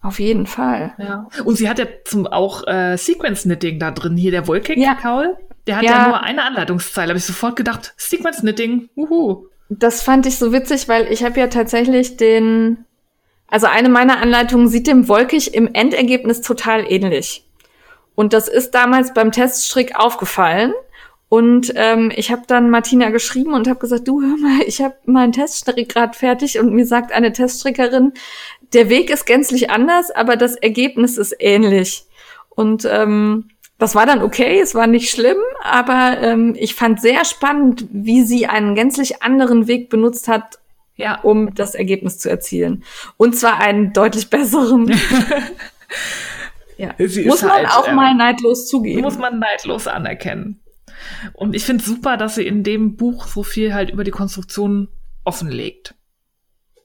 Auf 0.00 0.20
jeden 0.20 0.46
Fall. 0.46 0.92
Ja. 0.98 1.28
Und 1.44 1.56
sie 1.56 1.68
hat 1.68 1.78
ja 1.78 1.86
zum 2.04 2.26
auch 2.26 2.66
äh, 2.66 2.96
Sequence 2.96 3.42
Knitting 3.42 3.78
da 3.78 3.90
drin. 3.90 4.16
Hier 4.16 4.30
der 4.30 4.46
Wolkeck-Kaul. 4.46 5.36
Ja. 5.38 5.44
Der 5.66 5.76
hat 5.76 5.84
ja, 5.84 5.90
ja 5.90 6.08
nur 6.08 6.22
eine 6.22 6.44
Anleitungszeile. 6.44 7.10
Habe 7.10 7.18
ich 7.18 7.24
sofort 7.24 7.56
gedacht, 7.56 7.94
Sequence 7.96 8.40
Knitting, 8.40 8.88
uhu. 8.96 9.46
Das 9.68 10.02
fand 10.02 10.26
ich 10.26 10.38
so 10.38 10.52
witzig, 10.52 10.88
weil 10.88 11.12
ich 11.12 11.24
habe 11.24 11.38
ja 11.38 11.48
tatsächlich 11.48 12.16
den, 12.16 12.84
also 13.46 13.66
eine 13.66 13.88
meiner 13.88 14.20
Anleitungen 14.20 14.68
sieht 14.68 14.86
dem 14.86 15.08
Wolkig 15.08 15.54
im 15.54 15.72
Endergebnis 15.72 16.40
total 16.40 16.90
ähnlich. 16.90 17.44
Und 18.14 18.32
das 18.32 18.48
ist 18.48 18.72
damals 18.72 19.14
beim 19.14 19.30
Teststrick 19.30 19.96
aufgefallen. 19.98 20.72
Und 21.28 21.72
ähm, 21.76 22.10
ich 22.14 22.32
habe 22.32 22.42
dann 22.46 22.70
Martina 22.70 23.10
geschrieben 23.10 23.52
und 23.52 23.68
habe 23.68 23.78
gesagt, 23.78 24.08
du 24.08 24.22
hör 24.22 24.36
mal, 24.38 24.62
ich 24.66 24.80
habe 24.80 24.96
meinen 25.04 25.32
Teststrick 25.32 25.90
gerade 25.90 26.16
fertig 26.16 26.58
und 26.58 26.72
mir 26.72 26.86
sagt 26.86 27.12
eine 27.12 27.32
Teststrickerin, 27.32 28.14
der 28.72 28.88
Weg 28.88 29.10
ist 29.10 29.26
gänzlich 29.26 29.70
anders, 29.70 30.10
aber 30.10 30.36
das 30.36 30.56
Ergebnis 30.56 31.18
ist 31.18 31.36
ähnlich. 31.38 32.06
Und 32.48 32.86
ähm, 32.90 33.50
das 33.78 33.94
war 33.94 34.06
dann 34.06 34.22
okay, 34.22 34.60
es 34.60 34.74
war 34.74 34.86
nicht 34.88 35.08
schlimm, 35.08 35.38
aber 35.62 36.18
ähm, 36.20 36.54
ich 36.58 36.74
fand 36.74 37.00
sehr 37.00 37.24
spannend, 37.24 37.86
wie 37.90 38.22
sie 38.22 38.46
einen 38.46 38.74
gänzlich 38.74 39.22
anderen 39.22 39.68
Weg 39.68 39.88
benutzt 39.88 40.26
hat, 40.26 40.58
ja. 40.96 41.20
um 41.20 41.54
das 41.54 41.76
Ergebnis 41.76 42.18
zu 42.18 42.28
erzielen. 42.28 42.82
Und 43.16 43.36
zwar 43.36 43.60
einen 43.60 43.92
deutlich 43.92 44.30
besseren. 44.30 44.88
ja. 46.76 46.94
muss 46.98 47.42
man 47.42 47.52
halt, 47.52 47.70
auch 47.70 47.88
ähm, 47.88 47.94
mal 47.94 48.14
neidlos 48.16 48.66
zugeben. 48.66 49.02
Muss 49.02 49.16
man 49.16 49.38
neidlos 49.38 49.86
anerkennen. 49.86 50.60
Und 51.32 51.54
ich 51.54 51.64
finde 51.64 51.84
super, 51.84 52.16
dass 52.16 52.34
sie 52.34 52.46
in 52.46 52.64
dem 52.64 52.96
Buch 52.96 53.28
so 53.28 53.44
viel 53.44 53.74
halt 53.74 53.90
über 53.90 54.02
die 54.02 54.10
Konstruktion 54.10 54.88
offenlegt. 55.24 55.94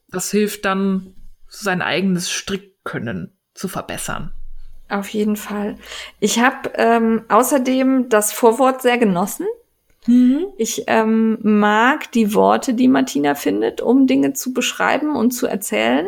Das 0.10 0.30
hilft 0.30 0.66
dann, 0.66 1.16
sein 1.48 1.82
eigenes 1.82 2.32
Strickkönnen 2.32 3.36
zu 3.54 3.68
verbessern. 3.68 4.34
Auf 4.94 5.10
jeden 5.10 5.38
Fall. 5.38 5.76
Ich 6.20 6.40
habe 6.40 6.72
ähm, 6.76 7.24
außerdem 7.28 8.10
das 8.10 8.32
Vorwort 8.32 8.84
sehr 8.84 9.00
genossen. 9.00 9.48
Mhm. 10.06 10.46
Ich 10.56 10.84
ähm, 10.86 11.40
mag 11.42 12.12
die 12.12 12.36
Worte, 12.36 12.76
die 12.76 12.88
Martina 12.88 13.34
findet, 13.34 13.82
um 13.82 14.06
Dinge 14.06 14.34
zu 14.34 14.54
beschreiben 14.54 15.16
und 15.16 15.32
zu 15.32 15.48
erzählen. 15.48 16.08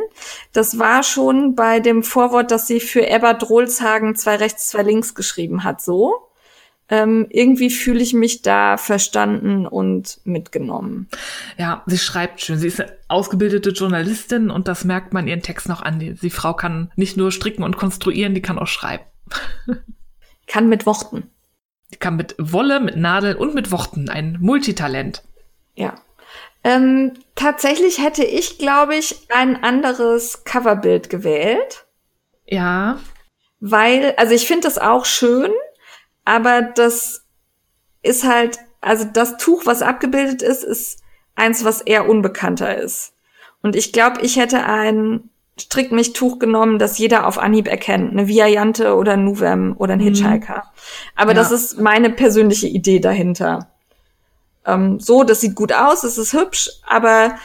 Das 0.54 0.78
war 0.78 1.02
schon 1.02 1.56
bei 1.56 1.80
dem 1.80 2.04
Vorwort, 2.04 2.52
das 2.52 2.68
sie 2.68 2.80
für 2.80 3.08
Ebba 3.08 3.34
Drolshagen 3.34 4.16
zwei 4.16 4.36
rechts, 4.36 4.68
zwei 4.68 4.84
links 4.84 5.16
geschrieben 5.16 5.64
hat, 5.64 5.82
so. 5.82 6.30
Ähm, 6.90 7.26
irgendwie 7.30 7.72
fühle 7.72 8.02
ich 8.02 8.14
mich 8.14 8.44
da 8.44 8.78
verstanden 8.78 9.66
und 9.66 10.20
mitgenommen. 10.24 11.08
Ja, 11.58 11.84
sie 11.88 11.98
schreibt 11.98 12.42
schön. 12.42 12.60
Sie 12.60 12.68
ist 12.68 12.80
eine 12.80 12.96
ausgebildete 13.08 13.72
Journalistin 13.72 14.52
und 14.52 14.68
das 14.68 14.86
merkt 14.86 15.14
man 15.14 15.28
ihren 15.28 15.42
Text 15.42 15.68
noch 15.68 15.82
an. 15.82 16.00
Die, 16.00 16.14
die 16.14 16.30
Frau 16.30 16.54
kann 16.54 16.92
nicht 16.96 17.18
nur 17.18 17.32
stricken 17.32 17.64
und 17.64 17.78
konstruieren, 17.78 18.36
die 18.36 18.42
kann 18.42 18.60
auch 18.60 18.68
schreiben. 18.68 19.04
kann 20.48 20.70
mit 20.70 20.86
Worten. 20.86 21.32
Die 21.92 21.98
kann 21.98 22.18
mit 22.18 22.36
Wolle, 22.38 22.80
mit 22.80 22.98
Nadeln 22.98 23.38
und 23.38 23.56
mit 23.56 23.72
Worten. 23.72 24.10
Ein 24.10 24.38
Multitalent. 24.40 25.24
Ja. 25.76 25.96
Ähm, 26.64 27.14
tatsächlich 27.36 28.00
hätte 28.00 28.24
ich, 28.24 28.58
glaube 28.58 28.96
ich, 28.96 29.28
ein 29.30 29.64
anderes 29.64 30.44
Coverbild 30.46 31.10
gewählt. 31.10 31.86
Ja. 32.46 33.00
Weil, 33.60 34.14
also 34.18 34.34
ich 34.34 34.48
finde 34.48 34.68
das 34.68 34.78
auch 34.78 35.06
schön, 35.06 35.52
aber 36.26 36.62
das 36.62 37.24
ist 38.02 38.24
halt, 38.24 38.60
also 38.82 39.06
das 39.06 39.38
Tuch, 39.38 39.66
was 39.66 39.82
abgebildet 39.82 40.42
ist, 40.42 40.64
ist 40.64 41.00
eins, 41.36 41.64
was 41.64 41.82
eher 41.82 42.10
unbekannter 42.10 42.78
ist. 42.78 43.14
Und 43.62 43.76
ich 43.76 43.94
glaube, 43.94 44.22
ich 44.22 44.38
hätte 44.38 44.64
ein 44.66 45.30
Strickmichtuch 45.60 46.38
genommen, 46.40 46.80
das 46.80 46.98
jeder 46.98 47.26
auf 47.26 47.38
Anhieb 47.38 47.68
erkennt. 47.68 48.12
Eine 48.12 48.28
Viajante 48.28 48.96
oder 48.96 49.14
ein 49.14 49.24
Nuvem 49.24 49.76
oder 49.78 49.94
ein 49.94 50.00
mhm. 50.00 50.04
Hitchhiker. 50.04 50.64
Aber 51.16 51.32
ja. 51.32 51.36
das 51.36 51.52
ist 51.52 51.80
meine 51.80 52.10
persönliche 52.10 52.68
Idee 52.68 53.00
dahinter. 53.00 53.72
Ähm, 54.66 55.00
so, 55.00 55.24
das 55.24 55.42
sieht 55.42 55.56
gut 55.56 55.72
aus, 55.74 56.04
es 56.04 56.18
ist 56.18 56.34
hübsch, 56.34 56.70
aber 56.86 57.38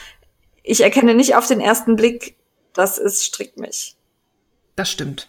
ich 0.62 0.82
erkenne 0.82 1.14
nicht 1.14 1.36
auf 1.36 1.46
den 1.46 1.60
ersten 1.60 1.96
Blick, 1.96 2.36
das 2.72 2.98
ist 2.98 3.24
Strickmich. 3.24 3.96
Das 4.76 4.90
stimmt. 4.90 5.28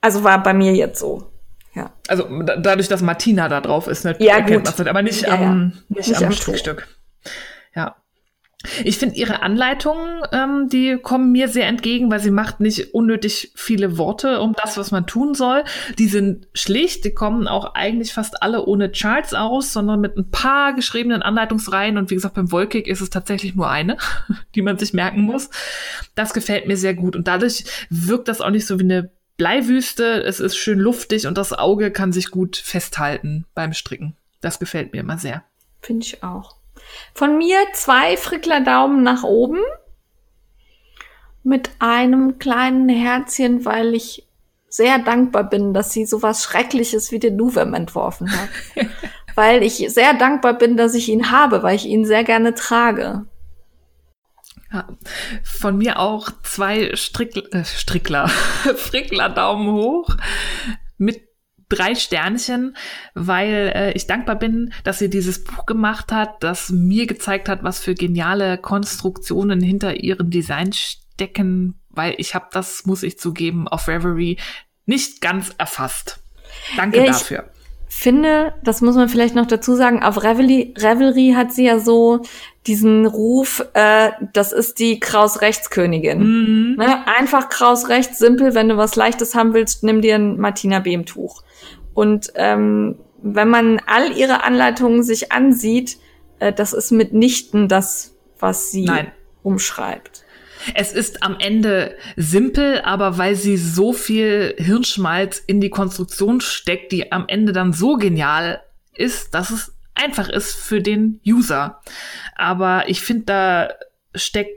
Also 0.00 0.24
war 0.24 0.42
bei 0.42 0.54
mir 0.54 0.74
jetzt 0.74 0.98
so. 0.98 1.30
Ja. 1.76 1.92
Also 2.08 2.24
da, 2.42 2.56
dadurch, 2.56 2.88
dass 2.88 3.02
Martina 3.02 3.48
da 3.48 3.60
drauf 3.60 3.86
ist, 3.86 4.06
ne, 4.06 4.16
ja, 4.18 4.38
erkennt 4.38 4.64
man 4.64 4.74
es 4.74 4.86
aber 4.86 5.02
nicht 5.02 5.22
ja, 5.22 5.34
am, 5.34 5.42
ja. 5.42 5.54
Nicht, 5.90 6.08
nicht 6.08 6.16
am, 6.16 6.24
am 6.24 6.32
Strickstück. 6.32 6.88
Ja. 7.74 7.96
Ich 8.82 8.96
finde 8.96 9.16
ihre 9.16 9.42
Anleitungen, 9.42 10.22
ähm, 10.32 10.68
die 10.70 10.96
kommen 10.96 11.30
mir 11.30 11.48
sehr 11.48 11.66
entgegen, 11.66 12.10
weil 12.10 12.20
sie 12.20 12.30
macht 12.30 12.60
nicht 12.60 12.94
unnötig 12.94 13.52
viele 13.54 13.98
Worte 13.98 14.40
um 14.40 14.54
das, 14.60 14.78
was 14.78 14.90
man 14.90 15.06
tun 15.06 15.34
soll. 15.34 15.62
Die 15.98 16.08
sind 16.08 16.48
schlicht, 16.54 17.04
die 17.04 17.12
kommen 17.12 17.46
auch 17.46 17.74
eigentlich 17.74 18.14
fast 18.14 18.42
alle 18.42 18.64
ohne 18.64 18.90
Charts 18.90 19.34
aus, 19.34 19.74
sondern 19.74 20.00
mit 20.00 20.16
ein 20.16 20.30
paar 20.30 20.72
geschriebenen 20.72 21.20
Anleitungsreihen. 21.20 21.98
Und 21.98 22.10
wie 22.10 22.14
gesagt, 22.14 22.34
beim 22.34 22.50
Wolkig 22.50 22.88
ist 22.88 23.02
es 23.02 23.10
tatsächlich 23.10 23.54
nur 23.54 23.68
eine, 23.68 23.98
die 24.54 24.62
man 24.62 24.78
sich 24.78 24.94
merken 24.94 25.20
muss. 25.20 25.50
Das 26.14 26.32
gefällt 26.32 26.66
mir 26.66 26.78
sehr 26.78 26.94
gut. 26.94 27.14
Und 27.14 27.28
dadurch 27.28 27.64
wirkt 27.90 28.28
das 28.28 28.40
auch 28.40 28.50
nicht 28.50 28.66
so 28.66 28.80
wie 28.80 28.84
eine 28.84 29.10
Bleiwüste, 29.36 30.22
es 30.22 30.40
ist 30.40 30.56
schön 30.56 30.78
luftig 30.78 31.26
und 31.26 31.36
das 31.36 31.52
Auge 31.52 31.90
kann 31.90 32.12
sich 32.12 32.30
gut 32.30 32.56
festhalten 32.56 33.44
beim 33.54 33.74
Stricken. 33.74 34.16
Das 34.40 34.58
gefällt 34.58 34.92
mir 34.92 35.00
immer 35.00 35.18
sehr. 35.18 35.44
Finde 35.82 36.06
ich 36.06 36.22
auch. 36.22 36.56
Von 37.14 37.38
mir 37.38 37.58
zwei 37.74 38.16
Frickler 38.16 38.60
Daumen 38.60 39.02
nach 39.02 39.24
oben 39.24 39.58
mit 41.42 41.70
einem 41.78 42.38
kleinen 42.38 42.88
Herzchen, 42.88 43.64
weil 43.64 43.94
ich 43.94 44.26
sehr 44.68 44.98
dankbar 44.98 45.44
bin, 45.44 45.74
dass 45.74 45.92
sie 45.92 46.06
sowas 46.06 46.42
Schreckliches 46.42 47.12
wie 47.12 47.18
den 47.18 47.36
Nuvem 47.36 47.74
entworfen 47.74 48.30
hat. 48.32 48.48
weil 49.36 49.62
ich 49.62 49.86
sehr 49.92 50.14
dankbar 50.14 50.54
bin, 50.54 50.76
dass 50.76 50.94
ich 50.94 51.08
ihn 51.08 51.30
habe, 51.30 51.62
weil 51.62 51.76
ich 51.76 51.84
ihn 51.84 52.04
sehr 52.04 52.24
gerne 52.24 52.54
trage. 52.54 53.26
Von 55.42 55.78
mir 55.78 55.98
auch 55.98 56.30
zwei 56.42 56.94
Strick, 56.94 57.36
äh, 57.54 57.64
Strickler, 57.64 58.28
Frickler 58.76 59.28
Daumen 59.28 59.72
hoch 59.72 60.08
mit 60.98 61.22
drei 61.68 61.94
Sternchen, 61.94 62.76
weil 63.14 63.72
äh, 63.74 63.92
ich 63.92 64.06
dankbar 64.06 64.36
bin, 64.36 64.72
dass 64.84 64.98
sie 64.98 65.10
dieses 65.10 65.42
Buch 65.42 65.66
gemacht 65.66 66.12
hat, 66.12 66.42
das 66.42 66.70
mir 66.70 67.06
gezeigt 67.06 67.48
hat, 67.48 67.64
was 67.64 67.80
für 67.80 67.94
geniale 67.94 68.58
Konstruktionen 68.58 69.60
hinter 69.60 69.94
ihren 69.94 70.30
Designs 70.30 70.78
stecken, 70.78 71.80
weil 71.88 72.14
ich 72.18 72.34
habe 72.34 72.46
das, 72.52 72.86
muss 72.86 73.02
ich 73.02 73.18
zugeben, 73.18 73.66
auf 73.66 73.88
Reverie 73.88 74.38
nicht 74.84 75.20
ganz 75.20 75.52
erfasst. 75.58 76.20
Danke 76.76 76.98
ja, 76.98 77.06
dafür 77.06 77.50
finde, 77.88 78.54
das 78.62 78.80
muss 78.82 78.96
man 78.96 79.08
vielleicht 79.08 79.34
noch 79.34 79.46
dazu 79.46 79.74
sagen, 79.74 80.02
auf 80.02 80.22
Revelry, 80.22 80.74
Revelry 80.76 81.34
hat 81.36 81.52
sie 81.52 81.64
ja 81.64 81.78
so 81.78 82.22
diesen 82.66 83.06
Ruf, 83.06 83.64
äh, 83.74 84.10
das 84.32 84.52
ist 84.52 84.78
die 84.78 84.98
Kraus-Rechts-Königin. 84.98 86.18
Mhm. 86.18 86.76
Ne? 86.76 87.06
Einfach 87.06 87.48
Kraus-Rechts, 87.48 88.18
simpel, 88.18 88.54
wenn 88.54 88.68
du 88.68 88.76
was 88.76 88.96
Leichtes 88.96 89.34
haben 89.34 89.54
willst, 89.54 89.84
nimm 89.84 90.02
dir 90.02 90.16
ein 90.16 90.38
Martina 90.38 90.80
Behm-Tuch. 90.80 91.42
Und 91.94 92.32
ähm, 92.34 92.96
wenn 93.22 93.48
man 93.48 93.80
all 93.86 94.12
ihre 94.12 94.44
Anleitungen 94.44 95.02
sich 95.02 95.32
ansieht, 95.32 95.98
äh, 96.40 96.52
das 96.52 96.72
ist 96.72 96.90
mitnichten 96.90 97.68
das, 97.68 98.14
was 98.38 98.70
sie 98.70 98.84
Nein. 98.84 99.12
umschreibt. 99.42 100.25
Es 100.74 100.92
ist 100.92 101.22
am 101.22 101.36
Ende 101.38 101.96
simpel, 102.16 102.80
aber 102.82 103.18
weil 103.18 103.34
sie 103.34 103.56
so 103.56 103.92
viel 103.92 104.54
Hirnschmalz 104.58 105.42
in 105.46 105.60
die 105.60 105.70
Konstruktion 105.70 106.40
steckt, 106.40 106.92
die 106.92 107.12
am 107.12 107.24
Ende 107.28 107.52
dann 107.52 107.72
so 107.72 107.96
genial 107.96 108.62
ist, 108.94 109.34
dass 109.34 109.50
es 109.50 109.74
einfach 109.94 110.28
ist 110.28 110.54
für 110.54 110.80
den 110.80 111.20
User. 111.26 111.80
Aber 112.34 112.88
ich 112.88 113.00
finde, 113.00 113.24
da 113.24 113.68
steckt, 114.14 114.50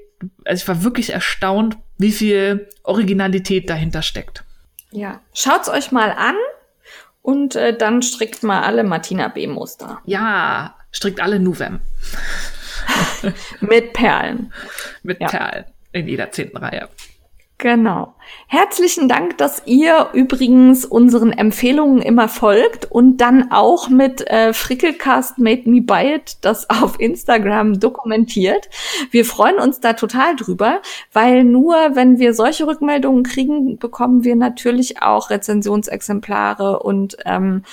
also 0.45 0.64
ich 0.64 0.68
war 0.68 0.84
wirklich 0.84 1.11
erstaunt, 1.11 1.77
wie 1.98 2.11
viel 2.11 2.69
Originalität 2.84 3.69
dahinter 3.69 4.02
steckt. 4.02 4.44
Ja, 4.91 5.22
schaut's 5.34 5.69
euch 5.69 5.91
mal 5.91 6.11
an 6.11 6.36
und 7.22 7.56
äh, 7.56 7.77
dann 7.77 8.02
strickt 8.02 8.44
mal 8.44 8.64
alle 8.64 8.84
Martina 8.84 9.27
B. 9.27 9.48
Muster. 9.48 10.02
Ja, 10.06 10.76
strickt 10.91 11.22
alle 11.22 11.40
Nuvem. 11.40 11.80
Mit 13.61 13.94
Perlen. 13.94 14.52
Mit 15.03 15.22
ja. 15.22 15.27
Perlen 15.27 15.65
in 15.91 16.07
jeder 16.07 16.32
zehnten 16.32 16.57
Reihe. 16.57 16.90
Genau. 17.60 18.16
Herzlichen 18.48 19.10
Dank, 19.10 19.38
dass 19.38 19.64
ihr 19.66 20.07
übrigens 20.14 20.86
unseren 20.86 21.34
Empfehlungen 21.34 22.02
immer 22.02 22.30
folgt 22.30 22.90
und 22.90 23.18
dann 23.18 23.52
auch 23.52 23.90
mit 23.90 24.26
äh, 24.28 24.53
Frickelcast 24.53 25.40
Made 25.40 25.70
Me 25.70 25.82
Buy 25.82 26.16
It 26.16 26.38
das 26.40 26.70
auf 26.70 26.98
Instagram 27.02 27.78
dokumentiert. 27.78 28.70
Wir 29.11 29.26
freuen 29.26 29.57
uns 29.57 29.82
da 29.82 29.91
total 29.91 30.38
drüber, 30.38 30.82
weil 31.11 31.44
nur 31.44 31.76
wenn 31.95 32.18
wir 32.18 32.34
solche 32.34 32.66
Rückmeldungen 32.66 33.24
kriegen, 33.24 33.78
bekommen 33.78 34.24
wir 34.24 34.38
natürlich 34.38 35.02
auch 35.02 35.30
Rezensionsexemplare 35.30 36.80
und 36.80 37.18
ähm, 37.26 37.64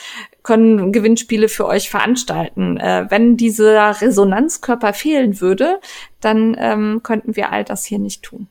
können 0.46 0.92
Gewinnspiele 0.92 1.48
für 1.48 1.66
euch 1.66 1.90
veranstalten. 1.90 2.76
Äh, 2.76 3.06
wenn 3.10 3.36
dieser 3.36 4.00
Resonanzkörper 4.00 4.92
fehlen 4.92 5.40
würde, 5.40 5.80
dann 6.20 6.56
ähm, 6.58 7.00
könnten 7.02 7.34
wir 7.34 7.52
all 7.52 7.64
das 7.64 7.84
hier 7.84 7.98
nicht 7.98 8.22
tun. 8.22 8.46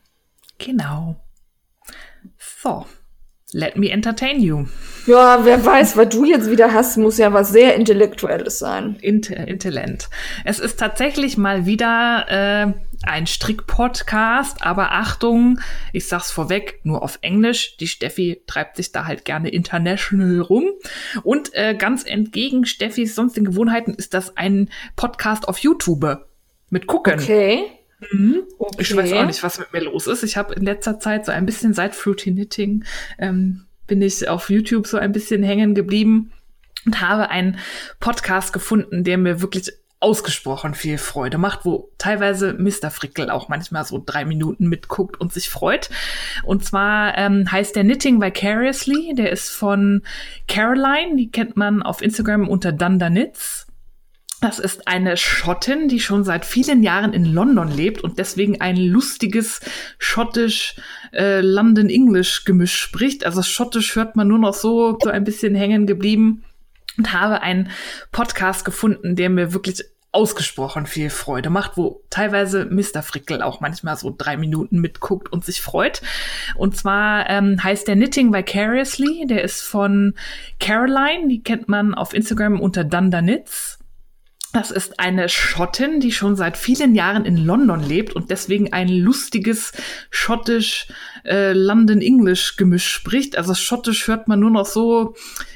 Genau. 0.57 1.15
So, 2.37 2.85
let 3.53 3.77
me 3.77 3.89
entertain 3.89 4.41
you. 4.41 4.65
Ja, 5.07 5.45
wer 5.45 5.65
weiß, 5.65 5.95
was 5.95 6.09
du 6.09 6.25
jetzt 6.25 6.51
wieder 6.51 6.73
hast, 6.73 6.97
muss 6.97 7.17
ja 7.17 7.31
was 7.31 7.49
sehr 7.49 7.75
Intellektuelles 7.75 8.59
sein. 8.59 8.97
Int 8.99 9.29
Intellent. 9.29 10.09
Es 10.43 10.59
ist 10.59 10.77
tatsächlich 10.77 11.37
mal 11.37 11.65
wieder 11.65 12.25
äh, 12.27 12.73
ein 13.07 13.27
Strick-Podcast, 13.27 14.63
aber 14.63 14.91
Achtung, 14.91 15.59
ich 15.93 16.07
sag's 16.07 16.31
vorweg, 16.31 16.79
nur 16.83 17.03
auf 17.03 17.19
Englisch. 17.21 17.77
Die 17.77 17.87
Steffi 17.87 18.41
treibt 18.47 18.77
sich 18.77 18.91
da 18.91 19.05
halt 19.05 19.25
gerne 19.25 19.49
international 19.49 20.41
rum. 20.41 20.65
Und 21.23 21.53
äh, 21.53 21.75
ganz 21.75 22.03
entgegen 22.03 22.65
Steffis 22.65 23.15
sonstigen 23.15 23.45
Gewohnheiten 23.45 23.93
ist 23.93 24.13
das 24.13 24.37
ein 24.37 24.69
Podcast 24.95 25.47
auf 25.47 25.59
YouTube 25.59 26.25
mit 26.69 26.87
Gucken. 26.87 27.19
Okay. 27.19 27.63
Mhm. 28.11 28.43
Okay. 28.57 28.75
Ich 28.79 28.95
weiß 28.95 29.13
auch 29.13 29.25
nicht, 29.25 29.43
was 29.43 29.59
mit 29.59 29.73
mir 29.73 29.81
los 29.81 30.07
ist. 30.07 30.23
Ich 30.23 30.37
habe 30.37 30.53
in 30.53 30.63
letzter 30.63 30.99
Zeit 30.99 31.25
so 31.25 31.31
ein 31.31 31.45
bisschen 31.45 31.73
seit 31.73 31.95
Fruity 31.95 32.31
Knitting 32.31 32.83
ähm, 33.17 33.65
bin 33.87 34.01
ich 34.01 34.27
auf 34.27 34.49
YouTube 34.49 34.87
so 34.87 34.97
ein 34.97 35.11
bisschen 35.11 35.43
hängen 35.43 35.75
geblieben 35.75 36.31
und 36.85 37.01
habe 37.01 37.29
einen 37.29 37.59
Podcast 37.99 38.53
gefunden, 38.53 39.03
der 39.03 39.17
mir 39.17 39.41
wirklich 39.41 39.71
ausgesprochen 39.99 40.73
viel 40.73 40.97
Freude 40.97 41.37
macht, 41.37 41.65
wo 41.65 41.91
teilweise 41.97 42.53
Mr. 42.53 42.91
Frickel 42.91 43.29
auch 43.29 43.47
manchmal 43.47 43.85
so 43.85 44.01
drei 44.03 44.25
Minuten 44.25 44.67
mitguckt 44.67 45.19
und 45.19 45.33
sich 45.33 45.49
freut. 45.49 45.89
Und 46.43 46.63
zwar 46.65 47.17
ähm, 47.17 47.51
heißt 47.51 47.75
der 47.75 47.83
Knitting 47.83 48.21
Vicariously, 48.21 49.13
der 49.15 49.31
ist 49.31 49.49
von 49.49 50.03
Caroline, 50.47 51.15
die 51.15 51.31
kennt 51.31 51.57
man 51.57 51.81
auf 51.81 52.01
Instagram 52.01 52.47
unter 52.47 52.71
Dunder 52.71 53.09
Knits. 53.09 53.67
Das 54.41 54.59
ist 54.59 54.87
eine 54.87 55.17
Schottin, 55.17 55.87
die 55.87 55.99
schon 55.99 56.23
seit 56.23 56.45
vielen 56.45 56.83
Jahren 56.83 57.13
in 57.13 57.25
London 57.25 57.71
lebt 57.71 58.03
und 58.03 58.19
deswegen 58.19 58.61
ein 58.61 58.75
lustiges 58.75 59.61
schottisch 59.97 60.75
äh, 61.13 61.39
spricht. 62.67 63.25
Also 63.25 63.41
schottisch 63.41 63.95
hört 63.95 64.15
man 64.15 64.27
nur 64.27 64.37
noch 64.37 64.53
so 64.53 64.99
so 65.01 65.09
ein 65.09 65.23
bisschen 65.23 65.55
hängen 65.55 65.87
geblieben 65.87 66.43
und 66.97 67.13
habe 67.13 67.41
einen 67.41 67.69
Podcast 68.11 68.65
gefunden, 68.65 69.15
der 69.15 69.29
mir 69.29 69.53
wirklich 69.53 69.83
ausgesprochen 70.15 70.85
viel 70.85 71.09
Freude 71.09 71.49
macht, 71.49 71.75
wo 71.75 72.01
teilweise 72.09 72.65
Mr. 72.65 73.03
Frickel 73.03 73.41
auch 73.41 73.59
manchmal 73.59 73.97
so 73.97 74.15
drei 74.17 74.37
Minuten 74.37 74.79
mitguckt 74.79 75.31
und 75.31 75.43
sich 75.43 75.61
freut. 75.61 76.01
Und 76.55 76.77
zwar 76.77 77.29
ähm, 77.29 77.61
heißt 77.61 77.87
der 77.87 77.95
Knitting 77.95 78.33
Vicariously, 78.33 79.25
der 79.27 79.43
ist 79.43 79.61
von 79.61 80.13
Caroline, 80.59 81.27
die 81.27 81.43
kennt 81.43 81.67
man 81.67 81.93
auf 81.93 82.13
Instagram 82.13 82.61
unter 82.61 82.85
Dunder 82.85 83.21
Knits. 83.21 83.77
Das 84.53 84.71
ist 84.71 85.01
eine 85.01 85.27
Schottin, 85.27 85.99
die 85.99 86.13
schon 86.13 86.37
seit 86.37 86.55
vielen 86.55 86.95
Jahren 86.95 87.25
in 87.25 87.35
London 87.35 87.83
lebt 87.83 88.15
und 88.15 88.31
deswegen 88.31 88.71
ein 88.71 88.87
lustiges 88.87 89.73
schottisch 90.11 90.87
äh, 91.25 91.51
spricht. 92.77 93.37
Also 93.37 93.53
schottisch 93.53 94.07
hört 94.07 94.29
man 94.29 94.39
nur 94.39 94.51
noch 94.51 94.65
so 94.65 95.13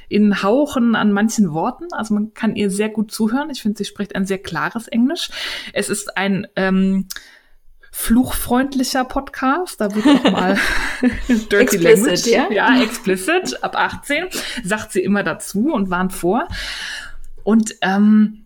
in 0.09 0.43
Hauchen 0.43 0.95
an 0.95 1.13
manchen 1.13 1.53
Worten. 1.53 1.85
Also 1.91 2.13
man 2.13 2.33
kann 2.33 2.55
ihr 2.55 2.69
sehr 2.69 2.89
gut 2.89 3.11
zuhören. 3.11 3.49
Ich 3.49 3.61
finde, 3.61 3.77
sie 3.77 3.85
spricht 3.85 4.15
ein 4.15 4.25
sehr 4.25 4.39
klares 4.39 4.87
Englisch. 4.87 5.29
Es 5.71 5.89
ist 5.89 6.17
ein 6.17 6.47
ähm, 6.55 7.07
fluchfreundlicher 7.91 9.05
Podcast. 9.05 9.79
Da 9.79 9.93
wird 9.93 10.05
auch 10.05 10.31
mal 10.31 10.57
Dirty 11.27 11.55
explicit, 11.55 11.85
Language. 11.85 12.25
Ja? 12.27 12.51
ja, 12.51 12.81
explicit. 12.81 13.63
Ab 13.63 13.75
18 13.75 14.25
sagt 14.63 14.91
sie 14.91 15.01
immer 15.01 15.23
dazu 15.23 15.71
und 15.71 15.89
warnt 15.89 16.13
vor. 16.13 16.47
Und 17.43 17.75
ähm, 17.81 18.45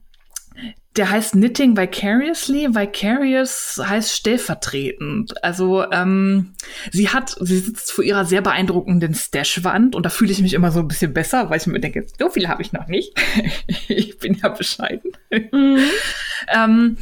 der 0.95 1.09
heißt 1.09 1.33
Knitting 1.33 1.75
Vicariously. 1.75 2.73
Vicarious 2.73 3.81
heißt 3.83 4.13
stellvertretend. 4.13 5.43
Also 5.43 5.89
ähm, 5.91 6.53
sie 6.91 7.09
hat, 7.09 7.35
sie 7.39 7.57
sitzt 7.57 7.91
vor 7.91 8.03
ihrer 8.03 8.25
sehr 8.25 8.41
beeindruckenden 8.41 9.13
Stash-Wand 9.13 9.95
und 9.95 10.05
da 10.05 10.09
fühle 10.09 10.31
ich 10.31 10.41
mich 10.41 10.53
immer 10.53 10.71
so 10.71 10.81
ein 10.81 10.87
bisschen 10.87 11.13
besser, 11.13 11.49
weil 11.49 11.57
ich 11.57 11.67
mir 11.67 11.79
denke, 11.79 12.05
so 12.19 12.29
viel 12.29 12.47
habe 12.47 12.61
ich 12.61 12.73
noch 12.73 12.87
nicht. 12.87 13.13
ich 13.87 14.17
bin 14.19 14.35
ja 14.35 14.49
bescheiden. 14.49 15.11
Ähm, 16.53 16.97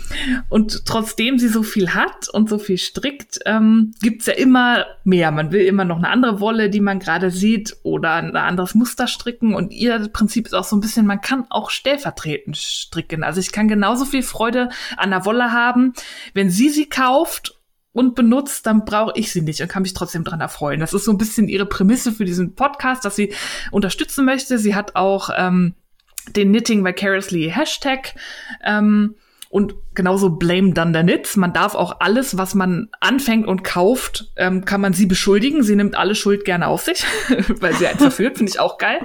und 0.49 0.85
trotzdem 0.85 1.39
sie 1.39 1.47
so 1.47 1.63
viel 1.63 1.95
hat 1.95 2.29
und 2.29 2.47
so 2.47 2.59
viel 2.59 2.77
strickt, 2.77 3.39
ähm, 3.47 3.91
gibt's 3.99 4.27
ja 4.27 4.33
immer 4.33 4.85
mehr. 5.03 5.31
Man 5.31 5.51
will 5.51 5.65
immer 5.65 5.83
noch 5.83 5.97
eine 5.97 6.09
andere 6.09 6.39
Wolle, 6.39 6.69
die 6.69 6.79
man 6.79 6.99
gerade 6.99 7.31
sieht, 7.31 7.75
oder 7.81 8.13
ein 8.13 8.35
anderes 8.35 8.75
Muster 8.75 9.07
stricken. 9.07 9.55
Und 9.55 9.73
ihr 9.73 9.97
Prinzip 10.09 10.45
ist 10.45 10.53
auch 10.53 10.63
so 10.63 10.75
ein 10.75 10.79
bisschen, 10.79 11.07
man 11.07 11.21
kann 11.21 11.47
auch 11.49 11.71
stellvertretend 11.71 12.55
stricken. 12.55 13.23
Also 13.23 13.39
ich 13.39 13.51
kann 13.51 13.67
genau 13.67 13.81
genauso 13.91 14.05
viel 14.05 14.21
Freude 14.23 14.69
an 14.95 15.09
der 15.09 15.25
Wolle 15.25 15.51
haben. 15.51 15.93
Wenn 16.33 16.49
sie 16.49 16.69
sie 16.69 16.87
kauft 16.87 17.59
und 17.93 18.15
benutzt, 18.15 18.65
dann 18.67 18.85
brauche 18.85 19.13
ich 19.15 19.31
sie 19.31 19.41
nicht 19.41 19.59
und 19.59 19.67
kann 19.67 19.81
mich 19.81 19.93
trotzdem 19.93 20.23
dran 20.23 20.39
erfreuen. 20.39 20.79
Das 20.79 20.93
ist 20.93 21.03
so 21.03 21.11
ein 21.11 21.17
bisschen 21.17 21.49
ihre 21.49 21.65
Prämisse 21.65 22.11
für 22.11 22.23
diesen 22.23 22.53
Podcast, 22.53 23.03
dass 23.03 23.15
sie 23.15 23.33
unterstützen 23.71 24.23
möchte. 24.23 24.59
Sie 24.59 24.75
hat 24.75 24.95
auch 24.95 25.31
ähm, 25.35 25.73
den 26.35 26.49
Knitting 26.49 26.85
Vicariously 26.85 27.51
Hashtag. 27.53 28.15
Ähm, 28.63 29.15
und 29.51 29.75
genauso 29.95 30.29
blame 30.29 30.71
done 30.71 30.97
the 30.97 31.03
knits. 31.03 31.35
Man 31.35 31.51
darf 31.51 31.75
auch 31.75 31.99
alles, 31.99 32.37
was 32.37 32.55
man 32.55 32.87
anfängt 33.01 33.45
und 33.45 33.65
kauft, 33.65 34.31
ähm, 34.37 34.63
kann 34.63 34.79
man 34.79 34.93
sie 34.93 35.05
beschuldigen. 35.05 35.61
Sie 35.61 35.75
nimmt 35.75 35.97
alle 35.97 36.15
Schuld 36.15 36.45
gerne 36.45 36.67
auf 36.67 36.83
sich, 36.83 37.03
weil 37.59 37.73
sie 37.73 37.85
einen 37.85 37.99
verführt, 37.99 38.37
finde 38.37 38.49
ich 38.49 38.61
auch 38.61 38.77
geil. 38.77 38.99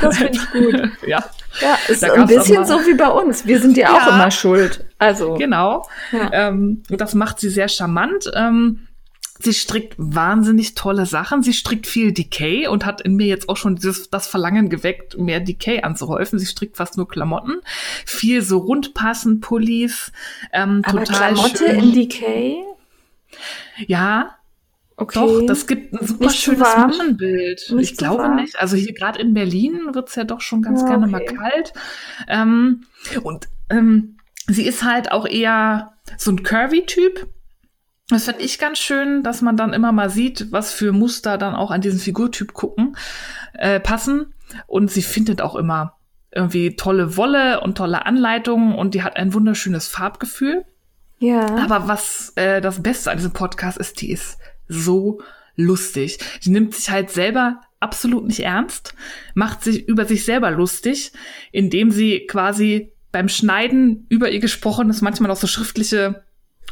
Das 0.00 0.16
finde 0.16 0.38
ich 0.38 0.50
gut. 0.50 0.90
ja. 1.06 1.22
Ja, 1.60 1.76
ist 1.88 2.02
ein 2.02 2.26
bisschen 2.26 2.64
so 2.64 2.78
wie 2.86 2.94
bei 2.94 3.08
uns. 3.08 3.46
Wir 3.46 3.60
sind 3.60 3.76
ja, 3.76 3.92
ja 3.92 3.98
auch 3.98 4.14
immer 4.14 4.30
schuld. 4.30 4.86
Also. 4.98 5.34
Genau. 5.34 5.86
Ja. 6.10 6.30
Ähm, 6.32 6.82
das 6.88 7.12
macht 7.14 7.38
sie 7.38 7.50
sehr 7.50 7.68
charmant. 7.68 8.32
Ähm, 8.34 8.88
Sie 9.42 9.54
strickt 9.54 9.94
wahnsinnig 9.98 10.74
tolle 10.74 11.06
Sachen. 11.06 11.42
Sie 11.42 11.52
strickt 11.52 11.86
viel 11.86 12.12
Decay 12.12 12.68
und 12.68 12.86
hat 12.86 13.00
in 13.00 13.16
mir 13.16 13.26
jetzt 13.26 13.48
auch 13.48 13.56
schon 13.56 13.76
dieses, 13.76 14.08
das 14.10 14.26
Verlangen 14.26 14.68
geweckt, 14.68 15.18
mehr 15.18 15.40
Decay 15.40 15.82
anzuhäufen. 15.82 16.38
Sie 16.38 16.46
strickt 16.46 16.76
fast 16.76 16.96
nur 16.96 17.08
Klamotten. 17.08 17.60
Viel 18.06 18.42
so 18.42 18.58
rundpassend 18.58 19.40
Pullis. 19.40 20.12
Ähm, 20.52 20.82
Aber 20.84 21.04
total 21.04 21.34
Klamotte 21.34 21.58
schön. 21.58 21.78
in 21.78 21.92
Decay? 21.92 22.56
Ja, 23.86 24.36
Okay. 24.94 25.18
Doch, 25.18 25.46
das 25.46 25.66
gibt 25.66 25.92
ein 25.92 26.06
super 26.06 26.26
nicht 26.26 26.38
schönes 26.38 26.60
Maschenbild. 26.60 27.74
Ich 27.80 27.96
glaube 27.96 28.22
warm. 28.22 28.36
nicht. 28.36 28.60
Also 28.60 28.76
hier 28.76 28.92
gerade 28.92 29.20
in 29.20 29.34
Berlin 29.34 29.94
wird's 29.94 30.14
ja 30.14 30.24
doch 30.24 30.40
schon 30.40 30.62
ganz 30.62 30.82
ja, 30.82 30.88
gerne 30.88 31.06
okay. 31.06 31.12
mal 31.12 31.24
kalt. 31.24 31.72
Ähm, 32.28 32.84
und 33.22 33.48
ähm, 33.70 34.18
sie 34.46 34.64
ist 34.64 34.84
halt 34.84 35.10
auch 35.10 35.26
eher 35.26 35.94
so 36.18 36.30
ein 36.30 36.42
Curvy-Typ. 36.42 37.26
Das 38.08 38.24
finde 38.24 38.42
ich 38.42 38.58
ganz 38.58 38.78
schön, 38.78 39.22
dass 39.22 39.42
man 39.42 39.56
dann 39.56 39.72
immer 39.72 39.92
mal 39.92 40.10
sieht, 40.10 40.52
was 40.52 40.72
für 40.72 40.92
Muster 40.92 41.38
dann 41.38 41.54
auch 41.54 41.70
an 41.70 41.80
diesen 41.80 41.98
Figurtyp 41.98 42.52
gucken, 42.52 42.96
äh, 43.54 43.80
passen. 43.80 44.34
Und 44.66 44.90
sie 44.90 45.02
findet 45.02 45.40
auch 45.40 45.56
immer 45.56 45.96
irgendwie 46.34 46.76
tolle 46.76 47.16
Wolle 47.16 47.60
und 47.60 47.76
tolle 47.76 48.06
Anleitungen 48.06 48.74
und 48.74 48.94
die 48.94 49.02
hat 49.02 49.16
ein 49.16 49.34
wunderschönes 49.34 49.88
Farbgefühl. 49.88 50.64
Ja. 51.18 51.46
Aber 51.56 51.88
was 51.88 52.32
äh, 52.36 52.60
das 52.60 52.82
Beste 52.82 53.10
an 53.10 53.18
diesem 53.18 53.32
Podcast 53.32 53.78
ist, 53.78 54.00
die 54.00 54.10
ist 54.10 54.38
so 54.66 55.20
lustig. 55.56 56.18
Die 56.44 56.50
nimmt 56.50 56.74
sich 56.74 56.90
halt 56.90 57.10
selber 57.10 57.60
absolut 57.80 58.26
nicht 58.26 58.40
ernst, 58.40 58.94
macht 59.34 59.62
sich 59.62 59.88
über 59.88 60.04
sich 60.04 60.24
selber 60.24 60.50
lustig, 60.50 61.12
indem 61.50 61.90
sie 61.90 62.26
quasi 62.26 62.92
beim 63.10 63.28
Schneiden 63.28 64.06
über 64.08 64.30
ihr 64.30 64.40
gesprochenes 64.40 65.02
manchmal 65.02 65.30
auch 65.30 65.36
so 65.36 65.46
schriftliche 65.46 66.22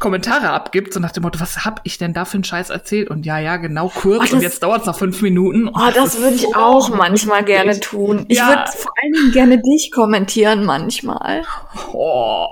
Kommentare 0.01 0.49
abgibt, 0.49 0.93
so 0.93 0.99
nach 0.99 1.11
dem 1.11 1.23
Motto, 1.23 1.39
was 1.39 1.63
hab 1.63 1.79
ich 1.83 1.97
denn 1.97 2.13
da 2.13 2.25
für 2.25 2.35
einen 2.35 2.43
Scheiß 2.43 2.69
erzählt? 2.69 3.09
Und 3.09 3.25
ja, 3.25 3.39
ja, 3.39 3.55
genau 3.55 3.87
kurz. 3.87 4.31
Oh, 4.31 4.35
und 4.35 4.41
jetzt 4.41 4.61
dauert 4.63 4.81
es 4.81 4.87
noch 4.87 4.97
fünf 4.97 5.21
Minuten. 5.21 5.69
Oh, 5.69 5.79
das, 5.85 5.95
das 5.95 6.19
würde 6.19 6.35
ich 6.35 6.41
so 6.41 6.53
auch 6.53 6.89
manchmal 6.89 7.45
gerne 7.45 7.79
tun. 7.79 8.25
Ich 8.27 8.39
ja. 8.39 8.49
würde 8.49 8.63
vor 8.75 8.91
allen 9.01 9.13
Dingen 9.13 9.31
gerne 9.31 9.61
dich 9.61 9.91
kommentieren 9.93 10.65
manchmal. 10.65 11.43
Oh. 11.93 12.47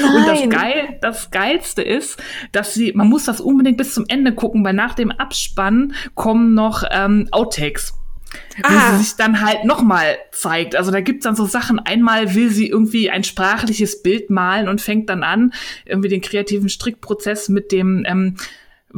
Nein. 0.00 0.14
Und 0.14 0.26
das, 0.26 0.48
Geil, 0.48 0.98
das 1.00 1.30
Geilste 1.30 1.82
ist, 1.82 2.22
dass 2.52 2.74
sie, 2.74 2.92
man 2.94 3.08
muss 3.08 3.24
das 3.24 3.40
unbedingt 3.40 3.78
bis 3.78 3.94
zum 3.94 4.04
Ende 4.08 4.34
gucken, 4.34 4.64
weil 4.64 4.74
nach 4.74 4.94
dem 4.94 5.10
Abspann 5.10 5.94
kommen 6.14 6.54
noch 6.54 6.84
ähm, 6.90 7.28
Outtakes 7.32 7.94
wo 8.56 8.74
ah. 8.74 8.92
sie 8.92 9.04
sich 9.04 9.16
dann 9.16 9.40
halt 9.40 9.64
nochmal 9.64 10.16
zeigt. 10.32 10.76
Also 10.76 10.90
da 10.90 11.00
gibt's 11.00 11.24
dann 11.24 11.36
so 11.36 11.46
Sachen. 11.46 11.78
Einmal 11.78 12.34
will 12.34 12.50
sie 12.50 12.68
irgendwie 12.68 13.10
ein 13.10 13.24
sprachliches 13.24 14.02
Bild 14.02 14.30
malen 14.30 14.68
und 14.68 14.80
fängt 14.80 15.08
dann 15.10 15.22
an, 15.22 15.52
irgendwie 15.84 16.08
den 16.08 16.20
kreativen 16.20 16.68
Strickprozess 16.68 17.48
mit 17.48 17.72
dem 17.72 18.04
ähm, 18.06 18.36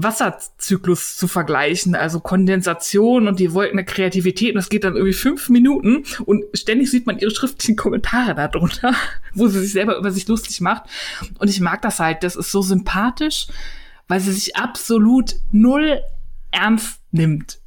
Wasserzyklus 0.00 1.16
zu 1.16 1.26
vergleichen, 1.26 1.96
also 1.96 2.20
Kondensation 2.20 3.26
und 3.26 3.40
die 3.40 3.52
Wolken 3.52 3.78
der 3.78 3.84
Kreativität. 3.84 4.50
Und 4.50 4.56
das 4.56 4.68
geht 4.68 4.84
dann 4.84 4.94
irgendwie 4.94 5.12
fünf 5.12 5.48
Minuten 5.48 6.04
und 6.24 6.44
ständig 6.54 6.90
sieht 6.90 7.06
man 7.06 7.18
ihre 7.18 7.32
schriftlichen 7.32 7.76
Kommentare 7.76 8.34
darunter, 8.34 8.94
wo 9.34 9.48
sie 9.48 9.60
sich 9.60 9.72
selber 9.72 9.98
über 9.98 10.12
sich 10.12 10.28
lustig 10.28 10.60
macht. 10.60 10.84
Und 11.38 11.48
ich 11.48 11.60
mag 11.60 11.82
das 11.82 11.98
halt. 11.98 12.22
Das 12.22 12.36
ist 12.36 12.52
so 12.52 12.62
sympathisch, 12.62 13.48
weil 14.06 14.20
sie 14.20 14.32
sich 14.32 14.56
absolut 14.56 15.34
null 15.50 16.00
ernst 16.52 17.00
nimmt. 17.10 17.58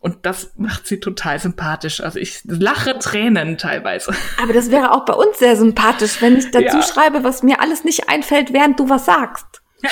Und 0.00 0.24
das 0.24 0.52
macht 0.56 0.86
sie 0.86 0.98
total 0.98 1.38
sympathisch. 1.38 2.02
Also 2.02 2.18
ich 2.18 2.40
lache 2.44 2.98
Tränen 2.98 3.58
teilweise. 3.58 4.14
Aber 4.42 4.54
das 4.54 4.70
wäre 4.70 4.92
auch 4.92 5.04
bei 5.04 5.12
uns 5.12 5.38
sehr 5.38 5.56
sympathisch, 5.56 6.22
wenn 6.22 6.38
ich 6.38 6.50
dazu 6.50 6.78
ja. 6.78 6.82
schreibe, 6.82 7.22
was 7.22 7.42
mir 7.42 7.60
alles 7.60 7.84
nicht 7.84 8.08
einfällt, 8.08 8.52
während 8.52 8.80
du 8.80 8.88
was 8.88 9.06
sagst. 9.06 9.62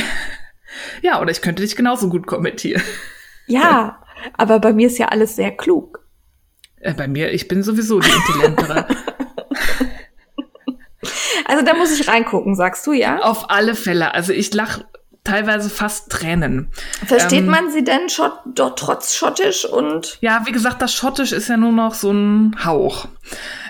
Ja, 1.03 1.21
oder 1.21 1.31
ich 1.31 1.43
könnte 1.43 1.63
dich 1.63 1.75
genauso 1.75 2.09
gut 2.09 2.27
kommentieren. 2.27 2.83
Ja, 3.47 4.01
aber 4.35 4.61
bei 4.61 4.73
mir 4.73 4.89
ist 4.89 4.99
ja 4.99 5.09
alles 5.09 5.35
sehr 5.35 5.51
klug. 5.51 6.07
Äh, 6.81 6.95
bei 6.95 7.09
mir, 7.09 7.33
ich 7.33 7.49
bin 7.49 7.63
sowieso 7.63 7.99
die 7.99 8.11
Intelligentere. 8.11 8.87
also 11.47 11.65
da 11.65 11.75
muss 11.75 11.99
ich 11.99 12.07
reingucken, 12.07 12.55
sagst 12.55 12.87
du, 12.87 12.93
ja? 12.93 13.21
Auf 13.21 13.51
alle 13.51 13.75
Fälle. 13.75 14.15
Also 14.15 14.33
ich 14.33 14.53
lache 14.55 14.87
teilweise 15.29 15.69
fast 15.69 16.11
Tränen. 16.11 16.69
Versteht 17.05 17.41
ähm, 17.41 17.51
man 17.51 17.71
sie 17.71 17.85
denn 17.85 18.09
Schott, 18.09 18.33
dort 18.47 18.79
trotz 18.79 19.15
Schottisch 19.15 19.65
und? 19.65 20.19
Ja, 20.21 20.43
wie 20.47 20.53
gesagt, 20.53 20.81
das 20.81 20.95
Schottisch 20.95 21.33
ist 21.33 21.49
ja 21.49 21.57
nur 21.57 21.73
noch 21.73 21.95
so 21.95 22.11
ein 22.11 22.57
Hauch. 22.65 23.09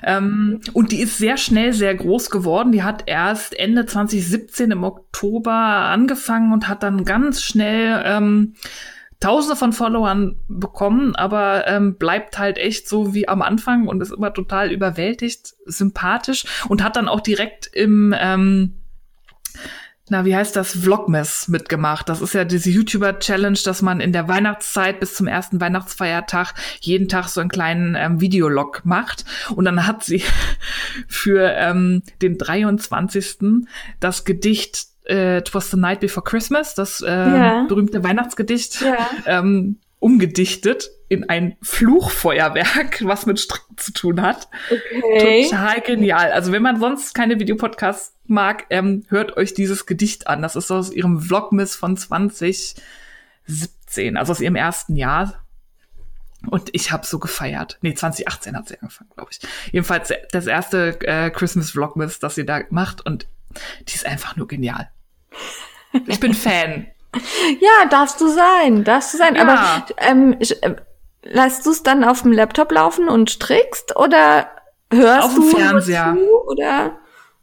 Ähm, 0.05 0.61
und 0.73 0.93
die 0.93 1.01
ist 1.01 1.19
sehr 1.19 1.37
schnell 1.37 1.73
sehr 1.73 1.95
groß 1.95 2.31
geworden. 2.31 2.71
Die 2.71 2.85
hat 2.85 3.05
erst 3.07 3.59
Ende 3.59 3.87
2017 3.87 4.71
im 4.71 4.85
Oktober 4.85 5.53
angefangen 5.53 6.53
und 6.53 6.69
hat 6.69 6.83
dann 6.83 7.05
ganz 7.05 7.43
schnell 7.43 8.03
ähm, 8.05 8.55
Tausende 9.21 9.57
von 9.57 9.73
Followern 9.73 10.39
bekommen, 10.47 11.17
aber 11.17 11.67
ähm, 11.67 11.97
bleibt 11.97 12.39
halt 12.39 12.57
echt 12.57 12.89
so 12.89 13.15
wie 13.15 13.27
am 13.27 13.43
Anfang 13.43 13.89
und 13.89 14.01
ist 14.01 14.13
immer 14.13 14.33
total 14.33 14.71
überwältigt, 14.71 15.55
sympathisch 15.67 16.45
und 16.69 16.85
hat 16.85 16.95
dann 16.95 17.09
auch 17.09 17.19
direkt 17.21 17.67
im 17.67 18.15
ähm, 18.17 18.75
na, 20.11 20.25
wie 20.25 20.35
heißt 20.35 20.57
das, 20.57 20.73
Vlogmas 20.73 21.49
mitgemacht. 21.49 22.09
Das 22.09 22.21
ist 22.21 22.35
ja 22.35 22.45
diese 22.45 22.71
YouTuber-Challenge, 22.71 23.59
dass 23.65 23.83
man 23.83 24.01
in 24.01 24.13
der 24.13 24.29
Weihnachtszeit 24.29 25.01
bis 25.01 25.15
zum 25.15 25.27
ersten 25.27 25.61
Weihnachtsfeiertag 25.61 26.55
jeden 26.81 27.09
Tag 27.09 27.29
so 27.29 27.41
einen 27.41 27.51
kleinen 27.51 27.95
ähm, 27.95 28.21
Videolog 28.21 28.83
macht. 28.85 29.25
Und 29.55 29.65
dann 29.65 29.87
hat 29.87 30.05
sie 30.05 30.23
für 31.09 31.53
ähm, 31.53 32.03
den 32.23 32.39
23. 32.39 33.39
das 34.01 34.25
Gedicht 34.25 34.87
äh, 35.09 35.39
It 35.39 35.55
was 35.55 35.71
the 35.71 35.77
night 35.77 36.01
before 36.01 36.25
Christmas, 36.25 36.75
das 36.75 37.01
äh, 37.01 37.07
ja. 37.07 37.65
berühmte 37.67 38.05
Weihnachtsgedicht, 38.05 38.83
ja. 38.83 38.97
ähm, 39.27 39.79
umgedichtet 40.01 40.91
in 41.09 41.29
ein 41.29 41.57
Fluchfeuerwerk, 41.63 43.05
was 43.05 43.27
mit 43.27 43.41
Stricken 43.41 43.77
zu 43.79 43.93
tun 43.93 44.21
hat. 44.23 44.49
Okay. 44.71 45.45
Total 45.45 45.81
genial. 45.81 46.33
Also 46.33 46.53
wenn 46.53 46.63
man 46.63 46.79
sonst 46.79 47.15
keine 47.15 47.41
Videopodcasts 47.41 48.15
mag, 48.27 48.67
ähm, 48.71 49.05
hört 49.09 49.37
euch 49.37 49.55
dieses 49.55 49.87
Gedicht 49.87 50.27
an. 50.27 50.43
Das 50.43 50.55
ist 50.57 50.71
aus 50.71 50.93
ihrem 50.93 51.21
Vlogmas 51.21 51.75
von 51.77 51.97
2017, 51.97 52.83
also 54.17 54.33
aus 54.33 54.41
ihrem 54.41 54.57
ersten 54.57 54.97
Jahr. 54.97 55.45
Und 56.49 56.71
ich 56.73 56.93
habe 56.93 57.05
so 57.05 57.19
gefeiert. 57.19 57.79
Nee, 57.81 57.95
2018 57.95 58.57
hat 58.57 58.69
sie 58.69 58.79
angefangen, 58.79 59.11
glaube 59.15 59.31
ich. 59.33 59.41
Jedenfalls 59.73 60.13
das 60.31 60.47
erste 60.47 61.01
äh, 61.01 61.31
Christmas 61.31 61.73
Vlogmas, 61.73 62.21
das 62.21 62.37
sie 62.37 62.47
da 62.47 62.61
macht. 62.71 63.05
Und 63.05 63.27
die 63.89 63.95
ist 63.95 64.07
einfach 64.07 64.37
nur 64.37 64.47
genial. 64.47 64.91
Ich 66.07 66.21
bin 66.21 66.35
Fan. 66.35 66.87
Ja, 67.15 67.89
darfst 67.89 68.21
du 68.21 68.29
sein, 68.29 68.85
darfst 68.85 69.15
du 69.15 69.19
sein. 69.19 69.35
Ja. 69.35 69.43
Aber 69.43 69.87
ähm, 69.99 70.37
äh, 70.41 70.75
lässt 71.23 71.67
du 71.67 71.71
es 71.71 71.83
dann 71.83 72.05
auf 72.05 72.23
dem 72.23 72.33
Laptop 72.33 72.73
laufen 72.73 73.09
und 73.09 73.31
strickst 73.31 73.97
oder 73.97 74.49
hörst 74.93 75.27
auf 75.27 75.35
du 75.35 75.43
dem 75.43 75.57
Fernseher 75.57 76.17
zu, 76.17 76.47
oder? 76.47 76.99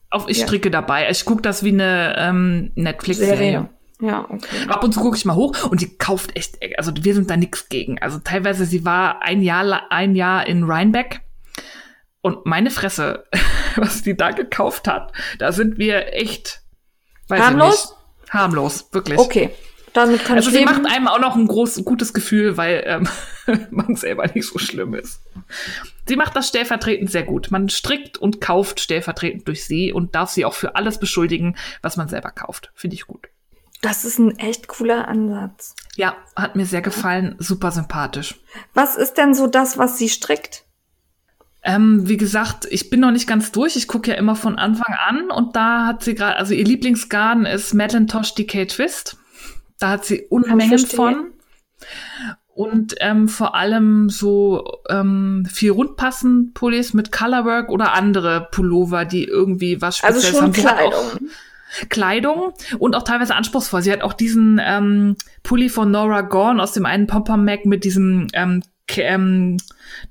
Auf, 0.09 0.25
ich 0.27 0.39
ja. 0.39 0.45
stricke 0.45 0.71
dabei. 0.71 1.09
Ich 1.09 1.25
gucke 1.25 1.41
das 1.41 1.63
wie 1.63 1.73
eine 1.73 2.15
ähm, 2.17 2.71
Netflix-Serie. 2.75 3.69
Ja, 4.01 4.25
okay. 4.29 4.67
Ab 4.67 4.83
und 4.83 4.93
zu 4.93 4.99
gucke 4.99 5.17
ich 5.17 5.25
mal 5.25 5.35
hoch 5.35 5.69
und 5.69 5.81
die 5.81 5.97
kauft 5.97 6.35
echt, 6.35 6.57
also 6.77 6.91
wir 6.95 7.13
sind 7.13 7.29
da 7.29 7.37
nichts 7.37 7.69
gegen. 7.69 7.99
Also 8.01 8.19
teilweise, 8.19 8.65
sie 8.65 8.83
war 8.85 9.21
ein 9.21 9.41
Jahr, 9.41 9.89
ein 9.89 10.15
Jahr 10.15 10.45
in 10.47 10.63
Rhinebeck 10.63 11.21
und 12.21 12.45
meine 12.45 12.71
Fresse, 12.71 13.25
was 13.77 14.01
die 14.01 14.17
da 14.17 14.31
gekauft 14.31 14.87
hat, 14.87 15.13
da 15.39 15.51
sind 15.51 15.77
wir 15.77 16.13
echt 16.13 16.61
weiß 17.29 17.41
harmlos. 17.41 17.95
Harmlos, 18.29 18.89
wirklich. 18.91 19.19
Okay. 19.19 19.51
Damit 19.95 20.25
kann 20.25 20.35
also 20.35 20.49
ich 20.49 20.57
sie 20.57 20.65
macht 20.65 20.85
einem 20.85 21.07
auch 21.07 21.19
noch 21.19 21.37
ein 21.37 21.47
groß, 21.47 21.85
gutes 21.85 22.13
Gefühl, 22.13 22.57
weil 22.57 22.83
ähm, 22.85 23.07
man 23.71 23.95
selber 23.95 24.27
nicht 24.27 24.45
so 24.45 24.59
schlimm 24.59 24.93
ist. 24.93 25.21
Sie 26.05 26.17
macht 26.17 26.35
das 26.35 26.49
stellvertretend 26.49 27.09
sehr 27.09 27.23
gut. 27.23 27.49
Man 27.49 27.69
strickt 27.69 28.17
und 28.17 28.41
kauft 28.41 28.81
stellvertretend 28.81 29.47
durch 29.47 29.63
sie 29.63 29.93
und 29.93 30.13
darf 30.13 30.29
sie 30.31 30.43
auch 30.43 30.53
für 30.53 30.75
alles 30.75 30.99
beschuldigen, 30.99 31.55
was 31.81 31.95
man 31.95 32.09
selber 32.09 32.31
kauft. 32.31 32.71
Finde 32.75 32.95
ich 32.95 33.07
gut. 33.07 33.29
Das 33.81 34.03
ist 34.03 34.19
ein 34.19 34.37
echt 34.37 34.67
cooler 34.67 35.07
Ansatz. 35.07 35.75
Ja, 35.95 36.17
hat 36.35 36.57
mir 36.57 36.65
sehr 36.65 36.81
gefallen. 36.81 37.35
Super 37.39 37.71
sympathisch. 37.71 38.35
Was 38.73 38.97
ist 38.97 39.13
denn 39.13 39.33
so 39.33 39.47
das, 39.47 39.77
was 39.77 39.97
sie 39.97 40.09
strickt? 40.09 40.64
Ähm, 41.67 42.07
wie 42.07 42.17
gesagt, 42.17 42.67
ich 42.69 42.91
bin 42.91 42.99
noch 42.99 43.09
nicht 43.09 43.27
ganz 43.27 43.51
durch. 43.51 43.75
Ich 43.75 43.87
gucke 43.87 44.11
ja 44.11 44.17
immer 44.17 44.35
von 44.35 44.59
Anfang 44.59 44.95
an 45.07 45.31
und 45.31 45.55
da 45.55 45.87
hat 45.87 46.03
sie 46.03 46.13
gerade, 46.13 46.37
also 46.37 46.53
ihr 46.53 46.63
Lieblingsgarn 46.63 47.47
ist 47.47 47.73
Macintosh 47.73 48.35
Decay 48.35 48.67
Twist. 48.67 49.17
Da 49.79 49.89
hat 49.89 50.05
sie 50.05 50.21
Unmengen 50.29 50.77
von. 50.77 51.31
Und 52.53 52.95
ähm, 52.99 53.27
vor 53.27 53.55
allem 53.55 54.09
so 54.09 54.79
ähm, 54.89 55.47
viel 55.51 55.71
rundpassen 55.71 56.53
Pullis 56.53 56.93
mit 56.93 57.11
Colorwork 57.11 57.69
oder 57.69 57.93
andere 57.93 58.47
Pullover, 58.51 59.03
die 59.03 59.25
irgendwie 59.25 59.81
was 59.81 60.03
also 60.03 60.21
Spezielles 60.21 60.41
also 60.41 60.61
schon 60.61 60.69
haben. 60.69 60.91
Kleidung. 60.91 61.29
Kleidung 61.89 62.53
und 62.77 62.95
auch 62.95 63.03
teilweise 63.03 63.35
anspruchsvoll. 63.35 63.81
Sie 63.81 63.91
hat 63.91 64.03
auch 64.03 64.13
diesen 64.13 64.61
ähm, 64.63 65.15
Pulli 65.41 65.69
von 65.69 65.89
Nora 65.89 66.21
Gorn 66.21 66.59
aus 66.59 66.73
dem 66.73 66.85
einen 66.85 67.07
Pom 67.07 67.43
Mac 67.43 67.65
mit 67.65 67.83
diesem 67.83 68.27
ähm, 68.33 68.61
ähm, 68.97 69.57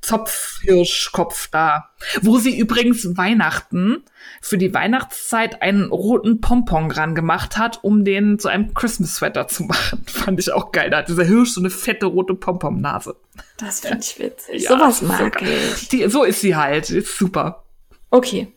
Zopfhirschkopf 0.01 1.49
da, 1.49 1.91
wo 2.23 2.39
sie 2.39 2.59
übrigens 2.59 3.17
Weihnachten 3.17 4.03
für 4.41 4.59
die 4.59 4.75
Weihnachtszeit 4.75 5.63
einen 5.63 5.91
roten 5.91 6.41
Pompon 6.41 6.91
ran 6.91 7.15
gemacht 7.15 7.57
hat, 7.57 7.83
um 7.83 8.05
den 8.05 8.39
zu 8.39 8.49
einem 8.49 8.75
Christmas 8.75 9.17
Sweater 9.17 9.49
zu 9.49 9.65
machen. 9.65 10.05
Fand 10.07 10.41
ich 10.41 10.53
auch 10.53 10.73
geil. 10.73 10.91
Da 10.91 10.99
hat 10.99 11.09
dieser 11.09 11.25
Hirsch 11.25 11.51
so 11.51 11.61
eine 11.61 11.71
fette 11.71 12.07
rote 12.07 12.35
Pompom-Nase. 12.35 13.17
Das 13.59 13.81
finde 13.81 13.99
ich 14.01 14.19
witzig. 14.19 14.63
Ja, 14.63 14.71
Sowas 14.71 15.03
mag 15.03 15.39
so, 15.39 15.47
ich. 15.47 15.89
Die, 15.89 16.09
so 16.09 16.25
ist 16.25 16.41
sie 16.41 16.57
halt. 16.57 16.91
Ist 16.91 17.17
super. 17.17 17.65
Okay. 18.11 18.53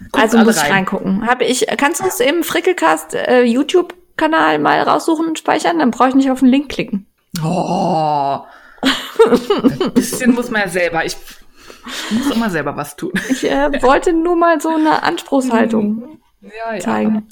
Guckt 0.00 0.22
also 0.22 0.38
muss 0.38 0.56
ich 0.56 0.70
reingucken. 0.70 1.26
Habe 1.26 1.44
ich, 1.44 1.66
kannst 1.76 2.00
du 2.00 2.06
es 2.06 2.20
im 2.20 2.44
Frickelcast 2.44 3.14
äh, 3.14 3.42
YouTube-Kanal 3.42 4.58
mal 4.58 4.80
raussuchen 4.80 5.26
und 5.26 5.38
speichern? 5.38 5.78
Dann 5.78 5.90
brauche 5.90 6.10
ich 6.10 6.14
nicht 6.14 6.30
auf 6.30 6.38
den 6.38 6.48
Link 6.48 6.68
klicken. 6.68 7.06
Oh. 7.44 8.40
Ein 8.82 9.92
bisschen 9.94 10.34
muss 10.34 10.50
man 10.50 10.62
ja 10.62 10.68
selber. 10.68 11.04
Ich 11.04 11.16
muss 12.10 12.30
immer 12.30 12.50
selber 12.50 12.76
was 12.76 12.96
tun. 12.96 13.12
Ich 13.30 13.44
äh, 13.44 13.82
wollte 13.82 14.12
nur 14.12 14.36
mal 14.36 14.60
so 14.60 14.70
eine 14.70 15.02
Anspruchshaltung 15.02 16.20
ja, 16.40 16.74
ja. 16.74 16.80
zeigen. 16.80 17.28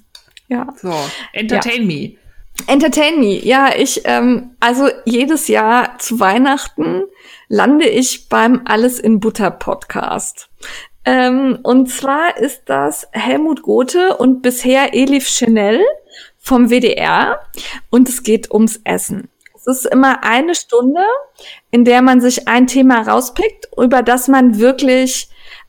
Ja. 0.49 0.67
So, 0.77 0.95
entertain 1.33 1.83
ja. 1.83 1.97
me. 1.97 2.17
Entertain 2.67 3.21
me. 3.21 3.45
Ja, 3.45 3.71
ich, 3.77 4.03
ähm, 4.05 4.57
also 4.61 4.89
jedes 5.05 5.49
Jahr 5.49 5.99
zu 5.99 6.21
Weihnachten 6.21 7.03
lande 7.49 7.89
ich 7.89 8.29
beim 8.29 8.63
Alles 8.65 8.99
in 8.99 9.21
Butter 9.21 9.51
Podcast. 9.51 10.49
Ähm, 11.05 11.59
und 11.63 11.89
zwar 11.91 12.37
ist 12.39 12.63
das 12.67 13.07
Helmut 13.13 13.63
Gothe 13.63 14.17
und 14.17 14.43
bisher 14.43 14.95
Elif 14.95 15.29
Chanel 15.29 15.81
vom 16.39 16.71
WDR 16.71 17.41
und 17.91 18.09
es 18.09 18.23
geht 18.23 18.51
ums 18.51 18.81
Essen. 18.85 19.29
Es 19.69 19.85
ist 19.85 19.87
immer 19.87 20.23
eine 20.23 20.55
Stunde, 20.55 21.03
in 21.71 21.85
der 21.85 22.03
man 22.03 22.21
sich 22.21 22.47
ein 22.47 22.67
Thema 22.67 23.03
rauspickt, 23.03 23.69
über 23.77 24.03
das 24.03 24.29
man 24.29 24.59
wirklich 24.59 25.29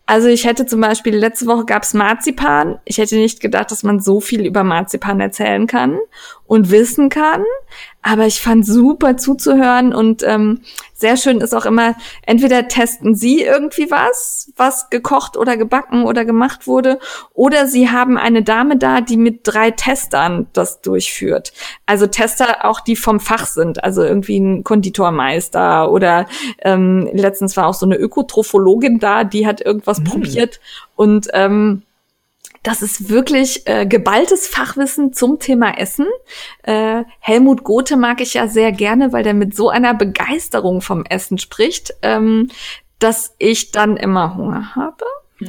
also 0.10 0.30
ich 0.30 0.46
hätte 0.46 0.66
zum 0.66 0.80
Beispiel, 0.80 1.18
letzte 1.18 1.48
Woche 1.48 1.66
gab's 1.66 1.94
Marzipan. 1.94 2.80
Ich 2.86 2.98
hätte 2.98 3.18
nicht 3.18 3.42
gedacht, 3.42 3.72
dass 3.72 3.84
man 3.84 4.00
so 4.00 4.22
viel 4.22 4.46
über 4.46 4.64
Marzipan 4.64 5.20
erzählen 5.20 5.68
kann 5.68 6.00
und 6.48 6.72
wissen 6.72 7.10
kann. 7.10 7.44
Aber 8.02 8.26
ich 8.26 8.40
fand 8.40 8.66
super 8.66 9.18
zuzuhören 9.18 9.94
und 9.94 10.24
ähm, 10.24 10.62
sehr 10.94 11.18
schön 11.18 11.42
ist 11.42 11.54
auch 11.54 11.66
immer, 11.66 11.96
entweder 12.26 12.68
testen 12.70 13.16
Sie 13.16 13.42
irgendwie 13.42 13.92
was, 13.92 14.52
was 14.56 14.90
gekocht 14.90 15.36
oder 15.36 15.58
gebacken 15.58 16.06
oder 16.06 16.24
gemacht 16.24 16.68
wurde, 16.68 17.00
oder 17.34 17.68
Sie 17.68 17.90
haben 17.90 18.18
eine 18.18 18.44
Dame 18.44 18.78
da, 18.78 19.02
die 19.02 19.18
mit 19.18 19.42
drei 19.44 19.72
Testern 19.72 20.48
das 20.54 20.82
durchführt. 20.82 21.52
Also 21.86 22.08
Tester 22.08 22.66
auch, 22.66 22.80
die 22.80 22.96
vom 22.96 23.20
Fach 23.20 23.46
sind, 23.46 23.84
also 23.84 24.04
irgendwie 24.04 24.40
ein 24.40 24.64
Konditormeister 24.64 25.92
oder 25.92 26.28
ähm, 26.64 27.10
letztens 27.12 27.58
war 27.58 27.68
auch 27.68 27.74
so 27.74 27.86
eine 27.86 27.98
Ökotrophologin 27.98 29.00
da, 29.00 29.26
die 29.26 29.46
hat 29.46 29.60
irgendwas 29.60 30.00
mhm. 30.00 30.06
probiert 30.06 30.62
und 30.96 31.28
ähm, 31.34 31.84
das 32.68 32.82
ist 32.82 33.10
wirklich 33.10 33.66
äh, 33.66 33.86
geballtes 33.86 34.46
Fachwissen 34.46 35.14
zum 35.14 35.40
Thema 35.40 35.78
Essen. 35.78 36.06
Äh, 36.64 37.06
Helmut 37.20 37.64
Gothe 37.64 37.96
mag 37.96 38.20
ich 38.20 38.34
ja 38.34 38.50
sehr 38.50 38.74
gerne, 38.74 39.14
weil 39.14 39.24
der 39.24 39.34
mit 39.34 39.56
so 39.56 39.70
einer 39.70 39.94
Begeisterung 39.94 40.82
vom 40.82 41.06
Essen 41.06 41.38
spricht, 41.38 41.94
ähm, 42.02 42.50
dass 43.00 43.34
ich 43.38 43.72
dann 43.72 43.96
immer 43.96 44.36
Hunger 44.36 44.76
habe. 44.76 45.06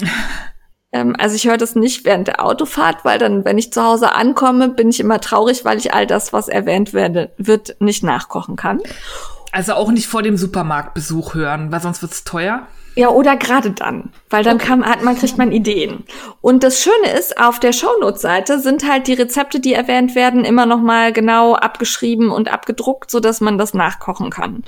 ähm, 0.93 1.17
also 1.19 1.35
ich 1.35 1.49
höre 1.49 1.57
das 1.57 1.75
nicht 1.75 2.05
während 2.05 2.29
der 2.29 2.45
Autofahrt, 2.45 3.05
weil 3.05 3.19
dann, 3.19 3.45
wenn 3.45 3.59
ich 3.59 3.73
zu 3.73 3.83
Hause 3.83 4.13
ankomme, 4.13 4.69
bin 4.69 4.89
ich 4.89 5.01
immer 5.01 5.21
traurig, 5.21 5.65
weil 5.65 5.79
ich 5.79 5.93
all 5.93 6.07
das, 6.07 6.33
was 6.33 6.47
erwähnt 6.47 6.93
werde, 6.93 7.33
wird, 7.37 7.81
nicht 7.81 8.05
nachkochen 8.05 8.55
kann. 8.55 8.81
Also 9.51 9.75
auch 9.75 9.91
nicht 9.91 10.07
vor 10.07 10.23
dem 10.23 10.37
Supermarktbesuch 10.37 11.35
hören, 11.35 11.73
weil 11.73 11.81
sonst 11.81 12.01
wird's 12.01 12.23
teuer. 12.23 12.69
Ja, 12.95 13.11
oder 13.11 13.37
gerade 13.37 13.71
dann, 13.71 14.11
weil 14.29 14.43
dann 14.43 14.57
okay. 14.57 14.67
kann, 14.67 14.85
hat 14.85 15.03
man, 15.03 15.17
kriegt 15.17 15.39
man 15.39 15.53
Ideen. 15.53 16.05
Und 16.41 16.65
das 16.65 16.83
Schöne 16.83 17.17
ist, 17.17 17.39
auf 17.39 17.61
der 17.61 17.73
Shownotes-Seite 17.73 18.59
sind 18.59 18.89
halt 18.89 19.07
die 19.07 19.15
Rezepte, 19.15 19.61
die 19.61 19.73
erwähnt 19.73 20.15
werden, 20.17 20.45
immer 20.45 20.67
noch 20.67 20.81
mal 20.81 21.13
genau 21.13 21.55
abgeschrieben 21.55 22.31
und 22.31 22.53
abgedruckt, 22.53 23.11
so 23.11 23.21
dass 23.21 23.41
man 23.41 23.57
das 23.57 23.73
nachkochen 23.73 24.31
kann. 24.31 24.65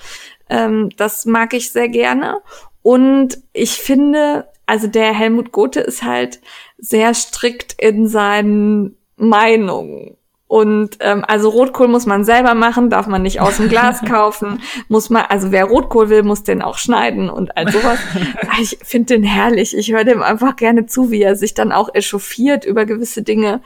Ähm, 0.48 0.90
das 0.96 1.26
mag 1.26 1.54
ich 1.54 1.72
sehr 1.72 1.88
gerne. 1.88 2.40
Und 2.82 3.38
ich 3.52 3.72
finde, 3.72 4.48
also 4.66 4.86
der 4.86 5.12
Helmut 5.12 5.50
Gothe 5.50 5.80
ist 5.80 6.04
halt 6.04 6.40
sehr 6.78 7.14
strikt 7.14 7.74
in 7.78 8.06
seinen 8.06 8.96
Meinungen. 9.16 10.16
Und 10.50 10.96
ähm, 10.98 11.24
also 11.28 11.48
Rotkohl 11.48 11.86
muss 11.86 12.06
man 12.06 12.24
selber 12.24 12.54
machen, 12.54 12.90
darf 12.90 13.06
man 13.06 13.22
nicht 13.22 13.40
aus 13.40 13.58
dem 13.58 13.68
Glas 13.68 14.00
kaufen. 14.04 14.60
Muss 14.88 15.08
man, 15.08 15.26
also 15.28 15.52
wer 15.52 15.66
Rotkohl 15.66 16.08
will, 16.08 16.24
muss 16.24 16.42
den 16.42 16.60
auch 16.60 16.76
schneiden 16.76 17.30
und 17.30 17.56
all 17.56 17.70
sowas. 17.70 18.00
ich 18.60 18.76
finde 18.82 19.14
den 19.14 19.22
herrlich. 19.22 19.76
Ich 19.76 19.92
höre 19.92 20.02
dem 20.02 20.24
einfach 20.24 20.56
gerne 20.56 20.86
zu, 20.86 21.12
wie 21.12 21.22
er 21.22 21.36
sich 21.36 21.54
dann 21.54 21.70
auch 21.70 21.94
echauffiert 21.94 22.64
über 22.64 22.84
gewisse 22.84 23.22
Dinge. 23.22 23.60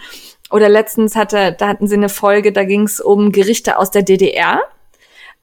Oder 0.51 0.69
letztens 0.69 1.17
hatte, 1.17 1.57
da 1.59 1.69
hatten 1.69 1.87
sie 1.87 1.95
eine 1.95 2.11
Folge, 2.11 2.53
da 2.53 2.65
ging 2.65 2.83
es 2.83 3.01
um 3.01 3.33
Gerichte 3.33 3.79
aus 3.79 3.91
der 3.91 4.03
DDR. 4.03 4.61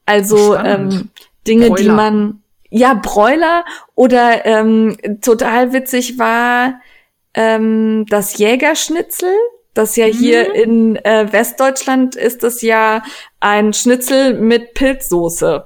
Also 0.05 0.55
ähm, 0.55 1.09
Dinge, 1.47 1.69
Bräuler. 1.69 1.81
die 1.81 1.89
man 1.89 2.43
ja 2.69 2.93
Bräuler 2.93 3.65
oder 3.95 4.45
ähm, 4.45 4.95
total 5.23 5.73
witzig 5.73 6.19
war 6.19 6.75
ähm, 7.33 8.05
das 8.09 8.37
Jägerschnitzel 8.37 9.33
das 9.73 9.95
ja 9.95 10.05
hier 10.05 10.49
mhm. 10.49 10.55
in 10.55 10.95
äh, 10.97 11.31
Westdeutschland 11.31 12.15
ist 12.15 12.43
das 12.43 12.61
ja 12.61 13.03
ein 13.39 13.73
Schnitzel 13.73 14.33
mit 14.33 14.73
Pilzsoße. 14.73 15.65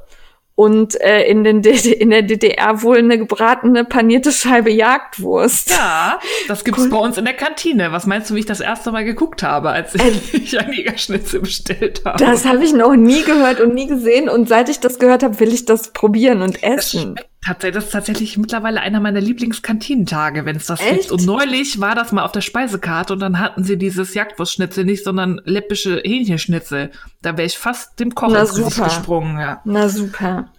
und 0.56 1.00
äh, 1.02 1.24
in, 1.24 1.44
den 1.44 1.64
in 1.64 2.12
der 2.12 2.22
DDR 2.22 2.82
wohl 2.82 2.98
eine 2.98 3.18
gebratene 3.18 3.84
panierte 3.84 4.32
Scheibe 4.32 4.72
Jagdwurst. 4.72 5.72
Ja, 5.72 6.20
das 6.48 6.64
gibt's 6.64 6.84
cool. 6.84 6.90
bei 6.90 6.98
uns 6.98 7.18
in 7.18 7.26
der 7.26 7.34
Kantine. 7.34 7.92
Was 7.92 8.06
meinst 8.06 8.30
du, 8.30 8.36
wie 8.36 8.40
ich 8.40 8.46
das 8.46 8.62
erste 8.62 8.92
Mal 8.92 9.04
geguckt 9.04 9.44
habe, 9.44 9.72
als 9.72 9.96
ich 10.32 10.58
äh, 10.58 10.72
Jägerschnitzel 10.72 11.42
bestellt 11.42 12.04
habe? 12.06 12.24
Das 12.24 12.46
habe 12.46 12.64
ich 12.64 12.74
noch 12.74 12.96
nie 12.96 13.24
gehört 13.24 13.60
und 13.60 13.74
nie 13.74 13.88
gesehen 13.88 14.30
und 14.30 14.48
seit 14.48 14.70
ich 14.70 14.80
das 14.80 14.98
gehört 15.00 15.24
habe, 15.24 15.40
will 15.40 15.54
ich 15.54 15.66
das 15.66 15.92
probieren 15.92 16.42
und 16.42 16.64
essen. 16.64 17.16
Das 17.16 17.26
ist 17.48 17.92
tatsächlich 17.92 18.38
mittlerweile 18.38 18.82
einer 18.82 19.00
meiner 19.00 19.22
Lieblingskantinentage, 19.22 20.46
wenn 20.46 20.56
es 20.56 20.66
das 20.66 20.80
Echt? 20.82 21.02
gibt. 21.02 21.12
Und 21.12 21.26
neulich 21.26 21.80
war 21.80 21.96
das 21.96 22.12
mal 22.12 22.24
auf 22.24 22.32
der 22.32 22.42
Speisekarte 22.42 23.14
und 23.14 23.20
dann 23.20 23.40
hatten 23.40 23.64
sie 23.64 23.78
dieses 23.78 24.14
Jagdwurstschnitzel 24.14 24.84
nicht, 24.84 25.04
sondern 25.04 25.42
läppische 25.46 26.02
Hähnchenschnitzel. 26.04 26.92
Da 27.22 27.38
wäre 27.38 27.46
ich 27.46 27.58
fast 27.58 28.00
dem 28.00 28.16
Koch 28.16 28.34
ins 28.34 28.56
Gesicht 28.56 28.84
gesprungen. 28.84 29.40
Ja. 29.40 29.62
Na 29.64 29.90
super. 29.90 30.52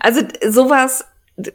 Also 0.00 0.20
sowas, 0.48 1.06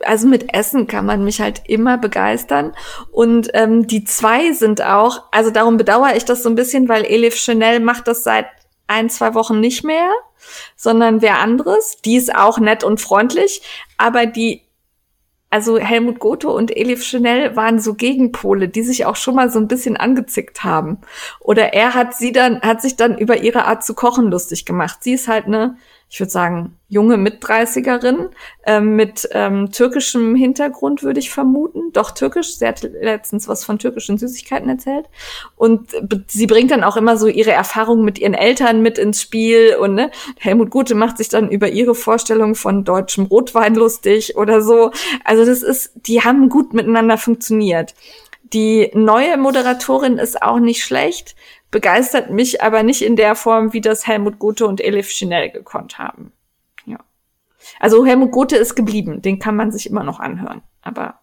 also 0.05 0.27
mit 0.27 0.53
Essen 0.53 0.87
kann 0.87 1.05
man 1.05 1.23
mich 1.23 1.39
halt 1.39 1.61
immer 1.67 1.97
begeistern. 1.97 2.73
Und 3.11 3.49
ähm, 3.53 3.87
die 3.87 4.03
zwei 4.03 4.53
sind 4.53 4.81
auch, 4.81 5.23
also 5.31 5.51
darum 5.51 5.77
bedauere 5.77 6.15
ich 6.15 6.25
das 6.25 6.43
so 6.43 6.49
ein 6.49 6.55
bisschen, 6.55 6.89
weil 6.89 7.05
Elif 7.05 7.35
Chanel 7.35 7.79
macht 7.79 8.07
das 8.07 8.23
seit 8.23 8.47
ein, 8.87 9.09
zwei 9.09 9.35
Wochen 9.35 9.59
nicht 9.59 9.83
mehr, 9.83 10.09
sondern 10.75 11.21
wer 11.21 11.39
anderes. 11.39 11.97
Die 12.03 12.15
ist 12.15 12.33
auch 12.35 12.59
nett 12.59 12.83
und 12.83 12.99
freundlich, 12.99 13.61
aber 13.97 14.25
die 14.25 14.63
also 15.49 15.77
Helmut 15.79 16.19
Gotho 16.19 16.55
und 16.55 16.75
Elif 16.75 17.03
Chanel 17.03 17.55
waren 17.55 17.79
so 17.79 17.95
Gegenpole, 17.95 18.69
die 18.69 18.83
sich 18.83 19.05
auch 19.05 19.15
schon 19.15 19.35
mal 19.35 19.49
so 19.49 19.59
ein 19.59 19.67
bisschen 19.67 19.97
angezickt 19.97 20.63
haben. 20.63 20.99
Oder 21.39 21.73
er 21.73 21.95
hat 21.95 22.15
sie 22.15 22.31
dann, 22.31 22.61
hat 22.61 22.81
sich 22.81 22.95
dann 22.95 23.17
über 23.17 23.37
ihre 23.37 23.65
Art 23.65 23.83
zu 23.83 23.95
kochen 23.95 24.29
lustig 24.29 24.65
gemacht. 24.65 25.03
Sie 25.03 25.13
ist 25.13 25.27
halt 25.27 25.45
eine 25.45 25.77
ich 26.11 26.19
würde 26.19 26.31
sagen, 26.31 26.75
junge 26.87 27.17
Mitdreißigerin 27.17 28.29
ähm, 28.65 28.95
mit 28.95 29.29
ähm, 29.31 29.71
türkischem 29.71 30.33
Hintergrund, 30.33 31.03
würde 31.03 31.19
ich 31.19 31.29
vermuten. 31.29 31.91
Doch 31.93 32.09
türkisch. 32.11 32.55
Sie 32.55 32.65
hat 32.67 32.81
letztens 32.81 33.47
was 33.47 33.63
von 33.63 33.77
türkischen 33.77 34.17
Süßigkeiten 34.17 34.67
erzählt. 34.67 35.05
Und 35.55 35.91
sie 36.25 36.47
bringt 36.47 36.71
dann 36.71 36.83
auch 36.83 36.97
immer 36.97 37.15
so 37.15 37.27
ihre 37.27 37.51
Erfahrungen 37.51 38.03
mit 38.03 38.17
ihren 38.17 38.33
Eltern 38.33 38.81
mit 38.81 38.97
ins 38.97 39.21
Spiel. 39.21 39.75
Und 39.79 39.93
ne, 39.93 40.09
Helmut 40.39 40.71
Gute 40.71 40.95
macht 40.95 41.19
sich 41.19 41.29
dann 41.29 41.47
über 41.47 41.69
ihre 41.69 41.93
Vorstellung 41.93 42.55
von 42.55 42.83
deutschem 42.83 43.25
Rotwein 43.25 43.75
lustig 43.75 44.35
oder 44.35 44.63
so. 44.63 44.91
Also 45.25 45.45
das 45.45 45.61
ist, 45.61 45.91
die 46.07 46.23
haben 46.23 46.49
gut 46.49 46.73
miteinander 46.73 47.19
funktioniert. 47.19 47.93
Die 48.51 48.89
neue 48.95 49.37
Moderatorin 49.37 50.17
ist 50.17 50.41
auch 50.41 50.59
nicht 50.59 50.83
schlecht 50.83 51.35
begeistert 51.71 52.29
mich 52.31 52.61
aber 52.61 52.83
nicht 52.83 53.01
in 53.01 53.15
der 53.15 53.35
Form, 53.35 53.73
wie 53.73 53.81
das 53.81 54.07
Helmut 54.07 54.39
Gothe 54.39 54.65
und 54.65 54.81
Elif 54.81 55.09
Chanel 55.09 55.51
gekonnt 55.51 55.97
haben. 55.99 56.31
Ja. 56.85 56.97
Also 57.79 58.05
Helmut 58.05 58.31
Gothe 58.31 58.55
ist 58.55 58.75
geblieben, 58.75 59.21
den 59.21 59.39
kann 59.39 59.55
man 59.55 59.71
sich 59.71 59.89
immer 59.89 60.03
noch 60.03 60.19
anhören, 60.19 60.61
aber 60.81 61.19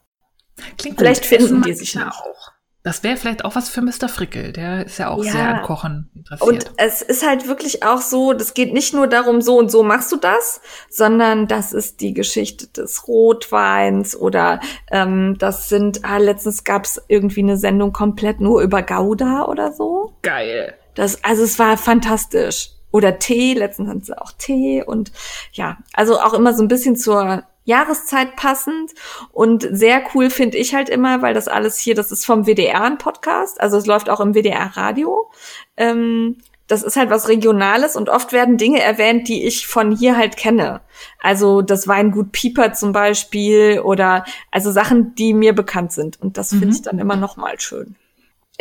Klingt 0.79 0.99
vielleicht 0.99 1.29
gut. 1.29 1.39
finden 1.39 1.63
die 1.63 1.75
sich 1.75 1.95
noch. 1.95 2.21
Auch. 2.21 2.53
Das 2.87 3.03
wäre 3.03 3.17
vielleicht 3.17 3.45
auch 3.45 3.57
was 3.57 3.69
für 3.69 3.83
Mr. 3.83 4.09
Frickel. 4.09 4.53
Der 4.53 4.87
ist 4.87 4.99
ja 4.99 5.09
auch 5.09 5.25
ja. 5.25 5.33
sehr 5.33 5.49
an 5.57 5.63
Kochen 5.63 6.09
interessiert. 6.15 6.49
Und 6.49 6.71
es 6.77 7.03
ist 7.03 7.27
halt 7.27 7.49
wirklich 7.49 7.83
auch 7.83 8.01
so, 8.01 8.33
das 8.33 8.55
geht 8.55 8.73
nicht 8.73 8.95
nur 8.95 9.09
darum, 9.09 9.43
so 9.43 9.59
und 9.59 9.73
so 9.73 9.83
machst 9.83 10.13
du 10.13 10.17
das, 10.17 10.61
sondern 10.89 11.49
das 11.49 11.73
ist 11.73 12.01
die 12.01 12.15
Geschichte 12.15 12.69
des 12.69 13.09
Rotweins 13.09 14.15
oder 14.15 14.61
ähm, 14.93 15.35
das 15.37 15.69
sind, 15.69 16.05
ah, 16.05 16.19
letztens 16.19 16.63
gab 16.63 16.85
es 16.85 17.03
irgendwie 17.09 17.41
eine 17.41 17.57
Sendung 17.57 17.93
komplett 17.93 18.41
nur 18.41 18.63
über 18.63 18.85
Gouda 18.85 19.47
oder 19.47 19.73
so. 19.73 20.13
Geil. 20.23 20.75
Das, 20.95 21.25
also 21.25 21.43
es 21.43 21.59
war 21.59 21.77
fantastisch. 21.79 22.71
Oder 22.93 23.19
Tee, 23.19 23.55
letztens 23.55 23.89
hatten 23.89 24.03
sie 24.03 24.17
auch 24.17 24.31
Tee 24.39 24.85
und 24.85 25.11
ja, 25.51 25.79
also 25.93 26.21
auch 26.21 26.35
immer 26.35 26.55
so 26.55 26.63
ein 26.63 26.69
bisschen 26.69 26.95
zur 26.95 27.43
Jahreszeit 27.67 28.37
passend 28.37 28.93
und 29.33 29.69
sehr 29.71 30.03
cool 30.15 30.31
finde 30.31 30.57
ich 30.57 30.75
halt 30.75 30.89
immer, 30.89 31.21
weil 31.21 31.35
das 31.35 31.49
alles 31.49 31.79
hier, 31.79 31.95
das 31.95 32.11
ist 32.11 32.25
vom 32.25 32.47
WDR 32.47 32.83
ein 32.83 32.97
Podcast, 32.97 33.61
also 33.61 33.77
es 33.77 33.87
läuft 33.87 34.09
auch 34.09 34.21
im 34.21 34.35
WDR 34.35 34.77
Radio. 34.77 35.31
Ähm, 35.77 36.39
das 36.69 36.83
ist 36.83 36.97
halt 36.97 37.11
was 37.11 37.29
Regionales 37.29 37.97
und 37.97 38.09
oft 38.09 38.33
werden 38.33 38.57
Dinge 38.57 38.81
erwähnt, 38.81 39.29
die 39.29 39.47
ich 39.47 39.67
von 39.67 39.95
hier 39.95 40.17
halt 40.17 40.37
kenne. 40.37 40.81
Also 41.21 41.63
das 41.63 41.87
Weingut 41.87 42.33
Pieper 42.33 42.73
zum 42.73 42.93
Beispiel 42.93 43.81
oder 43.81 44.25
also 44.51 44.73
Sachen, 44.73 45.15
die 45.15 45.33
mir 45.33 45.55
bekannt 45.55 45.93
sind. 45.93 46.21
Und 46.21 46.39
das 46.39 46.51
finde 46.51 46.67
mhm. 46.67 46.73
ich 46.73 46.83
dann 46.83 46.99
immer 46.99 47.17
noch 47.17 47.37
mal 47.37 47.61
schön. 47.61 47.95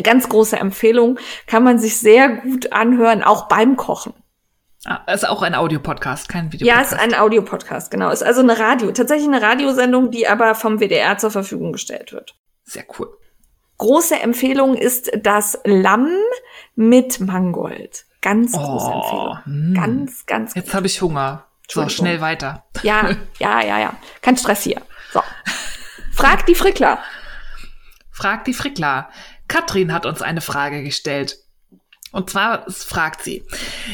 Ganz 0.03 0.29
große 0.29 0.57
Empfehlung, 0.57 1.17
kann 1.47 1.63
man 1.63 1.79
sich 1.79 1.97
sehr 1.97 2.29
gut 2.29 2.73
anhören, 2.73 3.23
auch 3.23 3.47
beim 3.47 3.75
Kochen. 3.75 4.13
Ah, 4.85 5.11
ist 5.11 5.27
auch 5.27 5.41
ein 5.41 5.55
Audiopodcast, 5.55 6.29
kein 6.29 6.53
Video. 6.53 6.67
Ja, 6.67 6.79
ist 6.79 6.93
ein 6.93 7.15
Audiopodcast, 7.15 7.89
genau. 7.89 8.11
Ist 8.11 8.23
also 8.23 8.41
eine 8.41 8.59
Radio, 8.59 8.91
tatsächlich 8.91 9.27
eine 9.27 9.41
Radiosendung, 9.41 10.11
die 10.11 10.27
aber 10.27 10.53
vom 10.53 10.79
WDR 10.79 11.17
zur 11.17 11.31
Verfügung 11.31 11.73
gestellt 11.73 12.13
wird. 12.13 12.35
Sehr 12.63 12.85
cool. 12.97 13.09
Große 13.77 14.15
Empfehlung 14.19 14.75
ist 14.75 15.11
das 15.21 15.59
Lamm 15.65 16.09
mit 16.75 17.19
Mangold. 17.19 18.05
Ganz 18.21 18.51
große 18.53 18.85
oh, 18.85 18.93
Empfehlung. 18.93 19.39
Mh. 19.45 19.45
Hm. 19.45 19.73
Ganz, 19.73 20.25
ganz. 20.25 20.55
Jetzt 20.55 20.73
habe 20.73 20.85
ich 20.85 21.01
Hunger. 21.01 21.45
So, 21.67 21.89
schnell 21.89 22.21
weiter. 22.21 22.63
Ja, 22.83 23.09
ja, 23.39 23.61
ja, 23.65 23.79
ja. 23.79 23.93
Kein 24.21 24.37
Stress 24.37 24.61
hier. 24.61 24.81
So. 25.11 25.21
Frag 26.13 26.45
die 26.45 26.55
Frickler. 26.55 26.99
Frag 28.11 28.45
die 28.45 28.53
Frickler. 28.53 29.09
Katrin 29.47 29.91
hat 29.91 30.05
uns 30.05 30.21
eine 30.21 30.41
Frage 30.41 30.83
gestellt. 30.83 31.37
Und 32.15 32.29
zwar 32.29 32.71
fragt 32.71 33.23
sie, 33.23 33.43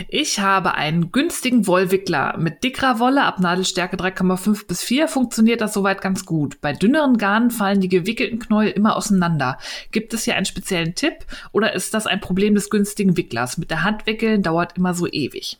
ich 0.07 0.39
habe 0.39 0.75
einen 0.75 1.11
günstigen 1.11 1.65
Wollwickler 1.65 2.37
mit 2.37 2.63
dickerer 2.63 2.99
Wolle 2.99 3.23
ab 3.23 3.39
Nadelstärke 3.39 3.97
3,5 3.97 4.67
bis 4.67 4.83
4 4.83 5.07
funktioniert 5.07 5.59
das 5.59 5.73
soweit 5.73 6.01
ganz 6.01 6.23
gut. 6.23 6.61
Bei 6.61 6.71
dünneren 6.71 7.17
Garnen 7.17 7.49
fallen 7.49 7.81
die 7.81 7.89
gewickelten 7.89 8.37
Knäuel 8.37 8.69
immer 8.69 8.95
auseinander. 8.95 9.57
Gibt 9.91 10.13
es 10.13 10.25
hier 10.25 10.35
einen 10.35 10.45
speziellen 10.45 10.93
Tipp 10.93 11.25
oder 11.51 11.73
ist 11.73 11.95
das 11.95 12.05
ein 12.05 12.21
Problem 12.21 12.53
des 12.53 12.69
günstigen 12.69 13.17
Wicklers? 13.17 13.57
Mit 13.57 13.71
der 13.71 13.81
Hand 13.81 14.05
wickeln 14.05 14.43
dauert 14.43 14.77
immer 14.77 14.93
so 14.93 15.07
ewig. 15.07 15.57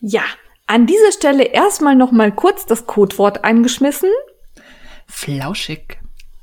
Ja, 0.00 0.22
an 0.68 0.86
dieser 0.86 1.10
Stelle 1.10 1.46
erstmal 1.46 1.96
noch 1.96 2.12
mal 2.12 2.30
kurz 2.30 2.64
das 2.64 2.86
Codewort 2.86 3.42
eingeschmissen. 3.42 4.10
Flauschig. 5.08 5.98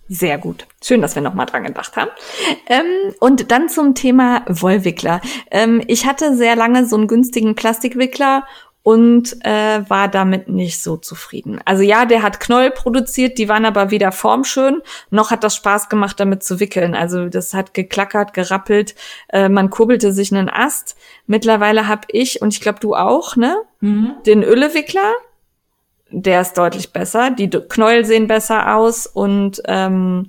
Sehr 0.08 0.38
gut. 0.38 0.68
Schön, 0.84 1.02
dass 1.02 1.16
wir 1.16 1.22
nochmal 1.22 1.48
dran 1.48 1.64
gedacht 1.64 1.98
haben. 1.98 2.12
Ähm, 2.68 3.14
und 3.20 3.52
dann 3.52 3.70
zum 3.70 3.96
Thema 3.96 4.44
Wollwickler. 4.48 5.20
Ähm, 5.50 5.82
ich 5.88 6.06
hatte 6.06 6.36
sehr 6.36 6.56
lange 6.56 6.86
so 6.86 6.96
einen 6.96 7.08
günstigen 7.08 7.56
Plastikwickler 7.56 8.44
und 8.86 9.44
äh, 9.44 9.82
war 9.90 10.08
damit 10.08 10.48
nicht 10.48 10.80
so 10.80 10.96
zufrieden. 10.96 11.60
Also 11.66 11.82
ja, 11.82 12.06
der 12.06 12.22
hat 12.22 12.40
Knäuel 12.40 12.70
produziert, 12.70 13.40
die 13.40 13.50
waren 13.50 13.66
aber 13.66 13.90
weder 13.90 14.12
formschön, 14.12 14.84
noch 15.10 15.32
hat 15.32 15.44
das 15.44 15.56
Spaß 15.56 15.90
gemacht, 15.90 16.20
damit 16.20 16.44
zu 16.44 16.60
wickeln. 16.60 16.94
Also 16.94 17.28
das 17.28 17.56
hat 17.56 17.74
geklackert, 17.74 18.36
gerappelt, 18.36 18.94
äh, 19.30 19.50
man 19.50 19.72
kurbelte 19.72 20.14
sich 20.14 20.32
einen 20.32 20.52
Ast. 20.52 20.96
Mittlerweile 21.26 21.88
habe 21.88 22.04
ich, 22.10 22.44
und 22.44 22.54
ich 22.54 22.62
glaube 22.62 22.80
du 22.80 22.94
auch, 22.94 23.36
ne, 23.36 23.58
mhm. 23.80 24.12
den 24.28 24.44
Öllewickler 24.44 25.14
der 26.22 26.42
ist 26.42 26.58
deutlich 26.58 26.94
besser. 26.94 27.32
Die 27.32 27.50
Knäuel 27.50 28.06
sehen 28.06 28.28
besser 28.28 28.76
aus 28.76 29.06
und 29.06 29.62
ähm, 29.66 30.28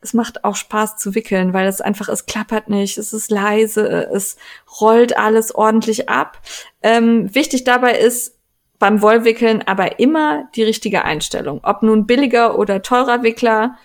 es 0.00 0.14
macht 0.14 0.44
auch 0.44 0.56
Spaß 0.56 0.96
zu 0.96 1.14
wickeln, 1.14 1.52
weil 1.52 1.66
es 1.66 1.80
einfach, 1.80 2.08
es 2.08 2.26
klappert 2.26 2.68
nicht, 2.68 2.96
es 2.96 3.12
ist 3.12 3.30
leise, 3.30 3.86
es 4.12 4.36
rollt 4.80 5.16
alles 5.16 5.54
ordentlich 5.54 6.08
ab. 6.08 6.38
Ähm, 6.82 7.34
wichtig 7.34 7.64
dabei 7.64 7.98
ist 7.98 8.38
beim 8.78 9.02
Wollwickeln 9.02 9.62
aber 9.66 9.98
immer 9.98 10.48
die 10.54 10.62
richtige 10.62 11.04
Einstellung. 11.04 11.60
Ob 11.62 11.82
nun 11.82 12.06
billiger 12.06 12.58
oder 12.58 12.82
teurer 12.82 13.22
Wickler, 13.22 13.76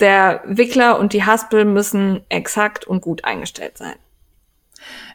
der 0.00 0.42
Wickler 0.44 0.98
und 0.98 1.12
die 1.12 1.24
Haspel 1.24 1.64
müssen 1.64 2.24
exakt 2.28 2.86
und 2.86 3.00
gut 3.00 3.24
eingestellt 3.24 3.78
sein. 3.78 3.96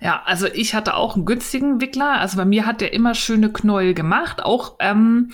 Ja, 0.01 0.23
also 0.25 0.47
ich 0.47 0.73
hatte 0.73 0.95
auch 0.95 1.15
einen 1.15 1.25
günstigen 1.25 1.81
Wickler. 1.81 2.19
Also 2.19 2.37
bei 2.37 2.45
mir 2.45 2.65
hat 2.65 2.81
der 2.81 2.93
immer 2.93 3.15
schöne 3.15 3.51
Knäuel 3.51 3.93
gemacht. 3.93 4.43
Auch 4.43 4.75
ähm, 4.79 5.29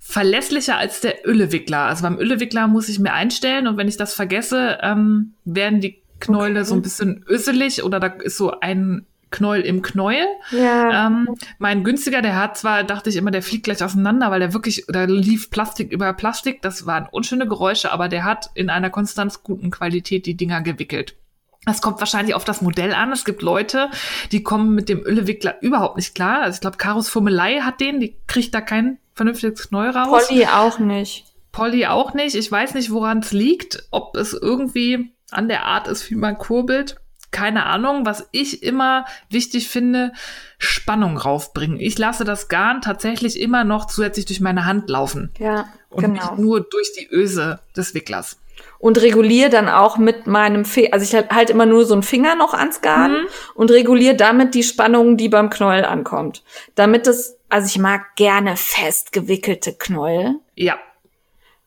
verlässlicher 0.00 0.76
als 0.76 1.00
der 1.00 1.26
Öllewickler. 1.26 1.78
Also 1.78 2.02
beim 2.02 2.18
Öllewickler 2.18 2.66
muss 2.66 2.88
ich 2.88 2.98
mir 2.98 3.12
einstellen 3.12 3.66
und 3.66 3.76
wenn 3.76 3.88
ich 3.88 3.96
das 3.96 4.14
vergesse, 4.14 4.78
ähm, 4.82 5.34
werden 5.44 5.80
die 5.80 6.02
Knäule 6.20 6.60
okay. 6.60 6.68
so 6.68 6.74
ein 6.74 6.82
bisschen 6.82 7.24
öselig 7.28 7.82
oder 7.82 8.00
da 8.00 8.08
ist 8.08 8.36
so 8.36 8.58
ein 8.60 9.06
Knäuel 9.30 9.62
im 9.62 9.82
Knäuel. 9.82 10.26
Ja. 10.50 11.06
Ähm, 11.06 11.28
mein 11.58 11.82
günstiger, 11.82 12.22
der 12.22 12.36
hat 12.36 12.56
zwar, 12.58 12.84
dachte 12.84 13.10
ich 13.10 13.16
immer, 13.16 13.30
der 13.30 13.42
fliegt 13.42 13.64
gleich 13.64 13.82
auseinander, 13.82 14.30
weil 14.30 14.40
der 14.40 14.52
wirklich, 14.52 14.84
da 14.88 15.04
lief 15.04 15.50
Plastik 15.50 15.90
über 15.90 16.12
Plastik. 16.12 16.62
Das 16.62 16.86
waren 16.86 17.08
unschöne 17.10 17.48
Geräusche, 17.48 17.90
aber 17.90 18.08
der 18.08 18.24
hat 18.24 18.50
in 18.54 18.70
einer 18.70 18.90
konstant 18.90 19.42
guten 19.42 19.70
Qualität 19.70 20.26
die 20.26 20.36
Dinger 20.36 20.60
gewickelt. 20.60 21.16
Das 21.64 21.80
kommt 21.80 22.00
wahrscheinlich 22.00 22.34
auf 22.34 22.44
das 22.44 22.60
Modell 22.60 22.92
an. 22.92 23.12
Es 23.12 23.24
gibt 23.24 23.40
Leute, 23.40 23.88
die 24.32 24.42
kommen 24.42 24.74
mit 24.74 24.88
dem 24.88 25.00
Öllewickler 25.04 25.62
überhaupt 25.62 25.96
nicht 25.96 26.14
klar. 26.14 26.42
Also 26.42 26.56
ich 26.56 26.60
glaube, 26.60 26.76
Karos 26.76 27.08
Fummelei 27.08 27.60
hat 27.60 27.80
den, 27.80 28.00
die 28.00 28.16
kriegt 28.26 28.52
da 28.52 28.60
kein 28.60 28.98
vernünftiges 29.14 29.68
Knäuel 29.68 29.90
raus. 29.90 30.26
Polly 30.26 30.46
auch 30.46 30.78
nicht. 30.80 31.24
Polly 31.52 31.86
auch 31.86 32.14
nicht. 32.14 32.34
Ich 32.34 32.50
weiß 32.50 32.74
nicht, 32.74 32.90
woran 32.90 33.18
es 33.20 33.32
liegt. 33.32 33.84
Ob 33.90 34.16
es 34.16 34.32
irgendwie 34.32 35.12
an 35.30 35.48
der 35.48 35.64
Art 35.66 35.86
ist, 35.86 36.10
wie 36.10 36.16
man 36.16 36.36
kurbelt. 36.36 36.96
keine 37.32 37.66
Ahnung, 37.66 38.06
was 38.06 38.28
ich 38.30 38.62
immer 38.62 39.06
wichtig 39.30 39.68
finde, 39.68 40.12
Spannung 40.58 41.16
raufbringen. 41.16 41.80
Ich 41.80 41.98
lasse 41.98 42.24
das 42.24 42.48
Garn 42.48 42.82
tatsächlich 42.82 43.40
immer 43.40 43.64
noch 43.64 43.86
zusätzlich 43.86 44.26
durch 44.26 44.40
meine 44.40 44.66
Hand 44.66 44.88
laufen. 44.88 45.32
Ja, 45.38 45.66
und 45.88 46.04
genau. 46.04 46.14
nicht 46.14 46.38
nur 46.38 46.60
durch 46.60 46.92
die 46.92 47.08
Öse 47.10 47.58
des 47.76 47.94
Wicklers. 47.94 48.38
Und 48.82 49.00
reguliere 49.00 49.48
dann 49.48 49.68
auch 49.68 49.96
mit 49.96 50.26
meinem 50.26 50.64
Finger, 50.64 50.88
also 50.92 51.04
ich 51.04 51.14
halt, 51.14 51.30
halt 51.30 51.50
immer 51.50 51.66
nur 51.66 51.84
so 51.84 51.94
einen 51.94 52.02
Finger 52.02 52.34
noch 52.34 52.52
ans 52.52 52.80
Garn 52.80 53.12
Mhm. 53.12 53.26
und 53.54 53.70
reguliere 53.70 54.16
damit 54.16 54.54
die 54.56 54.64
Spannung, 54.64 55.16
die 55.16 55.28
beim 55.28 55.50
Knäuel 55.50 55.84
ankommt. 55.84 56.42
Damit 56.74 57.06
es, 57.06 57.36
also 57.48 57.68
ich 57.68 57.78
mag 57.78 58.16
gerne 58.16 58.56
fest 58.56 59.12
gewickelte 59.12 59.72
Knäuel. 59.72 60.34
Ja, 60.56 60.78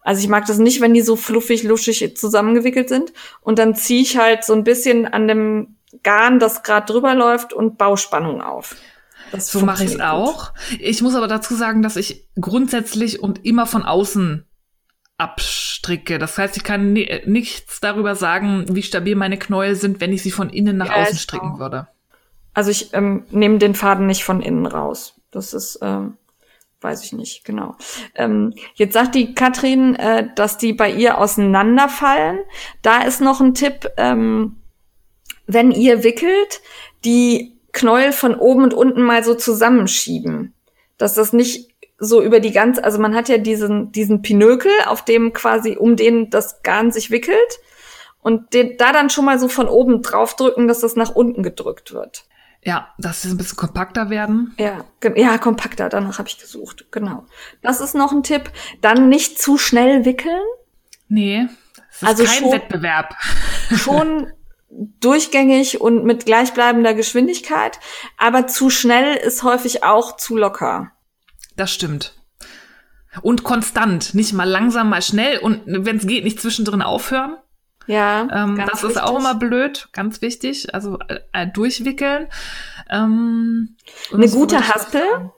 Also 0.02 0.22
ich 0.22 0.28
mag 0.28 0.46
das 0.46 0.58
nicht, 0.58 0.82
wenn 0.82 0.94
die 0.94 1.02
so 1.02 1.16
fluffig, 1.16 1.64
luschig 1.64 2.18
zusammengewickelt 2.18 2.90
sind. 2.90 3.14
Und 3.40 3.60
dann 3.60 3.76
ziehe 3.76 4.02
ich 4.02 4.18
halt 4.18 4.44
so 4.44 4.52
ein 4.54 4.66
bisschen 4.66 5.08
an 5.08 5.28
dem 5.30 5.78
Garn, 6.04 6.40
das 6.40 6.64
gerade 6.64 6.86
drüber 6.92 7.16
läuft, 7.16 7.54
und 7.54 7.78
baue 7.78 7.98
Spannung 7.98 8.42
auf. 8.42 8.76
Das 9.32 9.48
so 9.48 9.62
mache 9.62 9.86
ich 9.86 9.94
es 9.94 10.00
auch. 10.02 10.52
Ich 10.80 11.02
muss 11.02 11.16
aber 11.16 11.28
dazu 11.28 11.56
sagen, 11.56 11.82
dass 11.82 11.96
ich 11.96 12.28
grundsätzlich 12.40 13.20
und 13.22 13.46
immer 13.46 13.66
von 13.66 13.84
außen 13.84 14.46
abstricke. 15.18 16.20
Das 16.20 16.38
heißt, 16.38 16.58
ich 16.58 16.64
kann 16.64 16.94
ni 16.94 17.10
nichts 17.26 17.80
darüber 17.80 18.16
sagen, 18.16 18.66
wie 18.70 18.84
stabil 18.84 19.16
meine 19.16 19.38
Knäuel 19.38 19.76
sind, 19.76 20.02
wenn 20.02 20.14
ich 20.14 20.24
sie 20.24 20.32
von 20.32 20.50
innen 20.50 20.78
nach 20.78 20.90
Ja, 20.90 21.04
außen 21.04 21.18
stricken 21.18 21.54
auch. 21.54 21.60
würde. 21.60 21.88
Also 22.54 22.72
ich 22.72 22.94
ähm, 22.94 23.26
nehme 23.32 23.58
den 23.58 23.76
Faden 23.76 24.08
nicht 24.08 24.24
von 24.24 24.42
innen 24.42 24.66
raus. 24.66 25.16
Das 25.32 25.54
ist, 25.54 25.80
ähm, 25.82 26.18
weiß 26.82 27.04
ich 27.04 27.14
nicht, 27.14 27.44
genau. 27.44 27.76
Ähm, 28.16 28.54
jetzt 28.76 28.94
sagt 28.94 29.16
die 29.16 29.34
Katrin, 29.34 29.96
äh, 29.96 30.30
dass 30.36 30.58
die 30.58 30.74
bei 30.74 30.90
ihr 30.90 31.18
auseinanderfallen. 31.18 32.40
Da 32.82 33.02
ist 33.02 33.22
noch 33.22 33.42
ein 33.42 33.54
Tipp, 33.54 33.90
ähm, 33.98 34.58
wenn 35.48 35.72
ihr 35.72 36.04
wickelt, 36.04 36.62
die 37.04 37.58
Knäuel 37.74 38.14
von 38.14 38.36
oben 38.36 38.64
und 38.64 38.74
unten 38.74 39.02
mal 39.02 39.24
so 39.24 39.36
zusammenschieben. 39.36 40.54
Dass 40.98 41.14
das 41.14 41.34
nicht 41.34 41.75
so 41.98 42.22
über 42.22 42.40
die 42.40 42.52
ganze, 42.52 42.84
also 42.84 43.00
man 43.00 43.16
hat 43.16 43.30
ja 43.30 43.38
diesen, 43.38 43.92
diesen 43.92 44.22
Pinökel, 44.22 44.72
auf 44.88 45.06
dem 45.06 45.34
quasi 45.34 45.78
um 45.78 45.96
den 45.96 46.30
das 46.30 46.62
Garn 46.64 46.92
sich 46.92 47.12
wickelt. 47.12 47.60
Und 48.22 48.54
den, 48.54 48.78
da 48.78 48.92
dann 48.92 49.10
schon 49.10 49.26
mal 49.26 49.38
so 49.40 49.48
von 49.48 49.68
oben 49.68 50.02
draufdrücken, 50.02 50.68
dass 50.68 50.80
das 50.80 50.96
nach 50.96 51.12
unten 51.14 51.44
gedrückt 51.44 51.94
wird. 51.94 52.26
Ja, 52.64 52.88
dass 52.98 53.22
sie 53.22 53.30
ein 53.30 53.38
bisschen 53.38 53.58
kompakter 53.58 54.10
werden. 54.10 54.56
Ja, 54.58 54.84
ja, 55.16 55.38
kompakter, 55.38 55.88
danach 55.90 56.18
habe 56.18 56.28
ich 56.28 56.40
gesucht, 56.40 56.88
genau. 56.92 57.26
Das 57.62 57.80
ist 57.80 57.94
noch 57.94 58.12
ein 58.12 58.24
Tipp. 58.24 58.50
Dann 58.82 59.08
nicht 59.10 59.40
zu 59.40 59.60
schnell 59.60 60.04
wickeln. 60.06 60.42
Nee, 61.08 61.48
es 61.92 62.02
ist 62.02 62.08
Also 62.08 62.24
kein 62.24 62.34
schon- 62.42 62.52
Wettbewerb. 62.52 63.14
Schon 63.76 64.32
durchgängig 65.00 65.80
und 65.80 66.04
mit 66.04 66.26
gleichbleibender 66.26 66.94
Geschwindigkeit. 66.94 67.80
Aber 68.18 68.48
zu 68.48 68.70
schnell 68.70 69.16
ist 69.16 69.44
häufig 69.44 69.84
auch 69.84 70.18
zu 70.18 70.36
locker. 70.36 70.92
Das 71.56 71.72
stimmt. 71.72 72.14
Und 73.22 73.44
konstant, 73.44 74.14
nicht 74.14 74.34
mal 74.34 74.44
langsam, 74.50 74.90
mal 74.90 75.02
schnell 75.02 75.38
und 75.40 75.62
wenn 75.66 75.98
es 75.98 76.06
geht, 76.08 76.24
nicht 76.26 76.42
zwischendrin 76.42 76.82
aufhören. 76.82 77.38
Ja, 77.88 78.28
Ähm, 78.32 78.62
das 78.70 78.84
ist 78.84 79.00
auch 79.02 79.12
wichtig. 79.14 79.20
immer 79.20 79.36
blöd, 79.36 79.88
ganz 79.94 80.22
wichtig. 80.22 80.74
Also 80.74 80.98
äh, 81.08 81.20
äh, 81.34 81.48
durchwickeln. 81.48 82.28
Ähm, 82.90 83.78
Eine 84.12 84.28
gute 84.28 84.68
Haspel? 84.68 85.32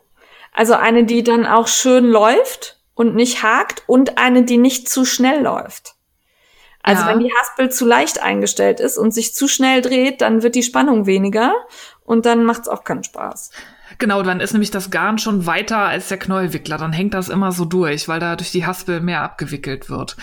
Also 0.54 0.74
eine, 0.74 1.04
die 1.06 1.24
dann 1.24 1.46
auch 1.46 1.68
schön 1.68 2.06
läuft 2.06 2.80
und 2.96 3.14
nicht 3.16 3.44
hakt 3.44 3.84
und 3.86 4.18
eine, 4.18 4.44
die 4.44 4.58
nicht 4.58 4.90
zu 4.90 5.06
schnell 5.06 5.44
läuft. 5.44 5.94
Also 6.82 7.04
Ja. 7.04 7.10
wenn 7.10 7.20
die 7.20 7.32
Haspel 7.42 7.70
zu 7.70 7.86
leicht 7.86 8.24
eingestellt 8.24 8.80
ist 8.80 8.98
und 8.98 9.12
sich 9.14 9.36
zu 9.36 9.48
schnell 9.48 9.82
dreht, 9.82 10.22
dann 10.22 10.42
wird 10.42 10.56
die 10.56 10.64
Spannung 10.64 11.06
weniger 11.06 11.54
und 12.06 12.26
dann 12.26 12.44
macht's 12.46 12.70
auch 12.70 12.84
keinen 12.86 13.04
Spaß. 13.04 13.52
Genau, 14.00 14.22
dann 14.22 14.40
ist 14.40 14.54
nämlich 14.54 14.72
das 14.72 14.92
Garn 14.92 15.18
schon 15.18 15.46
weiter 15.46 15.80
als 15.80 16.08
der 16.10 16.20
Knäuelwickler. 16.20 16.78
Dann 16.78 16.94
hängt 16.94 17.14
das 17.14 17.30
immer 17.30 17.52
so 17.52 17.66
durch, 17.66 18.08
weil 18.08 18.20
da 18.20 18.36
durch 18.36 18.52
die 18.52 18.66
Haspel 18.66 19.02
mehr 19.02 19.22
abgewickelt 19.22 19.90
wird. 19.90 20.16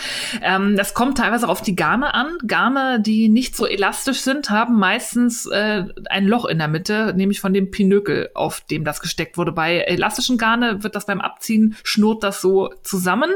Ähm, 0.42 0.76
das 0.76 0.94
kommt 0.94 1.18
teilweise 1.18 1.48
auf 1.48 1.60
die 1.60 1.74
Garne 1.74 2.14
an. 2.14 2.38
Garne, 2.46 3.01
die 3.01 3.28
nicht 3.28 3.56
so 3.56 3.66
elastisch 3.66 4.20
sind, 4.20 4.51
haben 4.51 4.78
meistens 4.78 5.46
äh, 5.46 5.84
ein 6.09 6.26
Loch 6.26 6.44
in 6.44 6.59
der 6.59 6.68
Mitte, 6.68 7.14
nämlich 7.16 7.40
von 7.40 7.52
dem 7.52 7.70
Pinökel, 7.70 8.30
auf 8.34 8.60
dem 8.60 8.84
das 8.84 9.01
gesteckt 9.01 9.36
wurde. 9.36 9.52
Bei 9.52 9.78
elastischen 9.78 10.38
Garne 10.38 10.82
wird 10.82 10.94
das 10.94 11.06
beim 11.06 11.20
Abziehen, 11.20 11.76
schnurrt 11.82 12.22
das 12.22 12.40
so 12.40 12.72
zusammen. 12.82 13.30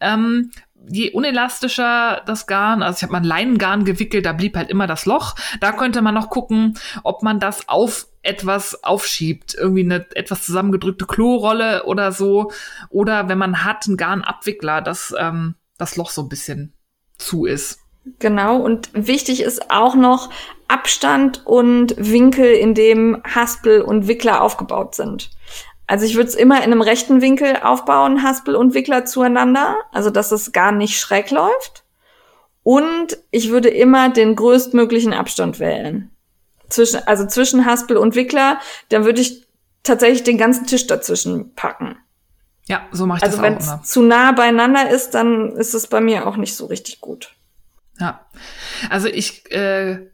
Ähm, 0.00 0.50
je 0.88 1.10
unelastischer 1.10 2.22
das 2.26 2.46
Garn, 2.46 2.82
also 2.82 2.98
ich 2.98 3.02
habe 3.02 3.12
mal 3.12 3.18
ein 3.18 3.24
Leinengarn 3.24 3.84
gewickelt, 3.84 4.26
da 4.26 4.32
blieb 4.32 4.56
halt 4.56 4.70
immer 4.70 4.86
das 4.86 5.06
Loch. 5.06 5.34
Da 5.60 5.72
könnte 5.72 6.02
man 6.02 6.14
noch 6.14 6.30
gucken, 6.30 6.78
ob 7.02 7.22
man 7.22 7.40
das 7.40 7.68
auf 7.68 8.06
etwas 8.24 8.82
aufschiebt, 8.82 9.54
irgendwie 9.54 9.84
eine 9.84 10.06
etwas 10.14 10.44
zusammengedrückte 10.44 11.06
Klorolle 11.06 11.84
oder 11.84 12.12
so. 12.12 12.50
Oder 12.90 13.28
wenn 13.28 13.38
man 13.38 13.64
hat, 13.64 13.86
einen 13.86 13.96
Garnabwickler, 13.96 14.80
dass 14.80 15.14
ähm, 15.18 15.54
das 15.78 15.96
Loch 15.96 16.10
so 16.10 16.22
ein 16.22 16.28
bisschen 16.28 16.74
zu 17.18 17.44
ist. 17.44 17.80
Genau, 18.18 18.58
und 18.58 18.90
wichtig 18.92 19.42
ist 19.42 19.70
auch 19.70 19.94
noch 19.94 20.30
Abstand 20.68 21.46
und 21.46 21.94
Winkel, 21.96 22.52
in 22.52 22.74
dem 22.74 23.22
Haspel 23.24 23.80
und 23.80 24.08
Wickler 24.08 24.42
aufgebaut 24.42 24.94
sind. 24.94 25.30
Also 25.86 26.04
ich 26.06 26.14
würde 26.14 26.28
es 26.28 26.34
immer 26.34 26.58
in 26.58 26.64
einem 26.64 26.80
rechten 26.80 27.20
Winkel 27.20 27.56
aufbauen, 27.62 28.22
Haspel 28.22 28.56
und 28.56 28.74
Wickler 28.74 29.04
zueinander, 29.04 29.76
also 29.92 30.10
dass 30.10 30.32
es 30.32 30.52
gar 30.52 30.72
nicht 30.72 30.98
schräg 30.98 31.30
läuft. 31.30 31.84
Und 32.62 33.18
ich 33.30 33.50
würde 33.50 33.68
immer 33.68 34.08
den 34.08 34.36
größtmöglichen 34.36 35.12
Abstand 35.12 35.60
wählen. 35.60 36.10
Zwischen, 36.68 37.06
also 37.06 37.26
zwischen 37.26 37.66
Haspel 37.66 37.96
und 37.96 38.14
Wickler, 38.14 38.58
dann 38.88 39.04
würde 39.04 39.20
ich 39.20 39.46
tatsächlich 39.82 40.22
den 40.24 40.38
ganzen 40.38 40.66
Tisch 40.66 40.86
dazwischen 40.86 41.54
packen. 41.54 41.96
Ja, 42.66 42.86
so 42.92 43.06
mache 43.06 43.18
ich 43.18 43.24
Also 43.24 43.36
das 43.36 43.42
wenn 43.44 43.58
auch 43.58 43.62
immer. 43.62 43.80
es 43.82 43.90
zu 43.90 44.02
nah 44.02 44.32
beieinander 44.32 44.90
ist, 44.90 45.10
dann 45.10 45.52
ist 45.52 45.74
es 45.74 45.86
bei 45.86 46.00
mir 46.00 46.26
auch 46.26 46.36
nicht 46.36 46.56
so 46.56 46.66
richtig 46.66 47.00
gut. 47.00 47.34
Ja. 48.00 48.26
Also 48.88 49.08
ich, 49.08 49.50
äh, 49.52 50.10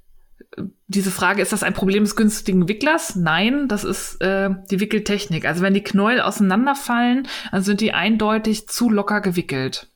diese 0.89 1.13
Frage, 1.13 1.43
ist 1.43 1.53
das 1.53 1.63
ein 1.63 1.75
Problem 1.75 2.03
des 2.03 2.17
günstigen 2.17 2.69
Wicklers? 2.69 3.15
Nein, 3.15 3.69
das 3.69 3.85
ist 3.85 4.21
äh, 4.21 4.51
die 4.71 4.81
Wickeltechnik. 4.81 5.45
Also 5.47 5.63
wenn 5.63 5.75
die 5.75 5.85
Knäuel 5.85 6.21
auseinanderfallen, 6.21 7.29
dann 7.53 7.63
sind 7.63 7.81
die 7.81 7.93
eindeutig 7.93 8.69
zu 8.69 8.91
locker 8.91 9.21
gewickelt. 9.21 9.89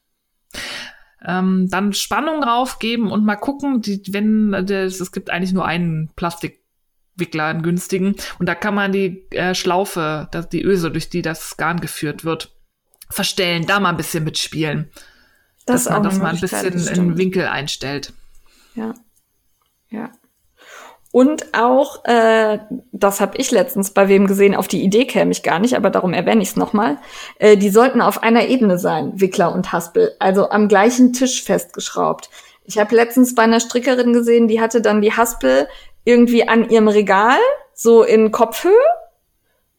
Ähm, 1.26 1.68
dann 1.70 1.92
Spannung 1.92 2.42
raufgeben 2.42 3.10
und 3.10 3.24
mal 3.24 3.36
gucken, 3.36 3.80
die, 3.80 4.02
wenn 4.10 4.52
das, 4.52 5.00
es 5.00 5.12
gibt 5.12 5.30
eigentlich 5.30 5.52
nur 5.52 5.64
einen 5.64 6.10
Plastikwickler, 6.16 7.46
einen 7.46 7.62
günstigen, 7.62 8.14
und 8.38 8.46
da 8.46 8.54
kann 8.54 8.74
man 8.74 8.92
die 8.92 9.26
äh, 9.30 9.54
Schlaufe, 9.54 10.28
das, 10.32 10.48
die 10.48 10.62
Öse, 10.62 10.90
durch 10.90 11.08
die 11.08 11.22
das 11.22 11.56
Garn 11.56 11.80
geführt 11.80 12.24
wird, 12.24 12.54
verstellen, 13.08 13.66
da 13.66 13.80
mal 13.80 13.90
ein 13.90 13.96
bisschen 13.96 14.24
mitspielen, 14.24 14.90
Das 15.66 15.84
dass 15.84 15.92
man 15.92 16.02
das 16.02 16.18
mal 16.18 16.34
ein 16.34 16.40
bisschen 16.40 17.10
in. 17.10 17.16
Winkel 17.16 17.46
einstellt. 17.46 18.12
Ja. 18.74 18.94
Ja. 19.88 20.10
Und 21.14 21.54
auch, 21.54 22.04
äh, 22.06 22.58
das 22.90 23.20
habe 23.20 23.36
ich 23.36 23.52
letztens 23.52 23.92
bei 23.92 24.08
wem 24.08 24.26
gesehen, 24.26 24.56
auf 24.56 24.66
die 24.66 24.82
Idee 24.82 25.04
käme 25.04 25.30
ich 25.30 25.44
gar 25.44 25.60
nicht, 25.60 25.76
aber 25.76 25.88
darum 25.88 26.12
erwähne 26.12 26.42
ich 26.42 26.48
es 26.48 26.56
nochmal. 26.56 26.98
Äh, 27.38 27.56
die 27.56 27.70
sollten 27.70 28.00
auf 28.00 28.24
einer 28.24 28.48
Ebene 28.48 28.80
sein, 28.80 29.12
Wickler 29.20 29.54
und 29.54 29.70
Haspel, 29.70 30.16
also 30.18 30.50
am 30.50 30.66
gleichen 30.66 31.12
Tisch 31.12 31.44
festgeschraubt. 31.44 32.30
Ich 32.64 32.78
habe 32.78 32.96
letztens 32.96 33.36
bei 33.36 33.44
einer 33.44 33.60
Strickerin 33.60 34.12
gesehen, 34.12 34.48
die 34.48 34.60
hatte 34.60 34.80
dann 34.80 35.02
die 35.02 35.12
Haspel 35.12 35.68
irgendwie 36.02 36.48
an 36.48 36.68
ihrem 36.68 36.88
Regal, 36.88 37.38
so 37.74 38.02
in 38.02 38.32
Kopfhöhe, 38.32 38.72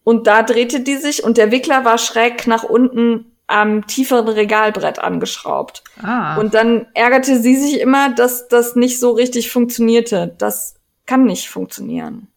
und 0.05 0.27
da 0.27 0.41
drehte 0.41 0.79
die 0.79 0.95
sich 0.95 1.21
und 1.21 1.35
der 1.35 1.51
Wickler 1.51 1.83
war 1.83 1.97
schräg 1.97 2.47
nach 2.47 2.63
unten 2.63 3.33
am 3.47 3.85
tieferen 3.87 4.29
Regalbrett 4.29 4.99
angeschraubt. 4.99 5.83
Ah. 6.01 6.37
Und 6.37 6.53
dann 6.53 6.87
ärgerte 6.93 7.37
sie 7.41 7.57
sich 7.57 7.81
immer, 7.81 8.15
dass 8.15 8.47
das 8.47 8.77
nicht 8.77 9.01
so 9.01 9.11
richtig 9.11 9.51
funktionierte. 9.51 10.33
Das 10.37 10.75
kann 11.05 11.25
nicht 11.25 11.49
funktionieren. 11.49 12.27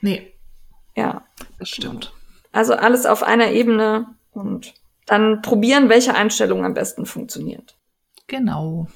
Nee, 0.00 0.32
Ja. 0.96 1.22
das 1.58 1.68
stimmt. 1.70 2.12
Also 2.52 2.74
alles 2.74 3.06
auf 3.06 3.22
einer 3.22 3.50
Ebene 3.52 4.06
und 4.32 4.74
dann 5.06 5.42
probieren, 5.42 5.88
welche 5.88 6.14
Einstellung 6.14 6.64
am 6.64 6.74
besten 6.74 7.06
funktioniert. 7.06 7.76
Genau. 8.26 8.88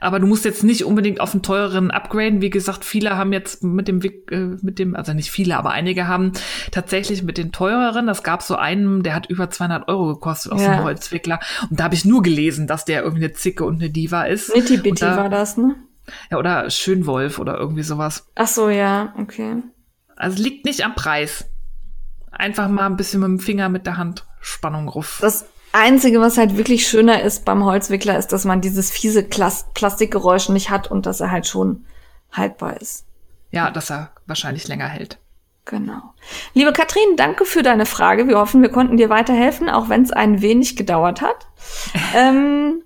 Aber 0.00 0.18
du 0.18 0.26
musst 0.26 0.46
jetzt 0.46 0.64
nicht 0.64 0.84
unbedingt 0.86 1.20
auf 1.20 1.34
einen 1.34 1.42
teureren 1.42 1.90
upgraden. 1.90 2.40
Wie 2.40 2.48
gesagt, 2.48 2.82
viele 2.82 3.18
haben 3.18 3.32
jetzt 3.34 3.62
mit 3.62 3.88
dem, 3.88 4.02
Wick- 4.02 4.32
äh, 4.32 4.56
mit 4.62 4.78
dem, 4.78 4.96
also 4.96 5.12
nicht 5.12 5.30
viele, 5.30 5.58
aber 5.58 5.70
einige 5.72 6.08
haben 6.08 6.32
tatsächlich 6.72 7.22
mit 7.22 7.36
den 7.36 7.52
teureren. 7.52 8.06
Das 8.06 8.22
gab 8.22 8.42
so 8.42 8.56
einen, 8.56 9.02
der 9.02 9.14
hat 9.14 9.26
über 9.28 9.50
200 9.50 9.86
Euro 9.88 10.14
gekostet 10.14 10.52
aus 10.52 10.62
Ja. 10.62 10.76
dem 10.76 10.84
Holzwickler. 10.84 11.40
Und 11.68 11.78
da 11.78 11.84
habe 11.84 11.94
ich 11.94 12.06
nur 12.06 12.22
gelesen, 12.22 12.66
dass 12.66 12.86
der 12.86 13.02
irgendwie 13.02 13.24
eine 13.24 13.34
Zicke 13.34 13.64
und 13.66 13.76
eine 13.76 13.90
Diva 13.90 14.22
ist. 14.24 14.54
Nitty 14.56 14.76
Und 14.76 14.82
Bitty 14.82 15.00
da- 15.00 15.16
war 15.18 15.28
das, 15.28 15.58
ne? 15.58 15.76
Ja, 16.30 16.38
oder 16.38 16.70
Schönwolf 16.70 17.38
oder 17.38 17.56
irgendwie 17.58 17.82
sowas. 17.82 18.26
Ach 18.34 18.48
so, 18.48 18.68
ja, 18.68 19.14
okay. 19.18 19.62
Also 20.16 20.42
liegt 20.42 20.64
nicht 20.64 20.84
am 20.84 20.94
Preis. 20.94 21.46
Einfach 22.30 22.68
mal 22.68 22.86
ein 22.86 22.96
bisschen 22.96 23.20
mit 23.20 23.28
dem 23.28 23.40
Finger 23.40 23.68
mit 23.68 23.86
der 23.86 23.96
Hand 23.96 24.26
Spannung 24.40 24.88
ruf. 24.88 25.18
Das 25.20 25.46
Einzige, 25.72 26.20
was 26.20 26.38
halt 26.38 26.56
wirklich 26.56 26.86
schöner 26.88 27.22
ist 27.22 27.44
beim 27.44 27.64
Holzwickler, 27.64 28.18
ist, 28.18 28.28
dass 28.28 28.44
man 28.44 28.60
dieses 28.60 28.90
fiese 28.90 29.24
Klas 29.24 29.66
Plastikgeräusch 29.74 30.48
nicht 30.48 30.70
hat 30.70 30.90
und 30.90 31.06
dass 31.06 31.20
er 31.20 31.30
halt 31.30 31.46
schon 31.46 31.84
haltbar 32.32 32.80
ist. 32.80 33.06
Ja, 33.50 33.70
dass 33.70 33.90
er 33.90 34.10
wahrscheinlich 34.26 34.68
länger 34.68 34.88
hält. 34.88 35.18
Genau. 35.64 36.14
Liebe 36.54 36.72
Katrin, 36.72 37.16
danke 37.16 37.44
für 37.44 37.62
deine 37.62 37.86
Frage. 37.86 38.26
Wir 38.26 38.38
hoffen, 38.38 38.62
wir 38.62 38.70
konnten 38.70 38.96
dir 38.96 39.10
weiterhelfen, 39.10 39.68
auch 39.68 39.88
wenn 39.88 40.02
es 40.02 40.10
ein 40.10 40.42
wenig 40.42 40.74
gedauert 40.74 41.20
hat. 41.20 41.46
ähm, 42.14 42.82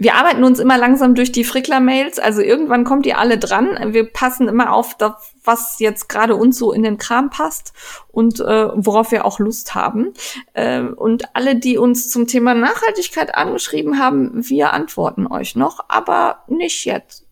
wir 0.00 0.14
arbeiten 0.14 0.44
uns 0.44 0.58
immer 0.58 0.78
langsam 0.78 1.14
durch 1.14 1.30
die 1.30 1.44
Frickler-Mails, 1.44 2.18
also 2.18 2.40
irgendwann 2.40 2.84
kommt 2.84 3.04
ihr 3.04 3.18
alle 3.18 3.36
dran. 3.36 3.92
Wir 3.92 4.10
passen 4.10 4.48
immer 4.48 4.72
auf, 4.72 4.96
das, 4.96 5.34
was 5.44 5.78
jetzt 5.78 6.08
gerade 6.08 6.36
uns 6.36 6.58
so 6.58 6.72
in 6.72 6.82
den 6.82 6.96
Kram 6.96 7.28
passt 7.28 7.74
und 8.08 8.40
äh, 8.40 8.68
worauf 8.74 9.12
wir 9.12 9.26
auch 9.26 9.38
Lust 9.38 9.74
haben. 9.74 10.14
Äh, 10.54 10.80
und 10.80 11.36
alle, 11.36 11.54
die 11.54 11.76
uns 11.76 12.08
zum 12.08 12.26
Thema 12.26 12.54
Nachhaltigkeit 12.54 13.34
angeschrieben 13.34 13.98
haben, 13.98 14.30
wir 14.48 14.72
antworten 14.72 15.26
euch 15.26 15.54
noch, 15.54 15.84
aber 15.88 16.44
nicht 16.48 16.86
jetzt. 16.86 17.26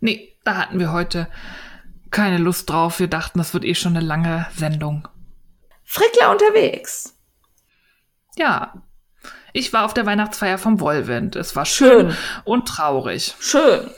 Nee, 0.00 0.36
da 0.42 0.56
hatten 0.56 0.80
wir 0.80 0.92
heute 0.92 1.28
keine 2.10 2.38
Lust 2.38 2.70
drauf. 2.70 2.98
Wir 2.98 3.08
dachten, 3.08 3.38
das 3.38 3.54
wird 3.54 3.64
eh 3.64 3.76
schon 3.76 3.96
eine 3.96 4.04
lange 4.04 4.46
Sendung. 4.56 5.06
Frickler 5.84 6.32
unterwegs. 6.32 7.16
Ja, 8.36 8.74
ich 9.54 9.72
war 9.72 9.84
auf 9.84 9.94
der 9.94 10.04
Weihnachtsfeier 10.04 10.58
vom 10.58 10.80
Wollwind. 10.80 11.36
Es 11.36 11.54
war 11.54 11.64
schön, 11.64 12.10
schön. 12.10 12.16
und 12.44 12.66
traurig. 12.66 13.34
Schön. 13.38 13.88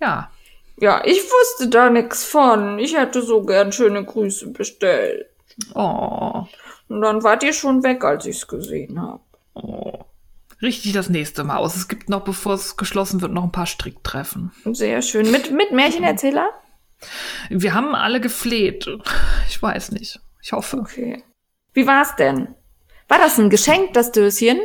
Ja. 0.00 0.30
Ja, 0.78 1.02
ich 1.04 1.22
wusste 1.22 1.68
da 1.68 1.90
nichts 1.90 2.24
von. 2.24 2.78
Ich 2.78 2.96
hätte 2.96 3.20
so 3.20 3.42
gern 3.42 3.72
schöne 3.72 4.02
Grüße 4.02 4.48
bestellt. 4.48 5.26
Oh. 5.74 6.46
Und 6.88 7.02
dann 7.02 7.22
wart 7.22 7.42
ihr 7.42 7.52
schon 7.52 7.82
weg, 7.82 8.02
als 8.02 8.24
ich's 8.24 8.48
gesehen 8.48 9.00
habe. 9.00 9.20
Oh. 9.52 10.04
Richtig 10.62 10.94
das 10.94 11.10
nächste 11.10 11.44
Mal 11.44 11.58
aus. 11.58 11.76
Es 11.76 11.86
gibt 11.86 12.08
noch, 12.08 12.24
bevor 12.24 12.54
es 12.54 12.78
geschlossen 12.78 13.20
wird, 13.20 13.32
noch 13.32 13.44
ein 13.44 13.52
paar 13.52 13.66
Stricktreffen. 13.66 14.50
Sehr 14.72 15.02
schön. 15.02 15.30
Mit, 15.30 15.52
mit 15.52 15.72
Märchenerzähler? 15.72 16.48
Wir 17.50 17.74
haben 17.74 17.94
alle 17.94 18.20
gefleht. 18.20 18.88
Ich 19.46 19.62
weiß 19.62 19.92
nicht. 19.92 20.20
Ich 20.42 20.52
hoffe. 20.52 20.78
Okay. 20.78 21.22
Wie 21.74 21.86
war's 21.86 22.16
denn? 22.16 22.54
War 23.10 23.18
das 23.18 23.40
ein 23.40 23.50
Geschenk, 23.50 23.92
das 23.94 24.12
Döschen? 24.12 24.60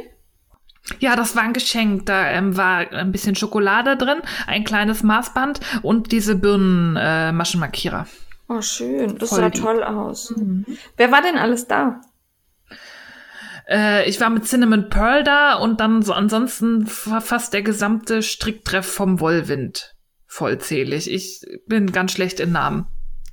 Ja, 1.00 1.16
das 1.16 1.36
war 1.36 1.42
ein 1.42 1.54
Geschenk. 1.54 2.06
Da 2.06 2.30
ähm, 2.30 2.56
war 2.56 2.92
ein 2.92 3.12
bisschen 3.12 3.36
Schokolade 3.36 3.98
drin, 3.98 4.20
ein 4.46 4.64
kleines 4.64 5.02
Maßband 5.02 5.60
und 5.82 6.12
diese 6.12 6.36
Birnenmaschenmarkierer. 6.36 8.02
Äh, 8.04 8.54
oh, 8.54 8.62
schön. 8.62 9.18
Das 9.18 9.30
Voll 9.30 9.40
sah 9.40 9.48
lieb. 9.48 9.56
toll 9.56 9.84
aus. 9.84 10.30
Mhm. 10.38 10.64
Wer 10.96 11.12
war 11.12 11.24
denn 11.24 11.40
alles 11.40 11.66
da? 11.66 12.02
Äh, 13.68 14.08
ich 14.08 14.22
war 14.22 14.30
mit 14.30 14.46
Cinnamon 14.46 14.90
Pearl 14.92 15.24
da 15.24 15.56
und 15.56 15.80
dann 15.80 16.04
so 16.04 16.14
ansonsten 16.14 16.88
war 17.06 17.22
fast 17.22 17.52
der 17.52 17.64
gesamte 17.64 18.22
Stricktreff 18.22 18.86
vom 18.86 19.20
Wollwind 19.20 19.96
vollzählig. 20.28 21.10
Ich 21.10 21.42
bin 21.66 21.92
ganz 21.92 22.12
schlecht 22.12 22.40
in 22.40 22.52
Namen 22.52 22.86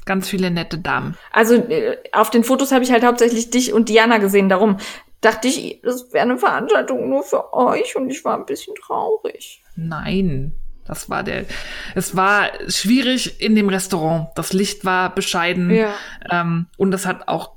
ganz 0.04 0.28
viele 0.28 0.50
nette 0.50 0.78
Damen. 0.78 1.16
Also 1.32 1.54
äh, 1.54 1.98
auf 2.12 2.30
den 2.30 2.44
Fotos 2.44 2.72
habe 2.72 2.84
ich 2.84 2.92
halt 2.92 3.04
hauptsächlich 3.04 3.50
dich 3.50 3.72
und 3.72 3.88
Diana 3.88 4.18
gesehen. 4.18 4.48
Darum 4.48 4.78
dachte 5.20 5.48
ich, 5.48 5.80
das 5.82 6.12
wäre 6.12 6.24
eine 6.24 6.38
Veranstaltung 6.38 7.08
nur 7.08 7.22
für 7.22 7.54
euch 7.54 7.96
und 7.96 8.10
ich 8.10 8.24
war 8.24 8.36
ein 8.36 8.46
bisschen 8.46 8.74
traurig. 8.74 9.62
Nein, 9.76 10.52
das 10.84 11.08
war 11.08 11.22
der. 11.22 11.46
Es 11.94 12.16
war 12.16 12.50
schwierig 12.68 13.40
in 13.40 13.54
dem 13.54 13.68
Restaurant. 13.68 14.28
Das 14.34 14.52
Licht 14.52 14.84
war 14.84 15.14
bescheiden 15.14 15.70
ja. 15.70 15.94
ähm, 16.30 16.66
und 16.76 16.92
es 16.92 17.06
hat 17.06 17.28
auch 17.28 17.52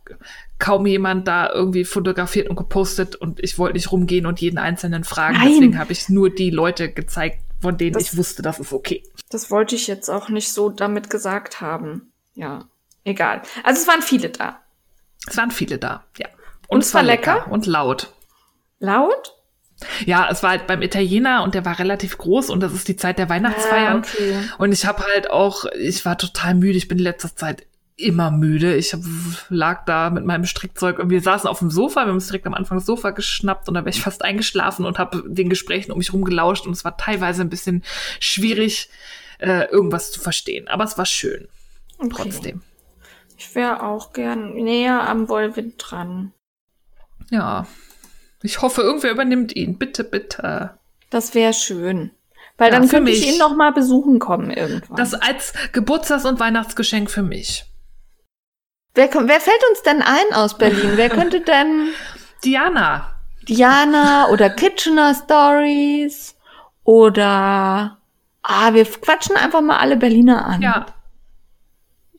kaum 0.60 0.86
jemand 0.86 1.28
da 1.28 1.52
irgendwie 1.52 1.84
fotografiert 1.84 2.50
und 2.50 2.56
gepostet 2.56 3.16
und 3.16 3.44
ich 3.44 3.58
wollte 3.58 3.74
nicht 3.74 3.92
rumgehen 3.92 4.26
und 4.26 4.40
jeden 4.40 4.58
einzelnen 4.58 5.04
fragen. 5.04 5.38
Nein. 5.38 5.50
Deswegen 5.50 5.80
habe 5.80 5.92
ich 5.92 6.08
nur 6.08 6.30
die 6.30 6.50
Leute 6.50 6.92
gezeigt, 6.92 7.42
von 7.60 7.78
denen 7.78 7.94
das, 7.94 8.04
ich 8.04 8.18
wusste, 8.18 8.42
das 8.42 8.60
ist 8.60 8.72
okay. 8.72 9.04
Das 9.32 9.50
wollte 9.50 9.76
ich 9.76 9.88
jetzt 9.88 10.10
auch 10.10 10.30
nicht 10.30 10.54
so 10.54 10.70
damit 10.70 11.10
gesagt 11.10 11.60
haben 11.62 12.14
ja, 12.36 12.66
egal. 13.04 13.42
Also 13.64 13.82
es 13.82 13.88
waren 13.88 14.02
viele 14.02 14.30
da. 14.30 14.60
Es 15.28 15.36
waren 15.38 15.52
viele 15.52 15.78
da, 15.78 16.04
ja. 16.18 16.28
Und, 16.68 16.78
und 16.78 16.84
es 16.84 16.94
war 16.94 17.04
lecker, 17.04 17.36
lecker 17.36 17.52
und 17.52 17.66
laut. 17.66 18.14
Laut? 18.80 19.34
Ja, 20.06 20.30
es 20.30 20.42
war 20.42 20.52
halt 20.52 20.68
beim 20.68 20.82
Italiener 20.82 21.44
und 21.44 21.54
der 21.54 21.66
war 21.66 21.80
relativ 21.80 22.18
groß 22.18 22.50
und 22.50 22.62
das 22.62 22.74
ist 22.74 22.88
die 22.88 22.96
Zeit 22.96 23.20
der 23.20 23.30
Weihnachtsfeiern. 23.30 23.98
Ah, 23.98 24.08
okay. 24.08 24.50
Und 24.58 24.72
ich 24.72 24.86
habe 24.86 25.04
halt 25.04 25.30
auch, 25.30 25.66
ich 25.78 26.06
war 26.06 26.18
total 26.18 26.56
müde. 26.56 26.78
Ich 26.78 26.88
bin 26.88 26.98
in 26.98 27.04
letzter 27.04 27.36
Zeit 27.36 27.66
immer 27.98 28.32
müde. 28.32 28.76
Ich 28.76 28.94
hab, 28.94 29.02
lag 29.50 29.86
da 29.86 30.10
mit 30.10 30.26
meinem 30.26 30.46
Strickzeug 30.46 31.00
und 31.00 31.10
wir 31.10 31.22
saßen 31.22 31.50
auf 31.50 31.60
dem 31.60 31.70
Sofa. 31.70 32.02
Wir 32.02 32.08
haben 32.08 32.16
uns 32.16 32.28
direkt 32.28 32.48
am 32.48 32.54
Anfang 32.54 32.78
das 32.78 32.86
Sofa 32.86 33.12
geschnappt 33.12 33.68
und 33.68 33.74
da 33.74 33.82
wäre 33.82 33.90
ich 33.90 34.02
fast 34.02 34.24
eingeschlafen 34.24 34.86
und 34.86 34.98
habe 34.98 35.24
den 35.28 35.50
Gesprächen 35.50 35.92
um 35.92 35.98
mich 35.98 36.14
rum 36.14 36.24
gelauscht 36.24 36.66
und 36.66 36.74
es 36.74 36.86
war 36.86 36.98
teilweise 36.98 37.42
ein 37.42 37.50
bisschen 37.50 37.84
schwierig, 38.20 38.90
äh, 39.40 39.66
irgendwas 39.70 40.12
zu 40.12 40.20
verstehen. 40.20 40.68
Aber 40.68 40.84
es 40.86 40.98
war 40.98 41.06
schön. 41.06 41.48
Okay. 41.98 42.10
Trotzdem. 42.16 42.62
Ich 43.38 43.54
wäre 43.56 43.84
auch 43.84 44.14
gern 44.14 44.54
näher 44.54 45.08
am 45.08 45.28
Wollwind 45.30 45.76
dran. 45.78 46.34
Ja. 47.30 47.68
Ich 48.42 48.62
hoffe, 48.62 48.82
irgendwer 48.82 49.12
übernimmt 49.12 49.56
ihn. 49.56 49.78
Bitte, 49.78 50.04
bitte. 50.04 50.78
Das 51.10 51.34
wäre 51.34 51.54
schön. 51.54 52.12
Weil 52.58 52.72
ja, 52.72 52.80
dann 52.80 52.88
könnte 52.88 53.12
ich 53.12 53.28
ihn 53.28 53.38
noch 53.38 53.56
mal 53.56 53.72
besuchen 53.74 54.20
kommen 54.20 54.50
irgendwann. 54.52 54.96
Das 54.96 55.14
als 55.14 55.54
Geburtstags- 55.74 56.26
und 56.26 56.40
Weihnachtsgeschenk 56.40 57.12
für 57.12 57.24
mich. 57.24 57.66
Wer, 58.94 59.10
wer 59.14 59.42
fällt 59.42 59.62
uns 59.72 59.84
denn 59.84 60.02
ein 60.02 60.34
aus 60.34 60.58
Berlin? 60.58 60.92
wer 60.96 61.10
könnte 61.10 61.42
denn? 61.46 61.90
Diana. 62.46 63.12
Diana 63.48 64.30
oder 64.30 64.50
Kitchener 64.50 65.14
Stories 65.14 66.36
oder 66.84 67.98
ah, 68.42 68.74
wir 68.74 68.86
quatschen 68.86 69.36
einfach 69.36 69.62
mal 69.62 69.78
alle 69.78 69.98
Berliner 69.98 70.46
an. 70.46 70.62
Ja, 70.62 70.86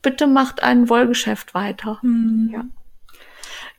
bitte 0.06 0.28
macht 0.28 0.62
ein 0.62 0.88
Wollgeschäft 0.88 1.52
weiter. 1.52 1.98
Hm. 2.00 2.50
Ja. 2.52 2.64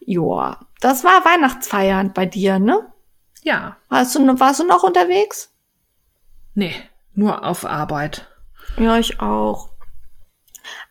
Joa, 0.01 0.67
das 0.81 1.05
war 1.05 1.23
Weihnachtsfeiern 1.23 2.11
bei 2.11 2.25
dir, 2.25 2.59
ne? 2.59 2.85
Ja. 3.43 3.77
Warst 3.87 4.13
du, 4.13 4.19
warst 4.37 4.59
du 4.59 4.65
noch 4.65 4.83
unterwegs? 4.83 5.53
Nee, 6.53 6.75
nur 7.13 7.45
auf 7.45 7.65
Arbeit. 7.65 8.27
Ja, 8.77 8.97
ich 8.97 9.21
auch. 9.21 9.69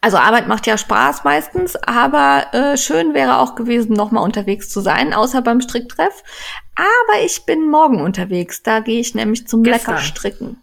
Also 0.00 0.16
Arbeit 0.16 0.48
macht 0.48 0.66
ja 0.66 0.78
Spaß 0.78 1.24
meistens, 1.24 1.76
aber 1.76 2.46
äh, 2.52 2.78
schön 2.78 3.12
wäre 3.12 3.36
auch 3.36 3.56
gewesen, 3.56 3.92
nochmal 3.92 4.24
unterwegs 4.24 4.70
zu 4.70 4.80
sein, 4.80 5.12
außer 5.12 5.42
beim 5.42 5.60
Stricktreff. 5.60 6.22
Aber 6.76 7.22
ich 7.26 7.44
bin 7.44 7.68
morgen 7.68 8.00
unterwegs. 8.00 8.62
Da 8.62 8.80
gehe 8.80 9.00
ich 9.00 9.14
nämlich 9.14 9.46
zum 9.46 9.62
Gestern. 9.62 9.96
Leckerstricken. 9.96 10.62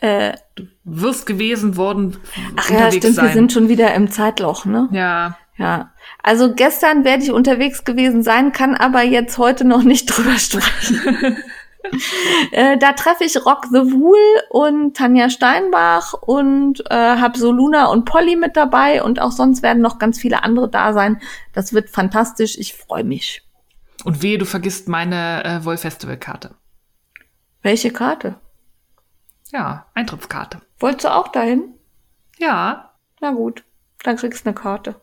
Äh, 0.00 0.32
du 0.54 0.66
wirst 0.84 1.26
gewesen 1.26 1.76
worden. 1.76 2.16
Ach 2.56 2.70
ja, 2.70 2.90
stimmt, 2.90 3.16
sein. 3.16 3.26
wir 3.26 3.32
sind 3.32 3.52
schon 3.52 3.68
wieder 3.68 3.94
im 3.94 4.10
Zeitloch, 4.10 4.64
ne? 4.64 4.88
Ja. 4.92 5.36
Ja. 5.58 5.92
Also 6.22 6.54
gestern 6.54 7.04
werde 7.04 7.22
ich 7.22 7.32
unterwegs 7.32 7.84
gewesen 7.84 8.22
sein, 8.22 8.52
kann 8.52 8.74
aber 8.74 9.02
jetzt 9.02 9.36
heute 9.36 9.66
noch 9.66 9.82
nicht 9.82 10.06
drüber 10.16 10.38
sprechen. 10.38 11.36
äh, 12.52 12.78
da 12.78 12.92
treffe 12.92 13.24
ich 13.24 13.44
Rock 13.44 13.66
the 13.70 13.92
Wool 13.92 14.18
und 14.48 14.96
Tanja 14.96 15.28
Steinbach 15.28 16.14
und 16.14 16.82
äh, 16.90 16.94
habe 16.94 17.38
so 17.38 17.52
Luna 17.52 17.86
und 17.86 18.06
Polly 18.06 18.36
mit 18.36 18.56
dabei 18.56 19.02
und 19.02 19.20
auch 19.20 19.32
sonst 19.32 19.62
werden 19.62 19.82
noch 19.82 19.98
ganz 19.98 20.18
viele 20.18 20.42
andere 20.44 20.70
da 20.70 20.94
sein. 20.94 21.20
Das 21.52 21.74
wird 21.74 21.90
fantastisch. 21.90 22.56
Ich 22.56 22.74
freue 22.74 23.04
mich. 23.04 23.42
Und 24.04 24.22
wehe, 24.22 24.38
du 24.38 24.46
vergisst 24.46 24.88
meine 24.88 25.44
äh, 25.44 25.64
Woll-Festival-Karte. 25.64 26.54
Welche 27.62 27.90
Karte? 27.90 28.40
Ja, 29.52 29.86
Eintrittskarte. 29.94 30.60
Wolltest 30.78 31.04
du 31.04 31.14
auch 31.14 31.28
dahin? 31.28 31.74
Ja. 32.38 32.94
Na 33.20 33.32
gut, 33.32 33.64
dann 34.02 34.16
kriegst 34.16 34.44
du 34.44 34.50
eine 34.50 34.54
Karte. 34.54 35.00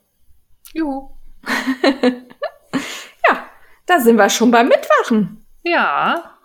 Jo. 0.73 1.17
ja, 1.83 3.45
da 3.85 3.99
sind 3.99 4.17
wir 4.17 4.29
schon 4.29 4.51
beim 4.51 4.67
Mitwachen. 4.67 5.45
Ja. 5.63 6.37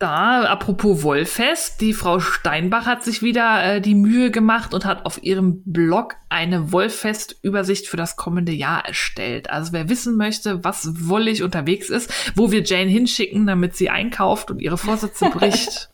Da, 0.00 0.42
apropos 0.42 1.02
Wollfest, 1.04 1.80
die 1.80 1.94
Frau 1.94 2.18
Steinbach 2.18 2.84
hat 2.84 3.04
sich 3.04 3.22
wieder 3.22 3.64
äh, 3.64 3.80
die 3.80 3.94
Mühe 3.94 4.30
gemacht 4.32 4.74
und 4.74 4.84
hat 4.84 5.06
auf 5.06 5.22
ihrem 5.22 5.62
Blog 5.64 6.16
eine 6.28 6.72
Wollfest-Übersicht 6.72 7.86
für 7.86 7.96
das 7.96 8.16
kommende 8.16 8.52
Jahr 8.52 8.84
erstellt. 8.84 9.50
Also 9.50 9.72
wer 9.72 9.88
wissen 9.88 10.16
möchte, 10.16 10.64
was 10.64 11.08
wollig 11.08 11.44
unterwegs 11.44 11.90
ist, 11.90 12.12
wo 12.34 12.50
wir 12.50 12.64
Jane 12.64 12.90
hinschicken, 12.90 13.46
damit 13.46 13.76
sie 13.76 13.88
einkauft 13.88 14.50
und 14.50 14.60
ihre 14.60 14.78
Vorsätze 14.78 15.30
bricht, 15.32 15.90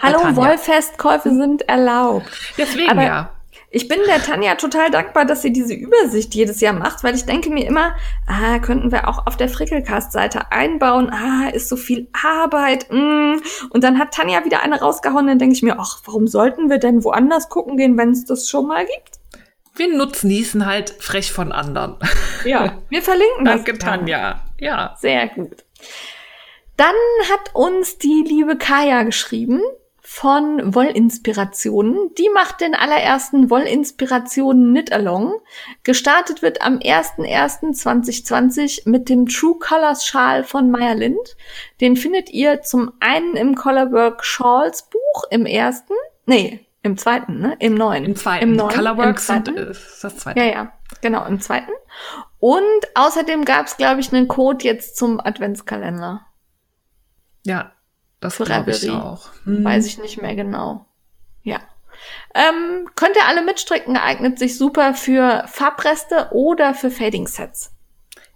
Hallo, 0.00 0.36
Wollfestkäufe 0.36 1.30
sind 1.30 1.68
erlaubt. 1.68 2.26
Deswegen 2.56 2.90
Aber 2.90 3.02
ja. 3.02 3.30
Ich 3.72 3.86
bin 3.86 4.00
der 4.08 4.20
Tanja 4.20 4.56
total 4.56 4.90
dankbar, 4.90 5.24
dass 5.24 5.42
sie 5.42 5.52
diese 5.52 5.74
Übersicht 5.74 6.34
jedes 6.34 6.60
Jahr 6.60 6.72
macht, 6.72 7.04
weil 7.04 7.14
ich 7.14 7.24
denke 7.24 7.50
mir 7.50 7.68
immer, 7.68 7.94
ah, 8.26 8.58
könnten 8.58 8.90
wir 8.90 9.06
auch 9.06 9.28
auf 9.28 9.36
der 9.36 9.48
Frickelcast-Seite 9.48 10.50
einbauen, 10.50 11.08
ah, 11.08 11.48
ist 11.50 11.68
so 11.68 11.76
viel 11.76 12.08
Arbeit, 12.12 12.90
mm. 12.90 13.36
und 13.70 13.84
dann 13.84 14.00
hat 14.00 14.12
Tanja 14.12 14.44
wieder 14.44 14.62
eine 14.62 14.80
rausgehauen, 14.80 15.28
dann 15.28 15.38
denke 15.38 15.54
ich 15.54 15.62
mir, 15.62 15.78
ach, 15.78 16.00
warum 16.04 16.26
sollten 16.26 16.68
wir 16.68 16.78
denn 16.78 17.04
woanders 17.04 17.48
gucken 17.48 17.76
gehen, 17.76 17.96
wenn 17.96 18.10
es 18.10 18.24
das 18.24 18.50
schon 18.50 18.66
mal 18.66 18.84
gibt? 18.84 19.20
Wir 19.76 19.96
nutzen 19.96 20.66
halt 20.66 20.90
frech 20.98 21.32
von 21.32 21.52
anderen. 21.52 21.96
Ja, 22.44 22.78
wir 22.88 23.02
verlinken 23.02 23.44
das. 23.44 23.62
Danke, 23.62 23.78
Tanja. 23.78 24.40
Ja. 24.58 24.96
Sehr 24.98 25.28
gut. 25.28 25.64
Dann 26.80 26.96
hat 27.30 27.50
uns 27.52 27.98
die 27.98 28.24
liebe 28.26 28.56
Kaya 28.56 29.02
geschrieben. 29.02 29.60
von 30.02 30.74
Wollinspirationen. 30.74 32.14
Die 32.16 32.30
macht 32.30 32.62
den 32.62 32.74
allerersten 32.74 33.50
Wollinspirationen 33.50 34.70
Knit 34.70 34.90
Along. 34.90 35.34
Gestartet 35.84 36.40
wird 36.40 36.62
am 36.62 36.78
01.01.2020 36.78 38.88
mit 38.88 39.10
dem 39.10 39.26
True 39.26 39.58
Colors 39.60 40.06
Schal 40.06 40.42
von 40.42 40.70
Meyer 40.70 40.94
Lind. 40.94 41.36
Den 41.82 41.96
findet 41.96 42.30
ihr 42.30 42.62
zum 42.62 42.92
einen 42.98 43.36
im 43.36 43.54
Colorwork 43.54 44.24
Shawls 44.24 44.88
Buch 44.88 45.24
im 45.30 45.44
ersten, 45.44 45.92
nee, 46.24 46.66
im 46.82 46.96
zweiten, 46.96 47.38
ne? 47.38 47.56
Im 47.60 47.74
neuen. 47.74 48.06
Im 48.06 48.16
zweiten. 48.16 48.42
Im 48.42 48.56
neuen. 48.56 48.74
Colorworks 48.74 49.28
Im 49.28 49.44
zweiten. 49.44 49.58
äh, 49.58 49.70
ist 49.70 50.02
das 50.02 50.16
zweite. 50.16 50.40
Ja, 50.40 50.46
ja, 50.46 50.72
genau, 51.02 51.26
im 51.26 51.40
zweiten. 51.40 51.72
Und 52.38 52.62
außerdem 52.94 53.44
gab 53.44 53.66
es, 53.66 53.76
glaube 53.76 54.00
ich, 54.00 54.10
einen 54.12 54.28
Code 54.28 54.64
jetzt 54.64 54.96
zum 54.96 55.20
Adventskalender. 55.20 56.24
Ja, 57.44 57.72
das 58.20 58.36
glaube 58.36 58.70
ich 58.70 58.90
auch. 58.90 59.28
Hm. 59.44 59.64
Weiß 59.64 59.86
ich 59.86 59.98
nicht 59.98 60.20
mehr 60.20 60.34
genau. 60.34 60.86
Ja. 61.42 61.60
Ähm, 62.34 62.88
könnt 62.96 63.16
ihr 63.16 63.26
alle 63.26 63.42
mitstricken, 63.42 63.96
eignet 63.96 64.38
sich 64.38 64.56
super 64.56 64.94
für 64.94 65.44
Farbreste 65.46 66.28
oder 66.32 66.74
für 66.74 66.90
Fading-Sets. 66.90 67.72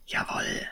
Jawohl. 0.07 0.69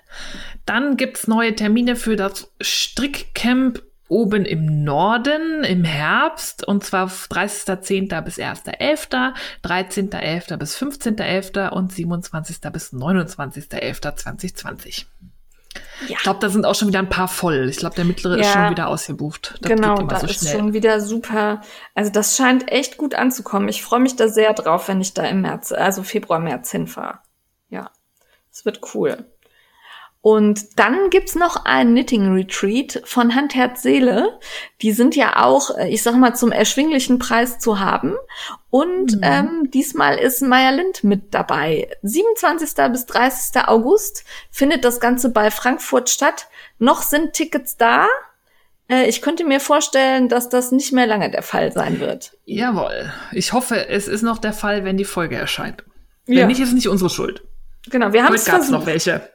Dann 0.67 0.97
gibt's 0.97 1.27
neue 1.27 1.55
Termine 1.55 1.97
für 1.97 2.17
das 2.17 2.53
Strickcamp 2.61 3.83
oben 4.09 4.45
im 4.45 4.85
Norden 4.85 5.65
im 5.65 5.85
Herbst 5.85 6.69
und 6.69 6.85
zwar 6.85 7.09
30.10. 7.09 8.21
bis 8.21 8.39
1.11., 8.39 9.33
13.11. 9.65 10.57
bis 10.59 10.77
15.11. 10.77 11.71
und 11.71 11.93
27. 11.93 12.61
bis 12.73 12.93
29.11.2020. 12.93 15.07
Ja, 16.09 16.17
Ich 16.17 16.23
glaube, 16.23 16.41
da 16.41 16.49
sind 16.49 16.65
auch 16.67 16.75
schon 16.75 16.89
wieder 16.89 16.99
ein 16.99 17.09
paar 17.09 17.29
voll. 17.29 17.69
Ich 17.69 17.77
glaube, 17.79 17.95
der 17.95 18.05
mittlere 18.05 18.37
ist 18.39 18.47
Ja. 18.47 18.53
schon 18.53 18.71
wieder 18.71 18.89
ausgebucht. 18.89 19.55
Das 19.61 19.71
genau, 19.71 19.95
geht 19.95 20.01
immer 20.03 20.09
da 20.13 20.21
so 20.21 20.27
ist 20.27 20.41
schnell. 20.41 20.57
schon 20.59 20.73
wieder 20.73 21.01
super. 21.01 21.61
Also 21.95 22.11
das 22.11 22.37
scheint 22.37 22.71
echt 22.71 22.97
gut 22.99 23.15
anzukommen. 23.15 23.69
Ich 23.69 23.83
freue 23.83 24.01
mich 24.01 24.17
da 24.17 24.29
sehr 24.29 24.53
drauf, 24.55 24.89
wenn 24.89 25.01
ich 25.01 25.15
da 25.15 25.23
im 25.25 25.43
März, 25.43 25.73
also 25.73 26.03
Februar, 26.03 26.41
März 26.41 26.71
hinfahre. 26.71 27.21
Ja, 27.69 27.91
es 28.51 28.65
wird 28.65 28.81
cool. 28.95 29.25
Und 30.23 30.79
dann 30.79 31.11
gibt's 31.11 31.35
noch 31.35 31.65
ein 31.65 31.91
Knitting 31.91 32.33
Retreat 32.33 33.03
von 33.05 33.35
Hand, 33.35 33.57
Herz, 33.57 33.83
Seele. 33.83 34.39
Die 34.81 34.93
sind 34.93 35.17
ja 35.17 35.43
auch, 35.45 35.77
äh, 35.77 35.89
ich 35.89 36.03
sag 36.05 36.15
mal, 36.15 36.35
zum 36.37 36.53
erschwinglichen 36.53 37.19
Preis 37.19 37.59
zu 37.59 37.81
haben. 37.81 38.15
Und 38.71 39.17
Mhm. 39.17 39.21
ähm, 39.23 39.71
diesmal 39.73 40.17
ist 40.19 40.41
Maya 40.41 40.71
Lind 40.71 41.03
mit 41.03 41.35
dabei. 41.35 41.89
27. 42.03 42.89
bis 42.93 43.07
30. 43.07 43.63
August 43.67 44.25
findet 44.53 44.85
das 44.85 45.01
Ganze 45.01 45.29
bei 45.31 45.51
Frankfurt 45.51 46.09
statt. 46.09 46.47
Noch 46.79 47.03
sind 47.03 47.33
Tickets 47.33 47.77
da. 47.77 48.07
Äh, 48.89 49.09
ich 49.09 49.23
könnte 49.23 49.45
mir 49.45 49.59
vorstellen, 49.59 50.29
dass 50.29 50.49
das 50.49 50.71
nicht 50.71 50.93
mehr 50.93 51.07
lange 51.09 51.33
der 51.33 51.43
Fall 51.43 51.73
sein 51.73 51.99
wird. 51.99 52.37
Jawohl. 52.45 53.13
Ich 53.33 53.53
hoffe, 53.53 53.89
es 53.89 54.07
ist 54.07 54.23
noch 54.23 54.39
der 54.39 54.53
Fall, 54.53 54.85
wenn 54.85 54.97
die 54.97 55.05
Folge 55.05 55.35
erscheint. 55.35 55.83
Wenn 56.27 56.39
Ja. 56.39 56.47
nicht, 56.47 56.61
ist 56.61 56.69
es 56.69 56.75
nicht 56.75 56.89
unsere 56.89 57.11
Schuld. 57.11 57.43
Genau, 57.91 58.13
wir 58.13 58.23
haben 58.23 58.33
es 58.35 58.43
es 58.43 58.49
noch 58.71 58.85
versucht. 58.85 58.87
welche. 58.87 59.29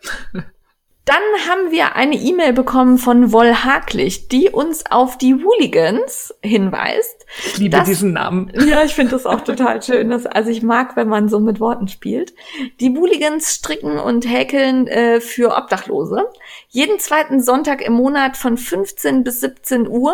Dann 1.07 1.49
haben 1.49 1.71
wir 1.71 1.95
eine 1.95 2.15
E-Mail 2.17 2.51
bekommen 2.51 2.97
von 2.97 3.31
Woll 3.31 3.53
Haklich, 3.53 4.27
die 4.27 4.49
uns 4.49 4.85
auf 4.91 5.17
die 5.17 5.41
Wooligans 5.41 6.35
hinweist. 6.43 7.25
Ich 7.45 7.57
liebe 7.57 7.77
Das- 7.77 7.87
diesen 7.87 8.11
Namen. 8.11 8.51
Ja, 8.67 8.83
ich 8.83 8.93
finde 8.93 9.11
das 9.11 9.25
auch 9.25 9.39
total 9.39 9.81
schön. 9.81 10.09
Das, 10.09 10.25
also 10.25 10.49
ich 10.49 10.63
mag, 10.63 10.97
wenn 10.97 11.07
man 11.07 11.29
so 11.29 11.39
mit 11.39 11.61
Worten 11.61 11.87
spielt. 11.87 12.33
Die 12.81 12.93
Wooligans 12.93 13.55
stricken 13.55 13.97
und 13.99 14.29
häkeln 14.29 14.87
äh, 14.87 15.21
für 15.21 15.55
Obdachlose. 15.55 16.25
Jeden 16.67 16.99
zweiten 16.99 17.41
Sonntag 17.41 17.81
im 17.81 17.93
Monat 17.93 18.35
von 18.35 18.57
15 18.57 19.23
bis 19.23 19.39
17 19.39 19.87
Uhr 19.87 20.13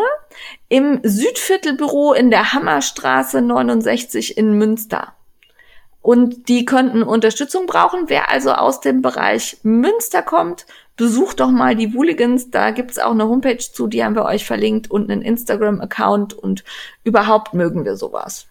im 0.69 0.99
Südviertelbüro 1.01 2.13
in 2.13 2.29
der 2.29 2.53
Hammerstraße 2.53 3.41
69 3.41 4.37
in 4.37 4.59
Münster. 4.59 5.13
Und 6.03 6.49
die 6.49 6.65
könnten 6.65 7.01
Unterstützung 7.01 7.65
brauchen. 7.65 8.03
Wer 8.07 8.29
also 8.29 8.51
aus 8.51 8.81
dem 8.81 9.01
Bereich 9.01 9.57
Münster 9.63 10.21
kommt, 10.21 10.65
besucht 10.95 11.39
doch 11.39 11.51
mal 11.51 11.75
die 11.75 11.93
Wooligans. 11.93 12.49
Da 12.51 12.71
gibt's 12.71 12.99
auch 12.99 13.11
eine 13.11 13.27
Homepage 13.27 13.57
zu, 13.57 13.87
die 13.87 14.03
haben 14.03 14.15
wir 14.15 14.25
euch 14.25 14.45
verlinkt 14.45 14.89
und 14.91 15.09
einen 15.09 15.21
Instagram-Account 15.21 16.33
und 16.33 16.63
überhaupt 17.03 17.53
mögen 17.53 17.85
wir 17.85 17.95
sowas. 17.95 18.47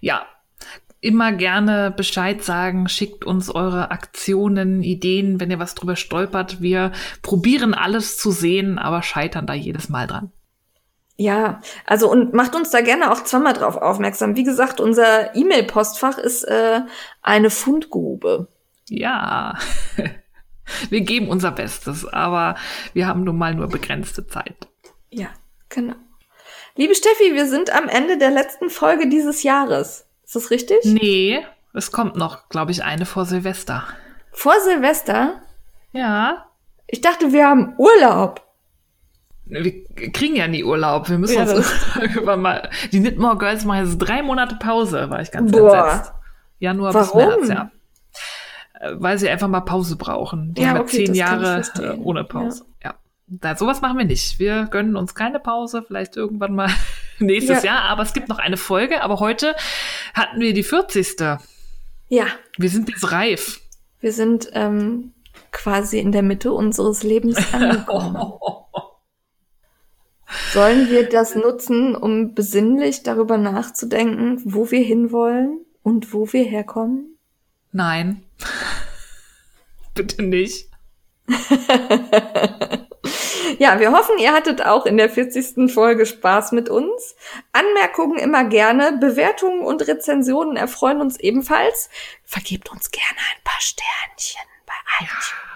Ja, 0.00 0.26
immer 1.00 1.32
gerne 1.32 1.90
Bescheid 1.90 2.44
sagen, 2.44 2.88
schickt 2.88 3.24
uns 3.24 3.50
eure 3.50 3.90
Aktionen, 3.90 4.82
Ideen, 4.82 5.40
wenn 5.40 5.50
ihr 5.50 5.58
was 5.58 5.74
drüber 5.74 5.96
stolpert. 5.96 6.60
Wir 6.60 6.92
probieren 7.22 7.74
alles 7.74 8.18
zu 8.18 8.30
sehen, 8.30 8.78
aber 8.78 9.02
scheitern 9.02 9.46
da 9.46 9.54
jedes 9.54 9.88
Mal 9.88 10.06
dran. 10.06 10.30
Ja, 11.16 11.60
also 11.84 12.10
und 12.10 12.32
macht 12.32 12.54
uns 12.54 12.70
da 12.70 12.80
gerne 12.80 13.12
auch 13.12 13.24
zweimal 13.24 13.52
drauf 13.52 13.76
aufmerksam. 13.76 14.36
Wie 14.36 14.44
gesagt, 14.44 14.80
unser 14.80 15.34
E-Mail-Postfach 15.36 16.16
ist 16.16 16.44
äh, 16.44 16.80
eine 17.20 17.50
Fundgrube. 17.50 18.48
Ja, 18.88 19.58
wir 20.90 21.00
geben 21.02 21.28
unser 21.28 21.50
Bestes, 21.52 22.06
aber 22.06 22.56
wir 22.92 23.06
haben 23.06 23.24
nun 23.24 23.38
mal 23.38 23.54
nur 23.54 23.68
begrenzte 23.68 24.26
Zeit. 24.26 24.68
Ja, 25.10 25.28
genau. 25.68 25.94
Liebe 26.76 26.94
Steffi, 26.94 27.34
wir 27.34 27.46
sind 27.46 27.70
am 27.74 27.88
Ende 27.88 28.16
der 28.18 28.30
letzten 28.30 28.70
Folge 28.70 29.08
dieses 29.08 29.42
Jahres. 29.42 30.06
Ist 30.24 30.36
das 30.36 30.50
richtig? 30.50 30.78
Nee, 30.84 31.44
es 31.74 31.90
kommt 31.92 32.16
noch, 32.16 32.48
glaube 32.48 32.70
ich, 32.70 32.84
eine 32.84 33.04
vor 33.06 33.24
Silvester. 33.24 33.84
Vor 34.32 34.54
Silvester? 34.64 35.42
Ja, 35.92 36.46
Ich 36.86 37.00
dachte, 37.00 37.32
wir 37.32 37.46
haben 37.48 37.74
Urlaub. 37.78 38.40
wir 39.46 39.84
kriegen 40.12 40.36
ja 40.36 40.46
nie 40.46 40.62
Urlaub. 40.62 41.08
Wir 41.08 41.18
müssen 41.18 41.34
Ja, 41.36 41.52
uns 41.52 41.72
irgendwann 42.00 42.40
mal. 42.42 42.70
Die 42.92 43.00
Knitmore 43.00 43.36
Girls 43.38 43.64
machen 43.64 43.84
jetzt 43.86 43.98
drei 43.98 44.22
Monate 44.22 44.54
Pause, 44.56 45.10
war 45.10 45.20
ich 45.20 45.32
ganz 45.32 45.50
Boah. 45.50 45.84
entsetzt. 45.86 46.12
Januar 46.60 46.94
Warum? 46.94 47.40
bis 47.40 47.48
März, 47.48 47.48
ja. 47.48 47.70
Weil 48.80 49.18
sie 49.18 49.28
einfach 49.28 49.48
mal 49.48 49.60
Pause 49.60 49.96
brauchen. 49.96 50.54
Die 50.54 50.62
Ja, 50.62 50.68
haben 50.68 50.76
ja 50.76 50.82
okay, 50.82 51.04
zehn 51.04 51.14
Jahre 51.14 51.62
äh, 51.78 51.96
ohne 51.98 52.24
Pause. 52.24 52.64
Ja. 52.82 52.94
Da, 53.26 53.54
sowas 53.56 53.80
machen 53.80 53.98
wir 53.98 54.04
nicht. 54.06 54.38
Wir 54.38 54.66
gönnen 54.70 54.96
uns 54.96 55.14
keine 55.14 55.38
Pause, 55.38 55.82
vielleicht 55.86 56.16
irgendwann 56.16 56.54
mal 56.54 56.70
nächstes 57.18 57.62
Ja. 57.62 57.74
Jahr. 57.74 57.82
Aber 57.90 58.02
es 58.02 58.12
gibt 58.12 58.28
noch 58.28 58.38
eine 58.38 58.56
Folge. 58.56 59.02
Aber 59.02 59.20
heute 59.20 59.54
hatten 60.14 60.40
wir 60.40 60.52
die 60.54 60.62
40. 60.62 61.20
Ja, 62.08 62.26
Wir 62.58 62.68
sind 62.70 62.88
jetzt 62.88 63.12
reif. 63.12 63.60
wir 64.00 64.12
sind 64.12 64.48
ähm, 64.54 65.12
quasi 65.52 65.98
in 66.00 66.10
der 66.10 66.22
Mitte 66.22 66.52
unseres 66.52 67.02
Lebens 67.04 67.36
angekommen. 67.54 68.16
Sollen 70.52 70.88
wir 70.90 71.08
das 71.08 71.34
nutzen, 71.34 71.94
um 71.96 72.34
besinnlich 72.34 73.02
darüber 73.02 73.36
nachzudenken, 73.36 74.40
wo 74.44 74.70
wir 74.70 74.80
hinwollen 74.80 75.60
und 75.82 76.12
wo 76.14 76.32
wir 76.32 76.44
herkommen? 76.44 77.16
Nein. 77.72 78.24
Bitte 79.94 80.22
nicht. 80.22 80.68
Ja, 83.58 83.78
wir 83.78 83.92
hoffen, 83.92 84.18
ihr 84.18 84.32
hattet 84.32 84.64
auch 84.64 84.86
in 84.86 84.96
der 84.96 85.10
40. 85.10 85.70
Folge 85.70 86.06
Spaß 86.06 86.52
mit 86.52 86.70
uns. 86.70 87.14
Anmerkungen 87.52 88.18
immer 88.18 88.44
gerne, 88.44 88.96
Bewertungen 88.98 89.62
und 89.62 89.86
Rezensionen 89.86 90.56
erfreuen 90.56 91.00
uns 91.02 91.18
ebenfalls. 91.20 91.90
Vergebt 92.24 92.70
uns 92.70 92.90
gerne 92.90 93.18
ein 93.18 93.44
paar 93.44 93.60
Sternchen 93.60 94.46
bei 94.66 95.04
iTunes. 95.04 95.49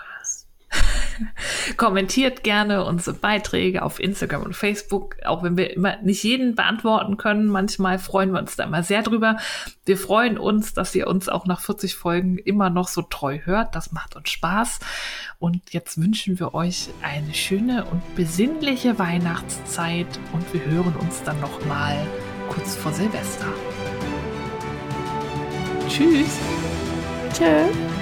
Kommentiert 1.77 2.43
gerne 2.43 2.85
unsere 2.85 3.17
Beiträge 3.17 3.83
auf 3.83 4.01
Instagram 4.01 4.43
und 4.43 4.57
Facebook, 4.57 5.17
auch 5.25 5.43
wenn 5.43 5.57
wir 5.57 5.75
immer 5.75 5.97
nicht 6.03 6.23
jeden 6.23 6.55
beantworten 6.55 7.17
können. 7.17 7.47
Manchmal 7.47 7.99
freuen 7.99 8.33
wir 8.33 8.41
uns 8.41 8.57
da 8.57 8.65
immer 8.65 8.83
sehr 8.83 9.03
drüber. 9.03 9.37
Wir 9.85 9.97
freuen 9.97 10.39
uns, 10.39 10.75
dass 10.75 10.95
ihr 10.95 11.07
uns 11.07 11.29
auch 11.29 11.47
nach 11.47 11.61
40 11.61 11.95
Folgen 11.95 12.39
immer 12.39 12.71
noch 12.71 12.89
so 12.89 13.03
treu 13.03 13.39
hört. 13.45 13.75
Das 13.75 13.93
macht 13.93 14.17
uns 14.17 14.31
Spaß. 14.31 14.81
Und 15.39 15.73
jetzt 15.73 16.01
wünschen 16.01 16.39
wir 16.39 16.55
euch 16.55 16.89
eine 17.03 17.35
schöne 17.35 17.85
und 17.85 18.03
besinnliche 18.17 18.99
Weihnachtszeit 18.99 20.07
und 20.33 20.53
wir 20.53 20.65
hören 20.65 20.95
uns 20.97 21.23
dann 21.23 21.41
noch 21.41 21.65
mal 21.67 21.97
kurz 22.49 22.77
vor 22.77 22.93
Silvester. 22.93 23.47
Tschüss. 25.89 26.39
Tschö. 27.33 27.94